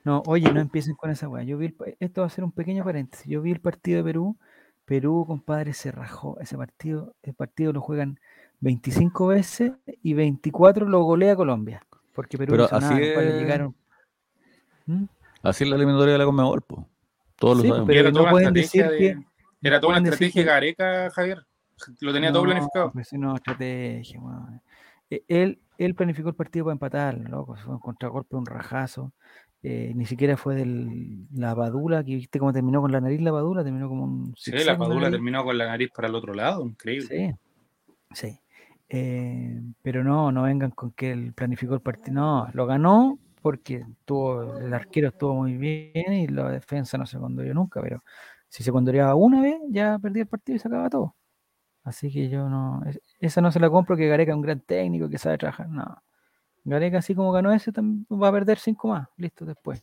No, 0.05 0.23
oye, 0.27 0.51
no 0.53 0.61
empiecen 0.61 0.95
con 0.95 1.11
esa 1.11 1.29
weá. 1.29 1.43
Yo 1.45 1.59
vi 1.59 1.67
el 1.67 1.97
esto 2.01 2.23
va 2.23 2.27
a 2.29 2.31
ser 2.31 2.45
un 2.45 2.53
pequeño 2.53 2.85
paréntesis. 2.85 3.27
Yo 3.27 3.43
vi 3.43 3.51
el 3.53 3.61
partido 3.61 3.99
de 3.99 4.05
Perú. 4.05 4.37
Perú, 4.85 5.25
compadre, 5.27 5.75
se 5.75 5.93
rajó. 5.93 6.39
Ese 6.41 6.57
partido, 6.57 7.15
el 7.23 7.35
partido 7.35 7.73
lo 7.75 7.81
juegan 7.83 8.19
25 8.61 9.27
veces 9.27 9.73
y 10.03 10.15
24 10.15 10.89
lo 10.89 11.03
golea 11.03 11.37
Colombia. 11.37 11.85
Porque 12.15 12.39
Perú 12.39 12.53
Pero 12.53 12.63
no 12.63 12.67
hizo 12.69 12.81
nada, 12.81 12.95
así 12.97 13.05
compadre, 13.07 13.29
es- 13.37 13.43
llegaron. 13.43 13.75
¿Mm? 14.87 15.05
Así 15.43 15.65
es 15.65 15.71
la 15.71 15.77
eliminatoria 15.77 16.13
de 16.15 16.19
la 16.19 16.25
Conmebol, 16.25 16.63
po. 16.63 16.89
Todos 17.37 17.61
Sí, 17.61 17.69
pero 17.87 18.01
era 18.01 18.09
no 18.09 18.13
toda 18.15 18.23
una 18.25 18.31
pueden 18.33 18.57
estrategia 18.57 18.91
decir 18.91 19.07
de- 19.17 19.23
que- 19.61 19.69
Era 19.69 19.81
toda 19.81 19.93
una 19.99 20.09
estrategia 20.09 20.43
que- 20.43 20.49
Gareca, 20.49 21.11
Javier. 21.11 21.47
Lo 22.01 22.13
tenía 22.13 22.33
todo 22.33 22.45
No, 22.45 22.51
planificado. 22.51 22.91
Pues 22.93 23.13
no, 23.13 23.37
estrategia, 23.37 24.21
weón. 24.21 24.61
E- 25.11 25.25
Él, 25.29 25.61
él 25.79 25.95
planificó 25.95 26.29
el 26.31 26.35
partido 26.35 26.65
para 26.67 26.73
empatar, 26.75 27.19
loco. 27.19 27.57
Fue 27.57 27.75
un 27.75 27.81
contragolpe, 27.81 28.37
un 28.37 28.47
rajazo. 28.47 29.13
eh, 29.63 29.93
ni 29.97 30.07
siquiera 30.07 30.37
fue 30.37 30.55
de 30.55 30.65
la 31.35 31.55
Padula, 31.57 32.05
que 32.05 32.15
viste 32.15 32.39
cómo 32.39 32.53
terminó 32.53 32.81
con 32.81 32.93
la 32.93 33.01
nariz 33.01 33.21
la 33.21 33.33
Padula, 33.33 33.65
terminó 33.65 33.89
como 33.89 34.05
un 34.05 34.35
Sí, 34.37 34.53
la 34.53 34.77
nariz. 34.77 35.11
terminó 35.11 35.45
con 35.45 35.59
la 35.59 35.67
nariz 35.67 35.91
para 35.95 36.07
el 36.09 36.15
otro 36.15 36.33
lado. 36.33 36.65
Increíble. 36.65 37.09
Sí, 37.09 37.35
sí. 38.15 38.41
Eh, 38.89 39.61
pero 39.83 40.03
no, 40.05 40.33
no 40.33 40.43
vengan 40.45 40.71
con 40.71 40.93
que 40.93 41.11
él 41.13 41.33
planificó 41.35 41.75
el 41.75 41.81
partido. 41.81 42.15
No, 42.15 42.49
lo 42.55 42.67
ganó 42.67 43.19
porque 43.43 43.85
tuvo, 44.05 44.59
el 44.59 44.73
arquero 44.75 45.09
estuvo 45.09 45.35
muy 45.35 45.57
bien 45.57 46.13
y 46.13 46.27
la 46.29 46.51
defensa 46.51 46.99
no 46.99 47.07
se 47.07 47.19
condoreó 47.19 47.55
nunca, 47.55 47.81
pero 47.83 48.03
si 48.49 48.63
se 48.63 48.73
condoreaba 48.73 49.15
una 49.15 49.41
vez, 49.43 49.59
ya 49.71 49.99
perdía 49.99 50.23
el 50.23 50.29
partido 50.29 50.57
y 50.57 50.59
se 50.59 50.69
acaba 50.69 50.89
todo. 50.91 51.17
Así 51.89 52.11
que 52.13 52.29
yo 52.29 52.49
no, 52.49 52.83
es- 52.87 53.01
esa 53.21 53.41
no 53.41 53.51
se 53.51 53.61
la 53.61 53.69
compro 53.71 53.97
que 53.97 54.07
Gareca 54.09 54.33
es 54.33 54.37
un 54.37 54.43
gran 54.43 54.61
técnico 54.61 55.09
que 55.09 55.19
sabe 55.19 55.39
trabajar. 55.39 55.69
No. 55.69 55.85
Gareca, 56.65 56.99
así 56.99 57.15
como 57.15 57.33
ganó 57.33 57.53
ese, 57.53 57.71
va 57.73 58.29
a 58.29 58.33
perder 58.33 58.59
cinco 58.59 58.89
más. 58.89 59.09
Listo, 59.17 59.45
después. 59.45 59.83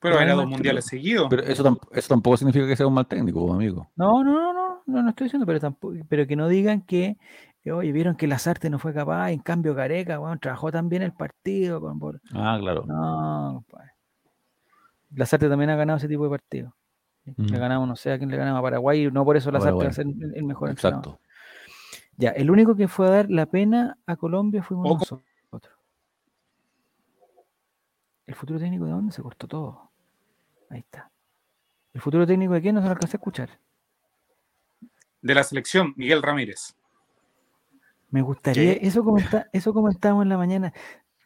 Pero 0.00 0.16
era 0.16 0.24
además 0.24 0.44
dos 0.44 0.50
mundiales 0.50 0.84
seguidos. 0.84 1.26
Pero 1.30 1.42
eso, 1.42 1.64
tamp- 1.64 1.88
eso 1.92 2.08
tampoco 2.08 2.36
significa 2.36 2.66
que 2.66 2.76
sea 2.76 2.86
un 2.86 2.94
mal 2.94 3.06
técnico, 3.06 3.52
amigo. 3.52 3.88
No, 3.96 4.22
no, 4.22 4.32
no, 4.32 4.52
no, 4.52 4.82
no, 4.86 5.02
no 5.02 5.08
estoy 5.08 5.24
diciendo, 5.26 5.46
pero 5.46 5.60
tampoco, 5.60 5.94
pero 6.08 6.26
que 6.26 6.36
no 6.36 6.46
digan 6.46 6.82
que, 6.82 7.16
eh, 7.64 7.72
oye, 7.72 7.90
vieron 7.90 8.14
que 8.14 8.26
Lazarte 8.26 8.68
no 8.68 8.78
fue 8.78 8.92
capaz, 8.92 9.30
en 9.32 9.38
cambio 9.40 9.74
Gareca, 9.74 10.18
bueno, 10.18 10.38
trabajó 10.38 10.70
tan 10.70 10.88
bien 10.90 11.02
el 11.02 11.12
partido. 11.12 11.80
con- 11.80 11.98
por- 11.98 12.20
Ah, 12.34 12.58
claro. 12.60 12.84
No, 12.86 13.64
compadre. 13.66 13.92
Lazarte 15.14 15.48
también 15.48 15.70
ha 15.70 15.76
ganado 15.76 15.96
ese 15.96 16.08
tipo 16.08 16.24
de 16.24 16.30
partidos. 16.30 16.72
Mm. 17.24 17.46
Le 17.46 17.58
ganamos, 17.58 17.88
no 17.88 17.96
sé 17.96 18.12
a 18.12 18.18
quién 18.18 18.30
le 18.30 18.36
ganamos 18.36 18.58
a 18.58 18.62
Paraguay, 18.62 19.06
y 19.06 19.10
no 19.10 19.24
por 19.24 19.36
eso 19.36 19.50
la 19.50 19.58
va 19.58 19.86
a 19.88 19.92
ser 19.92 20.06
el, 20.06 20.34
el 20.34 20.44
mejor 20.44 20.70
entrenador. 20.70 21.14
Exacto. 21.14 21.20
Ya, 22.16 22.30
el 22.30 22.50
único 22.50 22.76
que 22.76 22.86
fue 22.86 23.06
a 23.06 23.10
dar 23.10 23.30
la 23.30 23.46
pena 23.46 23.98
a 24.06 24.16
Colombia 24.16 24.62
fuimos 24.62 24.86
Ojo. 24.90 24.98
nosotros. 25.00 25.24
¿El 28.26 28.34
futuro 28.34 28.58
técnico 28.58 28.84
de 28.86 28.92
dónde? 28.92 29.12
Se 29.12 29.22
cortó 29.22 29.46
todo. 29.46 29.90
Ahí 30.70 30.80
está. 30.80 31.10
¿El 31.92 32.00
futuro 32.00 32.26
técnico 32.26 32.54
de 32.54 32.62
quién? 32.62 32.74
No 32.74 32.80
se 32.80 32.86
lo 32.86 32.92
alcancé 32.92 33.16
a 33.16 33.18
escuchar. 33.18 33.50
De 35.20 35.34
la 35.34 35.42
selección, 35.42 35.92
Miguel 35.96 36.22
Ramírez. 36.22 36.74
Me 38.10 38.22
gustaría, 38.22 38.78
¿Qué? 38.78 38.86
eso, 38.86 39.04
comenta, 39.04 39.48
eso 39.52 39.74
comentábamos 39.74 40.22
en 40.22 40.28
la 40.28 40.36
mañana. 40.38 40.72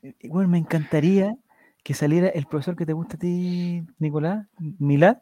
Eh, 0.02 0.14
Bueno, 0.28 0.48
me 0.48 0.58
encantaría 0.58 1.36
que 1.82 1.94
saliera 1.94 2.28
el 2.28 2.46
profesor 2.46 2.76
que 2.76 2.86
te 2.86 2.92
gusta 2.92 3.16
a 3.16 3.18
ti, 3.18 3.86
Nicolás, 3.98 4.46
Milad, 4.58 5.18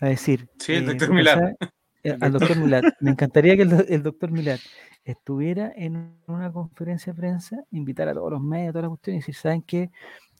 a 0.00 0.06
decir. 0.06 0.48
Sí, 0.58 0.74
el 0.74 0.84
eh, 0.84 0.94
doctor 0.94 1.56
eh, 2.02 2.16
al 2.20 2.32
doctor 2.32 2.56
Milad. 2.58 2.82
Me 3.00 3.10
encantaría 3.10 3.56
que 3.56 3.62
el, 3.62 3.86
el 3.88 4.02
doctor 4.02 4.30
Milad 4.30 4.58
estuviera 5.04 5.72
en 5.74 6.14
una 6.26 6.52
conferencia 6.52 7.12
de 7.12 7.18
prensa, 7.18 7.64
invitar 7.70 8.08
a 8.08 8.14
todos 8.14 8.32
los 8.32 8.40
medios, 8.40 8.70
a 8.70 8.72
todas 8.72 8.82
las 8.84 8.90
cuestiones, 8.90 9.18
y 9.18 9.22
decir, 9.22 9.34
¿saben 9.34 9.62
qué? 9.62 9.90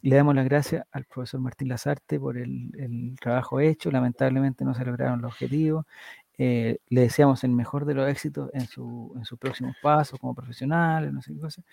Le 0.01 0.15
damos 0.15 0.35
las 0.35 0.45
gracias 0.45 0.85
al 0.91 1.05
profesor 1.05 1.39
Martín 1.39 1.69
Lazarte 1.69 2.19
por 2.19 2.37
el, 2.37 2.71
el 2.77 3.15
trabajo 3.19 3.59
hecho. 3.59 3.89
Lamentablemente 3.89 4.63
no 4.63 4.73
se 4.75 4.85
lograron 4.85 5.21
los 5.21 5.31
objetivos. 5.31 5.85
Eh, 6.37 6.77
le 6.89 7.01
deseamos 7.01 7.43
el 7.43 7.51
mejor 7.51 7.85
de 7.85 7.95
los 7.95 8.07
éxitos 8.07 8.51
en, 8.53 8.67
su, 8.67 9.11
en 9.15 9.25
sus 9.25 9.39
próximos 9.39 9.75
pasos 9.81 10.19
como 10.19 10.35
profesionales, 10.35 11.11
no 11.11 11.21
sé 11.21 11.33
qué 11.33 11.39
cosa. 11.39 11.63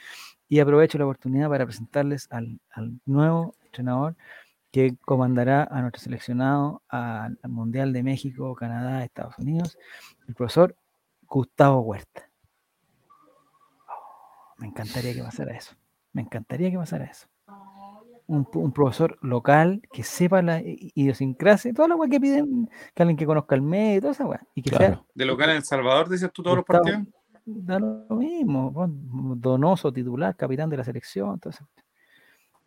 Y 0.48 0.58
aprovecho 0.58 0.96
la 0.96 1.04
oportunidad 1.04 1.50
para 1.50 1.66
presentarles 1.66 2.28
al, 2.30 2.58
al 2.70 2.98
nuevo 3.04 3.54
entrenador 3.66 4.16
que 4.74 4.96
comandará 5.02 5.68
a 5.70 5.82
nuestro 5.82 6.02
seleccionado 6.02 6.82
al, 6.88 7.38
al 7.40 7.50
Mundial 7.52 7.92
de 7.92 8.02
México, 8.02 8.56
Canadá, 8.56 9.04
Estados 9.04 9.38
Unidos, 9.38 9.78
el 10.26 10.34
profesor 10.34 10.74
Gustavo 11.28 11.80
Huerta. 11.82 12.28
Oh, 13.88 14.54
me 14.58 14.66
encantaría 14.66 15.14
que 15.14 15.22
pasara 15.22 15.56
eso. 15.56 15.76
Me 16.12 16.22
encantaría 16.22 16.72
que 16.72 16.76
pasara 16.76 17.04
eso. 17.04 17.28
Un, 18.26 18.48
un 18.54 18.72
profesor 18.72 19.16
local 19.22 19.80
que 19.92 20.02
sepa 20.02 20.42
la 20.42 20.60
idiosincrasia, 20.60 21.72
toda 21.72 21.86
la 21.86 21.94
weá 21.94 22.10
que 22.10 22.18
piden, 22.18 22.68
que 22.96 23.02
alguien 23.04 23.16
que 23.16 23.26
conozca 23.26 23.54
el 23.54 23.62
medio, 23.62 24.00
toda 24.00 24.12
esa 24.12 24.26
weá. 24.26 24.44
Y 24.56 24.62
que 24.62 24.70
sea 24.70 24.78
Claro. 24.78 25.06
De 25.14 25.24
local 25.24 25.50
en 25.50 25.56
El 25.58 25.64
Salvador, 25.64 26.08
dices 26.08 26.32
tú 26.32 26.42
todos 26.42 26.56
los 26.56 26.64
partidos. 26.64 27.00
da 27.44 27.78
lo 27.78 28.16
mismo. 28.16 28.72
Donoso, 29.36 29.92
titular, 29.92 30.34
capitán 30.34 30.68
de 30.68 30.78
la 30.78 30.84
selección. 30.84 31.38
todo 31.38 31.50
eso. 31.50 31.64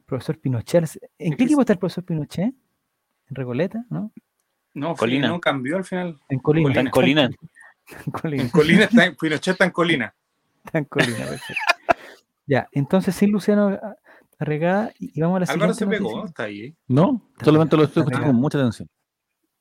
Profesor 0.07 0.39
Pinochet. 0.39 0.83
¿En 1.19 1.33
Es 1.33 1.37
qué 1.37 1.43
equipo 1.43 1.59
es- 1.61 1.65
está 1.65 1.73
el 1.73 1.79
profesor 1.79 2.03
Pinochet? 2.05 2.45
¿En 3.29 3.35
Recoleta? 3.35 3.85
¿No? 3.89 4.11
No, 4.73 4.95
Colina. 4.95 5.27
no 5.27 5.39
cambió 5.39 5.77
al 5.77 5.83
final. 5.83 6.17
En 6.29 6.39
Colina. 6.39 6.69
Está 6.69 6.79
en 6.81 6.89
Colina. 6.89 7.29
En 8.05 8.11
Colina. 8.11 8.43
En 8.43 8.49
Colina 8.49 8.83
está 8.83 9.05
en, 9.05 9.15
Pinochet 9.15 9.51
está 9.53 9.63
en 9.65 9.71
Colina. 9.71 10.13
Está 10.65 10.77
en 10.79 10.85
Colina, 10.85 11.17
perfecto. 11.19 11.53
Ya, 12.45 12.67
entonces 12.73 13.15
sin 13.15 13.31
Luciano 13.31 13.79
Arregada 14.39 14.91
y 14.99 15.19
vamos 15.21 15.37
a 15.37 15.39
la 15.45 15.51
Álvaro 15.53 15.73
siguiente 15.73 15.95
se 15.97 16.03
pegó, 16.03 16.09
noticia. 16.17 16.29
está 16.29 16.43
ahí. 16.43 16.61
¿eh? 16.65 16.75
No, 16.87 17.21
Está 17.33 17.45
solamente 17.45 17.77
lo 17.77 17.83
estoy 17.83 18.01
escuchando 18.01 18.27
con 18.27 18.35
mucha 18.35 18.57
atención. 18.59 18.89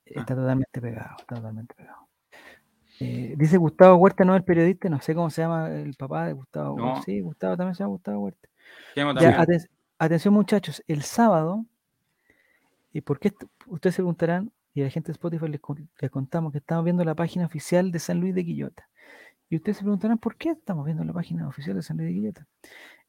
Está 0.05 0.35
totalmente 0.35 0.81
pegado, 0.81 1.17
está 1.21 1.37
totalmente 1.37 1.75
pegado. 1.75 2.09
Eh, 3.01 3.35
dice 3.37 3.57
Gustavo 3.59 3.97
Huerta, 3.97 4.25
no 4.25 4.35
el 4.35 4.43
periodista, 4.45 4.89
no 4.89 5.01
sé 5.01 5.15
cómo 5.15 5.31
se 5.31 5.43
llama 5.43 5.71
el 5.71 5.95
papá 5.95 6.27
de 6.27 6.33
Gustavo. 6.33 6.77
No. 6.79 7.03
Sí, 7.05 7.21
Gustavo 7.21 7.57
también 7.57 7.75
se 7.77 7.85
llama 7.85 7.93
Gustavo 7.93 8.19
Huerta. 8.21 8.49
Se 8.95 9.01
llama 9.01 9.21
Ya, 9.21 9.41
aten- 9.41 9.69
atención 9.99 10.35
muchachos, 10.35 10.83
el 10.87 11.03
sábado, 11.03 11.65
¿y 12.93 13.01
por 13.01 13.19
qué? 13.19 13.33
Ustedes 13.67 13.95
se 13.95 14.03
preguntarán, 14.03 14.53
y 14.75 14.83
a 14.83 14.85
la 14.85 14.91
gente 14.91 15.09
de 15.09 15.13
Spotify 15.13 15.47
les 15.49 16.11
contamos 16.11 16.53
que 16.53 16.59
estamos 16.59 16.85
viendo 16.85 17.05
la 17.05 17.15
página 17.15 17.47
oficial 17.47 17.91
de 17.91 17.99
San 17.99 18.21
Luis 18.21 18.35
de 18.35 18.45
Quillota. 18.45 18.89
Y 19.49 19.57
ustedes 19.57 19.79
se 19.79 19.85
preguntarán, 19.85 20.19
¿por 20.19 20.37
qué 20.37 20.51
estamos 20.51 20.85
viendo 20.85 21.05
la 21.05 21.13
página 21.13 21.49
oficial 21.49 21.77
de 21.77 21.83
San 21.83 21.97
Luis 21.97 22.09
de 22.09 22.15
Quillota? 22.15 22.47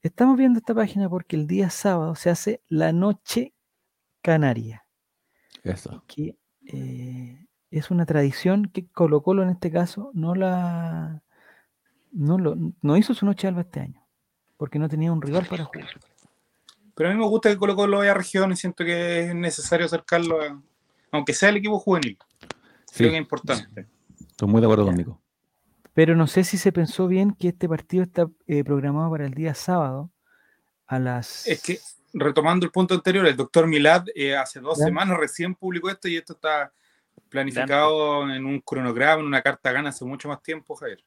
Estamos 0.02 0.38
viendo 0.38 0.60
esta 0.60 0.74
página 0.76 1.10
porque 1.10 1.36
el 1.36 1.48
día 1.48 1.70
sábado 1.70 2.16
se 2.16 2.30
hace 2.30 2.62
la 2.70 2.94
Noche 2.94 3.54
Canaria, 4.22 4.86
Eso. 5.64 6.04
que 6.08 6.38
eh, 6.66 7.48
es 7.72 7.92
una 7.92 8.06
tradición 8.06 8.66
que 8.66 8.88
Colo 8.88 9.22
Colo 9.24 9.44
en 9.44 9.50
este 9.50 9.72
caso 9.72 10.12
no 10.14 10.36
la 10.36 11.24
no, 12.12 12.38
lo, 12.38 12.56
no 12.82 12.98
hizo 12.98 13.14
su 13.14 13.26
Noche 13.26 13.48
Alba 13.48 13.62
este 13.62 13.80
año, 13.80 14.06
porque 14.58 14.80
no 14.80 14.90
tenía 14.90 15.12
un 15.12 15.22
rival 15.22 15.46
para 15.48 15.66
jugar. 15.66 15.88
Pero 16.98 17.10
a 17.10 17.14
mí 17.14 17.20
me 17.20 17.28
gusta 17.28 17.50
que 17.50 17.58
Colo 17.58 17.76
Colo 17.76 18.00
vaya 18.00 18.10
a 18.12 18.16
regiones, 18.16 18.58
siento 18.60 18.84
que 18.84 19.28
es 19.30 19.36
necesario 19.36 19.86
acercarlo, 19.86 20.42
a- 20.42 20.60
aunque 21.12 21.34
sea 21.34 21.50
el 21.50 21.58
equipo 21.58 21.78
juvenil. 21.78 22.18
Sí, 22.92 22.98
Creo 22.98 23.12
que 23.12 23.18
es 23.18 23.22
importante. 23.22 23.86
estoy 24.20 24.48
muy 24.48 24.60
de 24.62 24.66
acuerdo 24.66 24.84
Ya. 24.84 24.88
con 24.90 24.98
Nico. 24.98 25.22
Pero 25.94 26.16
no 26.16 26.26
sé 26.26 26.44
si 26.44 26.58
se 26.58 26.72
pensó 26.72 27.08
bien 27.08 27.32
que 27.36 27.50
este 27.50 27.70
partido 27.70 28.04
está 28.04 28.28
eh, 28.48 28.64
programado 28.64 29.12
para 29.12 29.26
el 29.28 29.34
día 29.36 29.54
sábado 29.54 30.10
a 30.88 30.98
las... 31.00 31.46
Es 31.48 31.62
que, 31.62 31.80
retomando 32.14 32.66
el 32.66 32.72
punto 32.72 32.96
anterior, 32.96 33.28
el 33.28 33.36
doctor 33.36 33.68
Milad 33.68 34.06
eh, 34.16 34.36
hace 34.36 34.60
dos 34.60 34.80
Ya. 34.80 34.86
semanas 34.86 35.18
recién 35.18 35.54
publicó 35.56 35.90
esto 35.92 36.08
y 36.08 36.18
esto 36.18 36.34
está 36.34 36.72
planificado 37.30 38.28
en 38.30 38.44
un 38.46 38.60
cronograma, 38.62 39.22
en 39.22 39.28
una 39.28 39.42
carta 39.42 39.72
gana 39.72 39.90
hace 39.90 40.04
mucho 40.06 40.28
más 40.30 40.42
tiempo, 40.42 40.76
Javier. 40.76 41.04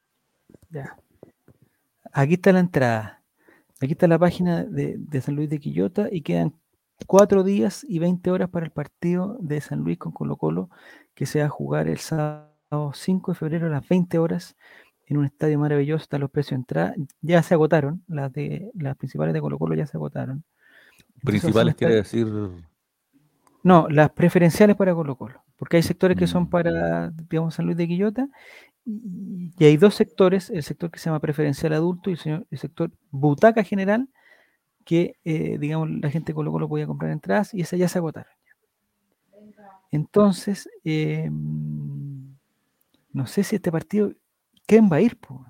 Ya. 0.69 0.95
Aquí 2.13 2.33
está 2.35 2.51
la 2.53 2.59
entrada. 2.59 3.20
Aquí 3.81 3.93
está 3.93 4.07
la 4.07 4.19
página 4.19 4.63
de, 4.63 4.95
de 4.97 5.21
San 5.21 5.35
Luis 5.35 5.49
de 5.49 5.59
Quillota 5.59 6.07
y 6.11 6.21
quedan 6.21 6.53
cuatro 7.07 7.43
días 7.43 7.83
y 7.87 7.99
20 7.99 8.29
horas 8.31 8.49
para 8.49 8.65
el 8.65 8.71
partido 8.71 9.37
de 9.39 9.59
San 9.59 9.79
Luis 9.79 9.97
con 9.97 10.11
Colo 10.11 10.37
Colo 10.37 10.69
que 11.15 11.25
se 11.25 11.39
va 11.39 11.45
a 11.45 11.49
jugar 11.49 11.87
el 11.87 11.97
sábado 11.97 12.51
5 12.93 13.31
de 13.31 13.35
febrero 13.35 13.67
a 13.67 13.69
las 13.69 13.87
20 13.87 14.17
horas 14.19 14.55
en 15.07 15.17
un 15.17 15.25
estadio 15.25 15.59
maravilloso. 15.59 16.03
Están 16.03 16.21
los 16.21 16.29
precios 16.31 16.51
de 16.51 16.61
entrada. 16.61 16.95
Ya 17.21 17.43
se 17.43 17.53
agotaron. 17.53 18.03
Las, 18.07 18.31
de, 18.31 18.71
las 18.75 18.95
principales 18.95 19.33
de 19.33 19.41
Colo 19.41 19.57
Colo 19.57 19.75
ya 19.75 19.85
se 19.85 19.97
agotaron. 19.97 20.43
Principales 21.23 21.75
quiere 21.75 21.95
decir. 21.95 22.27
No, 23.63 23.87
las 23.89 24.11
preferenciales 24.11 24.75
para 24.75 24.93
Colo 24.93 25.15
Colo. 25.15 25.43
Porque 25.57 25.77
hay 25.77 25.83
sectores 25.83 26.17
que 26.17 26.27
son 26.27 26.43
Mm. 26.43 26.49
para, 26.49 27.09
digamos, 27.09 27.55
San 27.55 27.65
Luis 27.65 27.77
de 27.77 27.87
Quillota. 27.87 28.27
Y, 28.85 29.51
hay 29.63 29.77
dos 29.77 29.95
sectores, 29.95 30.49
el 30.49 30.63
sector 30.63 30.89
que 30.89 30.99
se 30.99 31.05
llama 31.05 31.19
preferencial 31.19 31.73
adulto 31.73 32.09
y 32.09 32.13
el, 32.13 32.19
señor- 32.19 32.47
el 32.49 32.57
sector 32.57 32.91
butaca 33.11 33.63
general, 33.63 34.09
que, 34.85 35.15
eh, 35.23 35.57
digamos, 35.59 35.89
la 35.89 36.09
gente 36.09 36.31
de 36.31 36.35
Colo 36.35 36.51
Colo 36.51 36.67
podía 36.67 36.87
comprar 36.87 37.11
entradas 37.11 37.53
y 37.53 37.61
esas 37.61 37.79
ya 37.79 37.87
se 37.87 37.99
agotaron. 37.99 38.33
Entonces, 39.91 40.69
eh, 40.83 41.29
no 43.13 43.27
sé 43.27 43.43
si 43.43 43.57
este 43.57 43.71
partido, 43.71 44.13
¿quién 44.65 44.89
va 44.91 44.97
a 44.97 45.01
ir? 45.01 45.17
po? 45.17 45.45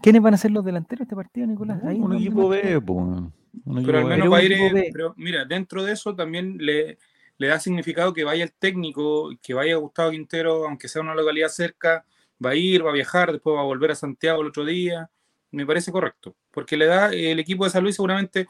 ¿Quiénes 0.00 0.22
van 0.22 0.34
a 0.34 0.38
ser 0.38 0.50
los 0.52 0.64
delanteros 0.64 1.00
de 1.00 1.04
este 1.04 1.16
partido, 1.16 1.46
Nicolás? 1.46 1.82
Ahí 1.84 1.98
un 1.98 2.14
equipo 2.14 2.48
B, 2.48 2.80
po, 2.80 2.94
un 2.94 3.32
Pero 3.64 3.78
equipo 3.80 3.98
al 3.98 4.04
menos 4.06 4.32
va 4.32 4.36
a 4.36 4.40
un 4.40 4.46
ir. 4.46 4.52
equipo 4.52 4.74
B. 4.74 4.90
Pero 4.92 5.14
mira, 5.16 5.44
dentro 5.44 5.82
de 5.82 5.92
eso 5.92 6.14
también 6.14 6.58
le, 6.58 6.98
le 7.38 7.46
da 7.48 7.58
significado 7.58 8.12
que 8.12 8.24
vaya 8.24 8.44
el 8.44 8.52
técnico, 8.52 9.30
que 9.42 9.54
vaya 9.54 9.76
Gustavo 9.76 10.10
Quintero, 10.12 10.66
aunque 10.68 10.86
sea 10.86 11.02
una 11.02 11.14
localidad 11.14 11.48
cerca, 11.48 12.04
va 12.44 12.50
a 12.50 12.54
ir, 12.54 12.84
va 12.84 12.90
a 12.90 12.94
viajar, 12.94 13.32
después 13.32 13.56
va 13.56 13.60
a 13.60 13.64
volver 13.64 13.90
a 13.90 13.94
Santiago 13.94 14.42
el 14.42 14.48
otro 14.48 14.64
día. 14.64 15.10
Me 15.50 15.64
parece 15.64 15.90
correcto, 15.90 16.36
porque 16.50 16.76
le 16.76 16.86
da 16.86 17.08
el 17.08 17.38
equipo 17.38 17.64
de 17.64 17.70
San 17.70 17.82
Luis 17.82 17.96
seguramente 17.96 18.46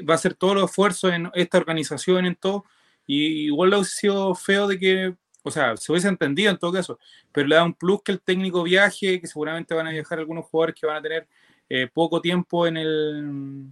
va 0.00 0.14
a 0.14 0.16
hacer 0.16 0.34
todos 0.34 0.54
los 0.54 0.70
esfuerzos 0.70 1.12
en 1.12 1.30
esta 1.34 1.58
organización, 1.58 2.26
en 2.26 2.34
todo, 2.34 2.64
y 3.06 3.46
igual 3.46 3.70
le 3.70 3.76
ha 3.76 3.84
sido 3.84 4.34
feo 4.34 4.66
de 4.66 4.78
que, 4.78 5.14
o 5.42 5.50
sea, 5.50 5.76
se 5.76 5.92
hubiese 5.92 6.08
entendido 6.08 6.50
en 6.50 6.58
todo 6.58 6.72
caso, 6.72 6.98
pero 7.30 7.46
le 7.46 7.56
da 7.56 7.64
un 7.64 7.74
plus 7.74 8.02
que 8.02 8.12
el 8.12 8.20
técnico 8.20 8.62
viaje, 8.62 9.20
que 9.20 9.26
seguramente 9.26 9.74
van 9.74 9.86
a 9.86 9.90
viajar 9.90 10.18
algunos 10.18 10.46
jugadores 10.46 10.76
que 10.78 10.86
van 10.86 10.96
a 10.96 11.02
tener 11.02 11.28
eh, 11.68 11.88
poco 11.92 12.20
tiempo 12.20 12.66
en 12.66 12.76
el, 12.76 13.66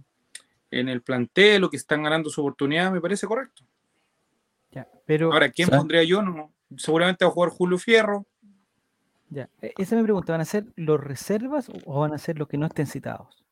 en 0.69 0.89
el 0.89 1.01
plantel 1.01 1.63
o 1.63 1.69
que 1.69 1.77
están 1.77 2.03
ganando 2.03 2.29
su 2.29 2.41
oportunidad, 2.41 2.91
me 2.91 3.01
parece 3.01 3.27
correcto. 3.27 3.63
Ya, 4.71 4.87
pero 5.05 5.33
Ahora, 5.33 5.49
¿quién 5.49 5.67
¿Sabes? 5.67 5.79
pondría 5.79 6.03
yo? 6.03 6.21
No, 6.21 6.53
seguramente 6.77 7.25
va 7.25 7.29
a 7.31 7.33
jugar 7.33 7.49
Julio 7.49 7.77
Fierro. 7.77 8.25
Ya, 9.31 9.49
e- 9.61 9.73
esa 9.77 9.95
me 9.95 10.03
pregunta, 10.03 10.31
¿van 10.33 10.41
a 10.41 10.45
ser 10.45 10.67
los 10.75 10.99
reservas 11.03 11.69
o 11.85 11.99
van 12.01 12.13
a 12.13 12.19
ser 12.19 12.37
los 12.37 12.47
que 12.47 12.57
no 12.57 12.67
estén 12.67 12.85
citados? 12.85 13.43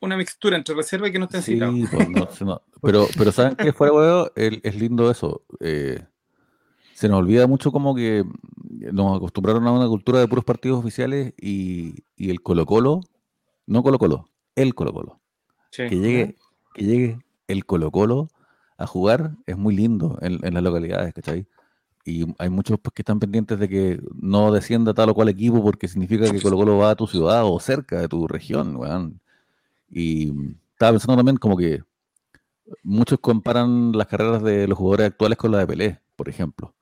Una 0.00 0.16
mixtura 0.16 0.56
entre 0.56 0.74
reserva 0.76 1.08
y 1.08 1.12
que 1.12 1.18
no 1.18 1.24
estén 1.24 1.42
Sí, 1.42 1.54
citados. 1.54 1.74
pues, 1.92 2.08
no, 2.08 2.30
se 2.30 2.44
no- 2.44 2.62
Pero, 2.82 3.06
pero 3.16 3.32
¿saben 3.32 3.56
qué? 3.56 3.72
Fuera 3.72 3.92
huevo, 3.92 4.30
es 4.36 4.74
lindo 4.76 5.10
eso. 5.10 5.42
eh, 5.60 6.04
se 6.94 7.08
nos 7.08 7.18
olvida 7.18 7.46
mucho 7.46 7.70
como 7.72 7.94
que 7.94 8.24
nos 8.92 9.16
acostumbraron 9.16 9.64
a 9.66 9.72
una 9.72 9.86
cultura 9.86 10.18
de 10.20 10.26
puros 10.28 10.44
partidos 10.44 10.78
oficiales 10.80 11.32
y, 11.36 11.94
y 12.16 12.30
el 12.30 12.40
Colo 12.42 12.66
Colo, 12.66 13.00
no 13.66 13.82
Colo 13.84 13.98
Colo, 13.98 14.28
el 14.56 14.74
Colo 14.74 14.92
Colo. 14.92 15.20
Sí. 15.70 15.88
Que 15.88 15.96
llegue, 15.98 16.36
que 16.74 16.84
llegue 16.84 17.18
el 17.48 17.64
Colo 17.66 17.90
Colo 17.92 18.28
a 18.78 18.86
jugar 18.86 19.32
es 19.46 19.56
muy 19.56 19.76
lindo 19.76 20.18
en, 20.22 20.44
en 20.44 20.54
las 20.54 20.62
localidades, 20.62 21.12
¿cachai? 21.14 21.46
Y 22.08 22.26
hay 22.38 22.48
muchos 22.48 22.78
pues, 22.80 22.94
que 22.94 23.02
están 23.02 23.20
pendientes 23.20 23.58
de 23.58 23.68
que 23.68 24.00
no 24.14 24.50
descienda 24.50 24.94
tal 24.94 25.10
o 25.10 25.14
cual 25.14 25.28
equipo 25.28 25.62
porque 25.62 25.88
significa 25.88 26.30
que 26.30 26.40
Colo 26.40 26.56
Colo 26.56 26.78
va 26.78 26.92
a 26.92 26.96
tu 26.96 27.06
ciudad 27.06 27.42
o 27.44 27.60
cerca 27.60 28.00
de 28.00 28.08
tu 28.08 28.26
región, 28.26 28.76
weón. 28.76 29.20
Y 29.90 30.32
mm, 30.32 30.54
estaba 30.72 30.92
pensando 30.92 31.16
también 31.16 31.36
como 31.36 31.54
que 31.58 31.82
muchos 32.82 33.18
comparan 33.20 33.92
las 33.92 34.06
carreras 34.06 34.42
de 34.42 34.66
los 34.66 34.78
jugadores 34.78 35.08
actuales 35.08 35.36
con 35.36 35.52
la 35.52 35.58
de 35.58 35.66
Pelé, 35.66 36.00
por 36.16 36.30
ejemplo. 36.30 36.74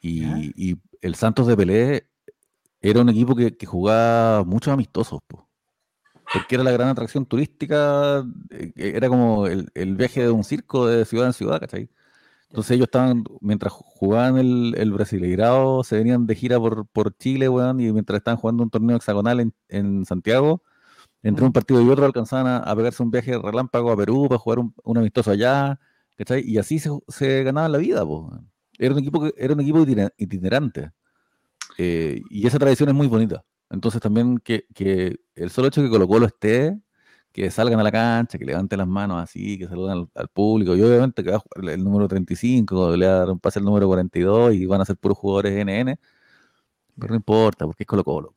Y, 0.00 0.24
y 0.56 0.78
el 1.02 1.16
Santos 1.16 1.46
de 1.46 1.56
Pelé 1.56 2.06
era 2.80 3.02
un 3.02 3.10
equipo 3.10 3.36
que, 3.36 3.58
que 3.58 3.66
jugaba 3.66 4.42
muchos 4.42 4.72
amistosos, 4.72 5.20
po. 5.26 5.46
porque 6.32 6.54
era 6.54 6.64
la 6.64 6.70
gran 6.70 6.88
atracción 6.88 7.26
turística, 7.26 8.24
eh, 8.50 8.72
era 8.74 9.08
como 9.10 9.48
el, 9.48 9.70
el 9.74 9.96
viaje 9.96 10.22
de 10.22 10.30
un 10.30 10.44
circo 10.44 10.86
de 10.86 11.04
ciudad 11.04 11.26
en 11.26 11.32
ciudad, 11.34 11.60
¿cachai? 11.60 11.90
Entonces 12.48 12.72
ellos 12.72 12.86
estaban, 12.86 13.24
mientras 13.40 13.72
jugaban 13.72 14.38
el, 14.38 14.74
el 14.78 14.92
Brasileirao, 14.92 15.84
se 15.84 15.96
venían 15.96 16.26
de 16.26 16.34
gira 16.34 16.58
por, 16.58 16.86
por 16.86 17.16
Chile, 17.16 17.48
weón, 17.48 17.80
y 17.80 17.92
mientras 17.92 18.18
estaban 18.18 18.38
jugando 18.38 18.62
un 18.62 18.70
torneo 18.70 18.96
hexagonal 18.96 19.40
en, 19.40 19.52
en 19.68 20.04
Santiago, 20.06 20.62
entre 21.22 21.44
un 21.44 21.52
partido 21.52 21.82
y 21.82 21.88
otro 21.90 22.04
alcanzaban 22.06 22.46
a, 22.46 22.58
a 22.58 22.76
pegarse 22.76 23.02
un 23.02 23.10
viaje 23.10 23.36
relámpago 23.38 23.90
a 23.90 23.96
Perú 23.96 24.26
para 24.28 24.38
jugar 24.38 24.60
un, 24.60 24.74
un 24.84 24.98
amistoso 24.98 25.32
allá, 25.32 25.78
¿cachai? 26.16 26.42
Y 26.46 26.58
así 26.58 26.78
se, 26.78 26.90
se 27.08 27.42
ganaban 27.42 27.72
la 27.72 27.78
vida, 27.78 28.04
po. 28.04 28.30
Era 28.78 28.94
un 28.94 29.00
equipo, 29.00 29.20
que- 29.22 29.34
era 29.36 29.54
un 29.54 29.60
equipo 29.60 29.78
itiner- 29.80 30.12
itinerante. 30.16 30.92
Eh, 31.78 32.20
y 32.30 32.46
esa 32.46 32.58
tradición 32.58 32.88
es 32.88 32.94
muy 32.94 33.06
bonita. 33.06 33.44
Entonces 33.70 34.00
también 34.00 34.38
que, 34.38 34.66
que 34.74 35.18
el 35.34 35.50
solo 35.50 35.68
hecho 35.68 35.82
de 35.82 35.88
que 35.88 35.92
Colo 35.92 36.06
Colo 36.08 36.26
esté, 36.26 36.78
que 37.36 37.50
salgan 37.50 37.78
a 37.78 37.82
la 37.82 37.92
cancha, 37.92 38.38
que 38.38 38.46
levanten 38.46 38.78
las 38.78 38.88
manos 38.88 39.22
así, 39.22 39.58
que 39.58 39.68
saluden 39.68 39.92
al, 39.92 40.08
al 40.14 40.28
público, 40.28 40.74
y 40.74 40.80
obviamente 40.80 41.22
que 41.22 41.30
va 41.30 41.36
a 41.36 41.40
jugar 41.40 41.74
el 41.74 41.84
número 41.84 42.08
35, 42.08 42.96
le 42.96 43.06
va 43.06 43.12
a 43.12 43.18
dar 43.18 43.30
un 43.30 43.38
pase 43.38 43.58
al 43.58 43.66
número 43.66 43.86
42 43.86 44.54
y 44.54 44.64
van 44.64 44.80
a 44.80 44.86
ser 44.86 44.96
puros 44.96 45.18
jugadores 45.18 45.52
NN, 45.52 45.98
pero 46.98 47.10
no 47.10 47.16
importa, 47.16 47.66
porque 47.66 47.82
es 47.82 47.86
Colo 47.86 48.02
Colo. 48.02 48.34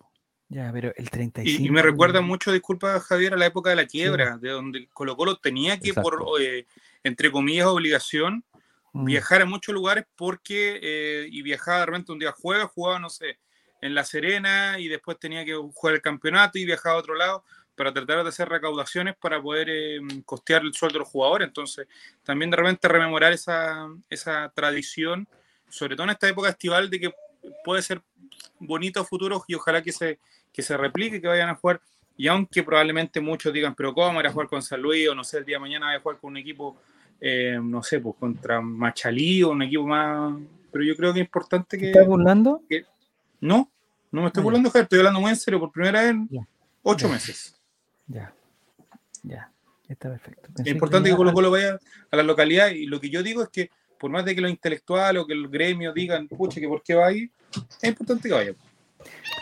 Ya, 0.50 0.70
pero 0.74 0.92
el 0.98 1.06
Y, 1.06 1.08
35. 1.08 1.64
y 1.64 1.70
me 1.70 1.82
recuerda 1.82 2.20
mucho, 2.20 2.52
disculpa 2.52 3.00
Javier, 3.00 3.36
a 3.36 3.38
la 3.38 3.46
época 3.46 3.70
de 3.70 3.78
la 3.78 3.86
quiebra, 3.86 4.38
de 4.38 4.50
donde 4.50 4.90
Colo 4.90 5.16
Colo 5.16 5.38
tenía 5.38 5.80
que, 5.80 5.94
por, 5.94 6.22
eh, 6.42 6.66
entre 7.04 7.32
comillas, 7.32 7.68
obligación, 7.68 8.44
Mm. 8.92 9.06
viajar 9.06 9.44
a 9.44 9.46
muchos 9.46 9.74
lugares 9.74 10.06
porque, 10.16 10.80
eh, 10.82 11.28
y 11.32 11.42
viajaba 11.44 11.82
de 11.82 11.86
repente 11.86 12.12
un 12.12 12.18
día 12.20 12.32
juega, 12.32 12.66
jugaba, 12.68 13.00
no 13.00 13.10
sé, 13.10 13.38
en 13.82 13.94
La 13.94 14.04
Serena 14.04 14.80
y 14.80 14.88
después 14.88 15.18
tenía 15.20 15.46
que 15.46 15.54
jugar 15.54 15.96
el 15.96 16.02
campeonato 16.02 16.58
y 16.58 16.66
viajaba 16.66 16.96
a 16.96 17.00
otro 17.00 17.14
lado 17.14 17.44
para 17.80 17.94
tratar 17.94 18.24
de 18.24 18.28
hacer 18.28 18.50
recaudaciones 18.50 19.16
para 19.16 19.42
poder 19.42 19.70
eh, 19.70 20.00
costear 20.26 20.64
el 20.64 20.74
sueldo 20.74 20.96
de 20.96 21.00
los 21.00 21.08
jugadores. 21.08 21.48
Entonces, 21.48 21.88
también 22.26 22.52
de 22.52 22.58
repente 22.58 22.90
rememorar 22.90 23.32
esa, 23.32 23.88
esa 24.10 24.52
tradición, 24.54 25.26
sobre 25.70 25.96
todo 25.96 26.04
en 26.04 26.10
esta 26.10 26.28
época 26.28 26.50
estival, 26.50 26.90
de 26.90 27.00
que 27.00 27.14
puede 27.64 27.82
ser 27.82 28.02
bonito 28.60 29.00
a 29.00 29.06
futuro 29.06 29.42
y 29.48 29.56
ojalá 29.56 29.82
que 29.82 29.94
se, 29.94 30.20
que 30.52 30.62
se 30.62 30.76
replique, 30.76 31.22
que 31.22 31.28
vayan 31.30 31.48
a 31.48 31.56
jugar. 31.56 31.80
Y 32.18 32.28
aunque 32.28 32.64
probablemente 32.64 33.22
muchos 33.22 33.54
digan, 33.54 33.74
pero 33.76 33.94
¿cómo 33.94 34.20
era 34.20 34.30
jugar 34.30 34.50
con 34.50 34.62
San 34.62 34.82
Luis? 34.82 35.08
O 35.08 35.16
no 35.16 35.24
sé, 35.24 35.38
el 35.38 35.46
día 35.46 35.56
de 35.56 35.62
mañana 35.62 35.86
voy 35.86 35.96
a 35.96 36.00
jugar 36.02 36.18
con 36.20 36.32
un 36.32 36.38
equipo, 36.38 36.76
eh, 37.22 37.58
no 37.64 37.82
sé, 37.82 38.02
pues 38.02 38.18
contra 38.20 38.60
Machalí 38.60 39.42
o 39.44 39.52
un 39.52 39.62
equipo 39.62 39.88
más. 39.88 40.34
Pero 40.70 40.84
yo 40.84 40.98
creo 40.98 41.14
que 41.14 41.22
es 41.22 41.26
importante 41.26 41.78
¿Te 41.78 41.82
que. 41.82 41.92
estás 41.92 42.06
burlando? 42.06 42.62
No, 43.40 43.72
no 44.12 44.22
me 44.24 44.28
estoy 44.28 44.42
Ah, 44.42 44.44
burlando, 44.44 44.70
Javier, 44.70 44.84
estoy 44.84 45.00
hablando 45.00 45.22
muy 45.22 45.30
en 45.30 45.38
serio 45.38 45.62
por 45.62 45.72
primera 45.72 46.02
vez 46.02 46.10
en 46.10 46.28
ocho 46.84 47.08
meses. 47.08 47.56
Ya. 48.10 48.34
Ya. 49.24 49.50
Está 49.88 50.10
perfecto. 50.10 50.50
Pensé 50.54 50.70
Es 50.70 50.76
importante 50.76 51.08
que 51.10 51.14
ya- 51.14 51.18
Colo 51.18 51.34
Colo 51.34 51.52
vaya 51.52 51.80
a 52.12 52.16
la 52.16 52.24
localidad 52.24 52.70
y 52.72 52.86
lo 52.86 53.00
que 53.00 53.10
yo 53.10 53.24
digo 53.24 53.42
es 53.42 53.50
que 53.50 53.70
por 54.00 54.12
más 54.12 54.24
de 54.24 54.36
que 54.36 54.42
los 54.42 54.52
intelectuales 54.52 55.22
o 55.22 55.26
que 55.26 55.34
el 55.34 55.48
gremio 55.50 55.92
digan, 55.94 56.28
pucha, 56.28 56.60
que 56.62 56.68
por 56.68 56.84
qué 56.84 56.94
va 56.96 57.08
ahí, 57.08 57.30
es 57.82 57.90
importante 57.90 58.30
que 58.30 58.36
vaya. 58.36 58.54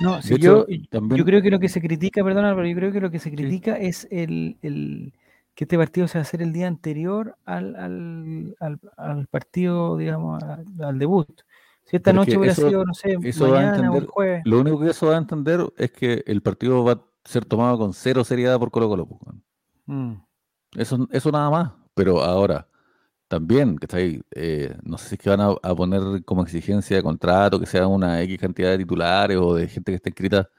No, 0.02 0.22
si 0.22 0.38
yo, 0.38 0.66
también- 0.90 1.18
yo 1.20 1.26
creo 1.26 1.42
que 1.42 1.50
lo 1.52 1.60
que 1.60 1.70
se 1.70 1.82
critica, 1.82 2.24
perdona, 2.24 2.56
pero 2.56 2.68
yo 2.68 2.76
creo 2.76 2.92
que 2.92 3.02
lo 3.02 3.12
que 3.12 3.20
se 3.20 3.32
critica 3.32 3.76
es 3.78 4.08
el, 4.10 4.58
el- 4.62 5.14
que 5.54 5.64
este 5.66 5.78
partido 5.78 6.08
se 6.08 6.18
va 6.18 6.22
a 6.22 6.24
hacer 6.24 6.42
el 6.42 6.54
día 6.54 6.68
anterior 6.68 7.36
al, 7.46 7.76
al, 7.76 8.56
al- 8.60 8.80
al 8.96 9.28
partido, 9.28 9.98
digamos, 9.98 10.42
a- 10.44 10.60
al 10.84 11.00
debut. 11.00 11.28
Si 11.86 11.96
esta 11.96 12.14
noche 12.14 12.32
que 12.34 12.38
hubiera 12.38 12.54
eso- 12.54 12.68
sido, 12.70 12.86
no 12.86 12.94
sé, 12.94 13.18
mañana 13.18 13.42
o 13.42 13.58
el 13.58 13.66
entender- 13.76 14.06
jueves. 14.08 14.42
Lo 14.46 14.60
único 14.60 14.80
que 14.80 14.90
eso 14.92 15.08
va 15.08 15.16
a 15.16 15.18
entender 15.20 15.62
es 15.78 15.92
que 15.92 16.24
el 16.28 16.42
partido 16.42 16.84
va 16.84 16.94
a 16.94 17.02
ser 17.28 17.46
tomado 17.46 17.78
con 17.78 17.94
cero 17.94 18.24
seriedad 18.24 18.60
por 18.60 18.72
Colo 18.72 18.90
Colo. 18.90 19.06
weón. 19.06 19.44
Mm, 19.86 20.22
Eso, 20.80 21.08
eso 21.12 21.32
nada 21.32 21.50
más. 21.50 21.72
Pero 21.96 22.22
ahora, 22.24 22.68
también, 23.28 23.78
que 23.78 23.86
está 23.86 23.98
ahí, 23.98 24.22
eh, 24.32 24.76
no 24.84 24.98
sé 24.98 25.10
si 25.10 25.16
es 25.16 25.22
que 25.22 25.30
van 25.30 25.42
a, 25.42 25.50
a 25.64 25.76
poner 25.76 26.24
como 26.26 26.44
exigencia 26.44 26.98
de 26.98 27.04
contrato 27.04 27.60
que 27.60 27.66
sea 27.66 27.88
una 27.88 28.22
X 28.24 28.40
cantidad 28.40 28.72
de 28.72 28.80
titulares 28.80 29.38
o 29.38 29.56
de 29.56 29.68
gente 29.68 29.92
que 29.92 29.98
esté 29.98 30.10
inscrita, 30.10 30.50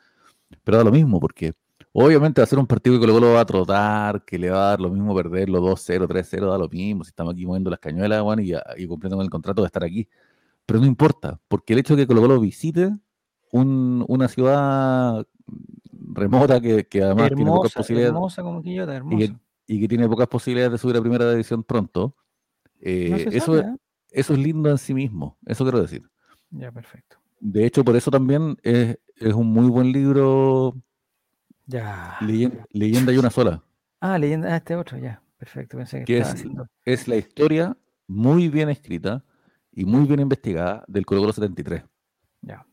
pero 0.64 0.78
da 0.78 0.84
lo 0.84 0.92
mismo, 0.92 1.20
porque 1.20 1.54
obviamente 1.92 2.40
va 2.40 2.44
a 2.44 2.46
ser 2.48 2.58
un 2.58 2.66
partido 2.66 2.96
que 2.96 3.00
Colo 3.00 3.14
Colo 3.14 3.32
va 3.34 3.40
a 3.42 3.46
trotar, 3.46 4.24
que 4.24 4.38
le 4.38 4.50
va 4.50 4.58
a 4.66 4.70
dar 4.70 4.80
lo 4.80 4.90
mismo 4.90 5.14
perderlo 5.16 5.60
2-0, 5.60 6.06
3-0, 6.08 6.50
da 6.50 6.58
lo 6.58 6.68
mismo, 6.68 7.04
si 7.04 7.10
estamos 7.10 7.34
aquí 7.34 7.46
moviendo 7.46 7.70
las 7.70 7.80
cañuelas, 7.80 8.22
bueno, 8.22 8.42
y, 8.42 8.54
y 8.76 8.86
cumpliendo 8.86 9.16
con 9.16 9.24
el 9.24 9.30
contrato 9.30 9.62
de 9.62 9.66
estar 9.66 9.84
aquí. 9.84 10.08
Pero 10.66 10.80
no 10.80 10.86
importa, 10.86 11.40
porque 11.48 11.72
el 11.74 11.80
hecho 11.80 11.96
de 11.96 12.02
que 12.02 12.08
Colo 12.08 12.22
Colo 12.22 12.40
visite 12.40 12.90
un- 13.52 14.04
una 14.08 14.28
ciudad 14.28 15.26
remota 16.18 16.60
que, 16.60 16.86
que 16.86 17.02
además 17.02 17.28
tiene 17.34 17.50
pocas 17.50 17.72
posibilidades 17.72 18.14
hermosa 18.14 18.42
como 18.42 18.62
Quillota, 18.62 18.92
y 18.92 18.96
hermosa. 18.96 19.16
que, 19.18 19.34
y 19.74 19.80
que 19.80 19.88
tiene 19.88 20.08
pocas 20.08 20.28
posibilidades 20.28 20.72
de 20.72 20.78
subir 20.78 20.96
a 20.96 21.00
primera 21.00 21.30
división 21.30 21.62
pronto, 21.64 22.14
eh, 22.80 23.08
No 23.10 23.16
eso, 23.16 23.58
sabe, 23.58 23.60
¿eh? 23.72 23.76
eso 24.10 24.32
es 24.32 24.38
lindo 24.38 24.70
en 24.70 24.78
sí 24.78 24.94
mismo, 24.94 25.36
eso 25.46 25.64
quiero 25.64 25.80
decir. 25.80 26.02
Ya, 26.50 26.70
perfecto. 26.72 27.16
De 27.40 27.64
hecho, 27.66 27.84
por 27.84 27.94
eso 27.96 28.10
también 28.10 28.56
es, 28.62 28.98
es 29.16 29.32
un 29.34 29.46
muy 29.52 29.68
buen 29.68 29.92
libro, 29.92 30.74
Ya. 31.66 32.16
Leyen- 32.20 32.64
Leyenda 32.70 33.12
y 33.12 33.18
una 33.18 33.30
sola. 33.30 33.62
Ah, 34.00 34.18
leyenda, 34.18 34.52
ah, 34.52 34.56
este 34.56 34.74
otro, 34.76 34.98
ya. 34.98 35.22
Perfecto, 35.36 35.76
pensé 35.76 35.98
que 36.00 36.04
Que 36.04 36.18
es- 36.18 36.28
haciendo. 36.28 36.66
Es 36.84 37.06
la 37.08 37.16
historia 37.16 37.76
muy 38.06 38.48
bien 38.48 38.68
escrita 38.70 39.24
y 39.72 39.84
muy 39.84 40.04
bien 40.06 40.20
investigada 40.20 40.84
del 40.88 41.04
Colo 41.06 41.20
Colo 41.20 41.32
73. 41.32 41.84
Ya. 42.42 42.66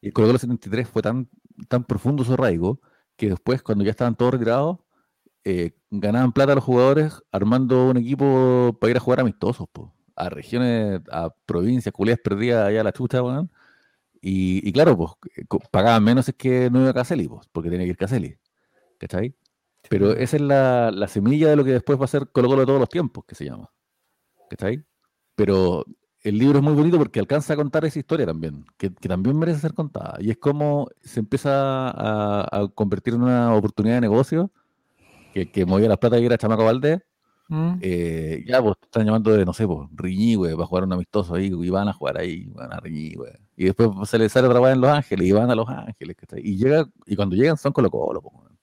Y 0.00 0.06
el 0.08 0.12
Colo 0.12 0.28
Colo 0.28 0.38
73 0.38 0.88
fue 0.88 1.02
tan, 1.02 1.28
tan 1.68 1.84
profundo 1.84 2.24
su 2.24 2.34
arraigo 2.34 2.80
que 3.16 3.30
después, 3.30 3.62
cuando 3.62 3.84
ya 3.84 3.90
estaban 3.90 4.16
todos 4.16 4.32
retirados, 4.34 4.78
eh, 5.44 5.72
ganaban 5.90 6.32
plata 6.32 6.54
los 6.54 6.64
jugadores 6.64 7.22
armando 7.32 7.88
un 7.90 7.96
equipo 7.98 8.76
para 8.80 8.90
ir 8.92 8.96
a 8.98 9.00
jugar 9.00 9.20
amistosos, 9.20 9.68
po, 9.72 9.94
a 10.16 10.28
regiones, 10.30 11.00
a 11.12 11.30
provincias, 11.46 11.92
culiadas 11.94 12.20
perdidas 12.22 12.68
allá 12.68 12.80
a 12.82 12.84
la 12.84 12.92
chucha, 12.92 13.22
weón. 13.22 13.50
Y, 14.20 14.66
y 14.68 14.72
claro, 14.72 14.96
pues 14.96 15.12
co- 15.48 15.60
pagaban 15.70 16.02
menos 16.04 16.28
es 16.28 16.34
que 16.34 16.70
no 16.70 16.80
iba 16.80 16.90
a 16.90 16.94
Caselli, 16.94 17.28
pues, 17.28 17.48
porque 17.52 17.70
tenía 17.70 17.86
que 17.86 17.90
ir 17.90 17.96
Caselli. 17.96 18.38
¿Cachai? 18.98 19.34
Pero 19.88 20.12
esa 20.12 20.36
es 20.36 20.42
la, 20.42 20.90
la 20.92 21.08
semilla 21.08 21.48
de 21.50 21.56
lo 21.56 21.64
que 21.64 21.72
después 21.72 22.00
va 22.00 22.06
a 22.06 22.08
ser 22.08 22.28
Colo 22.32 22.48
Colo 22.48 22.60
de 22.62 22.66
todos 22.66 22.80
los 22.80 22.88
tiempos, 22.88 23.24
que 23.26 23.34
se 23.36 23.44
llama. 23.44 23.70
¿Cachai? 24.50 24.84
Pero 25.36 25.84
el 26.28 26.38
libro 26.38 26.58
es 26.58 26.64
muy 26.64 26.74
bonito 26.74 26.98
porque 26.98 27.20
alcanza 27.20 27.52
a 27.52 27.56
contar 27.56 27.84
esa 27.84 27.98
historia 27.98 28.26
también, 28.26 28.64
que, 28.76 28.92
que 28.92 29.08
también 29.08 29.38
merece 29.38 29.60
ser 29.60 29.74
contada. 29.74 30.16
Y 30.20 30.30
es 30.30 30.38
como 30.38 30.88
se 31.02 31.20
empieza 31.20 31.88
a, 31.90 32.62
a 32.62 32.68
convertir 32.68 33.14
en 33.14 33.22
una 33.22 33.54
oportunidad 33.54 33.96
de 33.96 34.00
negocio 34.00 34.50
que, 35.32 35.50
que 35.50 35.66
movía 35.66 35.88
las 35.88 35.98
plata 35.98 36.18
y 36.18 36.26
era 36.26 36.38
Chamaco 36.38 36.64
Valdés. 36.64 37.00
Mm, 37.48 37.74
eh, 37.80 38.44
ya, 38.46 38.60
pues 38.60 38.74
están 38.82 39.06
llamando 39.06 39.30
de, 39.32 39.44
no 39.44 39.52
sé, 39.52 39.66
pues, 39.66 39.88
Riñigüe, 39.94 40.54
va 40.54 40.64
a 40.64 40.66
jugar 40.66 40.84
un 40.84 40.92
amistoso 40.94 41.34
ahí, 41.34 41.46
y 41.46 41.70
van 41.70 41.88
a 41.88 41.92
jugar 41.92 42.18
ahí, 42.18 42.46
van 42.46 42.72
a 42.72 42.80
Riñigüe. 42.80 43.38
Y 43.56 43.66
después 43.66 43.90
se 44.08 44.18
les 44.18 44.32
sale 44.32 44.48
otra 44.48 44.60
vez 44.60 44.72
en 44.74 44.80
Los 44.80 44.90
Ángeles, 44.90 45.28
y 45.28 45.32
van 45.32 45.50
a 45.50 45.54
Los 45.54 45.68
Ángeles, 45.68 46.16
¿cachai? 46.16 46.40
Y, 46.42 46.56
llega, 46.56 46.88
y 47.06 47.14
cuando 47.14 47.36
llegan 47.36 47.56
son 47.56 47.72
Colo 47.72 47.90
Colo, 47.90 48.20
po, 48.20 48.30
weón. 48.34 48.58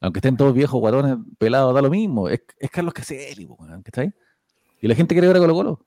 Aunque 0.00 0.18
estén 0.18 0.36
todos 0.36 0.54
viejos, 0.54 0.80
guatones, 0.80 1.16
pelados, 1.38 1.74
da 1.74 1.82
lo 1.82 1.90
mismo. 1.90 2.28
Es, 2.28 2.42
es 2.58 2.70
Carlos 2.70 2.94
Caselli, 2.94 3.46
po, 3.46 3.56
weón, 3.60 3.82
¿cachai? 3.82 4.12
Y 4.80 4.88
la 4.88 4.94
gente 4.94 5.14
quiere 5.14 5.26
ver 5.26 5.36
a 5.36 5.40
Colo 5.40 5.54
Colo. 5.54 5.86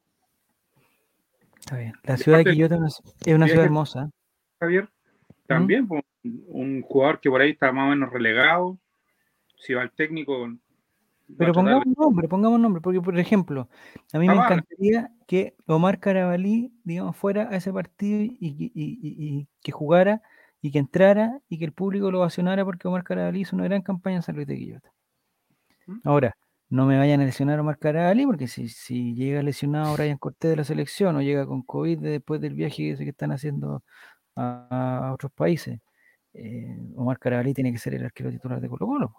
Está 1.70 1.78
bien. 1.78 1.94
La 2.02 2.18
ciudad 2.18 2.40
de 2.40 2.46
Quillota 2.46 2.76
es 2.78 2.82
una, 3.28 3.48
ciudad 3.48 3.64
hermosa. 3.64 4.10
Javier, 4.60 4.90
también 5.46 5.88
pues, 5.88 6.04
un 6.24 6.82
jugador 6.82 7.20
que 7.20 7.30
por 7.30 7.42
ahí 7.42 7.52
está 7.52 7.72
más 7.72 7.86
o 7.86 7.90
menos 7.92 8.12
relegado, 8.12 8.80
si 9.56 9.76
va 9.76 9.84
el 9.84 9.92
técnico. 9.92 10.48
va 10.48 10.56
Pero 11.38 11.54
pongamos 11.54 11.86
nombre, 11.96 12.28
pongamos 12.28 12.60
nombre, 12.60 12.82
porque 12.82 13.00
por 13.00 13.20
ejemplo, 13.20 13.70
a 14.12 14.18
mí 14.18 14.28
me 14.28 14.34
encantaría 14.34 15.12
que 15.28 15.54
Omar 15.68 16.00
Carabalí, 16.00 16.74
digamos, 16.84 17.16
fuera 17.16 17.48
a 17.52 17.56
ese 17.58 17.72
partido 17.72 18.20
y, 18.20 18.36
y- 18.40 18.72
y- 18.74 19.00
y- 19.00 19.40
y 19.40 19.48
que 19.62 19.72
jugara 19.72 20.24
y 20.64 20.72
que 20.72 20.80
entrara 20.80 21.40
y 21.50 21.60
que 21.60 21.66
el 21.66 21.72
público 21.72 22.10
lo 22.10 22.18
ovacionara 22.18 22.66
porque 22.66 22.88
Omar 22.88 23.04
Carabalí 23.04 23.42
hizo 23.42 23.56
una 23.56 23.66
gran 23.66 23.84
campaña 23.84 24.16
en 24.16 24.24
San 24.24 24.36
Luis 24.36 24.48
de 24.48 24.58
Quillota. 24.58 24.92
¿Mm? 25.86 26.00
No 26.70 26.86
me 26.86 26.98
vayan 27.00 27.22
a 27.22 27.26
lesionar 27.26 27.58
a 27.58 27.62
Omar 27.62 27.80
Carabalí 27.80 28.26
porque 28.26 28.48
si, 28.48 28.70
si 28.70 29.16
llega 29.16 29.42
lesionado 29.42 29.94
Brian 29.96 30.18
Cortés 30.18 30.52
de 30.52 30.58
la 30.58 30.64
selección 30.64 31.16
o 31.16 31.22
llega 31.22 31.46
con 31.48 31.64
COVID 31.64 32.00
después 32.00 32.40
del 32.42 32.54
viaje 32.54 32.96
que 32.96 33.10
están 33.10 33.32
haciendo 33.32 33.84
a, 34.36 35.08
a 35.10 35.14
otros 35.14 35.32
países, 35.32 35.80
eh, 36.34 36.78
Omar 36.96 37.18
Carabalí 37.20 37.54
tiene 37.54 37.72
que 37.72 37.80
ser 37.80 37.96
el 37.96 38.06
arquero 38.06 38.30
titular 38.30 38.62
de 38.62 38.70
Colo 38.70 38.86
Colo. 38.88 39.16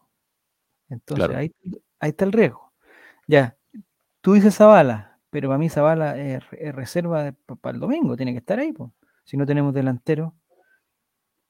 Entonces 0.89 1.27
Claro. 1.27 1.41
ahí, 1.41 1.53
ahí 2.01 2.11
está 2.11 2.25
el 2.25 2.33
riesgo. 2.33 2.73
Ya, 3.27 3.57
tú 4.21 4.35
dices 4.35 4.57
Zavala, 4.57 5.19
pero 5.31 5.49
para 5.49 5.59
mí 5.59 5.69
Zavala 5.69 6.19
es, 6.19 6.43
es 6.53 6.75
reserva 6.75 7.33
para 7.61 7.75
el 7.75 7.81
domingo, 7.81 8.17
tiene 8.17 8.33
que 8.33 8.39
estar 8.39 8.59
ahí. 8.61 8.73
po. 8.73 8.93
Si 9.25 9.37
no 9.37 9.47
tenemos 9.47 9.75
delantero, 9.75 10.35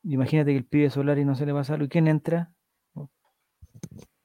imagínate 0.03 0.53
que 0.53 0.59
el 0.59 0.65
pibe 0.67 0.91
Solari 0.91 1.25
no 1.25 1.35
se 1.35 1.47
le 1.47 1.53
pasa 1.55 1.75
algo. 1.75 1.87
¿Y 1.87 1.89
quién 1.89 2.09
entra? 2.09 2.51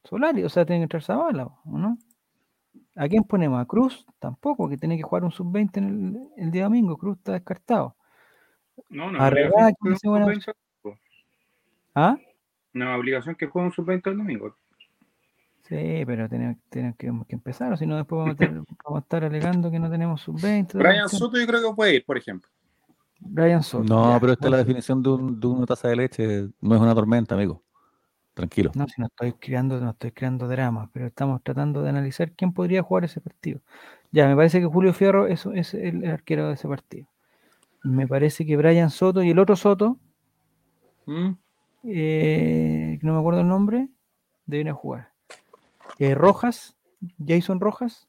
Solari, 0.05 0.43
o 0.43 0.49
sea, 0.49 0.65
tiene 0.65 0.79
que 0.81 0.83
entrar 0.83 1.03
Zavala, 1.03 1.45
¿o 1.65 1.77
no? 1.77 1.97
¿A 2.95 3.07
quién 3.07 3.23
ponemos? 3.23 3.59
¿A 3.61 3.65
Cruz? 3.65 4.05
Tampoco, 4.19 4.69
que 4.69 4.77
tiene 4.77 4.95
que 4.97 5.03
jugar 5.03 5.23
un 5.25 5.31
sub-20 5.31 5.77
en 5.77 5.83
el, 6.37 6.43
el 6.45 6.51
día 6.51 6.63
domingo. 6.65 6.97
Cruz 6.97 7.17
está 7.17 7.33
descartado. 7.33 7.95
No, 8.89 9.11
no, 9.11 9.19
obligación 9.25 9.73
que 9.81 9.89
un 9.89 9.97
sub-20 9.97 10.55
¿Ah? 11.93 12.17
No 12.73 12.95
obligación 12.95 13.35
que 13.35 13.47
juegue 13.47 13.67
un 13.67 13.73
sub-20 13.73 14.07
el 14.11 14.17
domingo. 14.17 14.55
Sí, 15.63 16.03
pero 16.05 16.29
tenemos, 16.29 16.57
tenemos 16.69 16.95
que, 16.97 17.11
que 17.27 17.35
empezar, 17.35 17.73
o 17.73 17.77
si 17.77 17.87
no 17.87 17.95
después 17.97 18.19
vamos 18.19 18.39
a, 18.39 18.43
estar, 18.43 18.49
vamos 18.85 18.97
a 18.97 18.99
estar 18.99 19.23
alegando 19.23 19.71
que 19.71 19.79
no 19.79 19.89
tenemos 19.89 20.21
sub-20. 20.21 20.67
toda 20.67 20.83
la 20.83 20.89
Brian. 20.91 21.09
Soto 21.09 21.39
yo 21.39 21.47
creo 21.47 21.69
que 21.69 21.75
puede 21.75 21.95
ir, 21.95 22.05
por 22.05 22.17
ejemplo. 22.17 22.49
Brian 23.19 23.63
Soto. 23.63 23.83
No, 23.85 24.11
ya, 24.13 24.19
pero 24.19 24.33
esta 24.33 24.45
es 24.45 24.51
la 24.51 24.57
definición 24.57 25.01
de, 25.01 25.09
un- 25.09 25.39
de 25.39 25.47
una 25.47 25.65
taza 25.65 25.87
de 25.87 25.95
leche. 25.95 26.47
No 26.61 26.75
es 26.75 26.81
una 26.81 26.93
tormenta, 26.93 27.33
amigo. 27.35 27.63
Tranquilo. 28.35 28.71
No, 28.75 28.87
si 28.87 28.99
no 29.01 29.07
estoy 29.07 29.33
creando, 29.33 29.79
no 29.79 29.91
estoy 29.91 30.11
creando 30.11 30.47
dramas, 30.47 30.89
pero 30.91 31.07
estamos 31.07 31.41
tratando 31.41 31.81
de 31.81 31.89
analizar 31.89 32.33
quién 32.33 32.53
podría 32.53 32.83
jugar 32.83 33.05
ese 33.05 33.21
partido. 33.21 33.61
Ya, 34.11 34.27
me 34.27 34.35
parece 34.35 34.59
que 34.59 34.65
Julio 34.65 34.93
Fierro 34.93 35.25
es, 35.25 35.45
es 35.47 35.73
el 35.73 36.05
arquero 36.05 36.49
de 36.49 36.53
ese 36.53 36.67
partido. 36.67 37.07
Me 37.83 38.07
parece 38.07 38.45
que 38.45 38.57
Brian 38.57 38.89
Soto 38.89 39.23
y 39.23 39.29
el 39.29 39.39
otro 39.39 39.55
Soto, 39.55 39.97
¿Mm? 41.05 41.31
eh, 41.85 42.99
no 43.01 43.13
me 43.13 43.19
acuerdo 43.19 43.39
el 43.39 43.47
nombre, 43.47 43.87
deben 44.45 44.73
jugar. 44.73 45.11
Eh, 45.97 46.13
Rojas, 46.13 46.75
Jason 47.25 47.59
Rojas. 47.59 48.07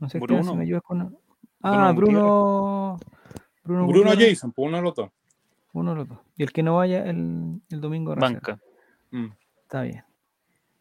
No 0.00 0.08
sé 0.08 0.18
si 0.18 0.24
Bruno. 0.24 0.54
me 0.56 0.64
ayudas 0.64 0.82
con. 0.82 1.16
Ah, 1.62 1.92
Bruno 1.94 2.98
Bruno. 3.62 3.86
Bruno, 3.86 4.12
Jason, 4.18 4.52
pues 4.52 4.68
uno 4.68 4.76
de 4.78 4.82
los 4.82 4.94
dos. 4.94 5.10
Uno 5.72 5.90
de 5.92 5.96
los 5.96 6.08
dos. 6.08 6.18
Y 6.36 6.42
el 6.42 6.52
que 6.52 6.62
no 6.62 6.76
vaya 6.76 7.04
el, 7.08 7.60
el 7.70 7.80
domingo. 7.80 8.14
Banca. 8.16 8.58
Mm. 9.10 9.26
Está 9.62 9.82
bien. 9.82 10.02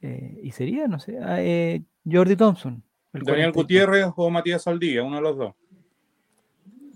Eh, 0.02 0.40
y 0.44 0.52
sería, 0.52 0.88
no 0.88 1.00
sé, 1.00 1.18
ah, 1.20 1.42
eh, 1.42 1.82
Jordi 2.10 2.36
Thompson. 2.36 2.84
el 3.14 3.22
Daniel 3.24 3.52
42. 3.54 3.56
Gutiérrez 3.56 4.14
o 4.16 4.30
Matías 4.30 4.64
Saldía, 4.64 5.04
uno 5.04 5.18
de 5.18 5.22
los 5.22 5.38
dos. 5.38 5.56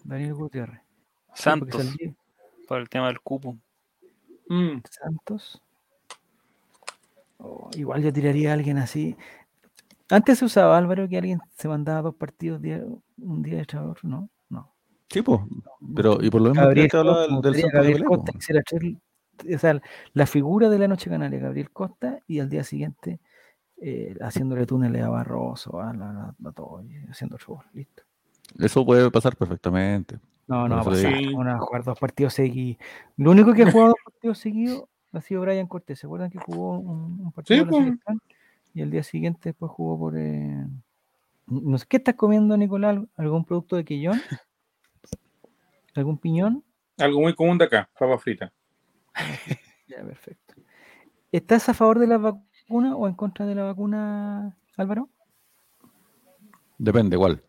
Daniel 0.04 0.34
Gutiérrez. 0.34 0.82
Sí, 1.34 1.44
Santos, 1.44 1.70
Saldí- 1.86 2.16
para 2.68 2.82
el 2.82 2.90
tema 2.90 3.08
del 3.08 3.20
cupo. 3.22 3.58
Mm. 4.50 4.80
Santos. 4.90 5.62
Oh, 7.38 7.70
igual 7.76 8.02
yo 8.02 8.12
tiraría 8.12 8.50
a 8.52 8.54
alguien 8.54 8.78
así. 8.78 9.16
Antes 10.10 10.40
se 10.40 10.46
usaba 10.46 10.78
Álvaro 10.78 11.08
que 11.08 11.18
alguien 11.18 11.40
se 11.58 11.68
mandaba 11.68 12.02
dos 12.02 12.16
partidos 12.16 12.62
día- 12.62 12.84
un 13.20 13.44
día 13.44 13.58
de 13.58 13.78
otro, 13.78 14.10
¿no? 14.10 14.30
Sí, 15.10 15.22
pues. 15.22 15.40
Pero, 15.96 16.18
y 16.22 16.30
por 16.30 16.42
lo 16.42 16.50
mismo 16.50 16.64
Gabriel 16.64 16.90
Costa, 16.92 17.22
del, 17.50 17.62
Gabriel 17.72 17.94
Pelé, 17.94 18.06
Costa, 18.06 18.32
quisiera 18.34 18.62
hacer- 18.66 18.98
o 19.56 19.60
sea, 19.60 19.82
la 20.14 20.26
figura 20.26 20.70
de 20.70 20.80
la 20.80 20.88
noche 20.88 21.10
canaria, 21.10 21.40
Gabriel 21.40 21.70
Costa, 21.72 22.20
y 22.28 22.40
al 22.40 22.50
día 22.50 22.64
siguiente 22.64 23.20
eh, 23.80 24.16
haciéndole 24.22 24.66
túneles 24.66 25.04
a 25.04 25.10
Barroso, 25.10 25.80
a, 25.80 25.94
la, 25.94 26.34
a 26.44 26.52
todo, 26.52 26.84
y 26.84 26.98
haciendo 27.10 27.38
show, 27.38 27.60
listo. 27.74 28.04
Eso 28.58 28.86
puede 28.86 29.12
pasar 29.12 29.36
perfectamente. 29.36 30.20
No, 30.48 30.68
no 30.68 30.76
va 30.76 30.82
a 30.82 30.86
pasar. 30.86 31.14
Van 31.36 31.48
a 31.50 31.60
jugar 31.60 31.84
dos 31.84 32.00
partidos 32.00 32.34
seguidos. 32.34 32.82
Lo 33.18 33.32
único 33.32 33.54
que 33.54 33.64
ha 33.64 33.72
jugado 33.72 33.90
dos 33.90 34.14
partidos 34.14 34.38
seguidos 34.40 34.84
ha 35.12 35.22
sido 35.22 35.42
Brian 35.42 35.68
Cortés. 35.68 36.00
¿Se 36.00 36.08
acuerdan 36.08 36.32
que 36.32 36.40
jugó 36.40 36.80
un, 36.80 37.20
un 37.22 37.32
partido 37.32 37.66
Sí, 37.66 37.70
pues. 37.70 38.18
Y 38.74 38.82
el 38.82 38.90
día 38.90 39.04
siguiente 39.04 39.50
después 39.50 39.72
jugó 39.72 40.00
por... 40.00 40.18
eh, 40.18 40.66
No 41.48 41.78
sé, 41.78 41.86
¿qué 41.88 41.98
estás 41.98 42.16
comiendo, 42.16 42.56
Nicolás? 42.56 43.00
¿Algún 43.18 43.44
producto 43.44 43.76
de 43.76 43.84
quillón? 43.86 44.20
¿Algún 45.98 46.20
piñón? 46.20 46.64
Algo 47.00 47.22
muy 47.22 47.34
común 47.34 47.58
de 47.58 47.66
acá, 47.66 47.90
papa 48.00 48.18
frita. 48.20 48.54
Ya, 49.90 50.04
perfecto. 50.04 50.54
¿Estás 51.32 51.70
a 51.70 51.74
favor 51.74 51.98
de 51.98 52.08
la 52.08 52.18
vacuna 52.18 52.98
o 52.98 53.08
en 53.08 53.14
contra 53.14 53.46
de 53.46 53.56
la 53.56 53.64
vacuna, 53.64 54.58
Álvaro? 54.76 55.10
Depende, 56.78 57.16
igual. 57.16 57.42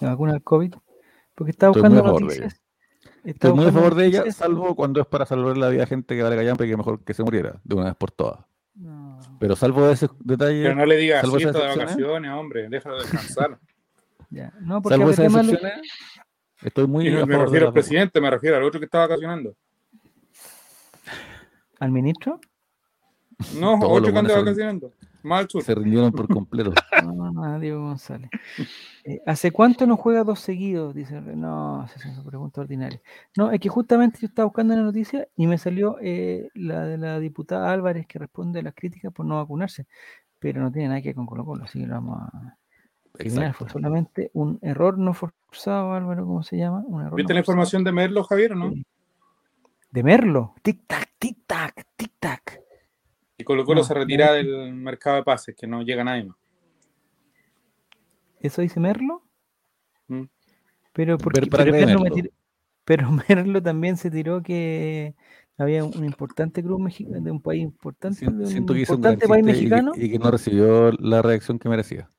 La 0.00 0.10
vacuna 0.10 0.32
del 0.32 0.42
COVID. 0.42 0.74
Porque 1.36 1.52
estaba 1.52 1.70
Estoy 1.70 1.88
muy 1.88 2.00
buscando 2.00 2.00
a 2.00 2.18
favor 2.18 2.26
de 2.28 2.34
ella. 2.34 2.42
noticias. 2.42 2.62
Estoy 3.24 3.52
muy 3.52 3.66
a 3.66 3.72
favor 3.72 3.94
de 3.94 4.06
ella, 4.06 4.18
noticias. 4.18 4.36
salvo 4.36 4.74
cuando 4.74 5.00
es 5.00 5.06
para 5.06 5.24
salvar 5.24 5.56
la 5.56 5.68
vida 5.68 5.84
a 5.84 5.86
gente 5.86 6.16
que 6.16 6.22
vale 6.24 6.34
callampa 6.34 6.66
y 6.66 6.70
que 6.70 6.76
mejor 6.76 7.04
que 7.04 7.14
se 7.14 7.22
muriera 7.22 7.60
de 7.62 7.74
una 7.76 7.84
vez 7.84 7.94
por 7.94 8.10
todas. 8.10 8.40
No. 8.74 9.20
Pero 9.38 9.54
salvo 9.54 9.88
ese 9.88 10.08
detalle, 10.18 10.64
Pero 10.64 10.74
no 10.74 10.84
le 10.84 10.96
digas 10.96 11.20
salvo 11.20 11.36
así 11.36 11.44
de 11.44 11.52
vacaciones, 11.52 12.30
hombre, 12.32 12.68
déjalo 12.68 12.98
descansar. 12.98 13.60
Ya. 14.30 14.52
No, 14.60 14.82
porque 14.82 14.96
salvo 14.98 15.10
esas 15.12 15.26
excepciones, 15.26 15.80
estoy 16.64 16.86
muy 16.86 17.08
Y 17.08 17.10
no 17.10 17.22
a 17.22 17.26
me 17.26 17.38
refiero 17.38 17.68
al 17.68 17.72
presidente, 17.72 18.20
me 18.20 18.30
refiero 18.30 18.56
al 18.56 18.62
otro 18.64 18.80
que 18.80 18.86
está 18.86 19.00
vacacionando. 19.00 19.54
al 21.80 21.90
ministro. 21.90 22.40
No, 23.58 23.78
Todos 23.78 23.92
otro 23.98 24.00
los 24.00 24.12
que 24.12 24.18
anda 24.18 24.38
vacacionando. 24.38 24.92
Sur. 25.48 25.62
Se 25.62 25.74
rindieron 25.74 26.10
por 26.12 26.26
completo. 26.26 26.72
No, 27.04 27.58
Diego 27.60 27.80
González. 27.80 28.28
Eh, 29.04 29.20
¿Hace 29.24 29.52
cuánto 29.52 29.86
no 29.86 29.96
juega 29.96 30.24
dos 30.24 30.40
seguidos? 30.40 30.94
Dice, 30.94 31.20
no, 31.20 31.84
esa 31.84 32.08
es 32.08 32.16
una 32.18 32.24
pregunta 32.24 32.60
ordinaria. 32.60 33.00
No, 33.36 33.52
es 33.52 33.60
que 33.60 33.68
justamente 33.68 34.18
yo 34.20 34.26
estaba 34.26 34.46
buscando 34.46 34.74
la 34.74 34.82
noticia 34.82 35.28
y 35.36 35.46
me 35.46 35.58
salió 35.58 35.96
eh, 36.00 36.48
la 36.54 36.84
de 36.86 36.98
la 36.98 37.20
diputada 37.20 37.72
Álvarez 37.72 38.06
que 38.06 38.18
responde 38.18 38.60
a 38.60 38.62
las 38.62 38.74
críticas 38.74 39.12
por 39.12 39.24
no 39.26 39.36
vacunarse, 39.36 39.86
pero 40.38 40.60
no 40.60 40.72
tiene 40.72 40.88
nada 40.88 41.00
que 41.02 41.10
ver 41.10 41.16
con 41.16 41.26
Colo 41.26 41.44
Colo, 41.44 41.64
así 41.64 41.78
que 41.78 41.86
lo 41.86 41.94
vamos 41.94 42.20
a 42.20 42.56
Exacto. 43.18 43.58
Fue 43.58 43.68
solamente 43.70 44.30
un 44.34 44.58
error 44.62 44.98
no 44.98 45.12
forzado, 45.14 45.92
Álvaro, 45.92 46.24
¿cómo 46.24 46.42
se 46.42 46.56
llama? 46.56 46.82
Un 46.86 47.02
error 47.02 47.16
¿Viste 47.16 47.32
no 47.32 47.38
la 47.38 47.42
forzado. 47.44 47.52
información 47.54 47.84
de 47.84 47.92
Merlo, 47.92 48.24
Javier, 48.24 48.52
o 48.52 48.54
no? 48.56 48.72
De 49.90 50.02
Merlo. 50.02 50.54
Tic-tac, 50.62 51.10
tic-tac, 51.18 51.84
tic-tac. 51.96 52.60
Y 53.36 53.44
Colo 53.44 53.64
Colo 53.64 53.80
No, 53.80 53.84
se 53.84 53.92
no. 53.94 54.00
retira 54.00 54.32
del 54.32 54.72
mercado 54.74 55.16
de 55.16 55.22
pases, 55.24 55.54
que 55.54 55.66
no 55.66 55.82
llega 55.82 56.02
nadie 56.04 56.24
más. 56.24 56.36
¿Eso 58.40 58.62
dice 58.62 58.80
Merlo? 58.80 59.22
Mm. 60.08 60.22
Pero, 60.92 61.18
porque, 61.18 61.42
pero, 61.50 61.70
Merlo 61.72 61.86
me 62.00 62.10
Merlo. 62.10 62.14
tiró- 62.14 62.30
pero 62.84 63.10
Merlo 63.28 63.62
también 63.62 63.96
se 63.96 64.10
tiró 64.10 64.42
que 64.42 65.14
había 65.58 65.84
un 65.84 66.04
importante 66.04 66.62
club 66.62 66.80
mexicano 66.80 67.20
de 67.20 67.30
un 67.30 67.40
país 67.40 67.62
importante, 67.62 68.18
Siento, 68.18 68.38
de 68.38 68.44
un 68.44 68.50
siento 68.50 68.74
que 68.74 68.80
hizo 68.80 68.94
un 68.96 69.00
gran 69.02 69.14
importante 69.14 69.44
país 69.44 69.58
chiste 69.58 69.66
y 69.66 69.68
que- 69.68 69.74
mexicano. 69.82 69.92
y 70.06 70.10
que 70.10 70.18
no 70.18 70.30
recibió 70.30 70.92
la 70.92 71.22
reacción 71.22 71.58
que 71.58 71.68
merecía. 71.68 72.10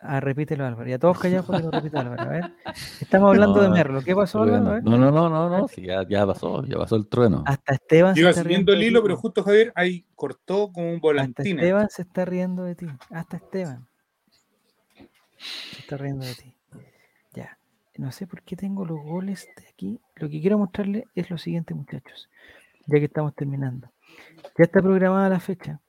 Ah, 0.00 0.20
repítelo, 0.20 0.64
Álvaro. 0.64 0.88
Ya 0.88 0.98
todos 0.98 1.18
callados 1.18 1.46
porque 1.46 1.62
lo 1.62 1.70
repite 1.72 1.98
Álvaro. 1.98 2.22
A 2.22 2.26
ver. 2.26 2.52
Estamos 3.00 3.28
hablando 3.34 3.60
de 3.60 3.68
No, 3.68 3.74
Merlo. 3.74 4.02
¿Qué 4.02 4.14
pasó, 4.14 4.42
Álvaro? 4.42 4.80
No, 4.82 4.96
no, 4.96 5.10
no, 5.10 5.28
no, 5.28 5.48
no, 5.50 5.68
sí, 5.68 5.82
ya, 5.82 6.06
ya 6.08 6.24
pasó, 6.26 6.64
ya 6.64 6.76
pasó 6.76 6.96
el 6.96 7.08
trueno. 7.08 7.42
Hasta 7.46 7.74
Esteban 7.74 8.14
se 8.14 8.20
Iba 8.20 8.30
está 8.30 8.42
siguiendo 8.42 8.70
riendo 8.70 8.72
el 8.74 8.78
de 8.80 8.86
hilo, 8.86 9.00
ti. 9.00 9.02
pero 9.06 9.16
justo 9.16 9.42
Javier 9.42 9.72
ahí 9.74 10.04
cortó 10.14 10.70
como 10.72 10.86
un 10.88 10.94
Hasta 10.96 11.02
volantín. 11.02 11.58
Esteban 11.58 11.88
se 11.90 12.02
está 12.02 12.24
riendo 12.24 12.62
de 12.64 12.74
ti. 12.76 12.86
Hasta 13.10 13.36
Esteban. 13.38 13.88
Se 15.72 15.80
está 15.80 15.96
riendo 15.96 16.24
de 16.26 16.34
ti. 16.34 16.54
Ya. 17.34 17.58
No 17.96 18.12
sé 18.12 18.26
por 18.26 18.42
qué 18.42 18.54
tengo 18.56 18.84
los 18.84 19.02
goles 19.02 19.48
de 19.56 19.68
aquí. 19.68 20.00
Lo 20.16 20.28
que 20.28 20.40
quiero 20.40 20.58
mostrarles 20.58 21.04
es 21.16 21.30
lo 21.30 21.38
siguiente, 21.38 21.74
muchachos. 21.74 22.28
Ya 22.86 22.98
que 22.98 23.06
estamos 23.06 23.34
terminando. 23.34 23.90
Ya 24.56 24.64
está 24.64 24.80
programada 24.80 25.28
la 25.28 25.40
fecha. 25.40 25.80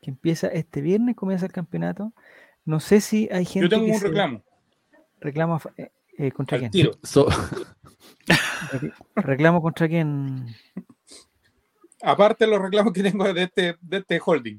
Que 0.00 0.10
empieza 0.10 0.46
este 0.48 0.80
viernes, 0.80 1.16
comienza 1.16 1.46
el 1.46 1.52
campeonato. 1.52 2.12
No 2.66 2.80
sé 2.80 3.00
si 3.00 3.28
hay 3.32 3.44
gente 3.46 3.64
Yo 3.66 3.68
tengo 3.70 3.86
que 3.86 3.92
un 3.92 4.00
reclamo 4.00 4.42
reclama 5.20 5.58
fa- 5.58 5.72
eh, 5.78 5.90
eh, 6.18 6.30
contra 6.32 6.56
al 6.56 6.60
quién. 6.60 6.70
tiro. 6.72 6.92
So- 7.02 7.26
Recl- 8.72 8.92
Reclamo 9.14 9.62
contra 9.62 9.88
quién. 9.88 10.46
Aparte 12.02 12.44
de 12.44 12.50
los 12.50 12.60
reclamos 12.60 12.92
que 12.92 13.02
tengo 13.02 13.32
de 13.32 13.44
este, 13.44 13.76
de 13.80 13.96
este 13.98 14.20
holding. 14.24 14.58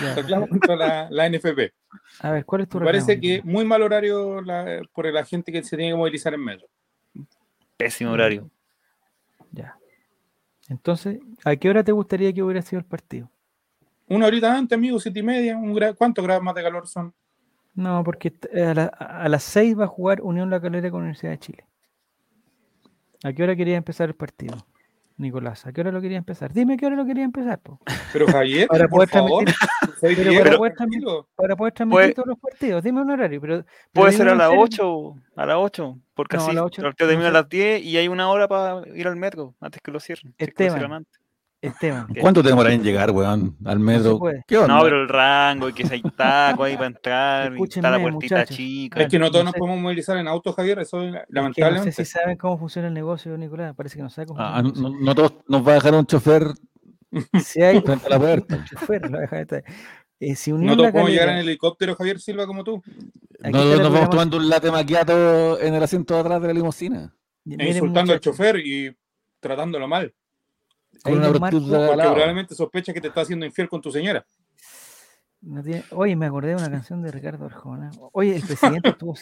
Ya. 0.00 0.14
Reclamo 0.14 0.48
contra 0.48 0.76
la, 0.76 1.08
la 1.10 1.26
NFP. 1.28 1.72
A 2.20 2.30
ver, 2.30 2.44
¿cuál 2.44 2.62
es 2.62 2.68
tu 2.68 2.78
Me 2.78 2.86
reclamo? 2.86 3.06
parece 3.06 3.20
que 3.20 3.42
muy 3.42 3.64
mal 3.64 3.82
horario 3.82 4.40
la- 4.40 4.80
por 4.92 5.12
la 5.12 5.24
gente 5.24 5.50
que 5.52 5.62
se 5.62 5.76
tiene 5.76 5.92
que 5.92 5.96
movilizar 5.96 6.32
en 6.34 6.44
metro. 6.44 6.68
Pésimo 7.76 8.12
horario. 8.12 8.48
Ya. 9.50 9.76
Entonces, 10.68 11.18
¿a 11.44 11.56
qué 11.56 11.68
hora 11.68 11.82
te 11.82 11.92
gustaría 11.92 12.32
que 12.32 12.42
hubiera 12.42 12.62
sido 12.62 12.78
el 12.78 12.86
partido? 12.86 13.28
Una 14.08 14.26
horita 14.26 14.56
antes, 14.56 14.76
amigo, 14.76 14.98
siete 15.00 15.18
y 15.18 15.22
media. 15.22 15.56
Un 15.56 15.74
gra- 15.74 15.94
¿Cuántos 15.96 16.24
grados 16.24 16.42
más 16.44 16.54
de 16.54 16.62
calor 16.62 16.86
son? 16.86 17.12
No, 17.74 18.02
porque 18.04 18.30
t- 18.30 18.62
a, 18.64 18.74
la- 18.74 18.84
a 18.86 19.28
las 19.28 19.42
6 19.44 19.78
va 19.78 19.84
a 19.84 19.88
jugar 19.88 20.20
Unión 20.22 20.50
La 20.50 20.60
Calera 20.60 20.90
con 20.90 21.00
Universidad 21.00 21.32
de 21.32 21.38
Chile. 21.38 21.66
¿A 23.24 23.32
qué 23.32 23.42
hora 23.42 23.56
quería 23.56 23.76
empezar 23.76 24.08
el 24.08 24.14
partido? 24.14 24.56
Nicolás, 25.16 25.66
¿a 25.66 25.72
qué 25.72 25.82
hora 25.82 25.92
lo 25.92 26.00
quería 26.00 26.16
empezar? 26.18 26.52
Dime 26.52 26.74
a 26.74 26.76
qué 26.76 26.86
hora 26.86 26.96
lo 26.96 27.04
quería 27.06 27.22
empezar, 27.22 27.60
po, 27.60 27.78
Pero 28.12 28.26
Javier, 28.26 28.66
Para 28.66 28.88
por 28.88 28.90
poder 28.90 29.08
favor. 29.10 29.44
transmitir- 29.44 29.56
pero 30.00 30.30
Diego, 30.30 30.44
para 30.44 30.56
poder 30.58 30.74
tranquilo. 30.74 31.28
para 31.36 31.56
poder 31.56 31.72
transmitir 31.74 32.02
Puede- 32.02 32.14
todos 32.14 32.28
los 32.28 32.38
partidos. 32.40 32.82
Dime 32.82 33.02
un 33.02 33.10
horario, 33.10 33.40
pero... 33.40 33.62
pero 33.62 33.66
Puede 33.92 34.12
ser 34.12 34.28
a 34.28 34.34
las 34.34 34.48
serio. 34.48 34.62
8, 34.64 35.14
a 35.36 35.46
las 35.46 35.56
8, 35.58 35.98
porque 36.14 36.36
No, 36.36 36.42
a 36.42 36.46
así 36.46 36.54
las 36.54 36.62
el 36.62 36.66
ocho, 36.66 36.82
partido 36.82 37.08
termina 37.08 37.30
no 37.30 37.36
a 37.38 37.40
las 37.42 37.48
10 37.48 37.82
y 37.84 37.96
hay 37.98 38.08
una 38.08 38.28
hora 38.30 38.48
para 38.48 38.82
ir 38.96 39.06
al 39.06 39.16
metro 39.16 39.54
antes 39.60 39.80
que 39.80 39.90
lo 39.92 40.00
cierren. 40.00 40.34
si 40.36 40.44
es 40.44 40.54
que 40.54 40.64
lo 40.64 40.68
Esteban. 40.74 41.06
Esteban, 41.62 42.08
¿Cuánto 42.20 42.42
te 42.42 42.48
demoras 42.48 42.72
en 42.72 42.82
llegar, 42.82 43.12
weón, 43.12 43.56
al 43.64 43.78
metro? 43.78 44.18
puede. 44.18 44.42
¿Qué 44.48 44.58
onda? 44.58 44.74
No, 44.76 44.82
pero 44.82 45.00
el 45.02 45.08
rango 45.08 45.68
y 45.68 45.72
que 45.72 45.86
se 45.86 45.94
hay 45.94 46.02
taco 46.02 46.64
ahí 46.64 46.74
para 46.74 46.88
entrar, 46.88 47.52
y 47.56 47.62
está 47.62 47.88
la 47.88 48.00
puertita 48.00 48.34
muchachos. 48.38 48.56
chica. 48.56 49.00
Es 49.02 49.08
que 49.08 49.18
no 49.20 49.30
todos 49.30 49.44
no 49.44 49.44
nos 49.44 49.52
sé. 49.52 49.58
podemos 49.60 49.80
movilizar 49.80 50.16
en 50.16 50.26
auto, 50.26 50.52
Javier. 50.52 50.80
Eso 50.80 51.00
es 51.02 51.06
es 51.06 51.12
que 51.12 51.18
no 51.18 51.20
sé 51.20 51.26
lamentablemente. 51.32 51.92
si 51.92 52.04
saben 52.04 52.36
cómo 52.36 52.58
funciona 52.58 52.88
el 52.88 52.94
negocio, 52.94 53.38
Nicolás. 53.38 53.74
Parece 53.76 53.96
que 53.96 54.02
no 54.02 54.10
sabe 54.10 54.26
cómo 54.26 54.40
Ah, 54.40 54.60
funciona 54.60 54.88
el 54.88 54.94
no, 54.94 55.00
no 55.04 55.14
todos 55.14 55.34
nos 55.46 55.64
va 55.66 55.70
a 55.70 55.74
dejar 55.74 55.94
un 55.94 56.04
chofer. 56.06 56.46
Si 57.46 57.62
hay 57.62 57.80
frente 57.80 58.06
a 58.06 58.10
la 58.10 58.18
puerta. 58.18 58.56
un 58.56 58.64
chofer, 58.64 59.08
lo 59.10 59.18
deja 59.20 59.40
estar. 59.40 59.64
Eh, 60.18 60.34
si 60.34 60.50
No 60.50 60.76
todos 60.76 60.90
podemos 60.90 61.10
llegar 61.10 61.28
en 61.28 61.34
Calera, 61.34 61.48
helicóptero, 61.50 61.94
Javier 61.94 62.18
Silva, 62.18 62.46
como 62.46 62.64
tú. 62.64 62.82
aquí 63.42 63.52
No, 63.52 63.76
nos 63.76 63.92
vamos 63.92 64.10
tomando 64.10 64.36
un 64.38 64.48
latte 64.48 64.70
macchiato 64.72 65.60
en 65.60 65.74
el 65.74 65.82
asiento 65.82 66.14
de 66.14 66.20
atrás 66.20 66.40
de 66.40 66.48
la 66.48 66.54
limusina. 66.54 67.14
E 67.44 67.68
insultando 67.68 68.12
al 68.12 68.20
chofer 68.20 68.56
y 68.58 68.96
tratándolo 69.40 69.86
mal. 69.86 70.12
Con 71.02 71.14
una 71.14 71.30
les 71.30 71.40
marco- 71.40 71.56
prostituta 71.58 71.84
al 71.84 71.86
Porque 71.94 72.02
probablemente 72.10 72.54
sospecha 72.54 72.92
que 72.92 73.00
te 73.00 73.08
está 73.08 73.20
haciendo 73.22 73.44
infiel 73.46 73.68
con 73.68 73.80
tu 73.80 73.90
señora. 73.90 74.24
no 75.40 75.62
tiene- 75.62 75.84
Oye, 75.90 76.14
me 76.14 76.26
acordé 76.26 76.50
de 76.50 76.56
una 76.56 76.70
canción 76.70 77.02
de 77.02 77.10
Ricardo 77.10 77.46
Arjona. 77.46 77.90
Oye, 78.12 78.36
el 78.36 78.42
presidente 78.42 78.88
estuvo- 78.98 79.14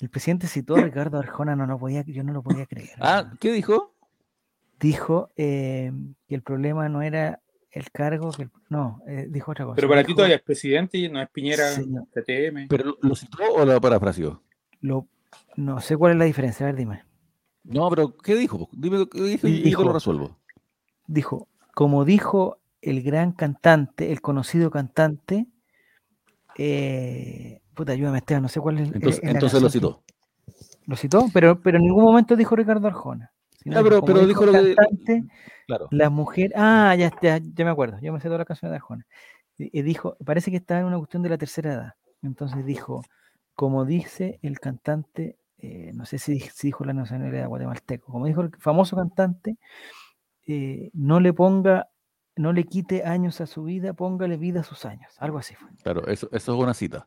el 0.00 0.08
presidente 0.10 0.48
citó 0.48 0.74
a 0.76 0.80
Ricardo 0.80 1.18
Arjona, 1.18 1.54
no 1.54 1.66
lo 1.66 1.78
podía, 1.78 2.02
yo 2.06 2.24
no 2.24 2.32
lo 2.32 2.42
podía 2.42 2.66
creer. 2.66 2.90
Ah. 3.00 3.32
¿qué 3.40 3.52
dijo? 3.52 3.94
Dijo 4.80 5.28
eh, 5.36 5.92
que 6.26 6.34
el 6.34 6.42
problema 6.42 6.88
no 6.88 7.02
era 7.02 7.40
el 7.70 7.90
cargo, 7.92 8.32
que 8.32 8.44
el- 8.44 8.50
no, 8.68 9.00
eh, 9.06 9.26
dijo 9.28 9.52
otra 9.52 9.64
cosa. 9.66 9.76
Pero 9.76 9.88
para 9.88 10.02
ti 10.02 10.14
todavía 10.14 10.36
es 10.36 10.42
presidente 10.42 10.98
y 10.98 11.08
no 11.08 11.20
es 11.22 11.28
Piñera 11.30 11.68
Señor. 11.68 12.04
TTM. 12.12 12.66
¿Pero 12.68 12.96
lo- 13.00 13.14
citó 13.14 13.38
o 13.54 13.64
lo 13.64 13.80
parafraseó? 13.80 14.42
lo- 14.80 15.06
no 15.56 15.80
sé 15.80 15.96
cuál 15.96 16.12
es 16.12 16.18
la 16.18 16.24
diferencia, 16.24 16.66
a 16.66 16.70
ver, 16.70 16.76
dime. 16.76 17.04
No, 17.62 17.88
pero 17.90 18.16
¿qué 18.16 18.34
dijo? 18.34 18.68
Dime 18.72 18.98
lo 18.98 19.08
que 19.08 19.22
dijo 19.22 19.46
y 19.46 19.58
yo 19.58 19.64
Dijo- 19.64 19.84
lo 19.84 19.92
resuelvo. 19.92 20.39
Dijo, 21.12 21.48
como 21.74 22.04
dijo 22.04 22.58
el 22.82 23.02
gran 23.02 23.32
cantante, 23.32 24.12
el 24.12 24.20
conocido 24.20 24.70
cantante, 24.70 25.46
eh, 26.56 27.60
puta, 27.74 27.92
ayúdame 27.92 28.18
Esteban, 28.18 28.42
no 28.42 28.48
sé 28.48 28.60
cuál 28.60 28.78
es. 28.78 28.88
el- 28.88 28.94
Entonces, 28.96 29.20
es 29.24 29.30
entonces 29.30 29.62
lo 29.62 29.68
citó. 29.70 30.02
Lo 30.86 30.96
citó, 30.96 31.26
pero, 31.32 31.60
pero 31.60 31.78
en 31.78 31.84
ningún 31.84 32.04
momento 32.04 32.36
dijo 32.36 32.54
Ricardo 32.56 32.86
Arjona. 32.86 33.32
sino 33.62 33.78
Ah, 33.78 33.82
pero- 33.82 34.02
pero 34.02 34.26
dijo 34.26 34.44
el 34.44 34.52
lo 34.52 34.62
que- 34.62 34.74
cantante, 34.74 35.24
Claro. 35.66 35.88
la 35.90 36.08
mujer. 36.08 36.50
Ah, 36.56 36.94
ya, 36.96 37.12
ya, 37.20 37.38
ya 37.38 37.64
me 37.66 37.70
acuerdo. 37.70 37.98
Yo 38.00 38.10
me 38.12 38.18
sé 38.18 38.28
toda 38.28 38.38
la 38.38 38.44
canción 38.46 38.70
de 38.70 38.76
Arjona. 38.76 39.04
Y, 39.58 39.78
y 39.78 39.82
dijo, 39.82 40.16
parece 40.24 40.50
que 40.50 40.56
estaba 40.56 40.80
en 40.80 40.86
una 40.86 40.96
cuestión 40.96 41.22
de 41.22 41.28
la 41.28 41.36
tercera 41.36 41.72
edad. 41.74 41.92
Entonces 42.22 42.64
dijo, 42.64 43.02
como 43.54 43.84
dice 43.84 44.38
el 44.42 44.60
cantante, 44.60 45.36
eh, 45.58 45.90
no 45.94 46.06
sé 46.06 46.16
si, 46.18 46.40
si 46.40 46.68
dijo 46.68 46.84
la 46.86 46.94
nacionalidad 46.94 47.48
guatemalteco, 47.48 48.10
como 48.10 48.24
dijo 48.26 48.40
el 48.40 48.50
famoso 48.58 48.96
cantante, 48.96 49.58
eh, 50.46 50.90
no 50.94 51.20
le 51.20 51.32
ponga, 51.32 51.88
no 52.36 52.52
le 52.52 52.64
quite 52.64 53.04
años 53.04 53.40
a 53.40 53.46
su 53.46 53.64
vida, 53.64 53.92
póngale 53.92 54.36
vida 54.36 54.60
a 54.60 54.64
sus 54.64 54.84
años. 54.84 55.12
Algo 55.18 55.38
así 55.38 55.54
fue. 55.54 55.68
Claro, 55.82 56.06
eso, 56.06 56.28
eso 56.32 56.54
es 56.54 56.62
una 56.62 56.74
cita. 56.74 57.06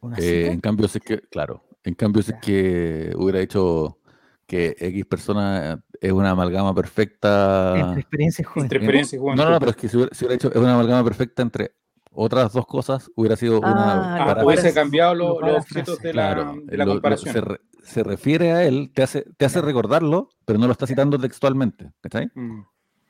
Una 0.00 0.16
Eh, 0.18 0.20
cita. 0.42 0.52
en 0.52 0.60
cambio, 0.60 0.88
si 0.88 0.98
es 0.98 1.04
que, 1.04 1.20
claro, 1.20 1.64
en 1.84 1.94
cambio, 1.94 2.22
si 2.22 2.30
es 2.32 2.36
Ya. 2.36 2.40
que 2.40 3.12
hubiera 3.16 3.40
dicho 3.40 3.98
que 4.46 4.76
X 4.78 5.06
persona 5.06 5.82
es 6.00 6.12
una 6.12 6.30
amalgama 6.30 6.74
perfecta. 6.74 7.74
entre 7.78 8.00
experiencia 8.00 8.42
y 8.42 8.44
juventud. 8.44 8.62
Entre 8.64 8.78
experiencia 8.78 9.16
y 9.16 9.18
juventud. 9.20 9.42
no, 9.44 9.50
no, 9.50 9.58
pero 9.58 9.70
es 9.72 9.76
que 9.76 9.88
si 9.88 9.96
hubiera, 9.96 10.14
si 10.14 10.24
hubiera 10.24 10.34
hecho 10.36 10.48
es 10.50 10.56
una 10.56 10.74
amalgama 10.74 11.02
perfecta 11.04 11.42
entre 11.42 11.74
otras 12.16 12.52
dos 12.52 12.66
cosas, 12.66 13.10
hubiera 13.14 13.36
sido 13.36 13.60
Ah, 13.62 13.70
una. 13.72 14.14
Ah, 14.22 14.26
para- 14.26 14.44
hubiese 14.44 14.72
cambiado 14.74 15.14
lo 15.14 15.40
los 15.40 15.58
objetos 15.58 15.96
frase. 15.96 16.08
de 16.08 16.14
la, 16.14 16.34
claro, 16.34 16.54
de 16.64 16.76
la 16.76 16.84
lo- 16.84 16.94
lo- 16.94 16.96
comparación. 17.00 17.32
se, 17.34 17.40
re- 17.40 17.60
se 17.82 18.02
refiere 18.02 18.52
a 18.52 18.64
él, 18.64 18.90
te 18.94 19.02
hace, 19.02 19.24
te 19.36 19.44
hace 19.44 19.60
recordarlo, 19.62 20.30
pero 20.44 20.58
no 20.58 20.66
lo 20.66 20.72
está 20.72 20.86
citando 20.86 21.18
textualmente. 21.18 21.92
¿Cachai? 22.00 22.30
Mm. 22.34 22.62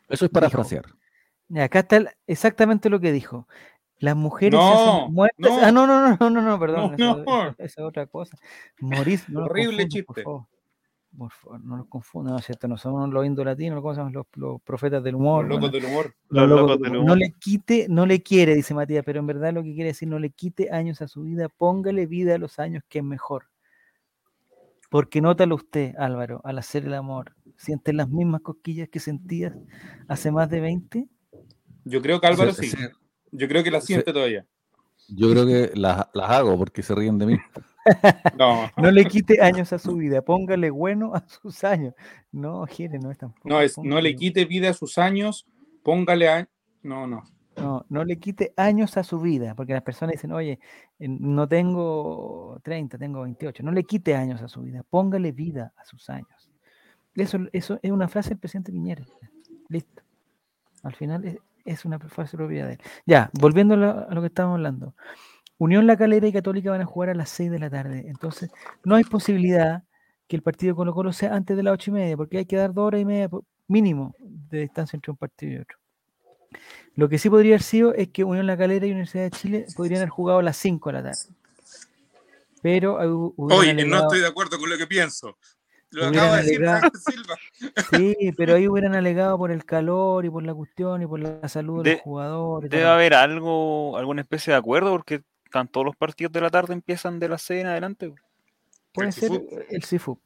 Eso 0.08 0.24
es 0.26 0.30
parafrasear. 0.30 0.84
Acá 1.60 1.78
está 1.80 1.96
el- 1.96 2.08
exactamente 2.26 2.90
lo 2.90 3.00
que 3.00 3.12
dijo. 3.12 3.46
Las 3.98 4.14
mujeres 4.16 4.60
se 4.60 4.66
No, 4.66 4.72
hacen 5.02 5.14
muertas. 5.14 5.38
no. 5.50 5.58
Ah, 5.62 5.72
no, 5.72 5.86
no, 5.86 6.00
no, 6.08 6.16
no, 6.20 6.30
no, 6.30 6.42
no, 6.42 6.58
perdón. 6.60 6.94
No, 6.98 7.12
eso, 7.12 7.24
no. 7.24 7.48
eso 7.48 7.56
es 7.58 7.78
otra 7.78 8.06
cosa. 8.06 8.36
Morís, 8.80 9.26
no 9.28 9.44
Horrible 9.44 9.88
chiste. 9.88 10.04
Por 10.04 10.22
favor. 10.22 10.42
Por 11.16 11.30
favor, 11.32 11.64
no 11.64 11.76
los 11.76 11.86
confundan, 11.88 12.34
¿no 12.34 12.38
es 12.38 12.44
cierto? 12.44 12.68
No 12.68 12.76
somos 12.76 13.08
los 13.08 13.24
indolatinos, 13.24 13.80
¿cómo 13.80 13.94
se 13.94 14.00
llaman 14.00 14.12
los, 14.12 14.26
los 14.34 14.60
profetas 14.62 15.02
del 15.02 15.14
humor? 15.14 15.46
Los 15.46 15.56
locos 15.56 15.70
bueno, 15.70 15.72
del 15.72 15.92
humor. 15.92 16.14
Los 16.28 16.48
los 16.48 16.60
locos 16.60 16.80
del 16.80 16.92
del 16.92 17.00
humor. 17.00 17.06
No 17.08 17.16
le 17.16 17.32
quite, 17.38 17.86
no 17.88 18.06
le 18.06 18.22
quiere, 18.22 18.54
dice 18.54 18.74
Matías, 18.74 19.04
pero 19.04 19.20
en 19.20 19.26
verdad 19.26 19.52
lo 19.52 19.62
que 19.62 19.74
quiere 19.74 19.88
decir, 19.90 20.08
no 20.08 20.18
le 20.18 20.30
quite 20.30 20.70
años 20.70 21.00
a 21.02 21.08
su 21.08 21.22
vida, 21.22 21.48
póngale 21.48 22.06
vida 22.06 22.34
a 22.34 22.38
los 22.38 22.58
años 22.58 22.82
que 22.88 22.98
es 22.98 23.04
mejor. 23.04 23.48
Porque 24.90 25.20
nótalo 25.20 25.56
usted, 25.56 25.94
Álvaro, 25.98 26.40
al 26.44 26.58
hacer 26.58 26.84
el 26.84 26.94
amor, 26.94 27.34
¿sientes 27.56 27.94
las 27.94 28.08
mismas 28.08 28.40
cosquillas 28.42 28.88
que 28.88 29.00
sentías 29.00 29.52
hace 30.08 30.30
más 30.30 30.48
de 30.48 30.60
20? 30.60 31.08
Yo 31.84 32.02
creo 32.02 32.20
que 32.20 32.26
Álvaro 32.26 32.52
sí. 32.52 32.70
Yo 33.32 33.48
creo 33.48 33.64
que 33.64 33.70
la 33.70 33.80
siente 33.80 34.12
todavía. 34.12 34.46
Yo 35.08 35.30
creo 35.30 35.46
que 35.46 35.72
las, 35.74 36.08
las 36.12 36.30
hago 36.30 36.56
porque 36.58 36.82
se 36.82 36.94
ríen 36.94 37.18
de 37.18 37.26
mí. 37.26 37.36
No, 38.36 38.68
No 38.76 38.90
le 38.90 39.04
quite 39.04 39.40
años 39.40 39.72
a 39.72 39.78
su 39.78 39.94
vida, 39.96 40.20
póngale 40.22 40.70
bueno 40.70 41.14
a 41.14 41.24
sus 41.28 41.62
años. 41.62 41.94
No, 42.32 42.66
Jere, 42.66 42.98
no 42.98 43.10
es 43.10 43.18
tampoco. 43.18 43.48
no 43.48 43.60
es, 43.60 43.78
no 43.78 44.00
le 44.00 44.16
quite 44.16 44.44
vida 44.44 44.70
a 44.70 44.74
sus 44.74 44.98
años, 44.98 45.46
póngale 45.84 46.28
a. 46.28 46.48
No, 46.82 47.06
no. 47.06 47.22
No, 47.56 47.86
no 47.88 48.04
le 48.04 48.18
quite 48.18 48.52
años 48.56 48.96
a 48.98 49.02
su 49.02 49.18
vida, 49.18 49.54
porque 49.54 49.72
las 49.72 49.82
personas 49.82 50.12
dicen, 50.12 50.30
oye, 50.32 50.58
no 50.98 51.48
tengo 51.48 52.60
30, 52.62 52.98
tengo 52.98 53.22
28. 53.22 53.62
No 53.62 53.72
le 53.72 53.84
quite 53.84 54.14
años 54.14 54.42
a 54.42 54.48
su 54.48 54.62
vida, 54.62 54.82
póngale 54.90 55.32
vida 55.32 55.72
a 55.76 55.84
sus 55.84 56.10
años. 56.10 56.50
Eso, 57.14 57.38
eso 57.52 57.78
es 57.82 57.90
una 57.90 58.08
frase 58.08 58.30
del 58.30 58.38
presidente 58.38 58.72
Piñera. 58.72 59.06
Listo. 59.70 60.02
Al 60.82 60.94
final 60.94 61.40
es, 61.66 61.84
una 61.84 61.98
frase 61.98 62.36
propia 62.36 62.66
de 62.66 62.74
él. 62.74 62.80
Ya, 63.06 63.30
volviendo 63.34 63.74
a 63.74 64.14
lo, 64.14 64.20
que 64.20 64.28
estábamos 64.28 64.56
hablando. 64.56 64.94
Unión 65.58 65.86
La 65.86 65.96
Calera 65.96 66.26
y 66.26 66.32
Católica 66.32 66.70
van 66.70 66.82
a 66.82 66.86
jugar 66.86 67.10
a 67.10 67.14
las 67.14 67.30
6 67.30 67.50
de 67.50 67.58
la 67.58 67.70
tarde. 67.70 68.04
Entonces, 68.08 68.50
no 68.84 68.94
hay 68.94 69.04
posibilidad 69.04 69.84
que 70.28 70.36
el 70.36 70.42
partido 70.42 70.76
Colo 70.76 70.92
Colo 70.92 71.12
sea 71.12 71.34
antes 71.34 71.56
de 71.56 71.62
las 71.62 71.74
8 71.74 71.90
y 71.90 71.94
media, 71.94 72.16
porque 72.16 72.38
hay 72.38 72.46
que 72.46 72.56
dar 72.56 72.74
dos 72.74 72.86
horas 72.86 73.00
y 73.00 73.04
media 73.04 73.30
mínimo 73.68 74.14
de 74.18 74.60
distancia 74.60 74.96
entre 74.96 75.10
un 75.10 75.16
partido 75.16 75.52
y 75.52 75.58
otro. 75.58 75.78
Lo 76.94 77.08
que 77.08 77.18
sí 77.18 77.28
podría 77.28 77.52
haber 77.52 77.62
sido 77.62 77.94
es 77.94 78.08
que 78.08 78.24
Unión 78.24 78.46
La 78.46 78.56
Calera 78.56 78.86
y 78.86 78.90
Universidad 78.90 79.24
de 79.24 79.30
Chile 79.30 79.66
podrían 79.76 80.00
haber 80.00 80.10
jugado 80.10 80.38
a 80.38 80.42
las 80.42 80.56
5 80.56 80.88
de 80.88 80.92
la 80.92 81.02
tarde. 81.02 81.34
Pero 82.62 82.96
hubieran 83.36 83.76
Oye, 83.76 83.86
no 83.86 83.98
estoy 83.98 84.20
de 84.20 84.26
acuerdo 84.26 84.58
con 84.58 84.70
lo 84.70 84.78
que 84.78 84.86
pienso. 84.86 85.38
Lo 85.96 86.06
acaba 86.08 86.36
de 86.36 86.42
decir 86.42 86.66
Silva. 87.04 87.36
Sí, 87.90 88.16
pero 88.36 88.54
ahí 88.54 88.68
hubieran 88.68 88.94
alegado 88.94 89.38
por 89.38 89.50
el 89.50 89.64
calor 89.64 90.24
y 90.24 90.30
por 90.30 90.42
la 90.42 90.54
cuestión 90.54 91.02
y 91.02 91.06
por 91.06 91.20
la 91.20 91.48
salud 91.48 91.82
de, 91.82 91.90
De- 91.90 91.96
los 91.96 92.02
jugadores. 92.02 92.70
Debe 92.70 92.84
haber 92.86 93.14
algo, 93.14 93.96
alguna 93.96 94.20
especie 94.20 94.52
de 94.52 94.58
acuerdo, 94.58 94.90
porque 94.90 95.22
están 95.44 95.68
todos 95.68 95.86
los 95.86 95.96
partidos 95.96 96.32
de 96.32 96.40
la 96.42 96.50
tarde 96.50 96.74
empiezan 96.74 97.18
de 97.18 97.28
las 97.30 97.42
6 97.42 97.62
en 97.62 97.66
adelante. 97.68 98.14
Puede 98.92 99.08
el 99.08 99.14
ser 99.14 99.30
el 99.70 99.84
CIFU. 99.84 100.20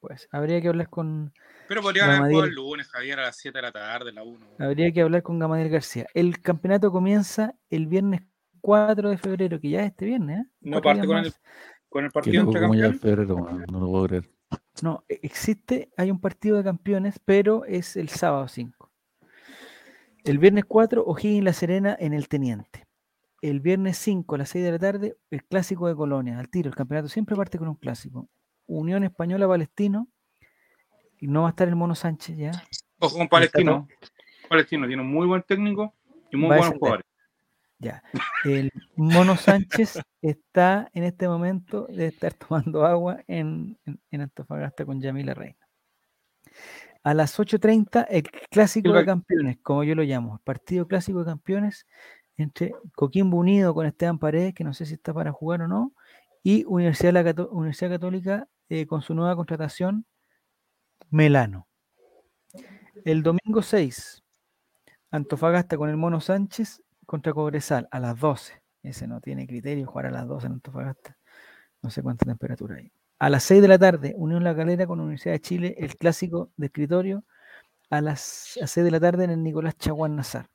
Pues 0.00 0.28
habría 0.30 0.60
que 0.60 0.68
hablar 0.68 0.90
con 0.90 1.32
Pero 1.68 1.80
podrían 1.80 2.10
haber 2.10 2.30
jugado 2.30 2.44
el 2.44 2.54
lunes, 2.54 2.88
Javier, 2.88 3.18
a 3.20 3.22
las 3.22 3.36
7 3.38 3.56
de 3.56 3.62
la 3.62 3.72
tarde, 3.72 4.12
la 4.12 4.22
1. 4.22 4.46
habría 4.58 4.92
que 4.92 5.00
hablar 5.00 5.22
con 5.22 5.38
Gamadiel 5.38 5.70
García. 5.70 6.06
El 6.12 6.40
campeonato 6.42 6.92
comienza 6.92 7.54
el 7.70 7.86
viernes 7.86 8.20
4 8.60 9.08
de 9.08 9.16
febrero, 9.16 9.58
que 9.58 9.70
ya 9.70 9.80
es 9.80 9.86
este 9.86 10.04
viernes, 10.04 10.40
¿eh? 10.40 10.48
No 10.60 10.82
parte 10.82 11.06
con 11.06 11.16
el, 11.18 11.32
con 11.88 12.04
el 12.04 12.10
partido 12.10 12.42
entre 12.42 12.60
campeones. 12.60 13.66
no 13.72 13.80
lo 13.80 13.86
puedo 13.90 14.06
creer. 14.08 14.30
No, 14.82 15.04
e- 15.08 15.20
existe, 15.22 15.90
hay 15.96 16.10
un 16.10 16.20
partido 16.20 16.56
de 16.56 16.64
campeones, 16.64 17.18
pero 17.24 17.64
es 17.64 17.96
el 17.96 18.08
sábado 18.08 18.48
5. 18.48 18.90
El 20.24 20.38
viernes 20.38 20.64
4, 20.66 21.04
O'Higgins 21.04 21.44
La 21.44 21.52
Serena 21.52 21.96
en 21.98 22.12
el 22.14 22.28
Teniente. 22.28 22.86
El 23.42 23.60
viernes 23.60 23.98
5 23.98 24.34
a 24.34 24.38
las 24.38 24.48
6 24.48 24.64
de 24.64 24.72
la 24.72 24.78
tarde, 24.78 25.16
el 25.30 25.44
clásico 25.44 25.86
de 25.86 25.94
Colonia, 25.94 26.38
al 26.38 26.48
tiro. 26.48 26.70
El 26.70 26.74
campeonato 26.74 27.08
siempre 27.08 27.36
parte 27.36 27.58
con 27.58 27.68
un 27.68 27.74
clásico. 27.74 28.28
Unión 28.66 29.04
Española 29.04 29.46
Palestino. 29.46 30.08
Y 31.20 31.26
no 31.26 31.42
va 31.42 31.48
a 31.48 31.50
estar 31.50 31.68
el 31.68 31.76
Mono 31.76 31.94
Sánchez 31.94 32.36
ya. 32.36 32.52
Ojo 32.98 33.18
con 33.18 33.28
Palestino. 33.28 33.86
Palestino 34.48 34.86
tiene 34.86 35.02
un 35.02 35.10
muy 35.10 35.26
buen 35.26 35.42
técnico 35.42 35.94
y 36.30 36.36
muy 36.36 36.48
Va 36.48 36.56
buenos 36.56 36.78
jugadores. 36.78 37.06
Ya. 37.78 38.02
El 38.44 38.70
Mono 38.96 39.36
Sánchez 39.36 40.00
está 40.22 40.88
en 40.94 41.04
este 41.04 41.28
momento 41.28 41.86
de 41.88 42.06
estar 42.06 42.32
tomando 42.48 42.84
agua 42.86 43.22
en, 43.26 43.78
en- 43.84 44.00
en 44.10 44.20
Antofagasta 44.22 44.84
con 44.86 45.00
Yamila 45.00 45.34
Reina. 45.34 45.58
A 47.02 47.12
las 47.12 47.38
8.30, 47.38 48.06
el 48.08 48.22
clásico 48.50 48.92
de 48.92 49.04
campeones, 49.04 49.58
como 49.62 49.84
yo 49.84 49.94
lo 49.94 50.02
llamo, 50.02 50.34
el 50.36 50.40
partido 50.40 50.86
clásico 50.86 51.18
de 51.18 51.26
campeones 51.26 51.86
entre 52.38 52.72
Coquimbo 52.94 53.36
Unido 53.36 53.74
con 53.74 53.86
Esteban 53.86 54.18
Paredes, 54.18 54.54
que 54.54 54.64
no 54.64 54.72
sé 54.72 54.86
si 54.86 54.94
está 54.94 55.12
para 55.12 55.30
jugar 55.32 55.60
o 55.62 55.68
no, 55.68 55.92
y 56.42 56.64
Universidad, 56.64 57.08
de 57.08 57.12
la 57.12 57.24
Cató- 57.24 57.50
Universidad 57.50 57.90
Católica 57.90 58.48
eh, 58.70 58.86
con 58.86 59.02
su 59.02 59.14
nueva 59.14 59.36
contratación, 59.36 60.06
Melano. 61.10 61.68
El 63.04 63.22
domingo 63.22 63.60
6, 63.62 64.22
Antofagasta 65.10 65.76
con 65.76 65.90
el 65.90 65.96
Mono 65.96 66.20
Sánchez 66.20 66.80
contra 67.06 67.32
Cobresal 67.32 67.88
a 67.90 68.00
las 68.00 68.18
12. 68.18 68.60
Ese 68.82 69.06
no 69.06 69.20
tiene 69.20 69.46
criterio 69.46 69.86
jugar 69.86 70.06
a 70.06 70.10
las 70.10 70.26
12 70.26 70.46
en 70.46 70.52
Antofagasta. 70.54 71.16
No 71.82 71.90
sé 71.90 72.02
cuánta 72.02 72.26
temperatura 72.26 72.76
hay. 72.76 72.92
A 73.18 73.30
las 73.30 73.42
6 73.44 73.62
de 73.62 73.68
la 73.68 73.78
tarde, 73.78 74.14
Unión 74.16 74.44
La 74.44 74.54
Calera 74.56 74.86
con 74.86 75.00
Universidad 75.00 75.34
de 75.34 75.40
Chile, 75.40 75.74
el 75.78 75.96
clásico 75.96 76.50
de 76.56 76.66
escritorio. 76.66 77.24
A 77.90 78.00
las 78.00 78.58
a 78.62 78.66
6 78.66 78.84
de 78.84 78.90
la 78.90 79.00
tarde 79.00 79.24
en 79.24 79.30
el 79.30 79.42
Nicolás 79.42 79.76
Chaguán 79.76 80.16
Nazar. 80.16 80.48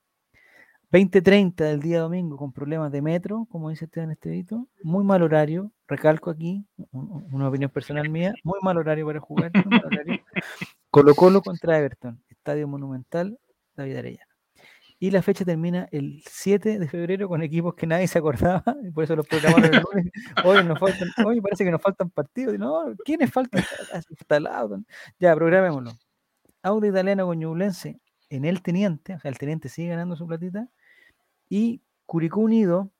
20.30 0.91 1.55
del 1.65 1.81
día 1.81 1.99
domingo 1.99 2.35
con 2.35 2.51
problemas 2.51 2.91
de 2.91 3.01
metro, 3.03 3.45
como 3.51 3.69
dice 3.69 3.85
Esteban 3.85 4.09
Estevito. 4.11 4.67
Muy 4.83 5.03
mal 5.03 5.21
horario, 5.21 5.71
recalco 5.87 6.31
aquí, 6.31 6.65
un- 6.91 7.27
una 7.31 7.47
opinión 7.47 7.69
personal 7.69 8.09
mía, 8.09 8.33
muy 8.43 8.59
mal 8.63 8.77
horario 8.77 9.05
para 9.05 9.19
jugar. 9.19 9.51
Colo 10.89 11.13
Colo 11.13 11.41
contra 11.43 11.77
Everton, 11.77 12.23
Estadio 12.29 12.67
Monumental, 12.67 13.37
David 13.75 13.97
Arellano. 13.97 14.28
Y 15.01 15.11
la 15.11 15.21
fecha 15.21 15.45
termina 15.45 15.87
el 15.91 16.21
7 16.29 16.77
de 16.77 16.87
febrero 16.89 17.29
con 17.29 17.41
equipos 17.41 17.73
que 17.73 17.87
nadie 17.87 18.07
se 18.07 18.19
acordaba, 18.19 18.63
y 18.83 18.91
por 18.91 19.05
eso 19.05 19.15
los 19.15 19.25
programaron 19.25 19.73
el 19.73 19.81
lunes. 19.81 20.11
Hoy 20.45 20.63
nos 20.65 20.77
faltan, 20.77 21.07
hoy 21.25 21.39
parece 21.41 21.63
que 21.63 21.71
nos 21.71 21.81
faltan 21.81 22.09
partidos. 22.09 22.55
Y 22.55 22.57
No, 22.57 22.93
¿quiénes 23.05 23.31
faltan? 23.31 23.63
Ya, 25.19 25.35
programémoslo. 25.35 25.91
Auda 26.63 26.87
Italiano 26.87 27.25
con 27.25 27.39
Ñublense 27.39 27.99
en 28.29 28.43
el 28.45 28.61
Teniente, 28.61 29.15
o 29.15 29.19
sea, 29.19 29.29
el 29.31 29.37
Teniente 29.37 29.69
sigue 29.69 29.89
ganando 29.89 30.15
su 30.17 30.27
platita. 30.27 30.67
Y 31.47 31.81
Curicó 32.05 32.41
Unido 32.41 32.91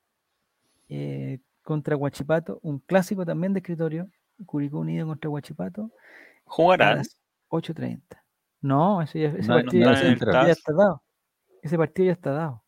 eh, 0.88 1.40
contra 1.64 1.96
Huachipato, 1.98 2.60
un 2.64 2.80
clásico 2.80 3.26
también 3.26 3.54
de 3.54 3.60
escritorio. 3.60 4.10
Curicó 4.46 4.80
Unido 4.80 5.06
contra 5.06 5.30
Huachipato 5.30 5.92
Jugarán. 6.46 7.00
las 7.00 7.20
8.30. 7.50 8.02
No, 8.62 9.02
ese, 9.02 9.20
ya- 9.22 9.30
ese 9.38 9.48
No, 9.50 9.56
partido 9.56 9.90
no 9.92 9.96
ya, 10.46 10.52
está 10.52 10.74
dado. 10.74 11.04
Ese 11.62 11.78
partido 11.78 12.08
ya 12.08 12.14
está 12.14 12.32
dado. 12.32 12.64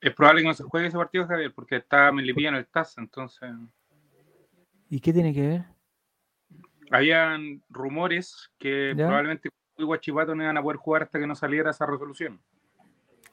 Es 0.00 0.14
probable 0.14 0.42
que 0.42 0.48
no 0.48 0.54
se 0.54 0.62
juegue 0.62 0.86
ese 0.88 0.96
partido, 0.96 1.26
Javier, 1.26 1.52
porque 1.52 1.76
está 1.76 2.12
Melipilla 2.12 2.50
en 2.50 2.54
el 2.56 2.66
TAS, 2.66 2.98
entonces 2.98 3.50
¿Y 4.88 5.00
qué 5.00 5.12
tiene 5.12 5.34
que 5.34 5.46
ver? 5.46 5.64
habían 6.90 7.62
rumores 7.68 8.50
que 8.58 8.94
¿Ya? 8.96 9.06
probablemente 9.06 9.50
Guachipato 9.76 10.34
no 10.34 10.42
iban 10.42 10.56
a 10.56 10.62
poder 10.62 10.78
jugar 10.78 11.02
hasta 11.02 11.18
que 11.18 11.26
no 11.26 11.34
saliera 11.34 11.70
esa 11.70 11.84
resolución. 11.86 12.40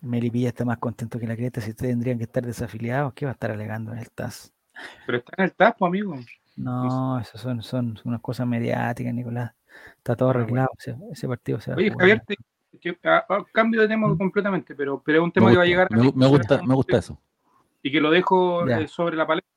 Melipilla 0.01 0.49
está 0.49 0.65
más 0.65 0.77
contento 0.77 1.17
que 1.19 1.25
la 1.27 1.35
creta. 1.35 1.61
Si 1.61 1.69
ustedes 1.71 1.93
tendrían 1.93 2.17
que 2.17 2.25
estar 2.25 2.45
desafiliados, 2.45 3.13
¿qué 3.13 3.25
va 3.25 3.31
a 3.31 3.33
estar 3.33 3.51
alegando 3.51 3.93
en 3.93 3.99
el 3.99 4.11
TAS? 4.11 4.53
Pero 5.05 5.19
está 5.19 5.33
en 5.37 5.45
el 5.45 5.53
TAS, 5.53 5.75
pues, 5.79 5.87
amigo. 5.89 6.15
No, 6.57 7.19
eso 7.19 7.37
son, 7.37 7.61
son 7.63 7.97
unas 8.03 8.21
cosas 8.21 8.45
mediáticas, 8.45 9.13
Nicolás. 9.13 9.53
Está 9.97 10.15
todo 10.15 10.29
Ah, 10.29 10.31
arreglado. 10.31 10.69
ese, 10.77 10.95
ese 11.11 11.27
partido 11.27 11.59
se 11.59 11.71
va 11.71 11.75
a 11.75 11.77
Oye, 11.77 11.89
jugar. 11.91 12.07
Javier, 12.07 12.23
te- 12.27 12.35
que- 12.79 12.97
a- 13.03 13.25
a- 13.27 13.45
cambio 13.51 13.81
de 13.81 13.87
tema 13.87 14.07
Mm. 14.07 14.17
completamente, 14.17 14.75
pero, 14.75 15.01
pero 15.03 15.19
es 15.19 15.23
un 15.23 15.31
tema 15.31 15.49
que 15.51 15.57
va 15.57 15.63
a 15.63 15.65
gusta, 15.65 15.69
llegar 15.69 15.91
me, 15.91 16.11
me 16.15 16.27
gusta, 16.27 16.61
me 16.63 16.75
gusta 16.75 16.97
eso. 16.97 17.19
y 17.83 17.91
que 17.91 18.01
lo 18.01 18.09
dejo 18.11 18.67
eh, 18.67 18.87
sobre 18.87 19.15
la 19.15 19.27
palestra. 19.27 19.51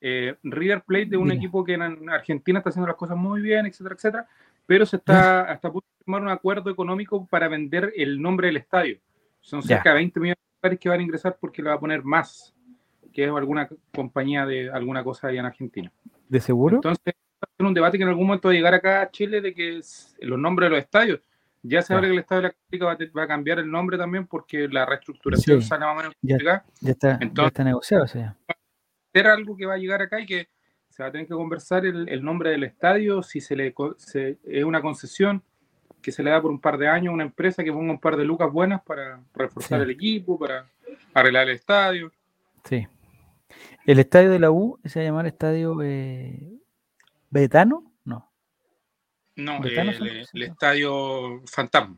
Eh, 0.00 0.36
River 0.42 0.82
Plate 0.82 1.06
de 1.06 1.16
un 1.16 1.24
Dime. 1.28 1.36
equipo 1.36 1.64
que 1.64 1.74
en 1.74 2.08
Argentina 2.10 2.58
está 2.58 2.70
haciendo 2.70 2.86
las 2.86 2.96
cosas 2.96 3.16
muy 3.16 3.40
bien, 3.40 3.66
etcétera, 3.66 3.94
etcétera, 3.94 4.28
pero 4.66 4.84
se 4.86 4.96
está 4.96 5.42
hasta 5.50 5.68
a 5.68 5.72
punto 5.72 5.86
de 5.98 6.04
firmar 6.04 6.22
un 6.22 6.28
acuerdo 6.28 6.70
económico 6.70 7.26
para 7.26 7.48
vender 7.48 7.92
el 7.96 8.20
nombre 8.20 8.48
del 8.48 8.58
estadio. 8.58 8.98
Son 9.40 9.62
cerca 9.62 9.90
de 9.90 9.96
20 9.96 10.20
millones 10.20 10.38
de 10.38 10.58
dólares 10.62 10.80
que 10.80 10.88
van 10.88 11.00
a 11.00 11.02
ingresar 11.02 11.36
porque 11.40 11.62
le 11.62 11.70
va 11.70 11.76
a 11.76 11.80
poner 11.80 12.02
más, 12.04 12.54
que 13.12 13.24
es 13.24 13.30
alguna 13.30 13.68
compañía 13.94 14.44
de 14.44 14.70
alguna 14.70 15.02
cosa 15.02 15.28
allá 15.28 15.40
en 15.40 15.46
Argentina. 15.46 15.90
¿De 16.28 16.40
seguro? 16.40 16.76
Entonces, 16.76 17.14
va 17.14 17.48
a 17.48 17.56
ser 17.56 17.66
un 17.66 17.74
debate 17.74 17.96
que 17.96 18.02
en 18.04 18.10
algún 18.10 18.26
momento 18.26 18.48
va 18.48 18.52
a 18.52 18.56
llegar 18.56 18.74
acá 18.74 19.00
a 19.02 19.10
Chile 19.10 19.40
de 19.40 19.54
que 19.54 19.78
es- 19.78 20.14
los 20.20 20.38
nombres 20.38 20.66
de 20.66 20.76
los 20.76 20.84
estadios. 20.84 21.20
Ya 21.68 21.82
se 21.82 21.92
Ya. 21.92 21.96
habla 21.96 22.08
que 22.08 22.12
el 22.14 22.18
Estadio 22.20 22.42
de 22.42 22.48
la 22.48 22.54
Católica 22.54 22.84
va 22.86 22.92
a, 22.92 22.96
te- 22.96 23.10
va 23.10 23.22
a 23.22 23.26
cambiar 23.28 23.58
el 23.58 23.70
nombre 23.70 23.98
también 23.98 24.26
porque 24.26 24.68
la 24.68 24.86
reestructuración 24.86 25.62
Sí. 25.62 25.68
sale 25.68 25.84
más 25.84 25.94
o 25.94 25.96
menos 25.96 26.14
Ya. 26.22 26.38
ya, 26.38 26.64
está, 26.90 27.08
ya 27.10 27.18
entonces- 27.20 27.46
está 27.52 27.64
negociado. 27.64 28.04
o 28.04 28.08
sea. 28.08 28.36
ser 29.12 29.26
algo 29.28 29.56
que 29.56 29.64
va 29.64 29.74
a 29.74 29.78
llegar 29.78 30.02
acá 30.02 30.20
y 30.20 30.26
que 30.26 30.48
se 30.90 31.02
va 31.02 31.08
a 31.08 31.12
tener 31.12 31.26
que 31.26 31.32
conversar 31.34 31.86
el, 31.86 32.06
el 32.08 32.22
nombre 32.22 32.50
del 32.50 32.64
estadio, 32.64 33.22
si 33.22 33.40
se 33.40 33.56
le 33.56 33.74
se- 33.96 34.36
es 34.44 34.62
una 34.64 34.82
concesión 34.82 35.42
que 36.02 36.12
se 36.12 36.22
le 36.22 36.30
da 36.30 36.40
por 36.42 36.50
un 36.50 36.60
par 36.60 36.76
de 36.78 36.86
años 36.88 37.10
a 37.10 37.14
una 37.14 37.24
empresa 37.24 37.64
que 37.64 37.72
ponga 37.72 37.90
un 37.92 37.98
par 37.98 38.16
de 38.16 38.24
lucas 38.26 38.52
buenas 38.52 38.82
para 38.82 39.20
reforzar 39.34 39.78
Sí. 39.80 39.84
el 39.84 39.90
equipo, 39.90 40.38
para 40.38 40.66
arreglar 41.14 41.48
el 41.48 41.54
estadio. 41.56 42.12
Sí. 42.64 42.86
El 43.86 43.98
estadio 43.98 44.30
de 44.30 44.38
la 44.38 44.50
U 44.50 44.78
se 44.84 44.98
va 45.00 45.02
a 45.02 45.06
llamar 45.08 45.26
Estadio 45.26 45.78
eh, 45.82 46.58
Betano. 47.30 47.90
No, 49.36 49.62
el, 49.62 50.24
estadio 50.42 51.42
fantasma. 51.46 51.96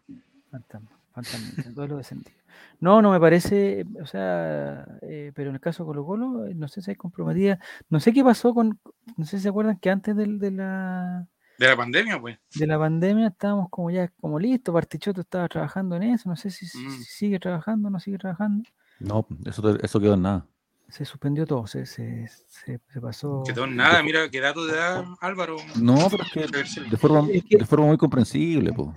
fantasma. 0.50 0.90
fantasma 1.12 1.48
en 1.64 1.74
todos 1.74 1.88
los 1.88 2.06
sentidos. 2.06 2.38
No, 2.80 3.00
no 3.02 3.10
me 3.12 3.20
parece, 3.20 3.84
o 4.00 4.06
sea, 4.06 4.86
eh, 5.02 5.32
pero 5.34 5.50
en 5.50 5.56
el 5.56 5.60
caso 5.60 5.82
de 5.82 5.86
Colo 5.88 6.04
Colo, 6.06 6.46
eh, 6.46 6.54
no 6.54 6.68
sé 6.68 6.82
si 6.82 6.90
hay 6.90 6.96
comprometida, 6.96 7.58
no 7.90 8.00
sé 8.00 8.12
qué 8.12 8.22
pasó 8.24 8.54
con, 8.54 8.78
no 9.16 9.24
sé 9.24 9.36
si 9.36 9.44
se 9.44 9.48
acuerdan 9.48 9.78
que 9.78 9.90
antes 9.90 10.16
del- 10.16 10.38
de, 10.38 10.50
la, 10.52 11.26
De 11.58 11.66
la 11.68 11.76
pandemia, 11.76 12.20
pues. 12.20 12.38
de 12.54 12.66
la 12.66 12.78
pandemia 12.78 13.28
estábamos 13.28 13.68
como 13.70 13.90
ya 13.90 14.08
como 14.20 14.38
listos, 14.38 14.72
Bartichotto 14.74 15.20
estaba 15.20 15.48
trabajando 15.48 15.96
en 15.96 16.04
eso, 16.04 16.28
no 16.28 16.36
sé 16.36 16.50
si, 16.50 16.66
Mm. 16.66 16.90
si 16.90 17.04
sigue 17.04 17.38
trabajando, 17.38 17.90
no 17.90 18.00
sigue 18.00 18.18
trabajando, 18.18 18.68
No, 19.00 19.26
eso, 19.44 19.76
eso 19.78 20.00
quedó 20.00 20.14
en 20.14 20.22
nada. 20.22 20.46
Se 20.88 21.04
suspendió 21.04 21.46
todo, 21.46 21.66
se, 21.66 21.84
se, 21.86 22.26
se, 22.48 22.80
se 22.92 23.00
pasó. 23.00 23.42
Que 23.46 23.52
todo 23.52 23.66
nada, 23.66 24.02
mira, 24.02 24.28
qué 24.30 24.40
dato 24.40 24.66
de 24.66 24.76
da 24.76 25.04
Álvaro. 25.20 25.56
No, 25.76 26.08
pero 26.10 26.24
es 26.24 26.32
que 26.32 26.80
de 26.82 26.96
forma, 26.96 27.22
de 27.28 27.86
muy 27.86 27.96
comprensible, 27.98 28.72
pues. 28.72 28.88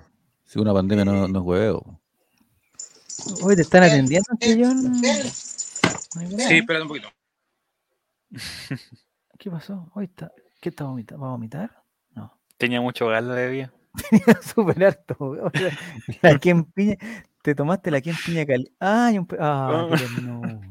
Si 0.46 0.60
una 0.60 0.74
pandemia 0.74 1.06
no, 1.06 1.28
no 1.28 1.40
es 1.40 1.46
huevo. 1.46 1.82
po. 1.82 2.02
Oye, 3.46 3.56
¿te 3.56 3.62
están 3.62 3.84
atendiendo, 3.84 4.28
Chillón? 4.40 4.96
Sí, 4.96 6.58
espérate 6.58 6.82
un 6.82 6.88
poquito. 6.88 7.10
¿Qué 9.40 9.50
pasó? 9.50 9.90
Hoy 9.96 10.06
está, 10.06 10.32
¿qué 10.60 10.70
está 10.70 10.86
vomitando? 10.86 11.22
¿Va 11.24 11.30
a 11.30 11.32
vomitar? 11.32 11.84
No. 12.16 12.38
Tenía 12.58 12.82
mucho 12.82 13.08
gas 13.08 13.24
la 13.24 13.34
bebida. 13.36 13.74
Súper 14.56 14.84
harto. 14.86 15.16
o 15.20 15.50
sea, 15.54 15.78
la 16.22 16.40
piña. 16.66 16.96
Te 17.42 17.56
tomaste 17.56 17.90
la 17.92 18.02
piña 18.26 18.46
caliente. 18.46 18.72
Ay, 18.80 19.18
un 19.18 19.26
pe- 19.26 19.38
ah, 19.40 19.88
ternura. 19.98 20.71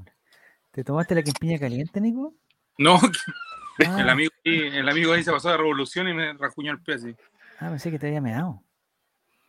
¿Te 0.70 0.84
tomaste 0.84 1.14
la 1.14 1.22
piña 1.38 1.58
caliente, 1.58 2.00
Nico? 2.00 2.34
No, 2.78 2.98
Ah, 3.82 3.98
el, 4.02 4.10
amigo, 4.10 4.30
ahí- 4.44 4.76
el 4.76 4.88
amigo 4.90 5.12
ahí 5.14 5.22
se 5.24 5.32
pasó 5.32 5.48
de 5.48 5.56
revolución 5.56 6.06
y 6.08 6.12
me 6.12 6.34
rajuñó 6.34 6.72
el 6.72 6.82
pie 6.82 6.96
así. 6.96 7.16
ah, 7.60 7.70
pensé 7.70 7.90
que 7.90 7.98
te 7.98 8.08
había 8.08 8.20
meado. 8.20 8.62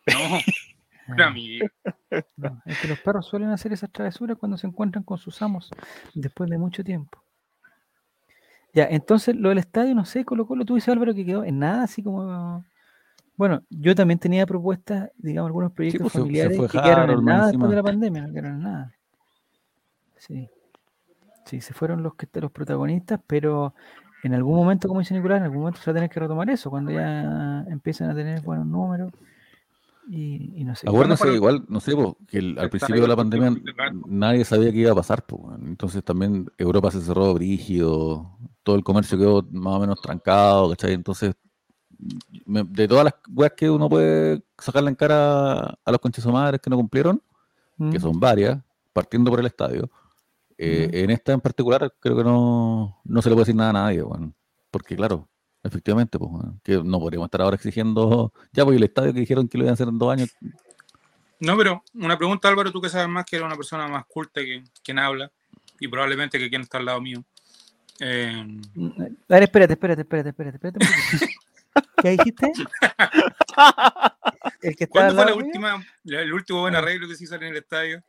No, 0.07 0.14
Ah, 1.07 1.14
era 1.18 1.27
amigo. 1.27 1.68
no, 2.38 2.61
es 2.65 2.80
que 2.80 2.88
los 2.88 2.99
perros 2.99 3.26
suelen 3.27 3.49
hacer 3.49 3.73
esas 3.73 3.91
travesuras 3.91 4.38
cuando 4.38 4.57
se 4.57 4.68
encuentran 4.68 5.03
con 5.03 5.18
sus 5.18 5.41
amos 5.41 5.69
después 6.14 6.49
de 6.49 6.57
mucho 6.57 6.84
tiempo. 6.84 7.22
Ya, 8.73 8.85
entonces 8.85 9.35
lo 9.35 9.49
del 9.49 9.57
estadio, 9.57 9.93
no 9.95 10.06
sé, 10.06 10.23
Colo 10.23 10.45
Colo, 10.48 10.64
tú 10.64 10.76
dices 10.76 10.89
Álvaro 10.89 11.14
que 11.14 11.26
quedó 11.26 11.43
en 11.43 11.60
nada, 11.60 11.84
así 11.84 12.02
como. 12.02 12.64
Bueno, 13.35 13.64
yo 13.69 13.95
también 13.95 14.19
tenía 14.19 14.45
propuestas, 14.45 15.10
digamos, 15.18 15.48
algunos 15.49 15.73
proyectos 15.73 16.03
pues, 16.03 16.14
se- 16.14 16.19
se 16.19 16.23
familiares 16.23 16.72
que 16.72 16.81
quedaron 16.81 17.10
en 17.10 17.26
nada 17.26 17.48
después 17.48 17.69
de 17.69 17.76
la 17.76 17.84
pandemia, 17.84 18.22
no 18.22 18.30
quedaron 18.34 18.52
en 18.57 18.64
nada. 18.64 18.95
Sí. 20.18 20.49
Sí, 21.46 21.62
se 21.62 21.74
fueron 21.74 22.04
los 22.04 22.16
que 22.16 22.28
los 22.40 22.52
protagonistas, 22.52 23.20
pero 23.26 23.74
en 24.24 24.34
algún 24.34 24.56
momento, 24.56 24.88
como 24.88 25.00
dice 25.00 25.14
Nicolás, 25.14 25.38
en 25.40 25.44
algún 25.46 25.60
momento 25.60 25.80
se 25.82 25.90
va 25.90 25.94
a 25.94 25.96
tener 25.96 26.10
que 26.10 26.20
retomar 26.20 26.50
eso, 26.50 26.70
cuando 26.70 26.92
ya 26.92 27.66
empiezan 27.68 28.10
a 28.10 28.16
tener 28.16 28.42
buenos 28.42 28.68
números 28.68 29.12
y, 30.08 30.54
y 30.56 30.64
no 30.64 30.76
sé. 30.76 30.88
Acuérdense, 30.88 31.24
para- 31.24 31.36
igual, 31.36 31.66
no 31.68 31.80
sé, 31.80 31.96
po, 31.96 32.18
que 32.28 32.38
el- 32.40 32.58
al 32.60 32.70
principio 32.70 33.02
de 33.02 33.08
la 33.08 33.16
pandemia 33.16 33.50
nadie 34.06 34.46
sabía 34.46 34.72
qué 34.72 34.80
iba 34.80 34.92
a 34.92 34.96
pasar, 34.96 35.26
po, 35.26 35.54
entonces 35.64 36.04
también 36.04 36.48
Europa 36.58 36.92
se 36.92 37.02
cerró 37.02 37.34
brígido, 37.34 38.38
todo 38.64 38.76
el 38.76 38.84
comercio 38.84 39.18
quedó 39.18 39.44
más 39.52 39.76
o 39.76 39.80
menos 39.80 40.02
trancado, 40.02 40.70
¿cachai? 40.70 40.94
Entonces, 40.94 41.34
me- 42.46 42.64
de 42.64 42.88
todas 42.88 43.06
las 43.06 43.14
weas 43.34 43.54
que 43.56 43.70
uno 43.70 43.90
puede 43.90 44.44
sacarle 44.58 44.90
en 44.90 44.96
cara 44.96 45.62
a 45.84 45.92
los 45.92 46.00
conches 46.00 46.26
madres 46.28 46.60
que 46.62 46.70
no 46.70 46.78
cumplieron, 46.78 47.22
que 47.92 48.00
son 48.00 48.20
varias, 48.20 48.60
partiendo 48.94 49.32
por 49.32 49.40
el 49.40 49.48
estadio, 49.48 49.90
eh, 50.64 50.90
en 51.04 51.10
esta 51.10 51.34
en 51.34 51.42
particular 51.42 51.92
creo 52.00 52.16
que 52.18 52.24
no, 52.24 53.00
no 53.04 53.22
se 53.22 53.30
le 53.30 53.36
puede 53.36 53.44
decir 53.46 53.56
nada 53.56 53.72
a 53.72 53.74
nadie, 53.74 54.04
weón. 54.04 54.36
porque 54.70 54.96
claro, 54.96 55.28
efectivamente, 55.64 56.20
pues, 56.20 56.32
que 56.64 56.82
no 56.84 57.00
podríamos 57.00 57.28
estar 57.28 57.42
ahora 57.42 57.56
exigiendo, 57.56 58.32
ya, 58.54 58.64
pues 58.66 58.76
y 58.76 58.78
el 58.78 58.84
estadio 58.84 59.14
que 59.14 59.20
dijeron 59.22 59.48
que 59.48 59.58
lo 59.58 59.64
iban 59.64 59.72
a 59.72 59.74
hacer 59.74 59.88
en 59.88 59.98
dos 60.00 60.12
años, 60.12 60.30
No, 61.40 61.58
pero 61.58 61.84
una 61.96 62.18
pregunta, 62.18 62.48
Álvaro, 62.48 62.72
tú 62.72 62.82
que 62.82 62.90
sabes 62.90 63.08
más 63.10 63.26
que 63.26 63.38
eres 63.38 63.46
una 63.46 63.56
persona 63.56 63.88
más 63.88 64.06
culta 64.06 64.42
que 64.42 64.64
quien 64.84 65.00
habla 65.00 65.32
y 65.80 65.88
probablemente 65.88 66.38
que 66.38 66.50
quien 66.50 66.62
está 66.62 66.78
al 66.78 66.86
lado 66.86 67.02
mío. 67.02 67.24
Eh, 68.00 68.46
A 69.30 69.34
ver, 69.34 69.44
espérate, 69.44 69.74
espérate, 69.74 70.02
espérate, 70.02 70.30
espérate, 70.30 70.58
espérate 70.58 70.80
un 70.80 71.12
poquito. 71.12 71.32
¿Qué 72.02 72.10
dijiste? 72.12 72.52
El 74.62 74.76
que 74.76 74.84
está 74.84 74.88
¿Cuándo 74.88 75.10
al 75.12 75.16
fue 75.16 75.26
la 75.26 75.36
mío? 75.36 75.46
última, 75.46 75.84
el 76.06 76.34
último 76.34 76.60
buen 76.62 76.76
arreglo 76.76 77.08
que 77.08 77.16
se 77.16 77.24
hizo 77.24 77.36
en 77.36 77.44
el 77.44 77.58
estadio? 77.58 78.04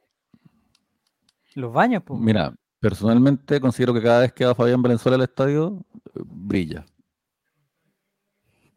Los 1.54 1.72
baños, 1.72 2.02
pues. 2.04 2.20
Mira, 2.20 2.54
personalmente 2.80 3.60
considero 3.60 3.94
que 3.94 4.02
cada 4.02 4.20
vez 4.20 4.32
que 4.32 4.44
va 4.44 4.54
Fabián 4.54 4.82
Valenzuela 4.82 5.16
al 5.16 5.22
estadio, 5.22 5.84
brilla. 6.14 6.84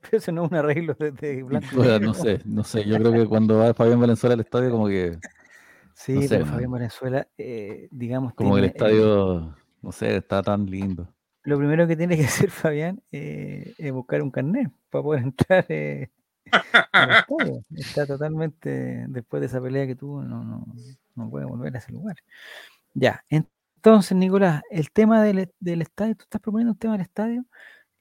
Eso 0.11 0.31
no 0.31 0.45
es 0.45 0.51
un 0.51 0.57
arreglo 0.57 0.93
de, 0.99 1.11
de 1.11 1.43
blanco. 1.43 1.79
O 1.79 1.83
sea, 1.83 1.99
no 1.99 2.13
sé, 2.13 2.41
no 2.45 2.63
sé, 2.63 2.85
yo 2.85 2.97
creo 2.97 3.11
que 3.11 3.25
cuando 3.25 3.57
va 3.57 3.73
Fabián 3.73 3.99
Valenzuela 3.99 4.33
al 4.33 4.41
estadio, 4.41 4.71
como 4.71 4.87
que, 4.87 5.17
Sí, 5.95 6.13
no 6.13 6.21
sé, 6.23 6.27
pero. 6.29 6.45
Fabián 6.45 6.71
Valenzuela, 6.71 7.27
eh, 7.37 7.87
digamos, 7.89 8.33
como 8.33 8.57
el 8.57 8.65
eh, 8.65 8.67
estadio, 8.67 9.55
no 9.81 9.91
sé, 9.91 10.17
está 10.17 10.43
tan 10.43 10.65
lindo. 10.65 11.07
lo 11.43 11.57
primero 11.57 11.87
que 11.87 11.95
tiene 11.95 12.17
que 12.17 12.25
hacer 12.25 12.49
Fabián 12.51 13.01
eh, 13.11 13.73
es 13.77 13.91
buscar 13.93 14.21
un 14.21 14.29
carnet 14.29 14.71
para 14.89 15.03
poder 15.03 15.23
entrar 15.23 15.65
eh, 15.69 16.11
estadio. 17.27 17.63
Está 17.75 18.05
totalmente, 18.05 19.05
después 19.09 19.41
de 19.41 19.47
esa 19.47 19.61
pelea 19.61 19.87
que 19.87 19.95
tuvo, 19.95 20.23
no, 20.23 20.43
no, 20.43 20.65
no 21.15 21.29
puede 21.29 21.45
volver 21.45 21.75
a 21.75 21.79
ese 21.79 21.91
lugar. 21.91 22.15
Ya, 22.93 23.23
entonces, 23.29 24.17
Nicolás, 24.17 24.61
el 24.69 24.91
tema 24.91 25.23
del, 25.23 25.51
del 25.59 25.81
estadio, 25.81 26.15
tú 26.15 26.23
estás 26.23 26.41
proponiendo 26.41 26.73
un 26.73 26.79
tema 26.79 26.93
del 26.93 27.01
estadio. 27.01 27.45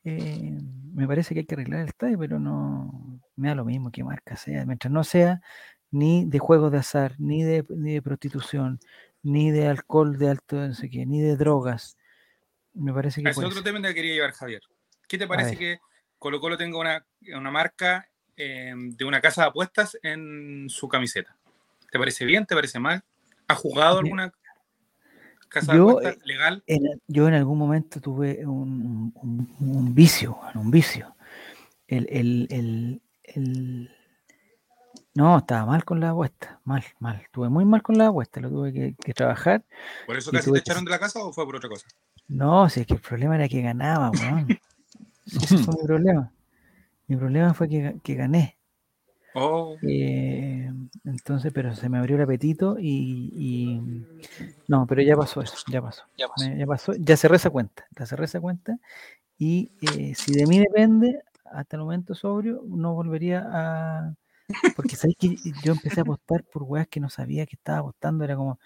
eh, 0.05 0.59
me 0.95 1.07
parece 1.09 1.35
que 1.35 1.41
hay 1.41 1.47
que 1.47 1.55
arreglar 1.55 1.81
el 1.81 1.89
estadio, 1.89 2.19
pero 2.19 2.39
no 2.39 3.21
me 3.37 3.49
da 3.49 3.55
lo 3.55 3.65
mismo 3.65 3.91
que 3.91 4.05
marca 4.05 4.37
sea, 4.37 4.65
mientras 4.66 4.93
no 4.93 5.03
sea 5.05 5.41
ni 5.91 6.25
de 6.27 6.39
juegos 6.39 6.73
de 6.73 6.79
azar, 6.79 7.15
ni 7.19 7.43
de, 7.43 7.65
ni 7.71 7.95
de 7.95 8.03
prostitución, 8.03 8.81
ni 9.23 9.51
de 9.51 9.69
alcohol 9.69 10.19
de 10.19 10.31
alto, 10.31 10.57
no 10.57 10.75
sé 10.75 10.91
qué, 10.91 11.07
ni 11.07 11.21
de 11.21 11.37
drogas. 11.37 11.97
Me 12.75 12.93
parece 12.93 13.23
que 13.23 13.31
Ese 13.31 13.41
es 13.41 13.47
otro 13.47 13.62
ser. 13.62 13.65
tema 13.65 13.87
que 13.89 13.95
quería 13.95 14.15
llevar, 14.15 14.33
Javier. 14.33 14.61
¿Qué 15.09 15.19
te 15.19 15.27
parece 15.27 15.57
que 15.57 15.79
Colo 16.19 16.41
Colo 16.41 16.57
tenga 16.57 16.79
una, 16.79 17.07
una 17.37 17.51
marca 17.51 18.09
eh, 18.36 18.73
de 18.77 19.05
una 19.05 19.20
casa 19.20 19.43
de 19.43 19.48
apuestas 19.48 19.98
en 20.02 20.69
su 20.69 20.89
camiseta? 20.89 21.35
¿Te 21.90 21.98
parece 21.98 22.24
bien? 22.24 22.47
¿Te 22.47 22.55
parece 22.55 22.78
mal? 22.78 23.02
¿Ha 23.48 23.55
jugado 23.55 23.98
alguna 23.98 24.32
casa 25.48 25.74
yo, 25.74 25.86
de 25.86 25.90
apuestas 25.93 26.27
legal? 26.27 26.62
En- 26.66 27.01
yo 27.06 27.28
en 27.28 27.35
algún 27.35 27.59
momento 27.59 28.01
tuve 28.01 28.44
un, 28.47 29.12
un- 29.15 29.56
un 29.61 29.94
vicio, 29.94 30.39
un 30.55 30.70
vicio. 30.70 31.15
El, 31.86 32.06
el, 32.11 32.47
el, 32.51 33.02
el- 33.23 33.90
No, 35.15 35.39
estaba 35.39 35.66
mal 35.66 35.85
con 35.85 36.01
la 36.01 36.11
apuesta, 36.11 36.59
mal, 36.65 36.82
mal. 36.98 37.20
Estuve 37.20 37.48
muy 37.48 37.65
mal 37.65 37.82
con 37.82 37.97
la 37.98 38.09
apuesta, 38.09 38.40
lo 38.40 38.48
tuve 38.51 38.73
que, 38.73 38.94
que 38.94 39.15
trabajar. 39.15 39.62
¿Por 40.06 40.16
eso 40.16 40.32
casi 40.32 40.47
tuve 40.47 40.59
te 40.59 40.65
que- 40.65 40.70
echaron 40.70 40.85
de 40.85 40.90
la 40.90 40.98
casa 40.98 41.20
o 41.23 41.32
fue 41.32 41.44
por 41.44 41.56
otra 41.56 41.69
cosa? 41.69 41.86
No, 42.27 42.69
si 42.70 42.81
es 42.81 42.86
que 42.86 42.94
el 42.94 43.01
problema 43.01 43.36
era 43.36 43.48
que 43.48 43.61
ganaba, 43.62 44.11
weón. 44.11 44.59
Ese 45.27 45.59
fue 45.59 45.74
mi 45.74 45.86
problema. 45.86 46.32
Mi 47.09 47.17
problema 47.17 47.55
fue 47.55 47.69
que, 47.69 47.97
que 48.03 48.15
gané. 48.15 48.59
Oh, 49.35 49.77
Eh, 49.83 50.71
entonces, 51.05 51.53
pero 51.53 51.75
se 51.75 51.89
me 51.89 51.99
abrió 51.99 52.17
el 52.17 52.23
apetito 52.23 52.77
y, 52.79 53.31
y- 53.35 53.81
no, 54.69 54.87
pero 54.87 55.03
ya 55.03 55.17
pasó 55.17 55.43
eso, 55.43 55.57
ya 55.67 55.83
pasó. 55.83 56.05
Me- 56.37 56.59
ya 56.59 56.67
pasó, 56.67 56.95
ya 56.99 57.17
cerré 57.17 57.37
esa 57.37 57.51
cuenta, 57.51 57.87
ya 57.99 58.07
cerré 58.07 58.25
esa 58.27 58.41
cuenta 58.41 58.79
y 59.39 59.73
eh, 59.81 60.15
si 60.17 60.35
de 60.35 60.47
mí 60.47 60.59
depende, 60.61 61.23
hasta 61.47 61.77
el 61.77 61.83
momento 61.83 62.15
sobrio, 62.15 62.63
no 62.69 62.95
volvería 62.95 63.45
a... 63.47 64.15
Porque 64.75 64.97
sabéis 64.97 65.17
que 65.19 65.37
yo 65.61 65.73
empecé 65.73 66.01
a 66.01 66.05
apostar 66.05 66.45
por 66.45 66.65
weas 66.65 66.89
que 66.89 67.01
no 67.01 67.11
sabía 67.11 67.47
que 67.47 67.57
estaba 67.57 67.79
apostando, 67.81 68.25
era 68.25 68.37
como 68.37 68.59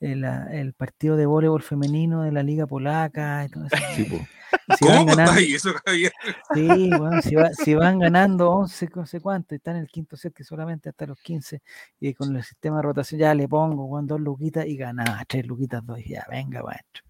el, 0.00 0.24
ah, 0.24 0.48
el 0.52 0.74
partido 0.74 1.16
de 1.16 1.26
voleibol 1.26 1.62
femenino 1.62 2.22
de 2.22 2.32
la 2.32 2.42
liga 2.42 2.66
polaca 2.66 3.44
y 3.44 3.50
todo 3.50 3.66
eso. 3.66 3.76
Sí, 3.94 4.04
po. 4.04 4.28
Si 4.78 4.84
van 4.86 4.96
¿Cómo 4.98 5.06
ganando- 5.16 5.32
ahí 5.32 5.52
eso, 5.54 5.70
Javier? 5.84 6.12
Sí, 6.54 6.90
bueno, 6.98 7.20
si, 7.22 7.34
va- 7.34 7.52
si 7.52 7.74
van 7.74 7.98
ganando 7.98 8.50
11, 8.50 8.88
no 8.94 9.06
sé 9.06 9.20
cuánto, 9.20 9.54
y 9.54 9.56
están 9.56 9.76
en 9.76 9.82
el 9.82 9.88
quinto 9.88 10.16
set, 10.16 10.32
que 10.34 10.44
solamente 10.44 10.88
hasta 10.88 11.06
los 11.06 11.20
15, 11.20 11.62
y 12.00 12.14
con 12.14 12.34
el 12.36 12.42
sistema 12.42 12.76
de 12.76 12.82
rotación 12.82 13.20
ya 13.20 13.34
le 13.34 13.46
pongo, 13.48 13.84
weón, 13.84 14.06
dos 14.06 14.20
luquitas 14.20 14.66
y 14.66 14.76
ganaba, 14.76 15.22
tres 15.28 15.46
luquitas, 15.46 15.84
dos, 15.84 15.98
y 16.00 16.10
ya, 16.10 16.26
venga, 16.30 16.62
maestro. 16.62 17.02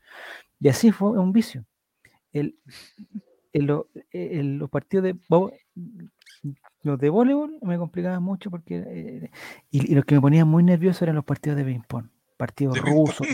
Y 0.60 0.68
así 0.68 0.90
fue 0.92 1.10
un 1.10 1.32
vicio. 1.32 1.64
El, 2.32 2.56
el- 3.52 3.64
lo- 3.66 3.88
el- 4.10 4.56
los 4.58 4.68
partidos 4.70 5.04
de 5.04 5.16
los 6.82 6.98
de 6.98 7.08
voleibol 7.08 7.58
me 7.62 7.78
complicaban 7.78 8.22
mucho 8.22 8.50
porque 8.50 8.84
eh, 8.86 9.30
y, 9.70 9.92
y 9.92 9.94
los 9.94 10.04
que 10.04 10.14
me 10.16 10.20
ponían 10.20 10.46
muy 10.48 10.62
nervioso 10.62 11.04
eran 11.04 11.16
los 11.16 11.24
partidos 11.24 11.56
de 11.56 11.64
ping-pong, 11.64 12.06
partidos 12.36 12.74
De 12.74 12.82
ping-pong. 12.82 13.06
rusos, 13.06 13.26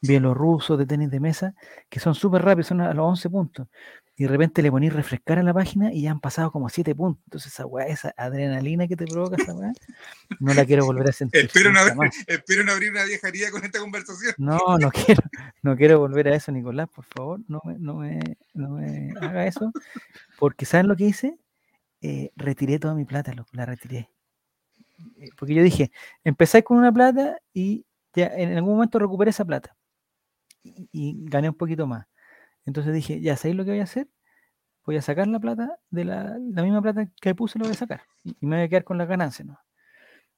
bielorrusos, 0.00 0.78
de 0.78 0.86
tenis 0.86 1.10
de 1.10 1.20
mesa, 1.20 1.54
que 1.88 2.00
son 2.00 2.14
súper 2.14 2.42
rápidos, 2.42 2.68
son 2.68 2.80
a 2.80 2.92
los 2.94 3.06
11 3.06 3.30
puntos. 3.30 3.68
Y 4.18 4.22
de 4.24 4.30
repente 4.30 4.62
le 4.62 4.70
ponís 4.70 4.94
refrescar 4.94 5.38
a 5.38 5.42
la 5.42 5.52
página 5.52 5.92
y 5.92 6.02
ya 6.02 6.10
han 6.10 6.20
pasado 6.20 6.50
como 6.50 6.70
7 6.70 6.94
puntos. 6.94 7.22
Entonces 7.26 7.52
esa 7.52 7.66
weá, 7.66 7.86
esa 7.86 8.14
adrenalina 8.16 8.88
que 8.88 8.96
te 8.96 9.04
provoca 9.04 9.36
esa 9.36 9.54
weá, 9.54 9.72
no 10.40 10.54
la 10.54 10.64
quiero 10.64 10.86
volver 10.86 11.10
a 11.10 11.12
sentir. 11.12 11.44
Espero 11.44 11.70
no, 11.70 11.80
abrir, 11.80 11.96
más. 11.96 12.16
espero 12.26 12.64
no 12.64 12.72
abrir 12.72 12.92
una 12.92 13.04
viejaría 13.04 13.50
con 13.50 13.62
esta 13.62 13.78
conversación. 13.78 14.34
No, 14.38 14.78
no 14.78 14.90
quiero, 14.90 15.22
no 15.62 15.76
quiero 15.76 15.98
volver 15.98 16.28
a 16.28 16.36
eso, 16.36 16.50
Nicolás, 16.50 16.88
por 16.88 17.04
favor, 17.04 17.40
no 17.46 17.60
me, 17.64 17.78
no 17.78 17.96
me, 17.96 18.38
no 18.54 18.70
me 18.70 19.12
haga 19.20 19.46
eso, 19.46 19.70
porque 20.38 20.64
¿saben 20.64 20.88
lo 20.88 20.96
que 20.96 21.04
hice? 21.04 21.38
Eh, 22.00 22.30
retiré 22.36 22.78
toda 22.78 22.94
mi 22.94 23.04
plata, 23.04 23.34
loco, 23.34 23.50
la 23.52 23.66
retiré. 23.66 24.08
Eh, 25.18 25.28
Porque 25.36 25.54
yo 25.54 25.62
dije, 25.62 25.90
empecé 26.24 26.62
con 26.64 26.78
una 26.78 26.92
plata 26.92 27.38
y 27.52 27.84
ya 28.14 28.28
en 28.28 28.56
algún 28.56 28.74
momento 28.74 28.98
recuperé 28.98 29.30
esa 29.30 29.44
plata 29.44 29.75
y, 30.74 30.88
y 30.92 31.14
gané 31.28 31.48
un 31.48 31.54
poquito 31.54 31.86
más. 31.86 32.06
Entonces 32.64 32.92
dije, 32.94 33.20
ya 33.20 33.36
sabéis 33.36 33.56
lo 33.56 33.64
que 33.64 33.70
voy 33.72 33.80
a 33.80 33.84
hacer, 33.84 34.08
voy 34.84 34.96
a 34.96 35.02
sacar 35.02 35.26
la 35.28 35.38
plata 35.40 35.78
de 35.90 36.04
la, 36.04 36.36
la 36.38 36.62
misma 36.62 36.82
plata 36.82 37.08
que 37.20 37.34
puse, 37.34 37.58
la 37.58 37.64
voy 37.66 37.72
a 37.74 37.78
sacar 37.78 38.02
y, 38.24 38.36
y 38.40 38.46
me 38.46 38.56
voy 38.56 38.64
a 38.64 38.68
quedar 38.68 38.84
con 38.84 38.98
las 38.98 39.08
ganancias, 39.08 39.46
¿no? 39.46 39.58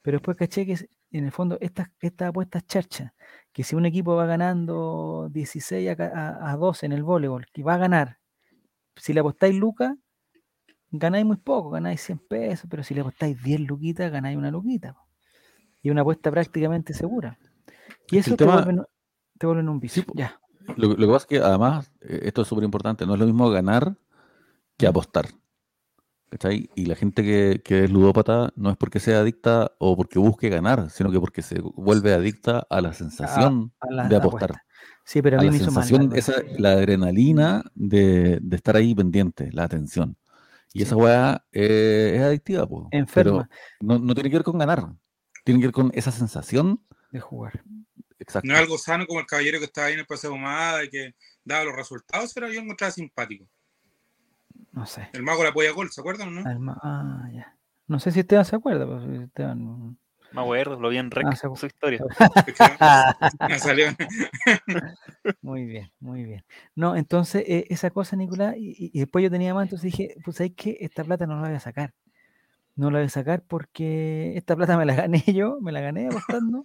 Pero 0.03 0.19
después 0.19 0.37
caché 0.37 0.65
que 0.65 0.89
en 1.11 1.25
el 1.25 1.33
fondo 1.33 1.59
estas, 1.61 1.89
estas 2.01 2.29
apuestas 2.29 2.67
charchas, 2.67 3.13
que 3.53 3.65
si 3.65 3.75
un 3.77 3.85
equipo 3.87 4.15
va 4.15 4.27
ganando 4.27 5.29
16 5.33 5.99
a, 5.99 6.05
a, 6.05 6.53
a 6.53 6.57
12 6.57 6.87
en 6.87 6.93
el 6.93 7.03
voleibol, 7.03 7.47
que 7.53 7.63
va 7.63 7.75
a 7.75 7.79
ganar, 7.79 8.19
si 8.97 9.13
le 9.13 9.21
apostáis 9.21 9.55
lucas, 9.57 9.97
ganáis 10.91 11.27
muy 11.27 11.37
poco, 11.37 11.71
ganáis 11.71 12.01
100 12.03 12.19
pesos, 12.19 12.67
pero 12.71 12.83
si 12.83 12.95
le 12.95 13.01
apostáis 13.01 13.43
10 13.43 13.61
luquitas, 13.61 14.11
ganáis 14.11 14.37
una 14.37 14.51
luquita. 14.51 14.95
po. 14.95 15.07
Y 15.83 15.91
una 15.91 16.01
apuesta 16.03 16.31
prácticamente 16.31 16.95
segura. 16.95 17.39
Y 18.11 18.17
el 18.17 18.21
eso 18.21 18.37
te, 18.37 18.45
tema- 18.45 18.63
vuelve, 18.65 18.83
te 19.39 19.47
vuelve 19.47 19.62
en 19.62 19.69
un 19.69 19.81
vicio. 19.81 20.05
ya. 20.15 20.40
Lo, 20.77 20.89
lo 20.89 20.97
que 20.97 21.06
pasa 21.06 21.16
es 21.16 21.27
que 21.27 21.39
además, 21.39 21.90
eh, 22.02 22.20
esto 22.24 22.43
es 22.43 22.48
súper 22.48 22.65
importante, 22.65 23.06
no 23.06 23.15
es 23.15 23.20
lo 23.20 23.27
mismo 23.27 23.48
ganar 23.51 23.97
que 24.77 24.86
apostar. 24.86 25.28
¿Cachai? 26.31 26.69
Y 26.74 26.85
la 26.85 26.94
gente 26.94 27.23
que, 27.23 27.62
que 27.65 27.85
es 27.85 27.90
ludópata 27.90 28.52
no 28.55 28.70
es 28.70 28.77
porque 28.77 29.01
sea 29.01 29.20
adicta 29.20 29.73
o 29.78 29.97
porque 29.97 30.19
busque 30.19 30.51
ganar, 30.51 30.90
sino 30.90 31.10
que 31.10 31.19
porque 31.19 31.40
se 31.40 31.59
vuelve 31.60 32.12
adicta 32.12 32.66
a 32.69 32.82
la 32.82 32.93
sensación 32.93 33.73
a 33.81 33.90
la 33.90 34.09
de 34.09 34.16
apostar. 34.16 34.60
Sí, 35.05 35.23
pero 35.23 35.39
a 35.39 35.40
a 35.40 35.43
mí 35.43 35.47
la 35.47 35.52
me 35.52 35.56
hizo 35.56 35.70
mal. 35.73 36.12
esa, 36.15 36.35
la 36.59 36.73
adrenalina 36.73 37.65
de, 37.74 38.40
de 38.43 38.56
estar 38.56 38.77
ahí 38.77 38.94
pendiente, 38.94 39.48
la 39.52 39.65
atención. 39.65 40.19
Y 40.74 40.82
esa 40.82 40.97
weá 40.97 41.47
eh, 41.51 42.12
es 42.16 42.20
adictiva, 42.20 42.66
po. 42.66 42.89
Enferma 42.90 43.48
Pero 43.81 43.98
no, 43.98 43.98
no 43.98 44.15
tiene 44.15 44.28
que 44.28 44.36
ver 44.36 44.44
con 44.44 44.59
ganar, 44.59 44.93
tiene 45.44 45.60
que 45.60 45.69
ver 45.69 45.74
con 45.74 45.90
esa 45.94 46.12
sensación 46.12 46.82
de 47.10 47.20
jugar. 47.20 47.62
No 48.45 48.55
es 48.55 48.61
algo 48.61 48.79
sano 48.79 49.07
como 49.07 49.21
el 49.21 49.27
caballero 49.27 49.59
que 49.59 49.65
estaba 49.67 49.87
ahí 49.89 49.95
en 49.95 50.01
el 50.01 50.07
paseo 50.07 50.33
Humada 50.33 50.85
y 50.85 50.89
que 50.91 51.15
daba 51.45 51.65
los 51.65 51.75
resultados, 51.77 52.33
pero 52.35 52.49
yo 52.53 52.61
encontraba 52.61 52.91
simpático. 52.91 53.47
No 54.73 54.87
sé. 54.87 55.09
El 55.13 55.23
mago 55.23 55.43
la 55.43 55.51
apoya 55.51 55.73
gol, 55.73 55.91
¿se 55.91 56.01
acuerdan 56.01 56.29
o 56.29 56.43
no? 56.43 56.79
Ah, 56.83 57.29
ya. 57.33 57.57
No 57.87 57.99
sé 58.01 58.11
si 58.13 58.21
Esteban 58.21 58.45
se 58.45 58.57
acuerda, 58.57 58.87
pero 58.87 59.01
si 59.01 59.23
Esteban. 59.25 59.97
Me 60.33 60.41
acuerdo, 60.43 60.79
lo 60.79 60.91
vi 60.91 60.99
en 60.99 61.11
Rec, 61.11 61.27
Ah, 61.27 61.35
se- 61.37 61.49
su 61.57 61.67
historia. 61.67 62.01
Me 63.49 63.59
salió- 63.59 63.89
Muy 65.43 65.65
bien, 65.65 65.91
muy 66.01 66.25
bien. 66.25 66.45
No, 66.75 66.97
entonces 66.97 67.45
eh, 67.47 67.67
esa 67.71 67.91
cosa, 67.91 68.17
Nicolás, 68.17 68.55
y, 68.57 68.71
y- 68.71 68.91
y 68.93 69.01
después 69.01 69.23
yo 69.23 69.31
tenía 69.31 69.55
más, 69.55 69.65
entonces 69.65 69.91
dije, 69.93 70.15
pues 70.25 70.37
sabes 70.37 70.53
que 70.55 70.77
esta 70.81 71.05
plata 71.05 71.27
no 71.27 71.41
la 71.41 71.49
voy 71.49 71.57
a 71.57 71.61
sacar. 71.61 71.95
No 72.77 72.91
la 72.91 72.99
voy 72.99 73.07
a 73.07 73.11
sacar 73.11 73.43
porque 73.43 74.37
esta 74.37 74.55
plata 74.55 74.77
me 74.77 74.85
la 74.85 74.95
gané 74.95 75.23
yo, 75.27 75.61
me 75.61 75.73
la 75.73 75.81
gané 75.81 76.09
apostando. 76.09 76.65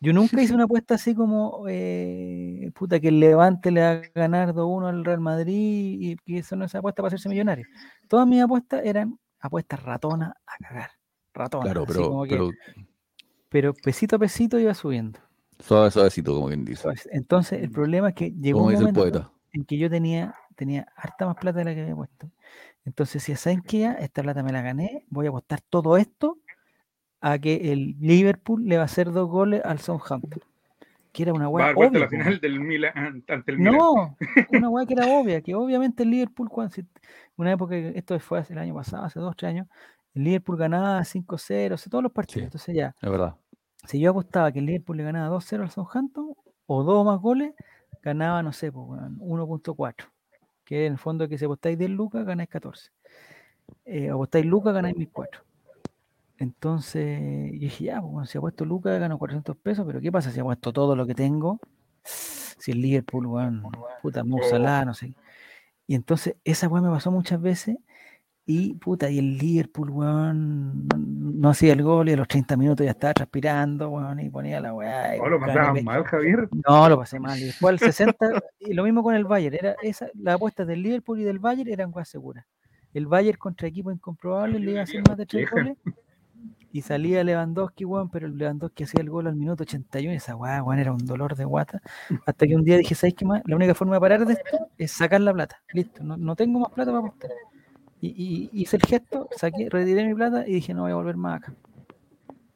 Yo 0.00 0.12
nunca 0.12 0.40
hice 0.42 0.54
una 0.54 0.64
apuesta 0.64 0.94
así 0.96 1.14
como, 1.14 1.64
eh, 1.68 2.70
puta, 2.74 3.00
que 3.00 3.08
el 3.08 3.20
Levante 3.20 3.70
le 3.70 3.80
va 3.82 3.90
a 3.90 4.02
ganar 4.14 4.52
2-1 4.54 4.88
al 4.88 5.04
Real 5.04 5.20
Madrid 5.20 5.96
y 6.00 6.16
que 6.16 6.38
eso 6.38 6.56
no 6.56 6.64
es 6.64 6.74
apuesta 6.74 7.02
para 7.02 7.08
hacerse 7.08 7.28
millonario. 7.28 7.66
Todas 8.08 8.26
mis 8.26 8.42
apuestas 8.42 8.82
eran 8.84 9.18
apuestas 9.40 9.82
ratonas 9.82 10.32
a 10.46 10.56
cagar. 10.58 10.90
Ratonas. 11.32 11.72
Claro, 11.72 11.84
así 11.88 11.92
pero, 12.28 12.50
que- 12.50 12.86
pero 13.48 13.74
pesito 13.74 14.16
a 14.16 14.18
pesito 14.18 14.58
iba 14.58 14.74
subiendo. 14.74 15.20
suave, 15.58 15.90
suavecito, 15.90 16.34
como 16.34 16.48
quien 16.48 16.64
dice. 16.64 16.88
Entonces, 17.12 17.62
el 17.62 17.70
problema 17.70 18.08
es 18.10 18.14
que 18.14 18.32
llegó 18.32 18.60
un 18.64 18.72
momento 18.72 19.00
en 19.52 19.64
que 19.64 19.78
yo 19.78 19.88
tenía, 19.88 20.34
tenía 20.56 20.86
harta 20.96 21.26
más 21.26 21.36
plata 21.36 21.60
de 21.60 21.64
la 21.64 21.74
que 21.74 21.82
había 21.82 21.94
puesto. 21.94 22.28
Entonces, 22.84 23.22
si 23.22 23.34
saben 23.36 23.62
que 23.62 23.80
ya 23.80 23.92
esta 23.92 24.22
plata 24.22 24.42
me 24.42 24.52
la 24.52 24.62
gané, 24.62 25.06
voy 25.08 25.26
a 25.26 25.28
apostar 25.30 25.60
todo 25.70 25.96
esto 25.96 26.38
a 27.26 27.38
que 27.38 27.72
el 27.72 27.96
Liverpool 28.00 28.66
le 28.68 28.76
va 28.76 28.82
a 28.82 28.84
hacer 28.84 29.10
dos 29.10 29.30
goles 29.30 29.62
al 29.64 29.78
Southampton. 29.78 30.42
Que 31.10 31.22
era 31.22 31.32
una 31.32 31.48
hueá 31.48 31.72
obvia. 31.74 32.00
la 32.00 32.08
final 32.08 32.38
del 32.38 32.60
Milan 32.60 33.24
ante 33.28 33.52
el 33.52 33.58
Milan. 33.58 33.76
No, 33.76 34.16
una 34.50 34.68
hueá 34.68 34.84
que 34.84 34.92
era 34.92 35.06
obvia, 35.06 35.40
que 35.40 35.54
obviamente 35.54 36.02
el 36.02 36.10
Liverpool, 36.10 36.50
cuando, 36.50 36.74
una 37.36 37.52
época, 37.52 37.76
esto 37.76 38.18
fue 38.20 38.40
hace 38.40 38.52
el 38.52 38.58
año 38.58 38.74
pasado, 38.74 39.04
hace 39.04 39.20
dos, 39.20 39.34
tres 39.36 39.48
años, 39.50 39.68
el 40.12 40.24
Liverpool 40.24 40.58
ganaba 40.58 41.00
5-0, 41.02 41.72
o 41.72 41.76
sea, 41.78 41.90
todos 41.90 42.02
los 42.02 42.12
partidos. 42.12 42.42
Sí. 42.42 42.44
Entonces 42.44 42.74
ya, 42.76 42.94
Es 43.00 43.10
verdad. 43.10 43.36
si 43.86 44.00
yo 44.00 44.10
apostaba 44.10 44.52
que 44.52 44.58
el 44.58 44.66
Liverpool 44.66 44.98
le 44.98 45.04
ganaba 45.04 45.34
2-0 45.34 45.62
al 45.62 45.70
Southampton 45.70 46.34
o 46.66 46.82
dos 46.82 47.06
más 47.06 47.18
goles, 47.20 47.54
ganaba, 48.02 48.42
no 48.42 48.52
sé, 48.52 48.70
pues, 48.70 48.86
weón, 48.86 49.18
1.4. 49.18 49.94
Que 50.62 50.84
en 50.84 50.92
el 50.92 50.98
fondo 50.98 51.26
que 51.26 51.38
si 51.38 51.46
apostáis 51.46 51.78
10 51.78 51.90
lucas, 51.90 52.26
ganáis 52.26 52.50
14. 52.50 52.90
Eh, 53.86 54.10
apostáis 54.10 54.44
lucas, 54.44 54.74
ganáis 54.74 54.94
1004. 54.96 55.42
Entonces, 56.38 57.52
yo 57.52 57.60
dije, 57.60 57.84
ya, 57.84 58.02
pues, 58.02 58.30
si 58.30 58.38
apuesto 58.38 58.64
lucas, 58.64 58.98
gano 58.98 59.18
400 59.18 59.56
pesos, 59.56 59.86
pero 59.86 60.00
¿qué 60.00 60.10
pasa 60.10 60.30
si 60.30 60.40
apuesto 60.40 60.72
todo 60.72 60.96
lo 60.96 61.06
que 61.06 61.14
tengo? 61.14 61.60
Si 62.04 62.72
el 62.72 62.80
Liverpool, 62.80 63.26
weón, 63.26 63.62
puta, 64.02 64.24
Mo 64.24 64.38
Salah, 64.42 64.84
no 64.84 64.94
sé. 64.94 65.14
Y 65.86 65.94
entonces, 65.94 66.36
esa 66.44 66.68
weón 66.68 66.84
me 66.84 66.90
pasó 66.90 67.10
muchas 67.10 67.40
veces 67.40 67.76
y 68.46 68.74
puta, 68.74 69.10
y 69.10 69.18
el 69.18 69.38
Liverpool, 69.38 69.90
weón, 69.90 70.86
no, 70.88 70.98
no 70.98 71.50
hacía 71.50 71.72
el 71.72 71.82
gol 71.82 72.08
y 72.08 72.12
a 72.12 72.16
los 72.16 72.28
30 72.28 72.56
minutos 72.56 72.84
ya 72.84 72.90
estaba 72.90 73.14
transpirando, 73.14 73.88
weón, 73.88 74.20
y 74.20 74.28
ponía 74.28 74.60
la 74.60 74.74
weá. 74.74 75.16
No, 75.16 75.28
lo 75.28 75.38
buscaba 75.38 75.60
pasaban 75.60 75.84
mal, 75.84 76.04
Javier. 76.04 76.48
No, 76.68 76.88
lo 76.88 76.98
pasé 76.98 77.20
mal. 77.20 77.38
Y 77.38 77.44
después 77.44 77.72
al 77.72 77.78
60, 77.78 78.42
y 78.58 78.74
lo 78.74 78.84
mismo 78.84 79.02
con 79.02 79.14
el 79.14 79.24
Bayern, 79.24 79.54
era 79.54 79.76
esa, 79.82 80.08
las 80.14 80.34
apuestas 80.34 80.66
del 80.66 80.82
Liverpool 80.82 81.20
y 81.20 81.24
del 81.24 81.38
Bayern 81.38 81.70
eran 81.70 81.90
weas 81.94 82.08
seguras. 82.08 82.44
El 82.92 83.06
Bayern 83.06 83.38
contra 83.38 83.66
equipos 83.66 83.94
incomprobables 83.94 84.60
le 84.60 84.72
iba 84.72 84.80
a 84.80 84.84
hacer 84.84 85.02
más 85.08 85.16
de 85.16 85.26
tres 85.26 85.50
goles 85.50 85.76
y 86.74 86.82
salía 86.82 87.22
Lewandowski, 87.22 87.84
weón, 87.84 88.10
pero 88.10 88.26
Lewandowski 88.26 88.82
hacía 88.82 89.00
el 89.00 89.08
gol 89.08 89.28
al 89.28 89.36
minuto 89.36 89.62
81 89.62 90.12
y 90.12 90.16
esa 90.16 90.34
weá, 90.34 90.60
weón, 90.60 90.80
era 90.80 90.90
un 90.92 90.98
dolor 91.06 91.36
de 91.36 91.44
guata. 91.44 91.80
Hasta 92.26 92.46
que 92.48 92.56
un 92.56 92.64
día 92.64 92.76
dije, 92.78 92.96
¿sabes 92.96 93.14
qué 93.14 93.24
más? 93.24 93.42
La 93.46 93.54
única 93.54 93.74
forma 93.76 93.94
de 93.94 94.00
parar 94.00 94.26
de 94.26 94.32
esto 94.32 94.68
es 94.76 94.90
sacar 94.90 95.20
la 95.20 95.32
plata. 95.32 95.62
Listo, 95.72 96.02
no, 96.02 96.16
no 96.16 96.34
tengo 96.34 96.58
más 96.58 96.72
plata 96.72 96.90
para 96.90 96.98
apostar. 97.06 97.30
Y, 98.00 98.08
y- 98.08 98.50
hice 98.62 98.76
el 98.76 98.82
gesto, 98.82 99.28
saqué, 99.36 99.68
retiré 99.70 100.04
mi 100.04 100.14
plata 100.14 100.46
y 100.48 100.54
dije, 100.54 100.74
no 100.74 100.82
voy 100.82 100.90
a 100.90 100.96
volver 100.96 101.16
más 101.16 101.36
acá. 101.42 101.54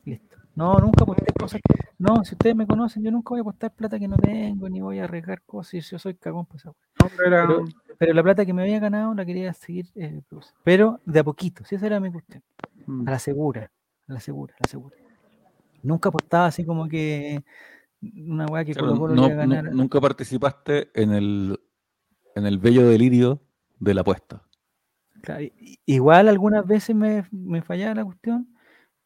Listo. 0.05 0.37
No, 0.57 0.75
nunca 0.81 1.05
aposté 1.05 1.33
cosas. 1.39 1.61
que- 1.63 1.85
No, 1.99 2.25
si 2.25 2.35
ustedes 2.35 2.57
me 2.57 2.67
conocen, 2.67 3.05
yo 3.05 3.13
nunca 3.13 3.31
voy 3.31 3.39
a 3.39 3.43
apostar 3.43 3.71
plata 3.73 4.01
que 4.01 4.09
no 4.09 4.17
tengo, 4.17 4.69
ni 4.69 4.81
voy 4.81 4.99
a 4.99 5.05
arriesgar 5.05 5.43
cosas. 5.43 5.75
y 5.75 5.81
Yo 5.81 5.99
soy 6.01 6.15
cagón 6.15 6.45
para 6.45 6.57
esa. 6.57 6.69
No, 6.69 7.65
pero 7.99 8.15
la 8.15 8.23
plata 8.25 8.45
que 8.45 8.53
me 8.53 8.63
había 8.63 8.81
ganado 8.81 9.15
la 9.15 9.25
quería 9.25 9.53
seguir, 9.55 9.87
eh, 9.95 10.23
pues, 10.29 10.53
pero 10.65 11.01
de 11.07 11.21
a 11.21 11.25
poquito, 11.25 11.65
si 11.65 11.77
esa 11.77 11.87
era 11.87 12.01
mi 12.01 12.11
cuestión, 12.11 12.43
Mm. 12.87 13.07
a 13.07 13.11
la 13.13 13.19
segura, 13.19 13.71
la 14.09 14.21
segura, 14.21 14.55
la 14.59 14.69
segura. 14.69 14.97
Nunca 15.83 16.09
apostaba 16.09 16.47
así 16.47 16.65
como 16.65 16.89
que 16.89 17.43
una 18.03 18.47
weá 18.47 18.65
que 18.65 18.73
Claro, 18.73 18.89
Colo 18.89 19.01
Colo 19.01 19.15
no- 19.15 19.27
iba 19.27 19.33
a 19.35 19.47
ganar. 19.47 19.73
nunca 19.73 20.01
participaste 20.01 20.91
en 21.01 21.13
el, 21.13 21.61
en 22.35 22.47
el 22.47 22.59
bello 22.59 22.89
delirio 22.89 23.41
de 23.79 23.95
la 23.95 24.01
apuesta. 24.01 24.43
Claro, 25.23 25.45
igual 25.87 26.29
algunas 26.29 26.67
veces 26.67 26.95
me, 26.97 27.25
me 27.31 27.63
fallaba 27.63 27.95
la 27.95 28.05
cuestión. 28.05 28.49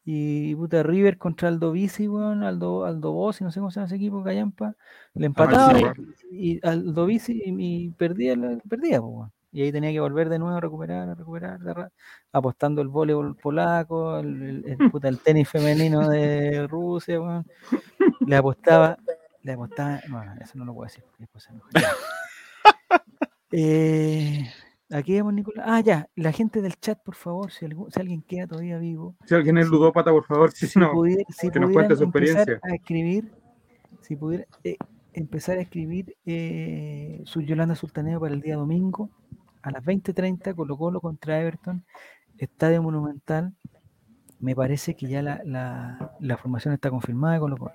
Y 0.05 0.55
puta 0.57 0.83
River 0.83 1.17
contra 1.17 1.47
Aldo 1.49 1.71
Bici, 1.71 2.09
weón, 2.09 2.43
Aldo, 2.43 2.85
Aldo 2.85 3.13
Bossi, 3.13 3.45
no 3.45 3.53
sé 3.53 3.61
cómo 3.61 3.71
se 3.71 3.77
llama 3.77 3.87
ese 3.87 3.95
equipo, 3.97 4.25
Callampa, 4.25 4.75
le 5.15 5.27
empataba 5.27 5.95
sí, 5.95 6.03
y, 6.33 6.55
y 6.57 6.61
Aldo 6.67 7.07
Bici 7.07 7.41
y, 7.45 7.55
y 7.87 7.91
perdía, 7.91 8.35
la- 8.35 8.59
perdía, 8.69 9.01
pues, 9.01 9.13
weón. 9.15 9.33
Y 9.55 9.63
ahí 9.63 9.71
tenía 9.73 9.93
que 9.93 10.01
volver 10.01 10.29
de 10.31 10.39
nuevo 10.39 10.57
a 10.57 10.61
recuperar, 10.61 11.11
a 11.11 11.15
recuperar, 11.15 11.61
apostando 12.33 12.81
el 12.81 12.89
voleibol 12.89 13.37
polaco, 13.37 14.19
el, 14.19 14.43
el- 14.43 14.65
el, 14.67 14.77
puta, 14.93 15.09
el 15.09 15.19
tenis 15.19 15.49
femenino 15.49 16.09
de 16.09 16.67
Rusia, 16.67 17.21
weón. 17.21 17.47
Le 18.27 18.37
apostaba, 18.37 18.97
le 19.43 19.53
apostaba, 19.53 20.01
bueno, 20.09 20.35
eso 20.41 20.57
no 20.59 20.65
lo 20.65 20.73
puedo 20.75 20.87
decir, 20.87 21.05
porque 21.05 21.23
después 21.25 21.45
se. 21.45 21.53
Eh, 23.55 24.51
aquí 24.91 25.13
vemos, 25.13 25.35
Nicolás. 25.35 25.67
Ah, 25.69 25.81
ya, 25.81 26.09
la 26.17 26.33
gente 26.33 26.63
del 26.63 26.77
chat, 26.81 26.99
por 27.05 27.15
favor, 27.15 27.53
si, 27.53 27.67
algún- 27.67 27.91
si 27.91 28.01
alguien 28.01 28.23
queda 28.23 28.47
todavía 28.47 28.79
vivo, 28.79 29.15
Si 29.27 29.35
alguien 29.35 29.59
es 29.59 29.69
ludópata, 29.69 30.11
por 30.11 30.25
favor, 30.25 30.53
si 30.53 30.67
si, 30.67 30.79
no. 30.79 30.93
pudi- 30.93 31.25
si 31.29 31.51
que 31.51 31.61
nos 31.61 31.71
cuente 31.71 31.95
su 31.97 32.05
experiencia. 32.05 32.59
a 32.63 32.75
escribir, 32.75 33.31
si 34.01 34.17
pudiera 34.17 34.47
eh, 34.65 34.77
empezar 35.13 35.59
a 35.59 35.61
escribir 35.61 36.17
eh, 36.25 37.21
su 37.27 37.43
Yolanda 37.43 37.75
Sultaneo 37.75 38.21
para 38.21 38.33
el 38.33 38.41
día 38.41 38.57
domingo 38.57 39.11
a 39.63 39.71
las 39.71 39.85
20:30 39.85 40.55
Colo 40.55 40.77
Colo 40.77 41.01
contra 41.01 41.41
Everton, 41.41 41.85
Estadio 42.39 42.83
Monumental. 42.83 43.55
Me 44.41 44.55
parece 44.57 44.95
que 44.97 45.07
ya 45.09 45.23
la, 45.23 45.41
la- 45.45 46.17
la 46.21 46.37
formación 46.37 46.75
está 46.75 46.91
confirmada 46.91 47.35
de 47.35 47.41
Colo 47.41 47.57
Colo. 47.57 47.73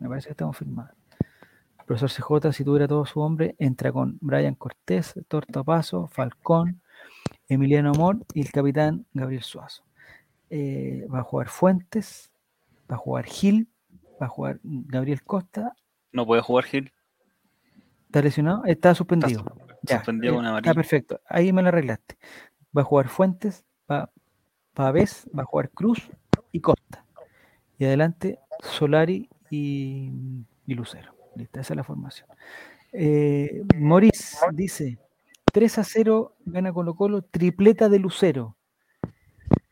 Me 0.00 0.08
parece 0.08 0.26
que 0.28 0.32
está 0.32 0.44
confirmada. 0.44 0.94
El 1.78 1.84
profesor 1.86 2.10
CJ, 2.10 2.52
si 2.52 2.64
tuviera 2.64 2.88
todo 2.88 3.04
su 3.04 3.20
hombre, 3.20 3.54
entra 3.58 3.92
con 3.92 4.16
Brian 4.20 4.54
Cortés, 4.54 5.14
Tortapaso, 5.28 6.06
Falcón, 6.08 6.80
Emiliano 7.48 7.90
Amor 7.90 8.24
y 8.32 8.40
el 8.40 8.50
capitán 8.50 9.04
Gabriel 9.12 9.42
Suazo. 9.42 9.84
Eh, 10.50 11.06
va 11.12 11.20
a 11.20 11.22
jugar 11.24 11.48
Fuentes, 11.48 12.30
va 12.90 12.94
a 12.94 12.98
jugar 12.98 13.24
Gil, 13.26 13.68
va 14.22 14.26
a 14.26 14.28
jugar 14.28 14.60
Gabriel 14.62 15.22
Costa. 15.24 15.74
No 16.12 16.24
puede 16.24 16.40
jugar 16.42 16.64
Gil. 16.64 16.92
¿Está 18.06 18.22
lesionado? 18.22 18.64
Está 18.64 18.94
suspendido. 18.94 19.44
Ya, 19.86 19.96
Está 19.96 20.10
amarilla. 20.10 20.74
perfecto. 20.74 21.20
Ahí 21.28 21.52
me 21.52 21.62
lo 21.62 21.68
arreglaste. 21.68 22.16
Va 22.76 22.82
a 22.82 22.84
jugar 22.84 23.08
Fuentes, 23.08 23.64
va 23.90 24.10
Pavés, 24.72 25.28
va 25.36 25.42
a 25.42 25.46
jugar 25.46 25.70
Cruz 25.70 26.10
y 26.52 26.60
Costa. 26.60 27.04
Y 27.78 27.84
adelante 27.84 28.38
Solari 28.60 29.28
y, 29.50 30.10
y 30.66 30.74
Lucero. 30.74 31.14
Listo, 31.36 31.60
esa 31.60 31.72
es 31.74 31.76
la 31.76 31.84
formación. 31.84 32.28
Eh, 32.92 33.62
Moris 33.76 34.38
dice: 34.52 34.98
3 35.52 35.78
a 35.78 35.84
0 35.84 36.36
gana 36.44 36.72
Colo 36.72 36.94
Colo, 36.94 37.22
tripleta 37.22 37.88
de 37.88 37.98
Lucero. 37.98 38.56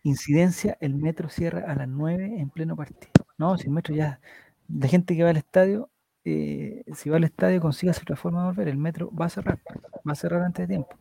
Incidencia, 0.05 0.77
el 0.81 0.95
metro 0.97 1.29
cierra 1.29 1.71
a 1.71 1.77
las 1.77 1.89
9 1.89 2.41
en 2.41 2.51
pleno 2.51 2.75
partido. 2.75 3.13
No, 3.39 3.57
si 3.57 3.67
el 3.69 3.73
metro 3.73 3.95
ya. 3.95 4.21
La 4.69 4.89
gente 4.89 5.17
que 5.17 5.23
va 5.23 5.31
al 5.31 5.37
estadio, 5.37 5.91
eh, 6.25 6.83
si 6.95 7.11
va 7.11 7.17
al 7.17 7.25
estadio, 7.25 7.61
consiga 7.61 7.93
otra 8.01 8.17
forma 8.17 8.41
de 8.43 8.47
volver. 8.49 8.69
El 8.69 8.77
metro 8.77 9.11
va 9.15 9.27
a 9.27 9.29
cerrar, 9.31 9.59
va 10.09 10.13
a 10.13 10.15
cerrar 10.15 10.43
antes 10.43 10.67
de 10.67 10.75
tiempo. 10.75 10.97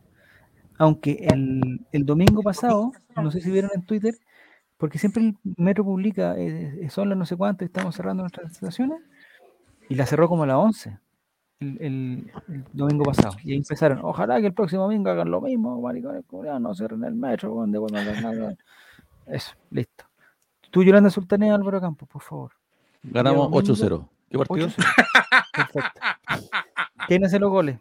Aunque 0.78 1.26
el, 1.30 1.80
el 1.92 2.04
domingo 2.06 2.42
pasado, 2.42 2.92
no 3.16 3.30
sé 3.30 3.40
si 3.40 3.50
vieron 3.50 3.70
en 3.74 3.82
Twitter, 3.82 4.14
porque 4.78 4.98
siempre 4.98 5.22
el 5.22 5.36
metro 5.56 5.84
publica, 5.84 6.34
eh, 6.38 6.88
son 6.90 7.08
las 7.08 7.18
no 7.18 7.24
sé 7.26 7.36
cuántas, 7.36 7.66
estamos 7.66 7.94
cerrando 7.94 8.22
nuestras 8.22 8.50
estaciones, 8.50 8.98
y 9.88 9.94
la 9.94 10.06
cerró 10.06 10.28
como 10.28 10.42
a 10.42 10.46
las 10.46 10.56
11 10.56 10.98
el, 11.60 11.76
el- 11.80 12.32
el 12.48 12.64
domingo 12.72 13.04
pasado. 13.04 13.36
Y 13.44 13.52
ahí 13.52 13.58
empezaron, 13.58 14.00
ojalá 14.02 14.40
que 14.40 14.46
el 14.48 14.54
próximo 14.54 14.82
domingo 14.82 15.10
hagan 15.10 15.30
lo 15.30 15.40
mismo, 15.40 15.80
maricones, 15.80 16.24
no 16.60 16.74
cierren 16.74 17.04
el 17.04 17.14
metro, 17.14 17.64
las 17.66 18.22
nalgas". 18.22 18.56
Eso, 19.26 19.52
listo. 19.70 20.04
Tú, 20.70 20.82
Yolanda 20.82 21.10
Sultanea, 21.10 21.54
Álvaro 21.54 21.80
Campos, 21.80 22.08
por 22.08 22.22
favor. 22.22 22.52
Ganamos 23.04 23.50
domingo, 23.50 23.58
8-0. 23.74 24.08
¿Qué 24.32 24.38
partido? 24.38 24.68
8-0. 24.68 25.44
Perfecto. 25.54 26.00
¿Quién 27.08 27.24
hace 27.24 27.38
los 27.38 27.50
goles? 27.50 27.78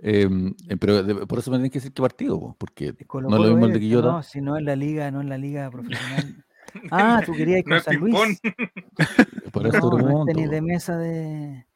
Eh, 0.00 0.28
eh, 0.68 0.76
pero 0.76 1.02
de- 1.02 1.26
por 1.26 1.38
eso 1.40 1.50
me 1.50 1.58
tenés 1.58 1.72
que 1.72 1.78
decir 1.78 1.92
qué 1.92 2.00
partido, 2.02 2.38
po, 2.38 2.56
porque 2.58 2.94
no 3.14 3.28
es 3.36 3.42
lo 3.42 3.48
mismo 3.50 3.66
el 3.66 3.72
de 3.72 3.80
Quillota. 3.80 4.08
No, 4.08 4.22
si 4.22 4.40
no 4.40 4.56
es 4.56 4.62
la 4.62 4.76
liga, 4.76 5.10
no 5.10 5.20
es 5.20 5.26
la 5.26 5.38
liga 5.38 5.70
profesional. 5.70 6.44
Ah, 6.90 7.22
tú 7.24 7.32
querías 7.32 7.60
ir 7.60 7.64
con 7.64 7.80
San 7.80 7.96
Luis. 7.96 8.14
Por 9.52 9.66
eso 9.66 9.78
No, 9.90 9.98
no 9.98 10.20
es 10.20 10.26
tenis 10.26 10.50
de 10.50 10.60
mesa 10.60 10.98
de. 10.98 11.66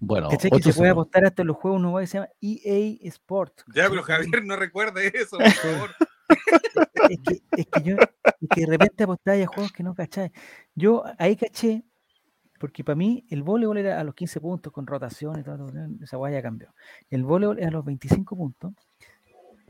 Bueno, 0.00 0.28
¿Cachai 0.28 0.50
que 0.50 0.60
se 0.60 0.72
puede 0.74 0.90
8-0. 0.90 0.92
apostar 0.92 1.24
hasta 1.24 1.42
en 1.42 1.48
los 1.48 1.56
juegos 1.56 1.78
uno 1.80 1.96
que 1.96 2.06
se 2.08 2.18
llama 2.18 2.28
EA 2.40 2.96
Sport? 3.08 3.60
Ya, 3.72 3.88
pero 3.88 4.02
Javier, 4.02 4.44
no 4.44 4.56
recuerde 4.56 5.12
eso, 5.14 5.38
por 5.38 5.50
favor. 5.52 5.90
Es 7.08 7.18
que, 7.24 7.42
es 7.56 7.66
que 7.66 7.82
yo, 7.84 7.96
es 7.96 8.48
que 8.52 8.60
de 8.62 8.66
repente 8.66 9.04
apostáis 9.04 9.44
a 9.44 9.46
juegos 9.46 9.70
que 9.72 9.84
no 9.84 9.94
cacháis. 9.94 10.32
Yo 10.74 11.04
ahí 11.16 11.36
caché, 11.36 11.84
porque 12.62 12.84
para 12.84 12.94
mí 12.94 13.24
el 13.28 13.42
voleibol 13.42 13.76
era 13.76 13.98
a 13.98 14.04
los 14.04 14.14
15 14.14 14.40
puntos 14.40 14.72
con 14.72 14.86
rotación 14.86 15.36
y 15.40 15.42
todo, 15.42 15.66
esa 16.00 16.16
guaya 16.16 16.40
cambió. 16.40 16.72
El 17.10 17.24
voleibol 17.24 17.58
es 17.58 17.66
a 17.66 17.72
los 17.72 17.84
25 17.84 18.36
puntos, 18.36 18.72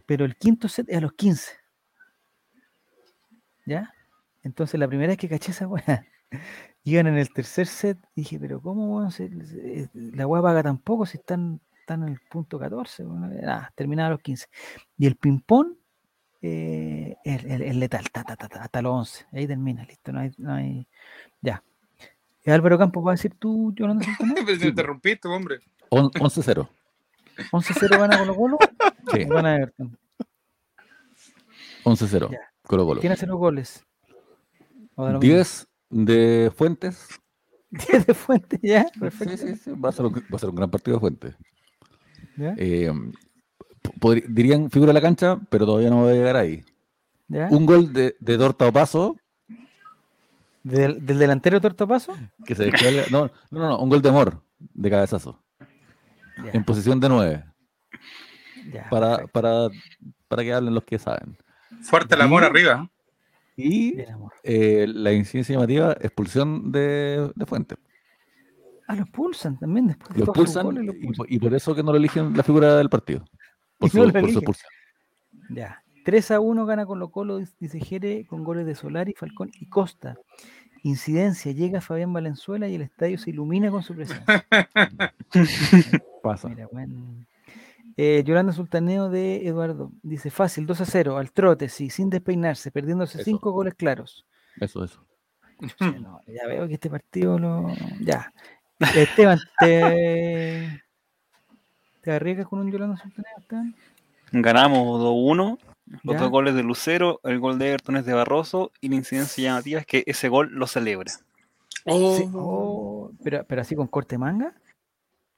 pero 0.05 0.27
el 0.27 0.37
quinto 0.37 0.69
set 0.69 0.91
es 0.91 0.99
a 0.99 1.01
los 1.01 1.15
15. 1.15 1.53
¿Ya? 3.65 3.95
Entonces 4.43 4.79
la 4.79 4.87
primera 4.87 5.09
vez 5.09 5.17
que 5.17 5.27
caché 5.31 5.53
esa 5.53 5.67
weá, 5.67 6.05
iban 6.85 7.07
en 7.07 7.17
el 7.17 7.33
tercer 7.33 7.67
set, 7.67 7.97
dije, 8.15 8.39
pero 8.39 8.61
¿cómo 8.61 9.11
se- 9.11 9.31
se- 9.47 9.89
la 9.95 10.27
weá 10.27 10.43
paga 10.43 10.63
tan 10.63 10.77
poco 10.77 11.07
si 11.07 11.17
están, 11.17 11.63
están 11.81 12.03
en 12.03 12.11
el 12.11 12.21
punto 12.31 12.59
14? 12.59 13.07
weón?". 13.07 13.35
Nada, 13.41 13.73
terminaba 13.75 14.09
a 14.09 14.11
los 14.11 14.21
15. 14.21 14.49
Y 14.99 15.07
el 15.07 15.17
ping-pong 15.17 15.77
eh, 16.43 17.17
es, 17.25 17.75
letal, 17.75 18.11
ta, 18.13 18.23
ta, 18.23 18.37
ta, 18.37 18.49
ta, 18.49 18.63
hasta 18.65 18.83
los 18.83 18.93
11. 18.93 19.25
Ahí 19.33 19.47
termina, 19.47 19.83
listo, 19.87 20.13
no 20.13 20.21
hay, 20.21 20.31
no 20.37 20.53
hay- 20.53 20.87
ya. 21.41 21.63
Eh, 22.45 22.51
Álvaro 22.53 22.79
Campos, 22.79 23.05
¿vas 23.05 23.13
a 23.13 23.17
decir 23.17 23.35
tú, 23.39 23.73
Yolanda 23.75 24.05
Sultaneo? 24.05 24.35
Pero 24.47 24.59
te 24.59 24.69
interrumpiste, 24.69 25.29
hombre. 25.29 25.61
On- 25.91 26.11
11-0. 26.11 26.69
11-0 27.51 27.99
van 27.99 28.13
a 28.13 28.19
Colo 28.19 28.35
Colo, 28.35 28.59
Sí, 29.13 29.25
van 29.25 29.47
a 29.47 29.57
Everton. 29.57 29.99
11-0. 31.85 32.31
Ya. 32.31 32.39
Colo 32.63 32.87
Colo. 32.87 33.01
¿Quién 33.01 33.13
hace 33.13 33.27
los 33.27 33.37
goles? 33.39 33.85
¿O 34.95 35.05
da 35.05 35.13
lo 35.13 35.19
mismo? 35.21 35.35
10 35.35 35.67
de 35.91 36.53
Fuentes. 36.55 37.09
10 37.71 38.07
de 38.07 38.15
Fuente, 38.15 38.61
ya, 38.63 38.85
Sí, 38.93 39.01
perfecto. 39.01 39.37
sí, 39.37 39.57
sí, 39.57 39.71
Va 39.73 39.89
a 39.89 39.93
ser 39.93 40.07
un, 40.07 40.13
va 40.15 40.37
a 40.37 40.39
ser 40.39 40.51
un 40.51 40.55
gran 40.57 40.71
partido 40.71 40.97
de 40.97 41.01
Fuentes. 41.01 41.35
¿Ya? 42.37 42.55
Eh, 42.59 42.93
dirían 44.29 44.71
figura 44.71 44.91
de 44.91 44.95
la 44.95 45.01
cancha, 45.01 45.39
pero 45.51 45.67
todavía 45.67 45.91
no 45.91 46.03
voy 46.03 46.13
a 46.13 46.15
llegar 46.17 46.37
ahí. 46.37 46.65
¿Ya? 47.29 47.49
Un 47.51 47.65
gol 47.67 47.93
de, 47.93 48.15
de 48.21 48.37
Dorta 48.37 48.67
Opaso 48.69 49.17
¿Del, 50.63 51.05
del 51.05 51.19
delantero 51.19 51.61
Tortopaso? 51.61 52.17
que 52.45 52.55
se. 52.55 52.71
No, 53.11 53.27
no, 53.27 53.31
no, 53.51 53.69
no, 53.69 53.79
un 53.79 53.89
gol 53.89 54.01
de 54.03 54.09
amor 54.09 54.43
de 54.59 54.91
cabezazo. 54.91 55.43
Ya, 56.45 56.51
En 56.53 56.65
posición 56.65 57.01
de 57.01 57.09
9. 57.09 57.45
ya, 58.73 58.89
Para, 58.89 59.27
para, 59.27 59.69
para 60.29 60.43
que 60.43 60.53
hablen 60.53 60.75
los 60.75 60.85
que 60.85 60.99
saben. 60.99 61.37
Fuerte 61.83 62.15
el 62.15 62.21
amor 62.23 62.43
Y- 62.43 62.47
arriba. 62.47 62.91
Y 63.55 63.97
Bien, 63.97 64.13
amor. 64.13 64.33
eh, 64.45 64.87
la 64.89 65.13
incidencia 65.13 65.55
llamativa, 65.55 65.93
expulsión 66.01 66.73
de, 66.73 67.31
de 67.35 67.47
Fuentes. 67.47 67.77
Ah, 68.89 68.95
lo 68.97 69.03
expulsan 69.03 69.59
también 69.59 69.89
después 69.89 70.11
de 70.15 70.19
Lo 70.21 70.25
expulsan 70.25 70.75
lo 70.75 70.83
y, 70.83 70.89
expulsan. 70.89 71.27
y 71.29 71.39
por 71.39 71.55
eso 71.55 71.75
que 71.75 71.83
no 71.83 71.93
lo 71.93 71.99
eligen 71.99 72.35
la 72.37 72.43
figura 72.43 72.77
del 72.77 72.89
partido. 72.89 73.25
Por, 73.79 73.89
Y 73.89 73.91
su, 73.91 73.99
no 73.99 74.05
lo 74.07 74.13
por 74.13 74.31
su 74.31 74.39
expulsión. 74.39 74.71
Ya. 75.51 75.82
3 76.05 76.31
a 76.33 76.41
1 76.41 76.67
gana 76.67 76.87
Colo 76.87 77.11
Colo, 77.11 77.39
dice- 77.59 77.81
Jere, 77.81 78.25
con 78.27 78.45
goles 78.45 78.67
de 78.67 78.75
Solari, 78.75 79.15
Falcón 79.15 79.51
y 79.61 79.67
Costa. 79.67 80.17
Incidencia, 80.85 81.53
llega 81.53 81.81
Fabián 81.81 82.13
Valenzuela 82.13 82.67
y 82.69 82.75
el 82.75 82.83
estadio 82.83 83.17
se 83.19 83.31
ilumina 83.31 83.71
con 83.71 83.83
su 83.83 83.95
presencia. 83.95 84.45
Pasa. 86.23 86.49
Mira, 86.49 86.67
buen- 86.71 87.27
Eh, 87.97 88.23
Yolanda 88.25 88.53
Sultaneo 88.53 89.11
de 89.11 89.47
Eduardo 89.47 89.93
dice 90.03 90.31
fácil, 90.31 90.65
2 90.67 90.81
a 90.81 90.87
0, 90.87 91.19
al 91.19 91.31
trote, 91.31 91.69
sí, 91.69 91.91
sin 91.91 92.09
despeinarse, 92.11 92.71
perdiéndose 92.71 93.19
Eso. 93.21 93.25
5 93.27 93.53
goles 93.53 93.75
claros. 93.75 94.25
Eso, 94.61 94.83
eso. 94.85 95.05
Sí, 95.61 95.95
no, 96.01 96.21
ya 96.27 96.47
veo 96.49 96.67
que 96.67 96.75
este 96.75 96.91
partido 96.91 97.39
lo. 97.39 97.69
Ya. 98.01 98.33
Esteban, 98.97 99.39
¿te, 99.61 100.83
¿te 102.01 102.11
arriesgas 102.13 102.49
con 102.49 102.59
un 102.61 102.73
Yolanda 102.73 102.97
Sultaneo, 102.97 103.33
Esteban? 103.39 103.77
Ganamos 104.33 105.01
2-1. 105.01 105.59
Los 106.03 106.15
Ya. 106.15 106.21
dos 106.23 106.31
goles 106.31 106.55
de 106.55 106.63
Lucero, 106.63 107.21
el 107.25 107.39
gol 107.39 107.59
de 107.59 107.69
Everton 107.69 107.97
es 107.97 108.07
de 108.07 108.15
Barroso 108.15 108.73
y 108.81 108.89
la 108.89 108.95
incidencia 108.97 109.45
llamativa 109.45 109.81
es 109.81 109.87
que 109.87 110.05
ese 110.07 110.29
gol 110.29 110.51
lo 110.53 110.67
celebra. 110.67 111.13
Oh, 111.85 112.17
Sí, 112.17 112.25
oh, 112.35 113.13
pero, 113.23 113.45
pero 113.47 113.61
así 113.61 113.75
con 113.75 113.87
corte 113.89 114.17
manga. 114.19 114.55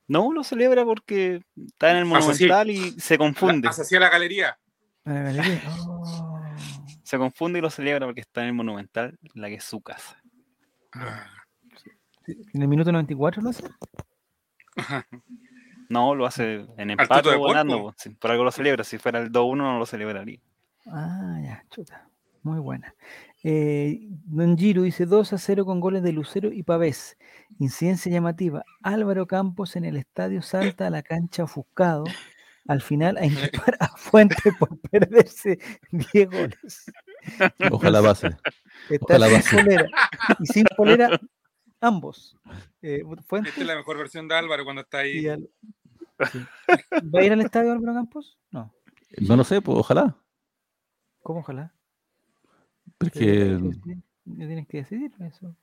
No, 0.07 0.33
lo 0.33 0.45
celebra 0.45 0.85
porque 0.85 1.43
está 1.57 1.91
en 1.91 1.97
el. 1.99 2.05
Monumental 2.05 2.71
y 2.71 2.93
se 3.01 3.17
confunde. 3.19 3.69
Hacia 3.69 3.83
hacia 3.85 4.01
la 4.01 4.11
galería. 4.11 4.59
A 5.05 5.11
la 5.13 5.23
galería. 5.23 5.63
Oh. 5.87 6.41
Se 7.03 7.19
confunde 7.19 7.59
y 7.59 7.63
lo 7.63 7.71
celebra 7.71 8.07
porque 8.07 8.21
está 8.23 8.43
en 8.43 8.49
el 8.49 8.55
Monumental, 8.55 9.19
la 9.35 9.49
que 9.49 9.55
es 9.57 9.65
su 9.65 9.81
casa. 9.81 10.21
Ah, 10.93 11.27
¿En 12.27 12.63
el 12.63 12.69
minuto 12.69 12.91
94 12.91 13.43
lo 13.43 13.51
hace? 13.51 13.65
No, 15.89 16.15
lo 16.15 16.27
hace 16.27 16.67
en 16.77 16.91
empate 16.91 17.29
o 17.31 17.43
ganando. 17.49 17.95
sí, 17.97 18.11
por 18.11 18.31
algo 18.31 18.45
lo 18.45 18.51
celebra. 18.51 18.85
Si 18.85 18.99
fuera 18.99 19.19
el 19.21 19.31
2-1 19.31 19.57
no 19.57 19.79
lo 19.79 19.87
celebraría. 19.87 20.41
Ah, 20.87 21.39
ya, 21.43 21.65
chuta. 21.71 22.09
Muy 22.43 22.59
buena. 22.61 22.95
Eh, 23.43 24.01
Don 24.27 24.57
Giro 24.57 24.83
dice 24.83 25.07
2 25.07 25.33
a 25.33 25.39
0 25.39 25.65
con 25.65 25.81
goles 25.81 26.03
de 26.03 26.13
Lucero 26.13 26.53
y 26.53 26.63
Pavés. 26.63 27.17
Incidencia 27.59 28.11
llamativa. 28.13 28.65
Álvaro 28.83 29.27
Campos 29.27 29.77
en 29.77 29.85
el 29.85 29.97
estadio 29.97 30.43
salta 30.43 30.87
a 30.87 30.91
la 30.91 31.03
cancha 31.03 31.45
ofuscado. 31.45 32.05
Al 32.67 32.81
final 32.81 33.19
a 33.19 33.27
inculpar 33.27 33.77
a 33.81 33.89
Fuente 33.97 34.51
por 34.59 34.79
perderse 34.81 35.59
10 35.91 36.31
goles. 36.31 36.85
Ojalá 37.71 38.03
pase. 38.03 38.29
Está 38.91 39.17
Ojalá 39.17 39.29
sin 39.29 39.37
pase. 39.43 39.57
polera. 39.57 39.87
Y 40.41 40.47
sin 40.47 40.65
polera 40.77 41.21
ambos. 41.87 42.37
Eh, 42.83 43.03
Esta 43.45 43.61
es 43.61 43.67
la 43.67 43.77
mejor 43.77 43.99
versión 43.99 44.29
de 44.29 44.35
Álvaro 44.35 44.65
cuando 44.65 44.83
está 44.83 45.07
y 45.07 45.19
ahí. 45.19 45.29
Al- 45.29 45.49
sí. 46.33 46.39
¿Va 47.15 47.21
a 47.21 47.25
ir 47.25 47.33
al 47.33 47.41
estadio 47.41 47.73
Álvaro 47.73 47.95
Campos? 47.95 48.39
No. 48.51 48.73
No 49.19 49.37
lo 49.37 49.45
sé, 49.45 49.61
pues 49.63 49.79
ojalá. 49.79 50.17
¿Cómo 51.23 51.41
ojalá? 51.41 51.73
Porque, 52.99 53.21
Pero 53.21 53.59
tienen 53.59 53.71
que 53.73 53.77
decidir- 53.77 54.03
tienen 54.25 54.67
que 54.67 54.77
decidir 54.79 55.13
eso. 55.21 55.57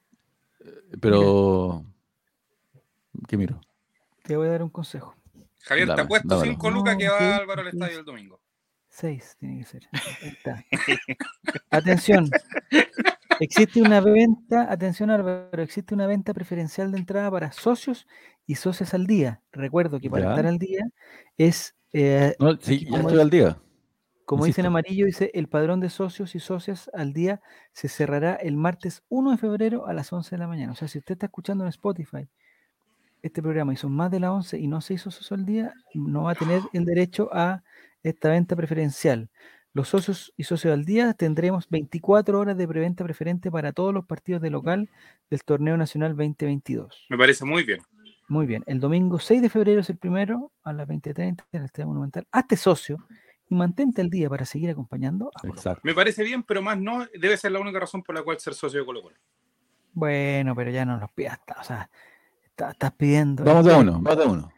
pero. 0.99 1.85
¿Qué 3.27 3.37
miro? 3.37 3.59
Te 4.23 4.37
voy 4.37 4.47
a 4.47 4.51
dar 4.51 4.63
un 4.63 4.69
consejo. 4.69 5.15
Javier, 5.63 5.87
te 5.87 5.91
Dame, 5.91 6.01
apuesto 6.03 6.27
dámelo. 6.27 6.51
5 6.53 6.71
lucas 6.71 6.97
que 6.97 7.05
No, 7.05 7.11
va. 7.13 7.35
Álvaro 7.37 7.61
al 7.61 7.67
estadio 7.67 7.99
el 7.99 8.05
domingo. 8.05 8.39
Seis 8.89 9.35
tiene 9.39 9.59
que 9.59 9.65
ser. 9.65 9.87
Ahí 9.91 10.29
está. 10.29 10.65
Atención. 11.69 12.29
Existe 13.43 13.81
una 13.81 14.01
venta, 14.01 14.71
atención 14.71 15.09
Álvaro, 15.09 15.63
existe 15.63 15.95
una 15.95 16.05
venta 16.05 16.31
preferencial 16.31 16.91
de 16.91 16.99
entrada 16.99 17.31
para 17.31 17.51
socios 17.51 18.05
y 18.45 18.53
socias 18.53 18.93
al 18.93 19.07
día. 19.07 19.41
Recuerdo 19.51 19.99
que 19.99 20.11
para 20.11 20.25
Ya. 20.25 20.27
estar 20.27 20.45
al 20.45 20.59
día 20.59 20.81
es, 21.37 21.75
eh, 21.91 22.35
No, 22.39 22.55
sí, 22.59 22.85
ya 22.89 22.89
¿Cómo 22.89 23.09
estoy 23.09 23.19
al 23.21 23.29
día. 23.31 23.57
como 24.25 24.45
dice 24.45 24.61
en 24.61 24.65
Insisto. 24.65 24.67
amarillo, 24.67 25.05
dice 25.07 25.31
el 25.33 25.49
padrón 25.49 25.79
de 25.81 25.89
socios 25.89 26.35
y 26.35 26.39
socias 26.39 26.89
al 26.93 27.13
día 27.13 27.41
se 27.73 27.89
cerrará 27.89 28.35
el 28.35 28.55
martes 28.57 29.03
1 29.09 29.31
de 29.31 29.37
febrero 29.37 29.87
a 29.87 29.93
las 29.93 30.13
11 30.13 30.35
de 30.35 30.39
la 30.39 30.47
mañana. 30.47 30.73
O 30.73 30.75
sea, 30.75 30.87
si 30.87 30.99
usted 30.99 31.13
está 31.13 31.25
escuchando 31.27 31.63
en 31.65 31.69
Spotify 31.69 32.29
este 33.23 33.41
programa 33.41 33.73
y 33.73 33.77
son 33.77 33.93
más 33.93 34.11
de 34.11 34.19
las 34.21 34.31
11 34.31 34.59
y 34.59 34.67
no 34.67 34.81
se 34.81 34.95
hizo 34.95 35.11
socio 35.11 35.35
al 35.35 35.45
día, 35.45 35.73
no 35.93 36.23
va 36.23 36.31
a 36.33 36.35
tener 36.35 36.69
el 36.73 36.85
derecho 36.85 37.29
a 37.33 37.63
esta 38.03 38.29
venta 38.31 38.55
preferencial. 38.55 39.29
Los 39.73 39.87
socios 39.87 40.33
y 40.35 40.43
socios 40.43 40.73
al 40.73 40.83
día 40.83 41.13
tendremos 41.13 41.69
24 41.69 42.37
horas 42.39 42.57
de 42.57 42.67
preventa 42.67 43.03
preferente 43.05 43.49
para 43.49 43.71
todos 43.71 43.93
los 43.93 44.05
partidos 44.05 44.41
de 44.41 44.49
local 44.49 44.89
del 45.29 45.43
Torneo 45.43 45.77
Nacional 45.77 46.11
2022. 46.15 47.05
Me 47.09 47.17
parece 47.17 47.45
muy 47.45 47.63
bien. 47.63 47.79
Muy 48.27 48.45
bien, 48.45 48.63
el 48.65 48.79
domingo 48.79 49.19
6 49.19 49.41
de 49.41 49.49
febrero 49.49 49.81
es 49.81 49.89
el 49.89 49.97
primero 49.97 50.51
a 50.63 50.71
las 50.73 50.87
20.30 50.87 51.45
en 51.51 51.59
el 51.59 51.65
Estadio 51.65 51.87
Monumental. 51.87 52.27
Hazte 52.31 52.55
socio 52.57 52.97
y 53.49 53.55
mantente 53.55 54.01
al 54.01 54.09
día 54.09 54.29
para 54.29 54.45
seguir 54.45 54.69
acompañando 54.69 55.27
a 55.35 55.39
Colo 55.41 55.51
Colo. 55.51 55.53
Exacto. 55.55 55.81
Me 55.83 55.93
parece 55.93 56.23
bien, 56.23 56.43
pero 56.43 56.61
más 56.61 56.79
no 56.79 57.05
debe 57.19 57.35
ser 57.37 57.51
la 57.51 57.59
única 57.59 57.79
razón 57.79 58.03
por 58.03 58.15
la 58.15 58.23
cual 58.23 58.39
ser 58.39 58.53
socio 58.53 58.79
de 58.79 58.85
Colo 58.85 59.01
Colo. 59.01 59.15
Bueno, 59.93 60.55
pero 60.55 60.71
ya 60.71 60.85
no 60.85 60.97
los 60.97 61.11
pidas, 61.11 61.39
o 61.59 61.63
sea, 61.63 61.89
está- 62.45 62.71
estás 62.71 62.91
pidiendo. 62.93 63.43
Vamos 63.43 63.65
de 63.65 63.73
uno, 63.75 63.99
vamos 64.01 64.17
de 64.17 64.25
uno. 64.25 64.51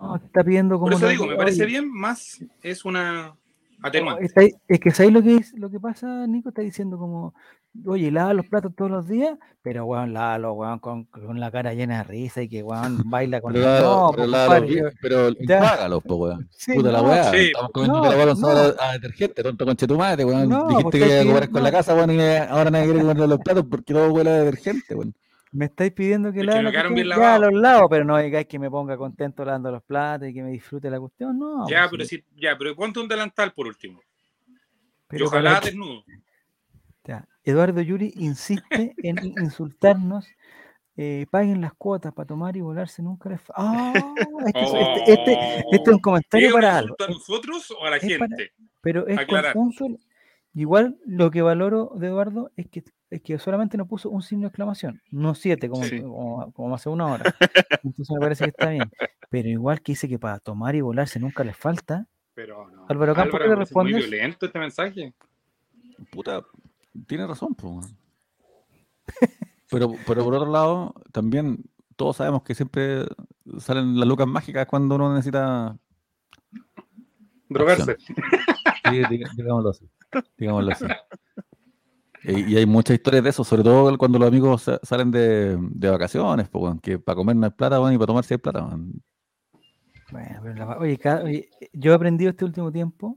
No, 0.00 0.16
está 0.16 0.42
pidiendo 0.42 0.74
como 0.76 0.86
Por 0.86 0.94
eso 0.94 1.06
digo, 1.08 1.26
me 1.26 1.36
parece 1.36 1.64
bien, 1.66 1.88
más 1.92 2.44
es 2.62 2.84
una 2.84 3.36
atenuante. 3.82 4.24
ahí- 4.36 4.52
es 4.68 4.80
que 4.80 4.90
¿sabéis 4.90 5.14
lo 5.14 5.22
que 5.22 5.36
es, 5.36 5.52
lo 5.58 5.70
que 5.70 5.80
pasa, 5.80 6.26
Nico? 6.26 6.48
Está 6.50 6.62
diciendo 6.62 6.98
como, 6.98 7.34
oye, 7.86 8.10
lava 8.10 8.34
los 8.34 8.46
platos 8.46 8.72
todos 8.76 8.90
los 8.90 9.06
días, 9.08 9.38
pero 9.62 9.84
weón, 9.86 10.12
lávalo, 10.12 10.52
weón, 10.54 10.78
con, 10.78 11.04
con 11.04 11.38
la 11.40 11.50
cara 11.50 11.72
llena 11.74 11.98
de 11.98 12.04
risa 12.04 12.42
y 12.42 12.48
que 12.48 12.62
weón 12.62 12.98
baila 13.10 13.40
con 13.40 13.52
Pero, 13.52 13.64
la- 13.66 13.80
No, 13.80 14.10
pero, 14.10 14.16
pues, 14.16 14.28
la- 14.30 14.46
pero 15.00 15.28
po, 16.00 16.16
weón. 16.16 16.48
Sí, 16.52 16.72
Puta 16.74 16.92
la 16.92 17.02
weá. 17.02 17.30
sí. 17.30 17.36
Estamos 17.46 17.70
comiendo 17.72 17.98
No, 17.98 18.04
la 18.04 18.10
weá 18.10 18.26
con 18.26 18.40
no. 18.40 18.48
a, 18.48 18.88
a 18.88 18.92
detergente, 18.92 19.42
tonto 19.42 19.64
conche 19.64 19.86
tu 19.86 19.96
madre, 19.96 20.24
weón. 20.24 20.48
No, 20.48 20.66
Dijiste 20.68 20.82
porque 20.84 20.98
que 21.00 21.06
iba 21.06 21.20
a 21.22 21.24
comer 21.34 21.50
con 21.50 21.62
la 21.62 21.70
casa, 21.72 21.94
weón, 21.94 22.10
y 22.12 22.20
ahora 22.20 22.70
nadie 22.70 22.84
quiere 22.86 23.00
comer 23.00 23.16
los 23.28 23.38
platos 23.38 23.64
porque 23.70 23.92
todo 23.94 24.12
huele 24.12 24.30
a 24.30 24.34
detergente, 24.44 24.94
weón. 24.94 25.14
Me 25.52 25.64
estáis 25.64 25.92
pidiendo 25.92 26.32
que 26.32 26.40
Es 26.40 26.46
que 26.46 26.62
la 26.62 26.70
ya 26.70 26.82
lavados. 27.04 27.52
los 27.52 27.60
lavo, 27.60 27.88
pero 27.88 28.04
no 28.04 28.16
digáis 28.18 28.46
que 28.46 28.58
me 28.58 28.70
ponga 28.70 28.96
contento 28.96 29.44
lavando 29.44 29.72
los 29.72 29.82
platos 29.82 30.28
y 30.28 30.34
que 30.34 30.42
me 30.42 30.50
disfrute 30.50 30.88
la 30.88 31.00
cuestión, 31.00 31.38
no. 31.38 31.68
ya, 31.68 31.80
pues 31.88 31.90
pero 31.90 32.04
sí, 32.04 32.16
sí, 32.18 32.24
ya, 32.40 32.56
pero 32.56 32.76
ponte 32.76 33.00
un 33.00 33.08
delantal 33.08 33.52
por 33.52 33.66
último. 33.66 34.00
pero 35.08 35.24
y 35.24 35.26
ojalá 35.26 35.54
para- 35.54 35.66
desnudo. 35.66 36.04
Ya, 37.04 37.26
Eduardo 37.42 37.80
Yuri 37.80 38.12
insiste 38.16 38.94
en 39.02 39.16
insultarnos. 39.42 40.28
eh, 40.96 41.24
paguen 41.30 41.60
las 41.62 41.72
cuotas 41.72 42.12
para 42.12 42.26
tomar 42.26 42.56
y 42.56 42.60
volarse 42.60 43.00
nunca 43.02 43.30
les 43.30 43.40
¡Ah! 43.56 43.92
este, 44.46 44.60
es- 44.60 44.72
este, 44.74 45.12
este- 45.12 45.58
este 45.72 45.90
es 45.90 45.96
un 45.96 45.98
comentario 46.00 46.48
¿Es 46.48 46.54
un 46.54 46.60
para 46.60 46.76
algo, 46.76 46.96
a 46.98 47.06
nosotros 47.08 47.70
o 47.70 47.84
a 47.86 47.90
la 47.90 47.96
para- 47.96 48.08
gente? 48.08 48.52
pero 48.82 49.06
es 49.06 49.18
aclarar. 49.18 49.56
Igual 50.52 50.98
lo 51.06 51.30
que 51.30 51.40
valoro 51.42 51.92
de 51.96 52.08
Eduardo 52.08 52.50
es 52.56 52.68
que, 52.68 52.82
es 53.10 53.20
que 53.22 53.38
solamente 53.38 53.76
nos 53.76 53.88
puso 53.88 54.08
un 54.08 54.22
signo 54.22 54.42
de 54.42 54.48
exclamación, 54.48 55.02
no 55.10 55.34
siete 55.34 55.68
como, 55.68 55.84
Sí. 55.84 56.00
como, 56.00 56.52
como 56.54 56.74
hace 56.74 56.88
una 56.88 57.06
hora. 57.06 57.34
Entonces 57.82 58.10
me 58.14 58.20
parece 58.20 58.44
que 58.44 58.50
está 58.50 58.70
bien. 58.70 58.90
Pero 59.28 59.48
igual 59.48 59.80
que 59.82 59.92
dice 59.92 60.08
que 60.08 60.18
para 60.18 60.38
tomar 60.38 60.74
y 60.76 60.80
volarse 60.80 61.18
nunca 61.20 61.42
les 61.44 61.56
falta. 61.56 62.06
Pero 62.34 62.68
no. 62.70 62.86
Álvaro 62.88 63.14
Campos, 63.14 63.38
¿qué 63.40 63.44
le 63.44 63.50
me 63.50 63.56
parece 63.56 63.74
muy 63.74 63.84
respondes? 63.92 64.10
violento 64.10 64.46
este 64.46 64.58
mensaje. 64.58 65.14
Puta, 66.10 66.42
tiene 67.06 67.26
razón, 67.26 67.54
po. 67.54 67.80
Pero, 69.70 69.92
pero 70.06 70.24
por 70.24 70.34
otro 70.34 70.50
lado, 70.50 70.94
también 71.12 71.64
todos 71.96 72.16
sabemos 72.16 72.42
que 72.42 72.54
siempre 72.54 73.04
salen 73.58 73.98
las 73.98 74.08
lucas 74.08 74.26
mágicas 74.26 74.66
cuando 74.66 74.94
uno 74.94 75.12
necesita. 75.14 75.76
Drogarse. 77.48 77.96
Sí, 77.98 79.02
digámoslo 79.36 79.70
así. 79.70 79.88
Digámoslo 80.38 80.72
así. 80.72 80.84
Y, 82.22 82.52
y 82.52 82.56
hay 82.56 82.66
muchas 82.66 82.94
historias 82.94 83.24
de 83.24 83.30
eso, 83.30 83.44
sobre 83.44 83.62
todo 83.62 83.96
cuando 83.96 84.18
los 84.18 84.28
amigos 84.28 84.62
sa- 84.62 84.80
salen 84.82 85.10
de, 85.10 85.56
de 85.58 85.90
vacaciones, 85.90 86.48
weón, 86.52 86.78
que 86.78 86.98
para 86.98 87.16
comer 87.16 87.36
no 87.36 87.46
hay 87.46 87.52
plata, 87.52 87.80
weón, 87.80 87.94
y 87.94 87.96
para 87.96 88.06
tomar 88.08 88.24
sí 88.24 88.34
hay 88.34 88.38
plata. 88.38 88.60
Bueno, 90.12 90.40
pero 90.42 90.54
la- 90.54 90.78
oye, 90.78 90.98
cada- 90.98 91.24
oye, 91.24 91.48
yo 91.72 91.92
he 91.92 91.94
aprendido 91.94 92.30
este 92.30 92.44
último 92.44 92.70
tiempo 92.72 93.16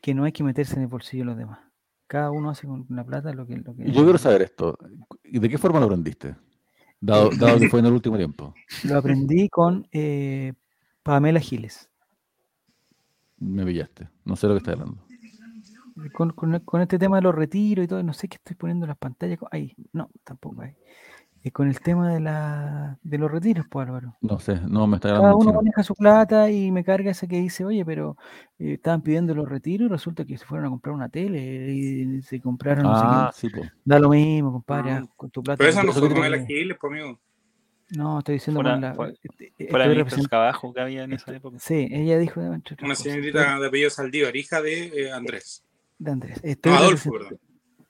que 0.00 0.14
no 0.14 0.24
hay 0.24 0.32
que 0.32 0.44
meterse 0.44 0.76
en 0.76 0.82
el 0.82 0.88
bolsillo 0.88 1.22
de 1.22 1.26
los 1.26 1.36
demás. 1.36 1.58
Cada 2.06 2.30
uno 2.30 2.50
hace 2.50 2.66
con 2.66 2.86
la 2.88 3.04
plata 3.04 3.32
lo 3.32 3.46
que... 3.46 3.56
Lo 3.56 3.74
que 3.74 3.90
Yo 3.90 4.02
quiero 4.02 4.18
saber 4.18 4.42
esto. 4.42 4.76
¿Y 5.24 5.38
de 5.38 5.48
qué 5.48 5.58
forma 5.58 5.78
lo 5.78 5.86
aprendiste? 5.86 6.34
Dado, 7.00 7.30
dado 7.30 7.58
que 7.58 7.68
fue 7.68 7.80
en 7.80 7.86
el 7.86 7.92
último 8.00 8.16
tiempo. 8.16 8.52
Lo 8.84 8.98
aprendí 8.98 9.48
con 9.48 9.86
eh, 9.92 10.52
Pamela 11.02 11.40
Giles. 11.40 11.88
Me 13.38 13.64
pillaste. 13.64 14.08
No 14.24 14.36
sé 14.36 14.46
lo 14.46 14.54
que 14.54 14.58
estás 14.58 14.74
hablando. 14.74 15.02
Con, 16.12 16.30
con- 16.30 16.60
con 16.60 16.80
este 16.80 16.98
tema 16.98 17.16
de 17.16 17.22
los 17.22 17.34
retiros 17.34 17.84
y 17.84 17.88
todo, 17.88 18.02
no 18.02 18.12
sé 18.12 18.28
qué 18.28 18.36
estoy 18.36 18.56
poniendo 18.56 18.84
en 18.86 18.88
las 18.88 18.98
pantallas. 18.98 19.38
Ahí, 19.50 19.74
no, 19.92 20.10
tampoco 20.24 20.62
ahí. 20.62 20.74
Eh, 21.42 21.52
con 21.52 21.68
el 21.68 21.80
tema 21.80 22.12
de, 22.12 22.20
la, 22.20 22.98
de 23.02 23.16
los 23.16 23.30
retiros, 23.30 23.64
pues 23.70 23.86
Álvaro. 23.86 24.14
No 24.20 24.38
sé, 24.38 24.60
no 24.68 24.86
me 24.86 24.96
está 24.96 25.08
Cada 25.08 25.34
uno 25.34 25.40
chino. 25.46 25.54
maneja 25.54 25.82
su 25.82 25.94
plata 25.94 26.50
y 26.50 26.70
me 26.70 26.84
carga 26.84 27.12
esa 27.12 27.26
que 27.26 27.40
dice, 27.40 27.64
oye, 27.64 27.82
pero 27.84 28.18
eh, 28.58 28.74
estaban 28.74 29.00
pidiendo 29.00 29.34
los 29.34 29.48
retiros 29.48 29.86
y 29.86 29.88
resulta 29.90 30.26
que 30.26 30.36
se 30.36 30.44
fueron 30.44 30.66
a 30.66 30.70
comprar 30.70 30.94
una 30.94 31.08
tele 31.08 31.72
y 31.72 32.20
se 32.22 32.40
compraron 32.42 32.84
no 32.84 32.94
sé. 32.94 33.02
Ah, 33.06 33.30
sí, 33.34 33.48
pues. 33.48 33.72
Da 33.84 33.98
lo 33.98 34.10
mismo, 34.10 34.52
compadre, 34.52 34.92
Ah. 34.92 35.06
con 35.16 35.30
tu 35.30 35.42
plata. 35.42 35.56
Pero 35.56 35.70
esa 35.70 35.82
lo 35.82 35.94
no 35.94 36.14
quieras. 36.14 36.46
Giles, 36.46 36.76
pues, 36.78 36.92
amigo. 36.92 37.18
No, 37.96 38.18
estoy 38.18 38.34
diciendo 38.34 38.60
Fuera- 38.60 38.74
con 38.74 38.80
la. 38.82 38.94
fuera- 38.94 39.12
este, 39.22 39.52
eh, 39.58 40.28
trabajo 40.28 40.72
que 40.74 40.80
había 40.80 41.04
en 41.04 41.12
esa 41.14 41.34
época. 41.34 41.56
Sí, 41.58 41.88
ella 41.90 42.18
dijo. 42.18 42.40
Una 42.82 42.94
señorita 42.94 43.58
de 43.58 43.66
apellido 43.66 43.88
Saldívar, 43.90 44.36
hija 44.36 44.60
de 44.60 45.06
eh, 45.06 45.10
Andrés. 45.12 45.64
De 46.00 46.10
Andrés. 46.10 46.40
Estoy 46.42 46.72
Adolfo, 46.72 47.12
perdón. 47.12 47.38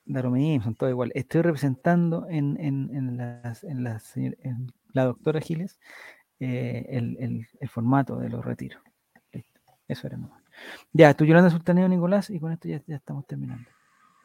Da 0.04 0.22
lo 0.22 0.30
mismo, 0.30 0.64
son 0.64 0.74
todos 0.74 0.90
igual. 0.90 1.12
Estoy 1.14 1.42
representando 1.42 2.26
en, 2.28 2.56
en, 2.60 2.90
en, 2.94 3.16
las, 3.16 3.62
en, 3.62 3.84
las 3.84 4.16
en 4.16 4.72
la 4.92 5.04
doctora 5.04 5.40
Giles 5.40 5.78
eh, 6.40 6.84
el, 6.90 7.16
el, 7.20 7.46
el 7.60 7.68
formato 7.68 8.16
de 8.16 8.28
los 8.28 8.44
retiros. 8.44 8.82
Listo. 9.32 9.60
Eso 9.86 10.08
era 10.08 10.16
nomás. 10.16 10.42
Ya, 10.92 11.14
tú 11.14 11.24
Yolanda 11.24 11.48
Sultaneo 11.50 11.88
Nicolás 11.88 12.28
y 12.30 12.40
con 12.40 12.50
esto 12.52 12.68
ya, 12.68 12.82
ya 12.86 12.96
estamos 12.96 13.24
terminando. 13.26 13.70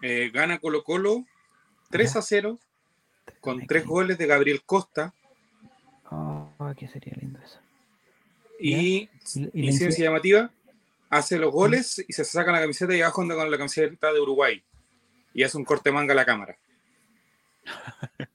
Eh, 0.02 0.32
gana 0.34 0.58
Colo 0.58 0.84
Colo 0.84 1.24
3 1.92 2.14
Ya. 2.14 2.20
a 2.20 2.22
0 2.24 2.60
con 3.40 3.66
tres 3.68 3.86
goles 3.86 4.18
de 4.18 4.26
Gabriel 4.26 4.64
Costa 4.66 5.14
Oh, 6.10 6.50
que 6.78 6.88
sería 6.88 7.14
lindo 7.20 7.40
eso. 7.44 7.60
y, 8.60 8.74
Y, 8.76 9.10
y 9.54 9.68
y 9.70 9.72
ciencia 9.74 10.06
llamativa 10.06 10.52
hace 11.18 11.38
los 11.38 11.52
goles 11.52 12.04
y 12.08 12.14
se 12.14 12.26
saca 12.26 12.52
la 12.52 12.60
camiseta 12.60 12.96
y 12.96 13.02
abajo 13.02 13.22
anda 13.22 13.36
con 13.36 13.50
la 13.50 13.58
camiseta 13.58 14.12
de 14.12 14.20
Uruguay 14.20 14.64
y 15.34 15.44
hace 15.44 15.58
un 15.58 15.66
corte 15.66 15.92
manga 15.92 16.14
a 16.14 16.16
la 16.16 16.26
cámara. 16.26 16.58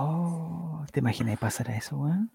Oh, 0.00 0.84
¿te 0.92 1.00
imaginas 1.00 1.38
pasar 1.40 1.70
a 1.70 1.76
eso, 1.76 1.96
weón? 1.96 2.30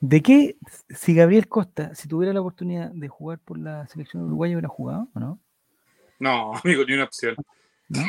¿De 0.00 0.22
qué, 0.22 0.56
si 0.90 1.14
Gabriel 1.14 1.48
Costa, 1.48 1.94
si 1.96 2.06
tuviera 2.06 2.32
la 2.32 2.42
oportunidad 2.42 2.90
de 2.90 3.08
jugar 3.08 3.40
por 3.40 3.58
la 3.58 3.88
selección 3.88 4.22
uruguaya, 4.22 4.54
hubiera 4.54 4.68
jugado 4.68 5.08
o 5.14 5.18
no? 5.18 5.40
No, 6.20 6.54
amigo, 6.62 6.84
ni 6.84 6.92
una 6.92 7.04
opción. 7.04 7.34
¿No? 7.88 8.02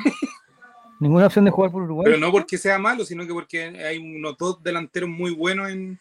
¿Ninguna 1.00 1.28
opción 1.28 1.46
de 1.46 1.52
jugar 1.52 1.72
por 1.72 1.84
Uruguay? 1.84 2.06
Pero 2.06 2.18
no 2.20 2.32
porque 2.32 2.58
sea 2.58 2.78
malo, 2.78 3.06
sino 3.06 3.26
que 3.26 3.34
porque 3.34 3.64
hay 3.64 3.98
unos 3.98 4.38
dos 4.38 4.62
delanteros 4.62 5.10
muy 5.10 5.32
buenos 5.34 5.70
en 5.70 6.00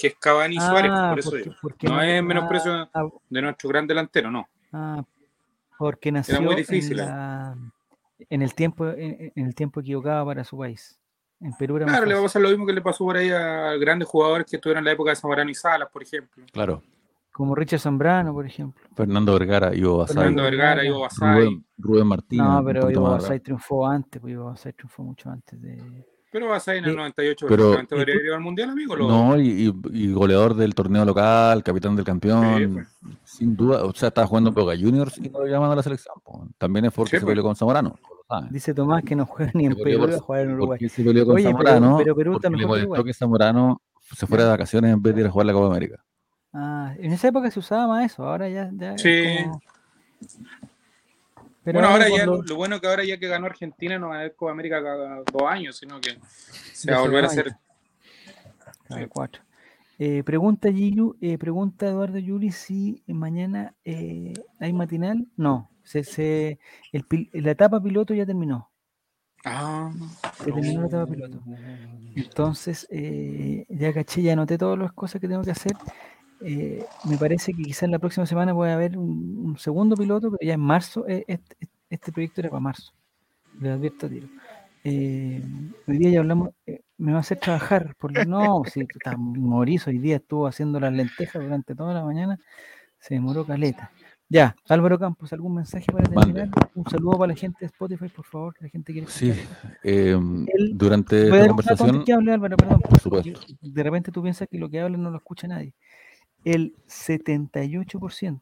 que 0.00 0.06
es 0.08 0.16
Cavani 0.16 0.56
y 0.56 0.60
Suárez, 0.60 0.90
Ah, 0.94 1.08
por 1.10 1.18
eso 1.18 1.30
porque- 1.30 1.44
digo. 1.44 1.56
porque 1.60 1.86
No 1.88 2.02
es 2.02 2.22
menosprecio 2.22 2.88
ah, 2.94 3.08
de 3.28 3.42
nuestro 3.42 3.68
gran 3.68 3.86
delantero, 3.86 4.30
no. 4.30 4.48
ah, 4.72 5.02
porque 5.78 6.10
nació 6.12 6.40
muy 6.42 6.54
difícil, 6.56 7.00
en, 7.00 7.08
eh. 7.08 7.54
en 8.30 8.42
el 8.42 8.54
tiempo 8.54 8.88
en, 8.88 9.32
en 9.34 9.46
el 9.46 9.54
tiempo 9.54 9.80
equivocado 9.80 10.26
para 10.26 10.44
su 10.44 10.56
país. 10.58 10.96
En 11.40 11.52
Perú 11.54 11.76
era 11.76 11.86
más 11.86 11.94
Claro, 11.94 12.06
le 12.06 12.14
va 12.14 12.20
a 12.20 12.22
pasar 12.24 12.42
lo 12.42 12.50
mismo 12.50 12.66
que 12.66 12.74
le 12.74 12.82
pasó 12.82 13.04
por 13.04 13.16
ahí 13.16 13.30
a 13.30 13.72
grandes 13.76 14.06
jugadores 14.06 14.46
que 14.46 14.56
estuvieron 14.56 14.80
en 14.82 14.84
la 14.86 14.92
época 14.92 15.10
de 15.10 15.16
Zamorano 15.16 15.50
y 15.50 15.54
Salas, 15.54 15.88
por 15.90 16.02
ejemplo. 16.02 16.44
Claro. 16.52 16.82
como 17.32 17.54
Richard 17.54 17.80
Zambrano, 17.80 18.34
por 18.34 18.44
ejemplo. 18.44 18.84
Fernando 18.94 19.32
Vergara, 19.32 19.74
Ivo 19.74 19.96
Basay, 19.98 20.16
Fernando 20.16 20.42
Vergara. 20.42 20.84
Ivo 20.84 21.00
Basay. 21.00 21.34
Rubén, 21.46 21.64
Rubén 21.78 22.06
Martínez. 22.06 22.46
No, 22.46 22.62
pero 22.62 22.90
Ivo 22.90 23.02
Basay 23.04 23.40
triunfó 23.40 23.86
antes, 23.86 24.20
pues 24.20 24.32
Ivo 24.34 24.44
Basay 24.46 24.72
triunfó 24.74 25.02
mucho 25.02 25.30
antes 25.30 25.58
de... 25.62 26.06
Pero 26.32 26.48
Basay 26.48 26.78
en 26.78 26.84
el 26.84 26.90
Sí. 26.92 26.96
98 26.96 27.46
Pero- 27.48 27.72
habría 27.90 28.14
ido 28.22 28.34
al 28.36 28.40
mundial, 28.40 28.70
amigo. 28.70 28.94
Lo- 28.94 29.08
No, 29.08 29.36
y, 29.38 29.72
y- 29.92 30.12
goleador 30.12 30.54
del 30.54 30.74
torneo 30.76 31.04
local, 31.04 31.62
capitán 31.64 31.96
del 31.96 32.04
campeón, 32.04 32.86
Sí, 33.02 33.08
sin 33.24 33.56
duda, 33.56 33.84
o 33.84 33.92
sea, 33.92 34.08
estaba 34.08 34.26
jugando 34.28 34.50
en 34.50 34.54
Boca 34.54 34.72
Juniors 34.78 35.18
y 35.18 35.28
no 35.28 35.40
lo 35.40 35.46
llaman 35.46 35.70
a 35.72 35.74
la 35.76 35.82
selección. 35.82 36.14
po. 36.24 36.46
También 36.56 36.84
es 36.84 36.92
porque 36.92 37.10
Sí, 37.10 37.16
se 37.16 37.22
pues. 37.22 37.32
peleó 37.32 37.42
con 37.42 37.56
Zamorano, 37.56 37.96
saben. 38.28 38.48
Dice 38.52 38.72
Tomás 38.74 39.02
que 39.02 39.16
no 39.16 39.26
juega 39.26 39.50
ni 39.54 39.66
en 39.66 39.74
Perú, 39.74 40.06
va 40.08 40.14
a 40.14 40.18
jugar 40.20 40.42
en 40.42 40.52
Uruguay. 40.54 40.88
Se 40.88 41.02
peleó 41.02 41.26
con 41.26 41.34
Oye, 41.34 41.44
pero- 41.44 41.56
Zamorano, 41.58 41.98
pero 41.98 42.14
Perú 42.14 42.32
está 42.36 42.48
porque 42.48 42.60
le 42.60 42.66
molestó 42.68 42.90
Uruguay. 42.92 43.04
que 43.04 43.14
Zamorano 43.14 43.82
se 44.14 44.26
fuera 44.26 44.44
de 44.44 44.50
vacaciones 44.50 44.92
en 44.92 45.02
vez 45.02 45.14
de 45.16 45.20
ir 45.22 45.26
a 45.26 45.30
jugar 45.30 45.46
la 45.46 45.52
Copa 45.52 45.66
América. 45.66 46.04
Ah, 46.52 46.94
en 46.98 47.12
esa 47.12 47.26
época 47.28 47.50
se 47.50 47.58
usaba 47.58 47.88
más 47.88 48.04
eso, 48.12 48.24
ahora 48.24 48.48
ya, 48.48 48.70
ya 48.72 48.96
Sí. 48.98 49.24
como- 49.44 49.60
Pero 51.62 51.78
bueno, 51.78 51.92
ahora 51.92 52.08
ya, 52.08 52.24
cuando- 52.24 52.42
lo, 52.42 52.56
bueno 52.56 52.80
que 52.80 52.86
ahora 52.86 53.04
ya 53.04 53.18
que 53.18 53.28
ganó 53.28 53.46
Argentina 53.46 53.98
no 53.98 54.08
va 54.08 54.16
a 54.16 54.18
haber 54.20 54.34
Copa 54.34 54.52
América 54.52 54.82
cada 54.82 55.16
dos 55.30 55.42
años, 55.48 55.76
sino 55.76 56.00
que 56.00 56.16
se 56.72 56.90
va 56.90 56.98
a 56.98 57.00
volver 57.02 57.24
a 57.24 57.26
hacer. 57.26 57.52
Cada 58.88 59.06
cuatro. 59.08 59.42
Eh, 59.98 60.22
pregunta 60.24 60.72
Giru, 60.72 61.16
eh, 61.20 61.36
pregunta 61.36 61.86
Eduardo 61.86 62.18
Yuri 62.18 62.50
si 62.52 63.02
mañana 63.06 63.74
eh, 63.84 64.32
hay 64.58 64.72
matinal. 64.72 65.26
No, 65.36 65.70
se, 65.84 66.04
se, 66.04 66.58
el 66.92 67.04
la 67.34 67.50
etapa 67.50 67.82
piloto 67.82 68.14
ya 68.14 68.24
terminó. 68.24 68.70
Ah, 69.44 69.92
Se 70.38 70.44
terminó 70.52 70.80
la 70.82 70.86
etapa 70.86 71.06
piloto. 71.06 71.42
Entonces, 72.16 72.86
eh, 72.90 73.66
ya 73.68 73.92
caché, 73.92 74.22
ya 74.22 74.32
anoté 74.32 74.56
todas 74.56 74.78
las 74.78 74.92
cosas 74.92 75.20
que 75.20 75.28
tengo 75.28 75.42
que 75.42 75.50
hacer. 75.50 75.72
Eh, 76.42 76.84
me 77.08 77.16
parece 77.18 77.52
que 77.52 77.62
quizás 77.62 77.88
la 77.90 77.98
próxima 77.98 78.26
semana 78.26 78.54
puede 78.54 78.72
haber 78.72 78.96
un, 78.96 79.36
un 79.44 79.58
segundo 79.58 79.96
piloto, 79.96 80.30
pero 80.30 80.46
ya 80.46 80.54
en 80.54 80.60
marzo, 80.60 81.06
eh, 81.06 81.24
este, 81.26 81.56
este 81.90 82.12
proyecto 82.12 82.40
era 82.40 82.50
para 82.50 82.60
marzo. 82.60 82.92
Le 83.60 83.70
advierto 83.70 84.06
a 84.06 84.08
tiro. 84.08 84.28
Eh, 84.84 85.42
hoy 85.86 85.98
día 85.98 86.10
ya 86.10 86.20
hablamos, 86.20 86.50
eh, 86.66 86.80
me 86.96 87.12
va 87.12 87.18
a 87.18 87.20
hacer 87.20 87.38
trabajar, 87.38 87.94
por 87.98 88.12
lo- 88.12 88.24
no, 88.24 88.62
si 88.64 88.80
está 88.80 89.16
morizo, 89.16 89.90
hoy 89.90 89.98
día 89.98 90.16
estuvo 90.16 90.46
haciendo 90.46 90.80
las 90.80 90.92
lentejas 90.92 91.42
durante 91.42 91.74
toda 91.74 91.92
la 91.92 92.04
mañana, 92.04 92.38
se 92.98 93.14
demoró 93.14 93.44
caleta. 93.44 93.90
Ya, 94.32 94.54
Álvaro 94.68 94.96
Campos, 94.98 95.32
¿algún 95.32 95.56
mensaje 95.56 95.86
para 95.92 96.08
terminar? 96.08 96.48
Un 96.74 96.84
saludo 96.88 97.18
para 97.18 97.32
la 97.32 97.36
gente 97.36 97.58
de 97.60 97.66
Spotify, 97.66 98.08
por 98.08 98.24
favor, 98.24 98.54
la 98.60 98.68
gente 98.68 98.92
quiere 98.92 99.08
Sí, 99.08 99.30
escuchar. 99.30 99.78
eh, 99.82 100.10
El- 100.12 100.78
durante 100.78 101.24
esta 101.24 101.48
conversación, 101.48 102.04
que 102.04 102.12
hable 102.12 102.32
Álvaro, 102.32 102.56
perdón. 102.56 102.80
por 102.80 102.88
porque 102.90 103.00
supuesto. 103.02 103.40
De 103.60 103.82
repente 103.82 104.12
tú 104.12 104.22
piensas 104.22 104.48
que 104.48 104.56
lo 104.58 104.70
que 104.70 104.80
habla 104.80 104.96
no 104.96 105.10
lo 105.10 105.16
escucha 105.18 105.48
nadie. 105.48 105.74
El 106.44 106.74
78%, 106.86 108.40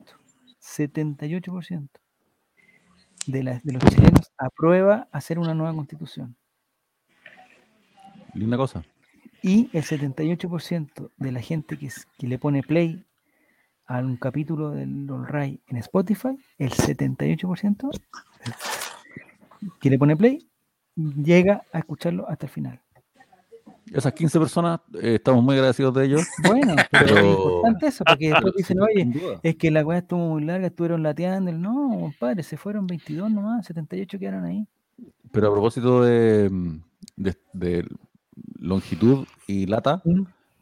78% 0.60 1.88
de, 3.26 3.60
de 3.62 3.72
los 3.72 3.82
chilenos 3.84 4.32
aprueba 4.38 5.08
hacer 5.12 5.38
una 5.38 5.54
nueva 5.54 5.74
constitución. 5.74 6.36
linda 8.34 8.56
cosa. 8.56 8.84
Y 9.42 9.70
el 9.72 9.84
78% 9.84 11.10
de 11.16 11.32
la 11.32 11.40
gente 11.40 11.78
que, 11.78 11.86
es- 11.86 12.06
que 12.18 12.26
le 12.26 12.38
pone 12.38 12.62
play 12.62 13.04
a 13.86 13.98
un 14.00 14.16
capítulo 14.16 14.70
del 14.70 15.08
Ray 15.26 15.60
en 15.68 15.76
Spotify, 15.78 16.36
el 16.58 16.70
78% 16.72 17.90
que 19.80 19.90
le 19.90 19.98
pone 19.98 20.16
play 20.16 20.48
llega 20.96 21.62
a 21.72 21.78
escucharlo 21.78 22.28
hasta 22.28 22.46
el 22.46 22.52
final. 22.52 22.80
Esas 23.92 24.12
15 24.12 24.38
personas, 24.38 24.80
eh, 25.00 25.14
estamos 25.16 25.42
muy 25.42 25.54
agradecidos 25.54 25.94
de 25.94 26.04
ellos. 26.06 26.22
Bueno, 26.44 26.74
pero, 26.90 27.06
Pero- 27.06 27.18
es 27.18 27.36
importante 27.36 27.86
eso, 27.86 28.04
porque 28.04 28.28
después 28.30 28.54
dicen, 28.56 28.80
oye, 28.80 29.38
es 29.42 29.56
que 29.56 29.70
la 29.70 29.84
weá 29.84 29.98
estuvo 29.98 30.20
muy 30.30 30.44
larga, 30.44 30.66
estuvieron 30.66 31.02
lateando. 31.02 31.52
No, 31.52 31.96
compadre, 32.00 32.42
se 32.42 32.56
fueron 32.56 32.86
22 32.86 33.30
nomás, 33.30 33.66
78 33.66 34.18
quedaron 34.18 34.44
ahí. 34.44 34.66
Pero 35.32 35.48
a 35.48 35.52
propósito 35.52 36.02
de, 36.02 36.48
mm, 36.50 36.80
de- 37.16 37.36
de 37.52 37.88
longitud 38.58 39.26
y 39.46 39.66
lata, 39.66 40.02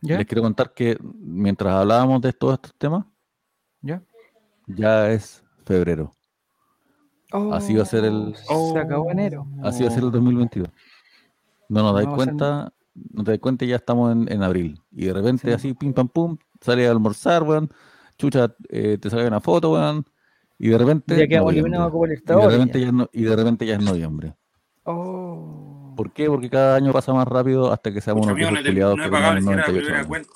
¿Ya? 0.02 0.18
les 0.18 0.26
quiero 0.26 0.42
contar 0.42 0.72
que 0.74 0.98
mientras 1.02 1.72
hablábamos 1.74 2.20
de 2.20 2.32
todos 2.32 2.54
estos 2.54 2.74
temas, 2.76 3.04
¿Ya? 3.82 4.02
ya 4.66 5.10
es 5.10 5.42
febrero. 5.64 6.12
Así 7.52 7.74
va 7.74 7.82
a 7.82 7.86
ser 7.86 8.04
el- 8.04 8.34
Oh, 8.48 8.72
Se 8.72 8.78
acabó 8.78 9.10
enero. 9.10 9.46
Así 9.62 9.82
va 9.82 9.88
a 9.90 9.92
ser 9.92 10.04
el 10.04 10.10
2022. 10.12 10.68
No 11.68 11.82
nos 11.82 11.94
dais 11.94 12.06
cuenta, 12.08 12.72
no 13.12 13.24
te 13.24 13.32
das 13.32 13.40
cuenta 13.40 13.64
ya 13.64 13.77
estamos 13.77 14.12
en, 14.12 14.31
en 14.32 14.43
abril. 14.43 14.81
Y 14.93 15.06
de 15.06 15.12
repente 15.12 15.48
Sí. 15.48 15.52
así, 15.52 15.74
pim 15.74 15.93
pam 15.93 16.09
pum, 16.09 16.36
sales 16.60 16.89
a 16.89 16.90
almorzar, 16.93 17.43
weón. 17.43 17.70
Chucha, 18.18 18.55
eh, 18.70 18.98
te 18.98 19.10
sacan 19.10 19.27
una 19.27 19.40
foto, 19.40 19.73
weón. 19.73 20.05
Y 20.59 20.68
de 20.68 20.78
repente. 20.78 21.16
Ya 21.18 21.27
quedamos 21.27 21.52
eliminados 21.52 21.89
a 21.89 21.90
Copa 21.90 22.06
y 22.09 22.10
de 22.47 22.48
repente 22.51 22.78
ya. 22.81 22.85
ya 22.85 22.89
es 22.89 22.93
no- 22.94 23.10
y 23.12 23.23
de 23.24 23.36
repente 23.36 23.66
ya 23.66 23.74
es 23.77 23.82
noviembre. 23.85 24.35
Oh. 24.85 25.93
¿Por 25.97 26.12
qué? 26.12 26.27
Porque 26.28 26.48
cada 26.51 26.77
año 26.77 26.93
pasa 26.93 27.12
más 27.12 27.27
rápido 27.27 27.73
hasta 27.73 27.93
que 27.93 28.01
seamos 28.01 28.24
unos 28.27 28.36
viejos 28.36 28.55
no, 28.55 28.60
he- 28.60 28.64
culiados 28.64 28.97
no 28.97 29.05
que 29.05 29.10
pagado 29.10 29.36
siquiera 29.36 29.56
la 29.56 29.62
98 29.66 29.86
primera 29.86 30.06
cuenta. 30.09 30.28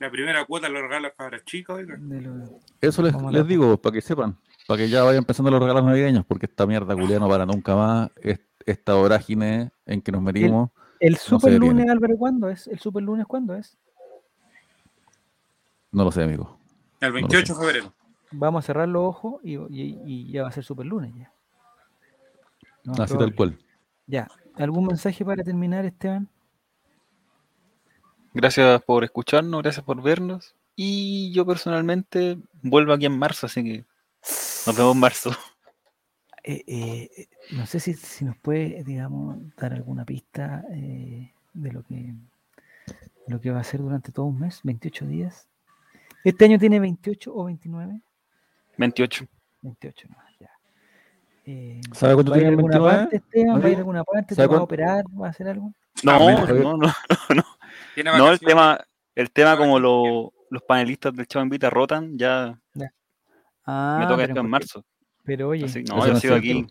La 0.00 0.10
primera 0.10 0.44
cuota 0.46 0.68
lo 0.68 0.82
regalan 0.82 1.02
las 1.02 1.12
cabras 1.12 1.44
chicas, 1.44 1.76
oiga. 1.76 1.96
De 1.98 2.20
lo- 2.20 2.58
Eso 2.80 3.02
les, 3.02 3.14
les 3.30 3.46
digo, 3.46 3.76
para 3.80 3.92
que 3.94 4.00
sepan, 4.00 4.36
para 4.66 4.78
que 4.78 4.88
ya 4.88 5.04
vayan 5.04 5.24
pensando 5.24 5.48
en 5.50 5.52
los 5.54 5.62
regalos 5.62 5.84
navideños, 5.84 6.24
porque 6.26 6.46
esta 6.46 6.66
mierda 6.66 6.94
culiada 6.94 7.20
no 7.20 7.28
para 7.28 7.46
nunca 7.46 7.76
más. 7.76 8.10
es- 8.20 8.40
esta 8.66 8.94
vorágine 8.94 9.70
en 9.86 10.02
que 10.02 10.12
nos 10.12 10.22
metimos. 10.22 10.70
El 11.02 11.16
super 11.16 11.52
lunes. 11.58 11.88
Álvaro, 11.90 12.16
¿cuándo 12.16 12.48
es? 12.48 12.66
¿El 12.68 12.78
super 12.78 13.02
lunes 13.02 13.26
cuándo 13.26 13.54
es? 13.56 13.76
No 15.90 16.04
lo 16.04 16.12
sé, 16.12 16.22
amigo. 16.22 16.58
El 17.00 17.12
28 17.12 17.54
de 17.54 17.60
febrero. 17.60 17.92
Vamos 18.30 18.64
a 18.64 18.66
cerrar 18.66 18.88
los 18.88 19.02
ojos 19.02 19.40
y, 19.42 19.56
y- 19.56 20.00
y 20.06 20.32
ya 20.32 20.42
va 20.42 20.48
a 20.48 20.52
ser 20.52 20.64
super 20.64 20.86
lunes 20.86 21.12
ya. 21.14 21.32
No, 22.84 22.92
Así 23.02 23.18
tal 23.18 23.34
cual. 23.34 23.58
Ya. 24.06 24.28
¿Algún 24.54 24.86
mensaje 24.86 25.24
para 25.24 25.42
terminar, 25.42 25.84
Esteban? 25.84 26.28
Gracias 28.32 28.82
por 28.84 29.04
escucharnos, 29.04 29.60
gracias 29.62 29.84
por 29.84 30.00
vernos. 30.02 30.54
Y 30.76 31.32
yo 31.34 31.44
personalmente 31.44 32.38
vuelvo 32.62 32.92
aquí 32.92 33.06
en 33.06 33.18
marzo, 33.18 33.46
así 33.46 33.62
que 33.62 33.84
nos 34.66 34.76
vemos 34.76 34.94
en 34.94 35.00
marzo. 35.00 35.30
Eh, 36.44 36.64
eh, 36.66 37.10
eh, 37.16 37.28
no 37.52 37.66
sé 37.66 37.78
si, 37.78 37.94
si 37.94 38.24
nos 38.24 38.36
puede, 38.38 38.82
digamos, 38.84 39.38
dar 39.56 39.72
alguna 39.72 40.04
pista 40.04 40.64
eh, 40.72 41.32
de 41.54 41.72
lo 41.72 41.82
que 41.84 42.14
lo 43.28 43.40
que 43.40 43.50
va 43.52 43.60
a 43.60 43.64
ser 43.64 43.80
durante 43.80 44.10
todo 44.10 44.26
un 44.26 44.40
mes, 44.40 44.60
28 44.64 45.06
días. 45.06 45.48
¿Este 46.24 46.44
año 46.44 46.58
tiene 46.58 46.80
28 46.80 47.32
o 47.34 47.44
29? 47.44 48.00
28. 48.76 49.26
28 49.62 50.08
nomás, 50.08 50.34
ya. 50.40 50.50
Eh, 51.46 51.80
¿Sabe 51.92 52.14
cuánto 52.14 52.32
¿Va 52.32 52.36
a 52.36 52.40
ir 52.40 52.44
a 52.46 52.48
tiene 52.48 52.54
el 52.54 52.58
alguna 52.58 52.78
29? 52.78 52.98
parte, 52.98 53.16
Esteban? 53.16 53.62
¿Va 53.62 53.66
a 53.66 53.70
ir 53.70 53.74
a 53.76 53.78
alguna 53.78 54.04
parte? 54.04 54.26
¿Te 54.28 54.34
¿sabe 54.34 54.48
va 54.48 54.58
a 54.58 54.62
operar? 54.62 55.04
¿Va 55.20 55.26
a 55.28 55.30
hacer 55.30 55.48
algo? 55.48 55.72
No, 56.02 56.18
mira, 56.18 56.46
no, 56.46 56.76
no, 56.76 56.86
no. 57.36 57.44
Tiene 57.94 58.10
No, 58.18 58.30
el 58.30 58.40
tema, 58.40 58.80
el 59.14 59.30
tema 59.30 59.56
como 59.56 59.78
lo- 59.78 60.32
los 60.50 60.62
panelistas 60.62 61.14
del 61.14 61.26
Chavo 61.26 61.44
Invita 61.44 61.70
rotan, 61.70 62.18
ya 62.18 62.58
Ah, 63.64 63.96
me 64.00 64.06
toca 64.08 64.24
esto 64.24 64.40
en 64.40 64.50
marzo. 64.50 64.84
Pero 65.24 65.48
oye. 65.48 65.64
Así- 65.66 65.82
no, 65.84 66.04
yo 66.06 66.12
no 66.14 66.20
sigo 66.20 66.34
aquí 66.34 66.66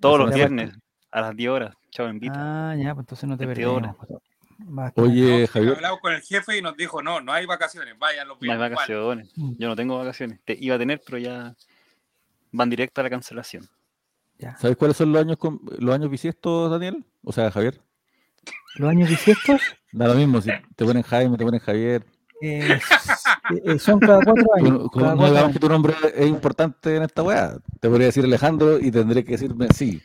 todos 0.00 0.18
los 0.18 0.34
viernes 0.34 0.72
a 1.10 1.20
las 1.20 1.36
10 1.36 1.50
horas. 1.50 1.74
Chavo 1.90 2.08
Invita. 2.10 2.34
Ah, 2.70 2.74
ya, 2.76 2.94
pues 2.94 3.04
entonces 3.04 3.28
no 3.28 3.36
te 3.38 3.46
22 3.46 3.74
perdemos. 3.80 3.96
pues, 4.06 5.08
Oye, 5.08 5.42
No, 5.42 5.46
Javier, 5.48 5.74
Hablamos 5.76 6.00
con 6.00 6.12
el 6.12 6.22
jefe 6.22 6.58
y 6.58 6.62
nos 6.62 6.76
dijo, 6.76 7.02
no, 7.02 7.20
no 7.20 7.32
hay 7.32 7.46
vacaciones, 7.46 7.96
vayan 7.98 8.26
los 8.28 8.40
no 8.40 8.52
hay 8.52 8.58
viernes. 8.58 8.70
vacaciones. 8.76 9.32
Mm. 9.36 9.52
Yo 9.58 9.68
no 9.68 9.76
tengo 9.76 9.98
vacaciones. 9.98 10.40
Te 10.44 10.56
iba 10.60 10.74
a 10.76 10.78
tener, 10.78 11.00
pero 11.04 11.18
ya 11.18 11.54
van 12.52 12.70
directo 12.70 13.00
a 13.00 13.04
la 13.04 13.10
cancelación. 13.10 13.68
ya. 14.38 14.56
¿sabes 14.58 14.76
cuáles 14.76 14.96
son 14.96 15.12
los 15.12 15.22
años 15.22 15.36
con- 15.38 15.60
los 15.78 15.94
años 15.94 16.10
bisiestos, 16.10 16.70
Daniel? 16.70 17.04
O 17.22 17.32
sea, 17.32 17.50
Javier. 17.50 17.80
Los 18.76 18.90
años 18.90 19.08
bisiestos 19.08 19.60
Da 19.92 20.08
lo 20.08 20.14
mismo, 20.14 20.40
si 20.40 20.50
te 20.74 20.84
ponen 20.84 21.02
Jaime, 21.04 21.36
te 21.38 21.44
ponen 21.44 21.60
Javier. 21.60 22.04
eh, 22.42 22.80
eh, 23.64 23.78
son 23.78 24.00
cada 24.00 24.22
cuatro 24.22 24.44
años. 24.54 24.68
cada 24.68 24.80
no 24.80 24.88
cuatro 24.90 25.12
digamos 25.16 25.36
años. 25.36 25.52
que 25.52 25.58
tu 25.58 25.68
nombre 25.68 25.94
es 26.14 26.26
importante 26.26 26.96
en 26.96 27.02
esta 27.02 27.22
weá. 27.22 27.56
Te 27.80 27.88
podría 27.88 28.06
decir 28.06 28.24
Alejandro 28.24 28.78
y 28.78 28.90
tendré 28.90 29.24
que 29.24 29.32
decirme 29.32 29.68
sí. 29.74 30.00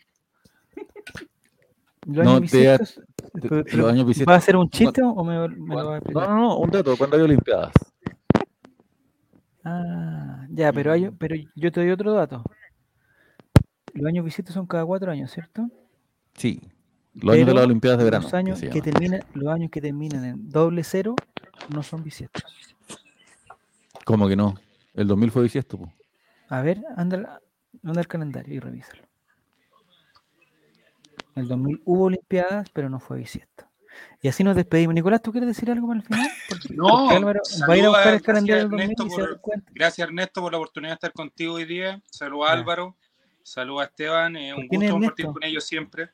Los 2.05 2.25
no, 2.25 2.35
años 2.37 2.51
te- 2.51 3.75
los 3.77 3.91
años 3.91 4.07
¿Va 4.27 4.35
a 4.35 4.41
ser 4.41 4.55
un 4.55 4.69
chiste 4.69 5.01
o 5.03 5.23
me, 5.23 5.47
me 5.49 5.75
lo 5.75 5.75
va 5.75 5.81
a 5.81 5.83
No, 5.85 5.95
explicar? 5.97 6.29
no, 6.29 6.35
no, 6.37 6.57
un 6.57 6.69
dato, 6.71 6.97
cuando 6.97 7.17
hay 7.17 7.21
Olimpiadas. 7.23 7.71
Ah, 9.63 10.45
ya, 10.49 10.71
pero, 10.73 10.91
hay, 10.93 11.09
pero 11.11 11.35
yo 11.55 11.71
te 11.71 11.81
doy 11.81 11.91
otro 11.91 12.13
dato. 12.13 12.43
Los 13.93 14.07
años 14.07 14.25
bisiestos 14.25 14.53
son 14.53 14.65
cada 14.65 14.85
cuatro 14.85 15.11
años, 15.11 15.31
¿cierto? 15.31 15.69
Sí. 16.35 16.61
Los 17.13 17.35
años 17.35 17.47
de 17.47 17.53
las 17.53 17.65
Olimpiadas 17.65 17.99
de 17.99 18.05
verano. 18.05 18.23
Los 18.23 18.33
años 18.33 18.61
que, 18.61 18.81
terminan, 18.81 19.21
los 19.33 19.53
años 19.53 19.69
que 19.71 19.81
terminan 19.81 20.23
en 20.25 20.49
doble 20.49 20.83
cero 20.83 21.15
no 21.73 21.83
son 21.83 22.03
bisiestos. 22.03 22.43
¿Cómo 24.05 24.27
que 24.27 24.35
no? 24.35 24.55
El 24.93 25.07
2000 25.07 25.31
fue 25.31 25.43
bisiesto, 25.43 25.77
po. 25.77 25.93
A 26.49 26.61
ver, 26.61 26.81
anda, 26.97 27.39
anda 27.83 28.01
el 28.01 28.07
calendario 28.07 28.55
y 28.55 28.59
revísalo. 28.59 29.03
En 31.35 31.43
el 31.43 31.47
2000 31.47 31.81
hubo 31.85 32.05
Olimpiadas, 32.05 32.69
pero 32.71 32.89
no 32.89 32.99
fue 32.99 33.17
bisiesto. 33.17 33.65
Y 34.21 34.27
así 34.27 34.43
nos 34.43 34.55
despedimos. 34.55 34.93
Nicolás, 34.95 35.21
¿tú 35.21 35.31
quieres 35.31 35.47
decir 35.47 35.69
algo 35.71 35.87
para 35.87 35.99
el 35.99 36.05
final? 36.05 36.27
Porque, 36.47 36.73
No, 36.73 36.87
porque 36.87 37.15
Álvaro 37.15 37.41
va 37.69 37.73
a 37.73 37.77
ir 37.77 37.85
a 37.85 37.89
buscar 37.89 38.13
el 38.13 38.21
calendario 38.21 38.55
del 38.55 38.69
gracias, 38.69 38.69
2000 38.69 38.79
y 38.79 38.83
Ernesto, 38.83 39.09
se 39.09 39.27
por- 39.33 39.41
cuenta. 39.41 39.71
Gracias 39.73 40.07
Ernesto 40.07 40.41
por 40.41 40.51
la 40.51 40.57
oportunidad 40.57 40.91
de 40.91 40.95
estar 40.95 41.13
contigo 41.13 41.53
hoy 41.55 41.65
día. 41.65 42.01
Saludos. 42.11 42.49
Álvaro, 42.49 42.97
saludos 43.43 43.81
a 43.81 43.85
Esteban, 43.85 44.35
eh, 44.35 44.53
un 44.53 44.67
gusto 44.67 44.91
compartir 44.91 45.25
con 45.27 45.43
ellos 45.43 45.63
siempre. 45.65 46.09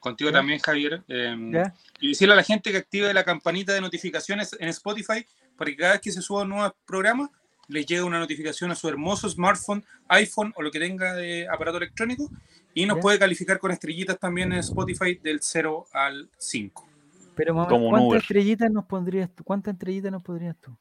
Contigo 0.00 0.30
Ya. 0.30 0.36
también, 0.36 0.58
Javier. 0.60 1.02
Eh, 1.08 1.36
¿Ya? 1.52 1.74
y 2.00 2.08
decirle 2.10 2.34
a 2.34 2.36
la 2.36 2.42
gente 2.44 2.70
que 2.70 2.76
active 2.78 3.12
la 3.12 3.24
campanita 3.24 3.72
de 3.72 3.80
notificaciones 3.80 4.56
en 4.58 4.68
Spotify 4.68 5.26
para 5.58 5.70
que 5.72 5.76
cada 5.76 5.92
vez 5.92 6.00
que 6.00 6.12
se 6.12 6.22
suba 6.22 6.42
un 6.42 6.50
nuevo 6.50 6.74
programa 6.86 7.30
les 7.66 7.84
llegue 7.84 8.02
una 8.02 8.18
notificación 8.18 8.70
a 8.70 8.74
su 8.74 8.88
hermoso 8.88 9.28
smartphone, 9.28 9.84
iPhone 10.08 10.54
o 10.56 10.62
lo 10.62 10.70
que 10.70 10.78
tenga 10.78 11.12
de 11.14 11.46
aparato 11.48 11.76
electrónico 11.76 12.30
y 12.72 12.86
nos 12.86 12.96
Ya. 12.96 13.02
puede 13.02 13.18
calificar 13.18 13.58
con 13.58 13.70
estrellitas 13.72 14.18
también 14.18 14.52
en 14.52 14.60
Spotify 14.60 15.16
del 15.22 15.40
0 15.42 15.86
al 15.92 16.30
5. 16.38 16.88
Pero 17.34 17.54
mamá, 17.54 17.68
¿cuántas 17.68 18.22
estrellitas 18.22 18.70
nos 18.70 18.86
pondrías 18.86 19.28
tú? 19.34 19.44
¿Cuántas 19.44 19.74
estrellitas 19.74 20.10
nos 20.12 20.22
podrías 20.22 20.56
tú? 20.60 20.74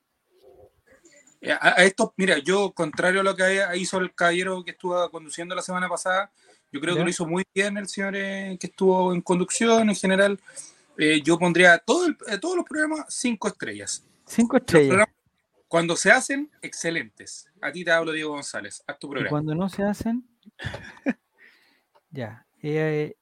Eh, 1.41 1.51
A, 1.51 1.79
a 1.79 1.83
esto, 1.83 2.13
mira, 2.17 2.37
yo, 2.39 2.71
contrario 2.71 3.21
a 3.21 3.23
lo 3.23 3.35
que 3.35 3.63
hizo 3.75 3.97
el 3.99 4.13
caballero 4.13 4.63
que 4.63 4.71
estuvo 4.71 5.09
conduciendo 5.11 5.53
la 5.55 5.61
semana 5.61 5.87
pasada, 5.89 6.31
yo 6.71 6.79
creo 6.79 6.95
¿Ya? 6.95 6.99
que 6.99 7.03
lo 7.03 7.09
hizo 7.09 7.25
muy 7.27 7.43
bien 7.53 7.77
el 7.77 7.87
señor 7.87 8.15
eh, 8.15 8.57
que 8.59 8.67
estuvo 8.67 9.13
en 9.13 9.21
conducción 9.21 9.89
en 9.89 9.95
general. 9.95 10.39
Eh, 10.97 11.21
yo 11.23 11.37
pondría 11.37 11.77
todo 11.77 12.07
el- 12.07 12.17
eh, 12.27 12.37
todos 12.39 12.55
los 12.55 12.65
programas 12.65 13.05
cinco 13.09 13.47
estrellas. 13.47 14.03
Cinco 14.27 14.57
estrellas. 14.57 15.07
cuando 15.67 15.95
se 15.95 16.11
hacen, 16.11 16.51
excelentes. 16.61 17.49
A 17.61 17.71
ti 17.71 17.83
te 17.83 17.91
hablo, 17.91 18.11
Diego 18.11 18.31
González. 18.31 18.83
Haz 18.87 18.99
tu 18.99 19.07
Y 19.07 19.09
programa. 19.11 19.29
cuando 19.29 19.55
no 19.55 19.69
se 19.69 19.83
hacen, 19.83 20.27
ya. 22.11 22.45
Eh, 22.61 23.15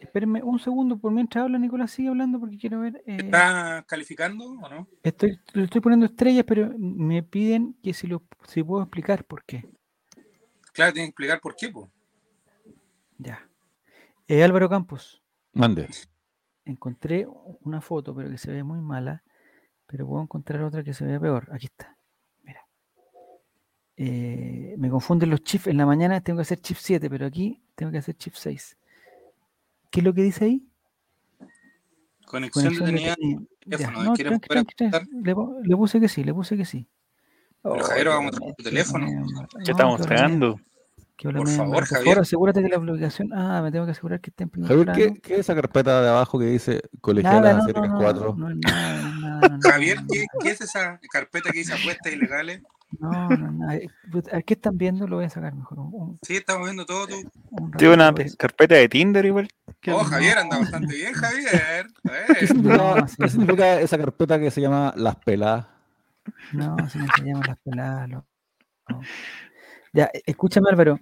espérenme 0.00 0.42
un 0.42 0.58
segundo, 0.58 0.98
por 0.98 1.12
mientras 1.12 1.42
habla 1.44 1.58
Nicolás, 1.58 1.90
sigue 1.90 2.08
hablando 2.08 2.40
porque 2.40 2.56
quiero 2.58 2.80
ver. 2.80 3.02
eh, 3.06 3.18
¿Estás 3.18 3.84
calificando 3.86 4.44
o 4.44 4.68
no? 4.68 4.88
estoy, 5.02 5.38
le 5.52 5.64
estoy 5.64 5.80
poniendo 5.80 6.06
estrellas, 6.06 6.44
pero 6.46 6.72
me 6.78 7.22
piden 7.22 7.74
que 7.82 7.92
si, 7.94 8.06
lo, 8.06 8.22
si 8.48 8.62
puedo 8.62 8.82
explicar 8.82 9.24
por 9.24 9.44
qué. 9.44 9.68
Claro, 10.72 10.92
tienes 10.92 11.08
que 11.08 11.10
explicar 11.10 11.40
por 11.40 11.54
qué. 11.54 11.68
po. 11.68 11.90
Ya. 13.18 13.46
Eh, 14.26 14.42
Álvaro 14.42 14.68
Campos, 14.68 15.22
Mande. 15.52 15.88
encontré 16.64 17.26
una 17.60 17.80
foto, 17.80 18.14
pero 18.14 18.30
que 18.30 18.38
se 18.38 18.50
ve 18.50 18.62
muy 18.64 18.80
mala, 18.80 19.22
pero 19.86 20.06
puedo 20.06 20.22
encontrar 20.22 20.62
otra 20.62 20.82
que 20.82 20.94
se 20.94 21.04
vea 21.04 21.20
peor. 21.20 21.48
Aquí 21.52 21.66
está. 21.66 21.96
Mira. 22.42 22.60
Eh, 23.96 24.74
me 24.78 24.88
confunden 24.90 25.30
los 25.30 25.42
chips. 25.42 25.66
En 25.66 25.76
la 25.76 25.86
mañana 25.86 26.20
tengo 26.20 26.38
que 26.38 26.42
hacer 26.42 26.60
chip 26.60 26.76
7, 26.78 27.08
pero 27.10 27.26
aquí 27.26 27.62
tengo 27.74 27.92
que 27.92 27.98
hacer 27.98 28.16
chip 28.16 28.34
6. 28.34 28.76
¿Qué 29.90 30.00
es 30.00 30.04
lo 30.04 30.14
que 30.14 30.22
dice 30.22 30.44
ahí? 30.46 30.66
Conexión 32.26 32.74
Conexión 32.74 32.86
detenida. 32.86 33.16
Ya, 33.66 33.76
teléfono, 33.76 34.02
no, 34.04 34.14
¿quieres 34.14 34.40
tranqui, 34.40 34.74
tranqui, 34.74 34.74
tranqui. 34.74 35.10
Le, 35.22 35.34
le 35.62 35.76
puse 35.76 36.00
que 36.00 36.08
sí, 36.08 36.24
le 36.24 36.32
puse 36.32 36.56
que 36.56 36.64
sí. 36.64 36.88
Pero, 37.62 37.74
Oh, 37.76 37.78
Javier, 37.78 38.08
vamos 38.08 38.34
a 38.36 38.54
tu 38.54 38.62
teléfono. 38.62 39.06
Ya 39.06 39.20
no, 39.20 39.46
estamos 39.62 40.06
qué 40.06 40.14
hola 40.14 40.56
Por 41.22 41.34
me- 41.48 41.56
favor, 41.56 41.74
Por 41.74 41.84
Javier. 41.86 42.04
favor, 42.06 42.22
asegúrate 42.22 42.62
que 42.62 42.68
la 42.68 42.76
aplicación. 42.76 43.32
Ah, 43.32 43.60
me 43.62 43.70
tengo 43.70 43.84
que 43.84 43.92
asegurar 43.92 44.20
que 44.20 44.30
esté 44.30 44.44
en 44.44 44.50
primer 44.50 44.68
Javier, 44.68 44.84
plano. 44.86 44.98
¿qué, 44.98 45.20
qué 45.20 45.34
es 45.34 45.40
esa 45.40 45.54
carpeta 45.54 46.02
de 46.02 46.08
abajo 46.08 46.38
que 46.38 46.46
dice 46.46 46.82
colegiala 47.00 47.40
Nada, 47.40 47.54
no, 47.58 47.64
cerca 47.64 47.80
no, 47.80 47.86
no, 47.94 47.98
4? 48.00 48.34
no 48.36 49.58
Javier, 49.62 49.98
¿qué, 50.10 50.24
qué 50.40 50.50
es 50.50 50.60
esa 50.60 50.98
carpeta 51.12 51.50
que 51.50 51.58
dice 51.58 51.74
apuestas 51.74 52.12
ilegales? 52.12 52.62
No, 52.98 53.28
no, 53.30 53.50
no. 53.52 53.72
eh, 53.72 53.88
¿a 54.32 54.42
¿Qué 54.42 54.52
están 54.54 54.76
viendo? 54.76 55.06
Lo 55.08 55.16
voy 55.16 55.24
a 55.24 55.30
sacar 55.30 55.54
mejor. 55.54 55.78
Un, 55.78 55.90
un- 55.94 56.18
Sí, 56.22 56.36
estamos 56.36 56.64
viendo 56.66 56.84
todo 56.84 57.06
tu. 57.06 57.14
un 57.50 57.70
Tiene 57.72 57.94
una 57.94 58.12
carpeta 58.36 58.74
de 58.74 58.86
Tinder 58.88 59.24
igual. 59.24 59.48
¿Qué 59.80 59.92
Oh? 59.92 60.04
Javier, 60.04 60.36
anda 60.38 60.58
bastante 60.58 60.94
bien, 60.94 61.14
Javier. 61.14 61.86
¿Qué 62.02 62.44
Eh, 62.44 62.46
significa, 62.46 62.76
No, 62.76 63.08
sí, 63.08 63.16
qué 63.18 63.28
significa 63.30 63.80
esa 63.80 63.96
carpeta 63.96 64.38
que 64.38 64.50
se 64.50 64.60
llama 64.60 64.92
Las 64.96 65.16
Peladas? 65.16 65.66
No, 66.52 66.76
si 66.90 66.98
no 66.98 67.06
se 67.16 67.22
llaman 67.24 67.42
las 67.48 67.58
peladas. 67.64 68.08
lo- 68.10 68.26
no. 68.90 69.00
Ya, 69.92 70.10
e- 70.12 70.22
escúchame, 70.26 70.68
Álvaro. 70.70 70.98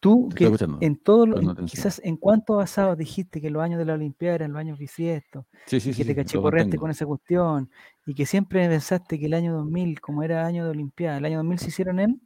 Tú, 0.00 0.28
Te 0.28 0.36
que 0.36 0.66
en 0.80 0.96
todo 0.96 1.26
lo, 1.26 1.34
Prendo 1.36 1.50
en- 1.52 1.56
atención. 1.56 1.82
quizás 1.82 2.00
en 2.04 2.16
cuántos 2.18 2.62
asados 2.62 2.96
dijiste 2.98 3.40
que 3.40 3.48
los 3.50 3.62
años 3.62 3.78
de 3.78 3.86
la 3.86 3.94
Olimpiada 3.94 4.34
eran 4.36 4.52
los 4.52 4.60
años 4.60 4.78
bisiestos, 4.78 5.46
Sí, 5.66 5.80
sí, 5.80 5.90
que 5.90 5.96
te 5.96 6.02
sí, 6.04 6.08
lo 6.10 6.16
cachiporreaste 6.16 6.76
con 6.76 6.90
esa 6.90 7.06
cuestión, 7.06 7.70
y 8.06 8.14
que 8.14 8.26
siempre 8.26 8.68
pensaste 8.68 9.18
que 9.18 9.26
el 9.26 9.34
año 9.34 9.54
2000, 9.54 10.00
como 10.00 10.22
era 10.22 10.44
año 10.46 10.64
de 10.64 10.70
Olimpiada, 10.70 11.16
el 11.18 11.24
año 11.24 11.38
2000 11.38 11.58
se 11.58 11.68
hicieron 11.68 12.00
en 12.00 12.20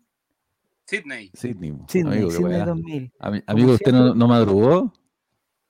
Sydney. 0.87 1.31
Sydney, 1.35 1.79
Sydney, 1.89 2.13
amigo, 2.15 2.31
Sydney 2.31 2.53
weá. 2.57 2.65
2000. 2.67 3.13
Ami- 3.21 3.41
Como 3.41 3.43
Amigo, 3.47 3.73
¿usted 3.75 3.93
no, 3.93 4.29
madrugó? 4.29 4.93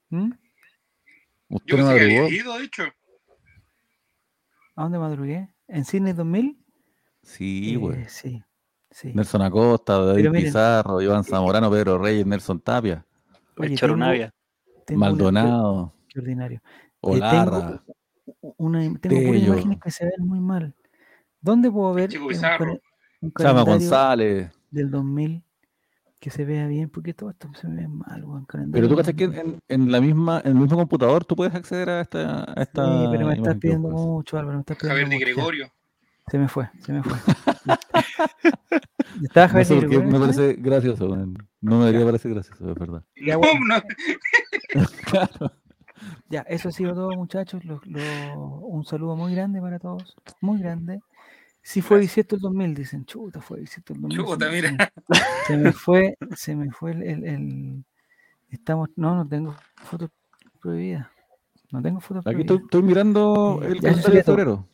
¿Mm? 0.08 0.32
¿Usted 1.50 1.66
Yo 1.70 1.76
no 1.76 1.82
que 1.88 1.94
madrugó? 1.94 2.24
había 2.26 2.28
ido, 2.40 2.58
de 2.58 2.64
hecho. 2.64 2.82
¿A 4.74 4.82
dónde 4.84 4.98
madrugué? 4.98 5.54
¿En 5.68 5.84
Sydney 5.84 6.14
2000? 6.14 6.58
Sí, 7.22 7.74
Eh, 7.74 7.76
güey. 7.76 8.08
sí, 8.08 8.42
sí. 8.92 9.12
Nelson 9.14 9.42
Acosta, 9.42 9.98
David 9.98 10.28
miren- 10.30 10.44
Pizarro, 10.44 11.00
Iván 11.02 11.24
Zamorano, 11.24 11.70
Pedro 11.70 11.98
Reyes, 11.98 12.24
Nelson 12.26 12.60
Tapia, 12.60 13.04
Oye, 13.58 13.76
Maldonado, 14.94 15.94
qué 16.08 16.18
ordinario. 16.20 16.60
Olarra. 17.00 17.82
tengo 18.40 18.54
Una, 18.58 18.80
tengo 19.00 19.34
imágenes 19.34 19.78
que 19.82 19.90
se 19.90 20.04
ven 20.04 20.26
muy 20.26 20.40
mal. 20.40 20.74
¿Dónde 21.40 21.70
puedo 21.70 21.92
ver 21.92 22.08
Chico 22.10 22.28
Pizarro. 22.28 22.78
un 23.20 23.32
González. 23.64 24.50
del 24.70 24.90
2000 24.90 25.42
que 26.20 26.30
se 26.30 26.44
vea 26.44 26.66
bien? 26.68 26.88
Porque 26.88 27.14
todo 27.14 27.30
esto 27.30 27.48
se 27.60 27.66
ve 27.66 27.88
mal, 27.88 28.24
weón, 28.24 28.46
Pero 28.72 28.88
tú 28.88 28.96
cachas 28.96 29.14
que 29.14 29.26
2000. 29.26 29.40
en, 29.68 29.82
en 29.84 29.92
la 29.92 30.00
misma, 30.00 30.40
en 30.44 30.52
el 30.52 30.58
mismo 30.62 30.76
computador 30.76 31.24
tú 31.24 31.34
puedes 31.34 31.54
acceder 31.54 31.88
a 31.90 32.00
esta, 32.02 32.44
a 32.44 32.62
esta 32.62 32.84
Sí, 32.84 33.08
pero 33.10 33.26
me 33.26 33.34
estás 33.34 33.56
pidiendo 33.56 33.88
mucho, 33.88 34.38
Álvaro, 34.38 34.58
me 34.58 34.60
estás 34.60 34.76
pidiendo 34.76 35.00
Javier 35.02 35.08
de 35.08 35.18
Gregorio. 35.32 35.72
Se 36.32 36.38
me 36.38 36.48
fue, 36.48 36.66
se 36.80 36.94
me 36.94 37.02
fue. 37.02 37.12
¿Estaba 39.22 39.52
No 39.52 39.64
sé 39.66 39.86
me 39.86 40.18
parece 40.18 40.54
gracioso. 40.54 41.06
No 41.60 41.78
me 41.78 41.84
debería 41.84 42.06
parecer 42.06 42.32
gracioso, 42.32 42.70
es 42.72 42.78
verdad. 42.78 43.04
Ya, 43.16 43.34
No, 43.34 43.40
bueno. 43.40 43.66
no. 44.74 44.82
Claro. 45.04 45.52
Ya, 46.30 46.40
eso 46.48 46.70
ha 46.70 46.72
sido 46.72 46.94
todo, 46.94 47.10
muchachos. 47.10 47.62
Lo- 47.66 47.82
lo- 47.84 48.46
un 48.66 48.82
saludo 48.86 49.14
muy 49.14 49.34
grande 49.34 49.60
para 49.60 49.78
todos. 49.78 50.16
Muy 50.40 50.58
grande. 50.58 51.00
Sí 51.60 51.82
fue 51.82 51.98
bisiesto 52.00 52.36
el 52.36 52.40
2000, 52.40 52.74
dicen. 52.74 53.04
Chuta, 53.04 53.42
fue 53.42 53.60
bisiesto 53.60 53.92
el 53.92 54.00
2000. 54.00 54.18
se 54.18 54.24
Chuta, 54.32 54.46
me- 54.46 54.52
mira. 54.52 54.70
Se 54.70 54.78
me, 54.78 54.86
se 55.46 55.56
me 55.58 55.72
fue, 55.72 56.16
se 56.34 56.56
me 56.56 56.70
fue 56.72 56.92
el, 56.92 57.02
el- 57.02 57.24
el- 57.26 57.84
Estamos... 58.48 58.88
No, 58.96 59.14
no 59.16 59.28
tengo 59.28 59.54
fotos 59.76 60.08
prohibidas. 60.62 61.08
No 61.72 61.82
tengo 61.82 62.00
fotos 62.00 62.26
Aquí 62.26 62.36
prohibidas. 62.36 62.54
estoy, 62.54 62.64
estoy 62.64 62.82
mirando 62.84 63.60
Eh, 63.62 63.66
el 63.72 63.80
calendario 63.82 64.14
de 64.14 64.22
todo. 64.22 64.36
febrero. 64.36 64.68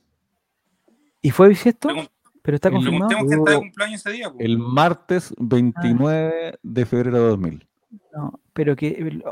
¿Y 1.22 1.30
fue 1.30 1.48
bisiesto? 1.48 1.88
Pregun- 1.88 2.08
¿Pero 2.42 2.54
está 2.54 2.70
confirmado? 2.70 3.08
Preguntemos 3.08 3.28
quién 3.28 3.40
está 3.40 3.50
de 3.52 3.58
cumpleaños 3.58 4.00
ese 4.06 4.10
día. 4.16 4.30
po. 4.30 4.36
El 4.38 4.58
martes 4.58 5.34
29 5.38 6.58
de 6.62 6.86
febrero 6.86 7.16
de 7.22 7.28
2000. 7.30 7.68
No, 8.14 8.40
pero 8.52 8.74
que... 8.76 9.22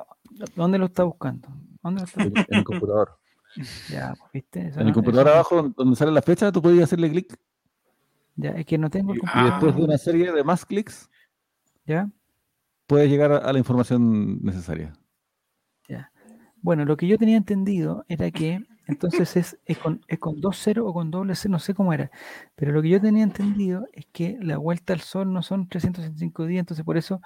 ¿Dónde 0.55 0.79
lo 0.79 0.87
está 0.87 1.05
buscando? 1.05 1.49
¿Dónde 1.83 2.01
lo 2.03 2.07
está 2.07 2.23
En, 2.23 2.33
en 2.37 2.45
el 2.51 2.65
computador. 2.65 3.19
Ya, 3.91 4.15
pues, 4.19 4.33
¿viste? 4.35 4.67
Eso 4.69 4.81
En 4.81 4.85
no- 4.85 4.89
el 4.91 4.95
computador 4.95 5.29
eso 5.29 5.35
abajo, 5.35 5.73
donde 5.77 5.97
sale 5.97 6.13
la 6.13 6.21
fecha, 6.21 6.53
tú 6.53 6.61
puedes 6.61 6.83
hacerle 6.83 7.09
clic 7.11 7.39
Ya, 8.35 8.51
es 8.51 8.67
que 8.67 8.77
no 8.77 8.91
tengo 8.91 9.15
el 9.15 9.19
y 9.19 9.45
después 9.45 9.75
de 9.75 9.81
Ah. 9.81 9.85
una 9.87 9.97
serie 9.99 10.31
de 10.31 10.45
más 10.45 10.67
clics 10.67 11.09
¿Ya? 11.87 12.11
puedes 12.87 13.09
llegar 13.09 13.33
a, 13.33 13.51
la 13.53 13.59
información 13.59 14.43
necesaria. 14.43 14.93
Bueno, 16.61 16.85
lo 16.85 16.97
que 16.97 17.07
yo 17.07 17.17
tenía 17.17 17.37
entendido 17.37 18.05
era 18.09 18.31
que 18.33 18.61
entonces 18.87 19.37
es, 19.37 19.59
es 19.67 19.79
con, 19.79 20.01
es 20.09 20.19
con 20.19 20.41
dos 20.41 20.59
ceros 20.59 20.87
o 20.89 20.93
con 20.93 21.11
doble 21.11 21.35
cero, 21.35 21.53
no 21.53 21.59
sé 21.59 21.75
cómo 21.75 21.93
era, 21.93 22.11
pero 22.55 22.73
lo 22.73 22.83
que 22.83 22.89
yo 22.91 23.01
tenía 23.01 23.25
entendido 23.25 23.89
es 23.93 24.07
que 24.13 24.39
la 24.41 24.59
vuelta 24.59 24.93
al 24.93 25.01
sol 25.01 25.33
no 25.33 25.43
son 25.43 25.69
365 25.69 26.47
días, 26.47 26.61
entonces 26.61 26.85
por 26.85 26.97
eso 26.97 27.21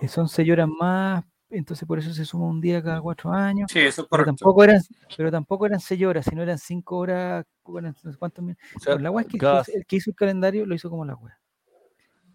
eh, 0.00 0.08
son 0.08 0.28
6 0.28 0.50
horas 0.50 0.68
más 0.68 1.24
entonces 1.50 1.86
por 1.86 1.98
eso 1.98 2.12
se 2.12 2.24
suma 2.24 2.46
un 2.46 2.60
día 2.60 2.82
cada 2.82 3.00
cuatro 3.00 3.32
años. 3.32 3.70
Sí, 3.70 3.78
eso 3.78 4.02
es 4.02 4.08
Pero 4.08 4.08
correcto. 4.08 4.34
tampoco 4.36 4.64
eran, 4.64 4.80
pero 5.16 5.30
tampoco 5.30 5.66
eran 5.66 5.80
seis 5.80 6.02
horas, 6.04 6.26
sino 6.28 6.42
eran 6.42 6.58
cinco 6.58 6.96
horas, 6.98 7.44
bueno, 7.64 7.94
no 8.02 8.12
sé 8.12 8.18
cuántos 8.18 8.44
min- 8.44 8.56
O 8.76 8.80
sea, 8.80 8.96
Pero 8.96 9.10
la 9.12 9.20
es 9.20 9.26
que 9.28 9.38
cada, 9.38 9.62
el 9.72 9.86
que 9.86 9.96
hizo 9.96 10.10
el 10.10 10.16
calendario 10.16 10.66
lo 10.66 10.74
hizo 10.74 10.90
como 10.90 11.04
la 11.04 11.14
wea. 11.14 11.38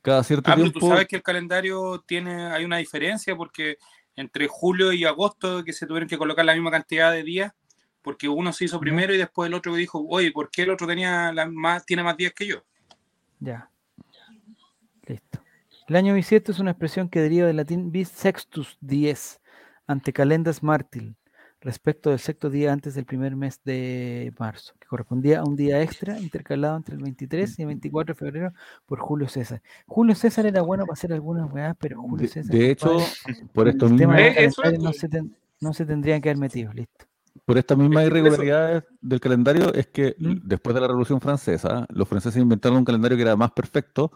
cada 0.01 0.23
cierto 0.23 0.51
Ah, 0.51 0.56
pero 0.56 0.72
tú 0.72 0.80
tiempo. 0.80 0.89
sabes 0.89 1.07
que 1.07 1.18
el 1.18 1.23
calendario 1.23 2.01
tiene, 2.07 2.45
hay 2.45 2.64
una 2.65 2.77
diferencia 2.77 3.35
porque 3.35 3.77
entre 4.15 4.47
julio 4.47 4.91
y 4.93 5.06
agosto 5.06 5.64
que 5.64 5.73
se 5.73 5.85
tuvieron 5.85 6.07
que 6.10 6.18
colocar 6.18 6.45
la 6.45 6.53
misma 6.53 6.72
cantidad 6.72 7.11
de 7.11 7.23
días, 7.23 7.53
porque 8.01 8.27
uno 8.30 8.53
se 8.53 8.65
hizo 8.65 8.80
primero 8.80 9.13
y 9.13 9.17
después 9.17 9.47
el 9.47 9.53
otro 9.53 9.76
dijo, 9.76 10.05
oye, 10.07 10.31
¿por 10.31 10.49
qué 10.49 10.63
el 10.63 10.69
otro 10.71 10.88
tenía 10.88 11.31
la 11.34 11.47
más, 11.47 11.85
tiene 11.85 12.03
más 12.03 12.15
días 12.17 12.34
que 12.34 12.47
yo? 12.47 12.63
Ya. 13.39 13.69
Listo. 15.05 15.39
El 15.88 15.95
año 15.95 16.13
bisiesto 16.13 16.51
es 16.51 16.59
una 16.59 16.71
expresión 16.71 17.09
que 17.09 17.19
deriva 17.21 17.47
del 17.47 17.57
latín 17.57 17.91
bis 17.91 18.09
sextus 18.09 18.77
dies, 18.80 19.39
ante 19.88 20.13
calendas 20.13 20.61
martil, 20.61 21.15
respecto 21.61 22.11
del 22.11 22.19
sexto 22.19 22.49
día 22.49 22.71
antes 22.71 22.93
del 22.93 23.05
primer 23.05 23.35
mes 23.35 23.59
de 23.65 24.31
marzo, 24.38 24.76
que 24.80 24.88
correspondía 24.88 25.39
a 25.39 25.43
un 25.43 25.55
día 25.55 25.81
extra 25.81 26.19
intercalado 26.19 26.77
entre 26.77 26.95
el 26.95 27.01
23 27.01 27.57
y 27.57 27.61
el 27.63 27.67
24 27.69 28.13
de 28.13 28.17
febrero 28.19 28.53
por 28.85 28.99
Julio 28.99 29.27
César. 29.27 29.61
Julio 29.88 30.13
César 30.15 30.45
era 30.45 30.61
bueno 30.61 30.85
para 30.85 30.93
hacer 30.93 31.11
algunas 31.11 31.51
weas, 31.51 31.76
pero 31.80 32.01
Julio 32.01 32.27
De, 32.27 32.27
César. 32.27 32.55
de 32.55 32.71
hecho, 32.71 32.91
compadre, 32.93 33.47
por 33.51 33.67
esto 33.67 33.89
mismo, 33.89 34.13
Eh, 34.13 34.49
no 34.80 34.89
es- 34.91 34.97
se, 34.99 35.09
ten- 35.09 35.35
no 35.59 35.73
se 35.73 35.85
tendrían 35.85 36.21
que 36.21 36.30
haber 36.30 36.38
metido, 36.39 36.71
listo. 36.71 37.05
Por 37.49 37.57
estas 37.57 37.80
mismas 37.80 38.05
irregularidades 38.05 38.84
del 39.01 39.19
calendario 39.19 39.73
es 39.73 39.88
que 39.88 40.15
¿Mm? 40.19 40.47
después 40.47 40.76
de 40.76 40.81
la 40.81 40.88
Revolución 40.88 41.19
Francesa, 41.19 41.88
los 41.89 42.07
franceses 42.07 42.39
inventaron 42.39 42.77
un 42.77 42.85
calendario 42.85 43.17
que 43.17 43.23
era 43.23 43.35
más 43.35 43.49
perfecto, 43.53 44.11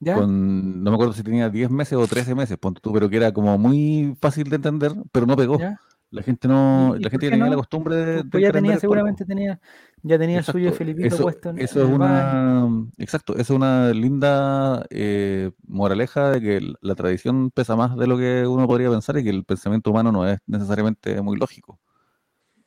¿Ya? 0.00 0.16
con, 0.16 0.82
no 0.82 0.90
me 0.90 0.94
acuerdo 0.96 1.12
si 1.12 1.22
tenía 1.22 1.48
10 1.48 1.70
meses 1.70 1.96
o 1.96 2.04
13 2.08 2.34
meses, 2.34 2.58
ponte 2.58 2.80
tú, 2.80 2.92
pero 2.92 3.08
que 3.08 3.18
era 3.18 3.32
como 3.32 3.56
muy 3.56 4.16
fácil 4.20 4.50
de 4.50 4.56
entender, 4.56 4.92
pero 5.12 5.26
no 5.26 5.36
pegó. 5.36 5.60
¿Ya? 5.60 5.78
La 6.10 6.22
gente 6.24 6.48
no, 6.48 6.94
¿Y- 6.96 7.00
y 7.00 7.04
la 7.04 7.10
gente 7.10 7.30
tenía 7.30 7.44
no? 7.44 7.50
la 7.50 7.56
costumbre 7.56 7.94
de, 7.94 8.24
Pues 8.24 8.42
ya 8.42 8.50
tenía, 8.50 8.80
seguramente 8.80 9.24
tenía, 9.24 9.60
ya 10.02 10.18
tenía 10.18 10.38
el 10.38 10.44
suyo 10.44 10.70
Exacto, 10.70 10.78
Felipito 10.84 11.14
eso, 11.14 11.22
puesto 11.22 11.50
en, 11.50 11.58
eso 11.60 11.84
es 11.84 11.88
una, 11.88 12.68
exacto, 12.98 13.34
eso 13.34 13.42
es 13.42 13.50
una 13.50 13.92
linda 13.92 14.84
eh, 14.90 15.52
moraleja 15.68 16.32
de 16.32 16.40
que 16.40 16.72
la 16.80 16.96
tradición 16.96 17.52
pesa 17.52 17.76
más 17.76 17.96
de 17.96 18.08
lo 18.08 18.18
que 18.18 18.44
uno 18.44 18.66
podría 18.66 18.90
pensar 18.90 19.16
y 19.18 19.22
que 19.22 19.30
el 19.30 19.44
pensamiento 19.44 19.92
humano 19.92 20.10
no 20.10 20.26
es 20.28 20.40
necesariamente 20.46 21.22
muy 21.22 21.38
lógico. 21.38 21.78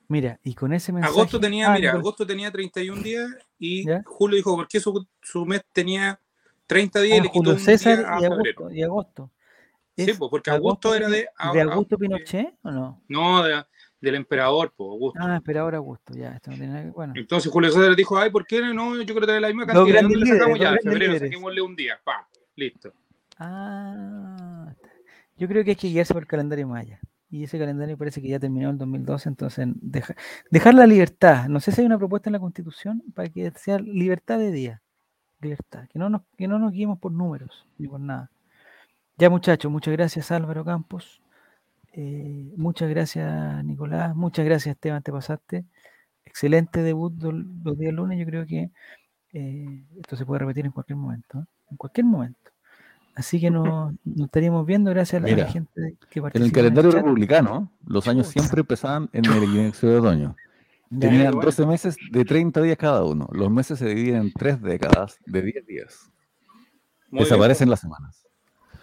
Mira, 0.07 0.40
y 0.44 0.53
con 0.53 0.72
ese 0.73 0.91
mensaje. 0.94 1.14
Agosto 1.14 1.40
tenía, 1.40 1.72
Ah, 1.72 1.76
mira, 1.76 1.91
agosto 1.94 2.26
tenía 2.27 2.52
31 2.52 3.02
días 3.02 3.30
y 3.57 3.86
¿Ya? 3.88 4.03
Julio 4.06 4.36
dijo, 4.38 4.56
¿por 4.56 4.68
qué 4.68 4.80
su, 4.80 5.06
su 5.22 5.45
mes 5.45 5.61
tenía 5.73 6.19
30 6.68 7.02
días 7.02 7.18
y 7.18 7.19
ah, 7.19 7.23
le 7.23 7.32
quitó 7.32 7.52
un 7.52 7.60
César 7.60 7.98
día 7.99 8.07
a 8.15 8.22
y 8.22 8.26
agosto. 8.26 8.72
Y 8.72 8.84
agosto. 8.84 9.32
Sí, 9.98 10.11
¿Es 10.11 10.18
pues, 10.18 10.30
porque 10.30 10.52
agosto 10.52 10.94
era 10.94 11.07
de- 11.07 11.18
de 11.19 11.27
a- 11.38 11.49
Augusto 11.64 11.95
a- 11.95 11.99
Pinochet 11.99 12.53
o 12.64 12.72
no? 12.72 13.02
No, 13.07 13.44
de- 13.44 13.64
del 14.02 14.15
emperador, 14.15 14.73
pues, 14.76 14.88
Augusto. 14.90 15.19
Ah, 15.23 15.38
espera 15.38 15.61
ahora 15.61 15.77
Augusto, 15.77 16.14
ya, 16.14 16.34
esto 16.36 16.52
no 16.52 16.57
tiene 16.57 16.73
nada 16.73 16.84
que 16.86 16.91
bueno. 16.91 17.14
Entonces 17.15 17.52
Julio 17.52 17.72
César 17.72 17.95
dijo, 17.95 18.18
ay, 18.18 18.30
¿por 18.30 18.45
qué 18.45 18.61
no? 18.61 18.95
Yo 18.98 19.06
quiero 19.06 19.26
tener 19.26 19.41
la 19.41 19.48
misma 19.48 19.65
cantidad. 19.65 19.95
¿De 19.95 20.02
dónde 20.03 20.18
le 20.18 20.26
sacamos 20.27 20.60
ya? 20.60 20.72
De 20.73 20.80
febrero, 20.80 21.18
saquémosle 21.19 21.61
un 21.61 21.76
día. 21.76 21.99
Pa, 22.03 22.27
listo. 22.56 22.94
Ah, 23.38 24.73
yo 25.38 25.48
creo 25.48 25.64
que 25.64 25.72
hay 25.72 25.76
que 25.76 25.88
guiarse 25.88 26.14
por 26.14 26.23
el 26.23 26.27
calendario 26.27 26.68
maya. 26.68 26.99
Y 27.30 27.43
ese 27.43 27.60
calendario 27.60 27.97
parece 27.97 28.22
que 28.22 28.30
ya 28.30 28.39
terminó 28.39 28.69
en 28.69 28.77
2012, 28.77 29.30
entonces 29.30 29.68
deja- 29.81 30.15
dejar 30.52 30.73
la 30.76 30.88
libertad. 30.88 31.47
No 31.49 31.60
sé 31.60 31.72
si 31.72 31.81
hay 31.81 31.88
una 31.88 31.97
propuesta 31.97 32.30
en 32.30 32.34
la 32.34 32.39
Constitución 32.39 33.03
para 33.15 33.30
que 33.30 33.52
sea 33.57 33.80
libertad 33.80 34.39
de 34.39 34.52
día. 34.52 34.81
Libertad. 35.41 35.88
Que 35.91 35.99
no 35.99 36.10
nos, 36.10 36.23
que 36.38 36.47
no 36.47 36.60
nos 36.60 36.72
guiemos 36.73 36.99
por 36.99 37.11
números 37.14 37.68
ni 37.77 37.88
por 37.88 37.99
nada. 38.02 38.31
Ya 39.18 39.30
muchachos, 39.30 39.72
muchas 39.72 39.93
gracias 39.93 40.31
Álvaro 40.31 40.65
Campos. 40.65 41.22
Eh, 41.93 42.53
muchas 42.57 42.89
gracias 42.89 43.64
Nicolás. 43.65 44.15
Muchas 44.15 44.45
gracias 44.45 44.76
Esteban, 44.76 45.03
te 45.03 45.11
pasaste. 45.14 45.65
Excelente 46.26 46.84
debut 46.84 47.14
los 47.23 47.77
días 47.80 47.93
lunes. 47.93 48.19
Yo 48.19 48.26
creo 48.27 48.45
que 48.47 48.72
eh, 49.34 49.85
esto 49.97 50.15
se 50.18 50.26
puede 50.26 50.39
repetir 50.41 50.65
en 50.65 50.73
cualquier 50.73 50.97
momento. 50.97 51.39
¿eh? 51.41 51.45
En 51.72 51.77
cualquier 51.77 52.06
momento. 52.07 52.52
Así 53.15 53.39
que 53.39 53.49
nos, 53.49 53.93
nos 54.03 54.25
estaríamos 54.25 54.65
viendo 54.65 54.91
gracias 54.91 55.23
a 55.23 55.25
la, 55.27 55.33
Mira, 55.33 55.47
gente 55.47 55.97
que 56.09 56.19
En 56.19 56.23
participa. 56.23 56.45
el 56.45 56.51
calendario 56.51 56.91
republicano, 56.91 57.71
los 57.85 58.07
años 58.09 58.27
siempre 58.27 58.59
empezaban 58.61 59.09
en 59.13 59.25
el 59.25 59.43
equinoccio 59.43 59.89
de 59.89 59.97
otoño. 59.99 60.35
Tenían 60.99 61.31
bueno. 61.33 61.45
12 61.45 61.65
meses 61.65 61.97
de 62.11 62.25
30 62.25 62.61
días 62.61 62.77
cada 62.77 63.03
uno. 63.03 63.27
Los 63.31 63.49
meses 63.49 63.79
se 63.79 63.87
dividen 63.87 64.21
en 64.21 64.33
tres 64.33 64.61
décadas 64.61 65.17
de 65.25 65.41
10 65.41 65.65
días. 65.65 66.11
Muy 67.09 67.19
bien. 67.19 67.23
Desaparecen 67.23 67.69
las 67.69 67.79
semanas. 67.79 68.21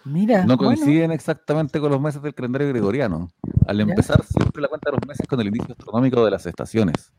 Mira, 0.04 0.40
No 0.44 0.56
bueno, 0.56 0.74
coinciden 0.74 1.12
exactamente 1.12 1.78
con 1.78 1.90
los 1.92 2.00
meses 2.00 2.20
del 2.22 2.34
calendario 2.34 2.68
gregoriano. 2.68 3.28
Al 3.66 3.80
empezar 3.80 4.24
siempre 4.24 4.60
la 4.62 4.68
cuenta 4.68 4.90
de 4.90 4.96
los 4.96 5.06
meses 5.06 5.26
con 5.28 5.40
el 5.40 5.46
inicio 5.48 5.72
astronómico 5.78 6.24
de 6.24 6.30
las 6.32 6.44
estaciones. 6.46 7.12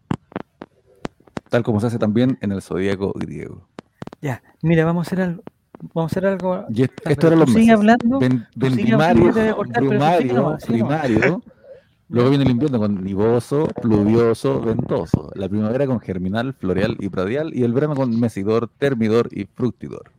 Tal 1.50 1.64
como 1.64 1.80
se 1.80 1.88
hace 1.88 2.00
también 2.00 2.38
en 2.42 2.52
el 2.52 2.62
zodíaco 2.62 3.14
griego. 3.16 3.70
ya. 4.22 4.42
Mira, 4.64 4.84
vamos 4.86 5.06
a 5.06 5.08
hacer 5.08 5.22
algo. 5.22 5.44
Vamos 5.94 6.12
a 6.12 6.14
hacer 6.14 6.26
algo. 6.26 6.66
Y 6.70 6.84
esto 6.84 7.28
eran 7.28 7.40
tú 7.40 7.46
los 7.46 7.54
sigue 7.54 7.72
hablando, 7.72 8.20
nomás, 8.20 10.18
sigue 10.18 10.34
nomás. 10.34 10.66
primario. 10.66 11.44
Luego 12.10 12.30
viene 12.30 12.44
el 12.44 12.52
invierno 12.52 12.78
con 12.78 13.04
nivoso, 13.04 13.68
pluvioso, 13.82 14.62
ventoso. 14.62 15.32
La 15.36 15.50
primavera 15.50 15.88
con 15.88 16.00
germinal, 16.00 16.54
floreal 16.54 16.96
y 17.00 17.10
pradial. 17.10 17.54
Y 17.56 17.64
el 17.64 17.74
verano 17.74 17.96
con 17.96 18.20
mesidor, 18.20 18.70
termidor 18.78 19.30
y 19.32 19.46
fructidor. 19.46 20.12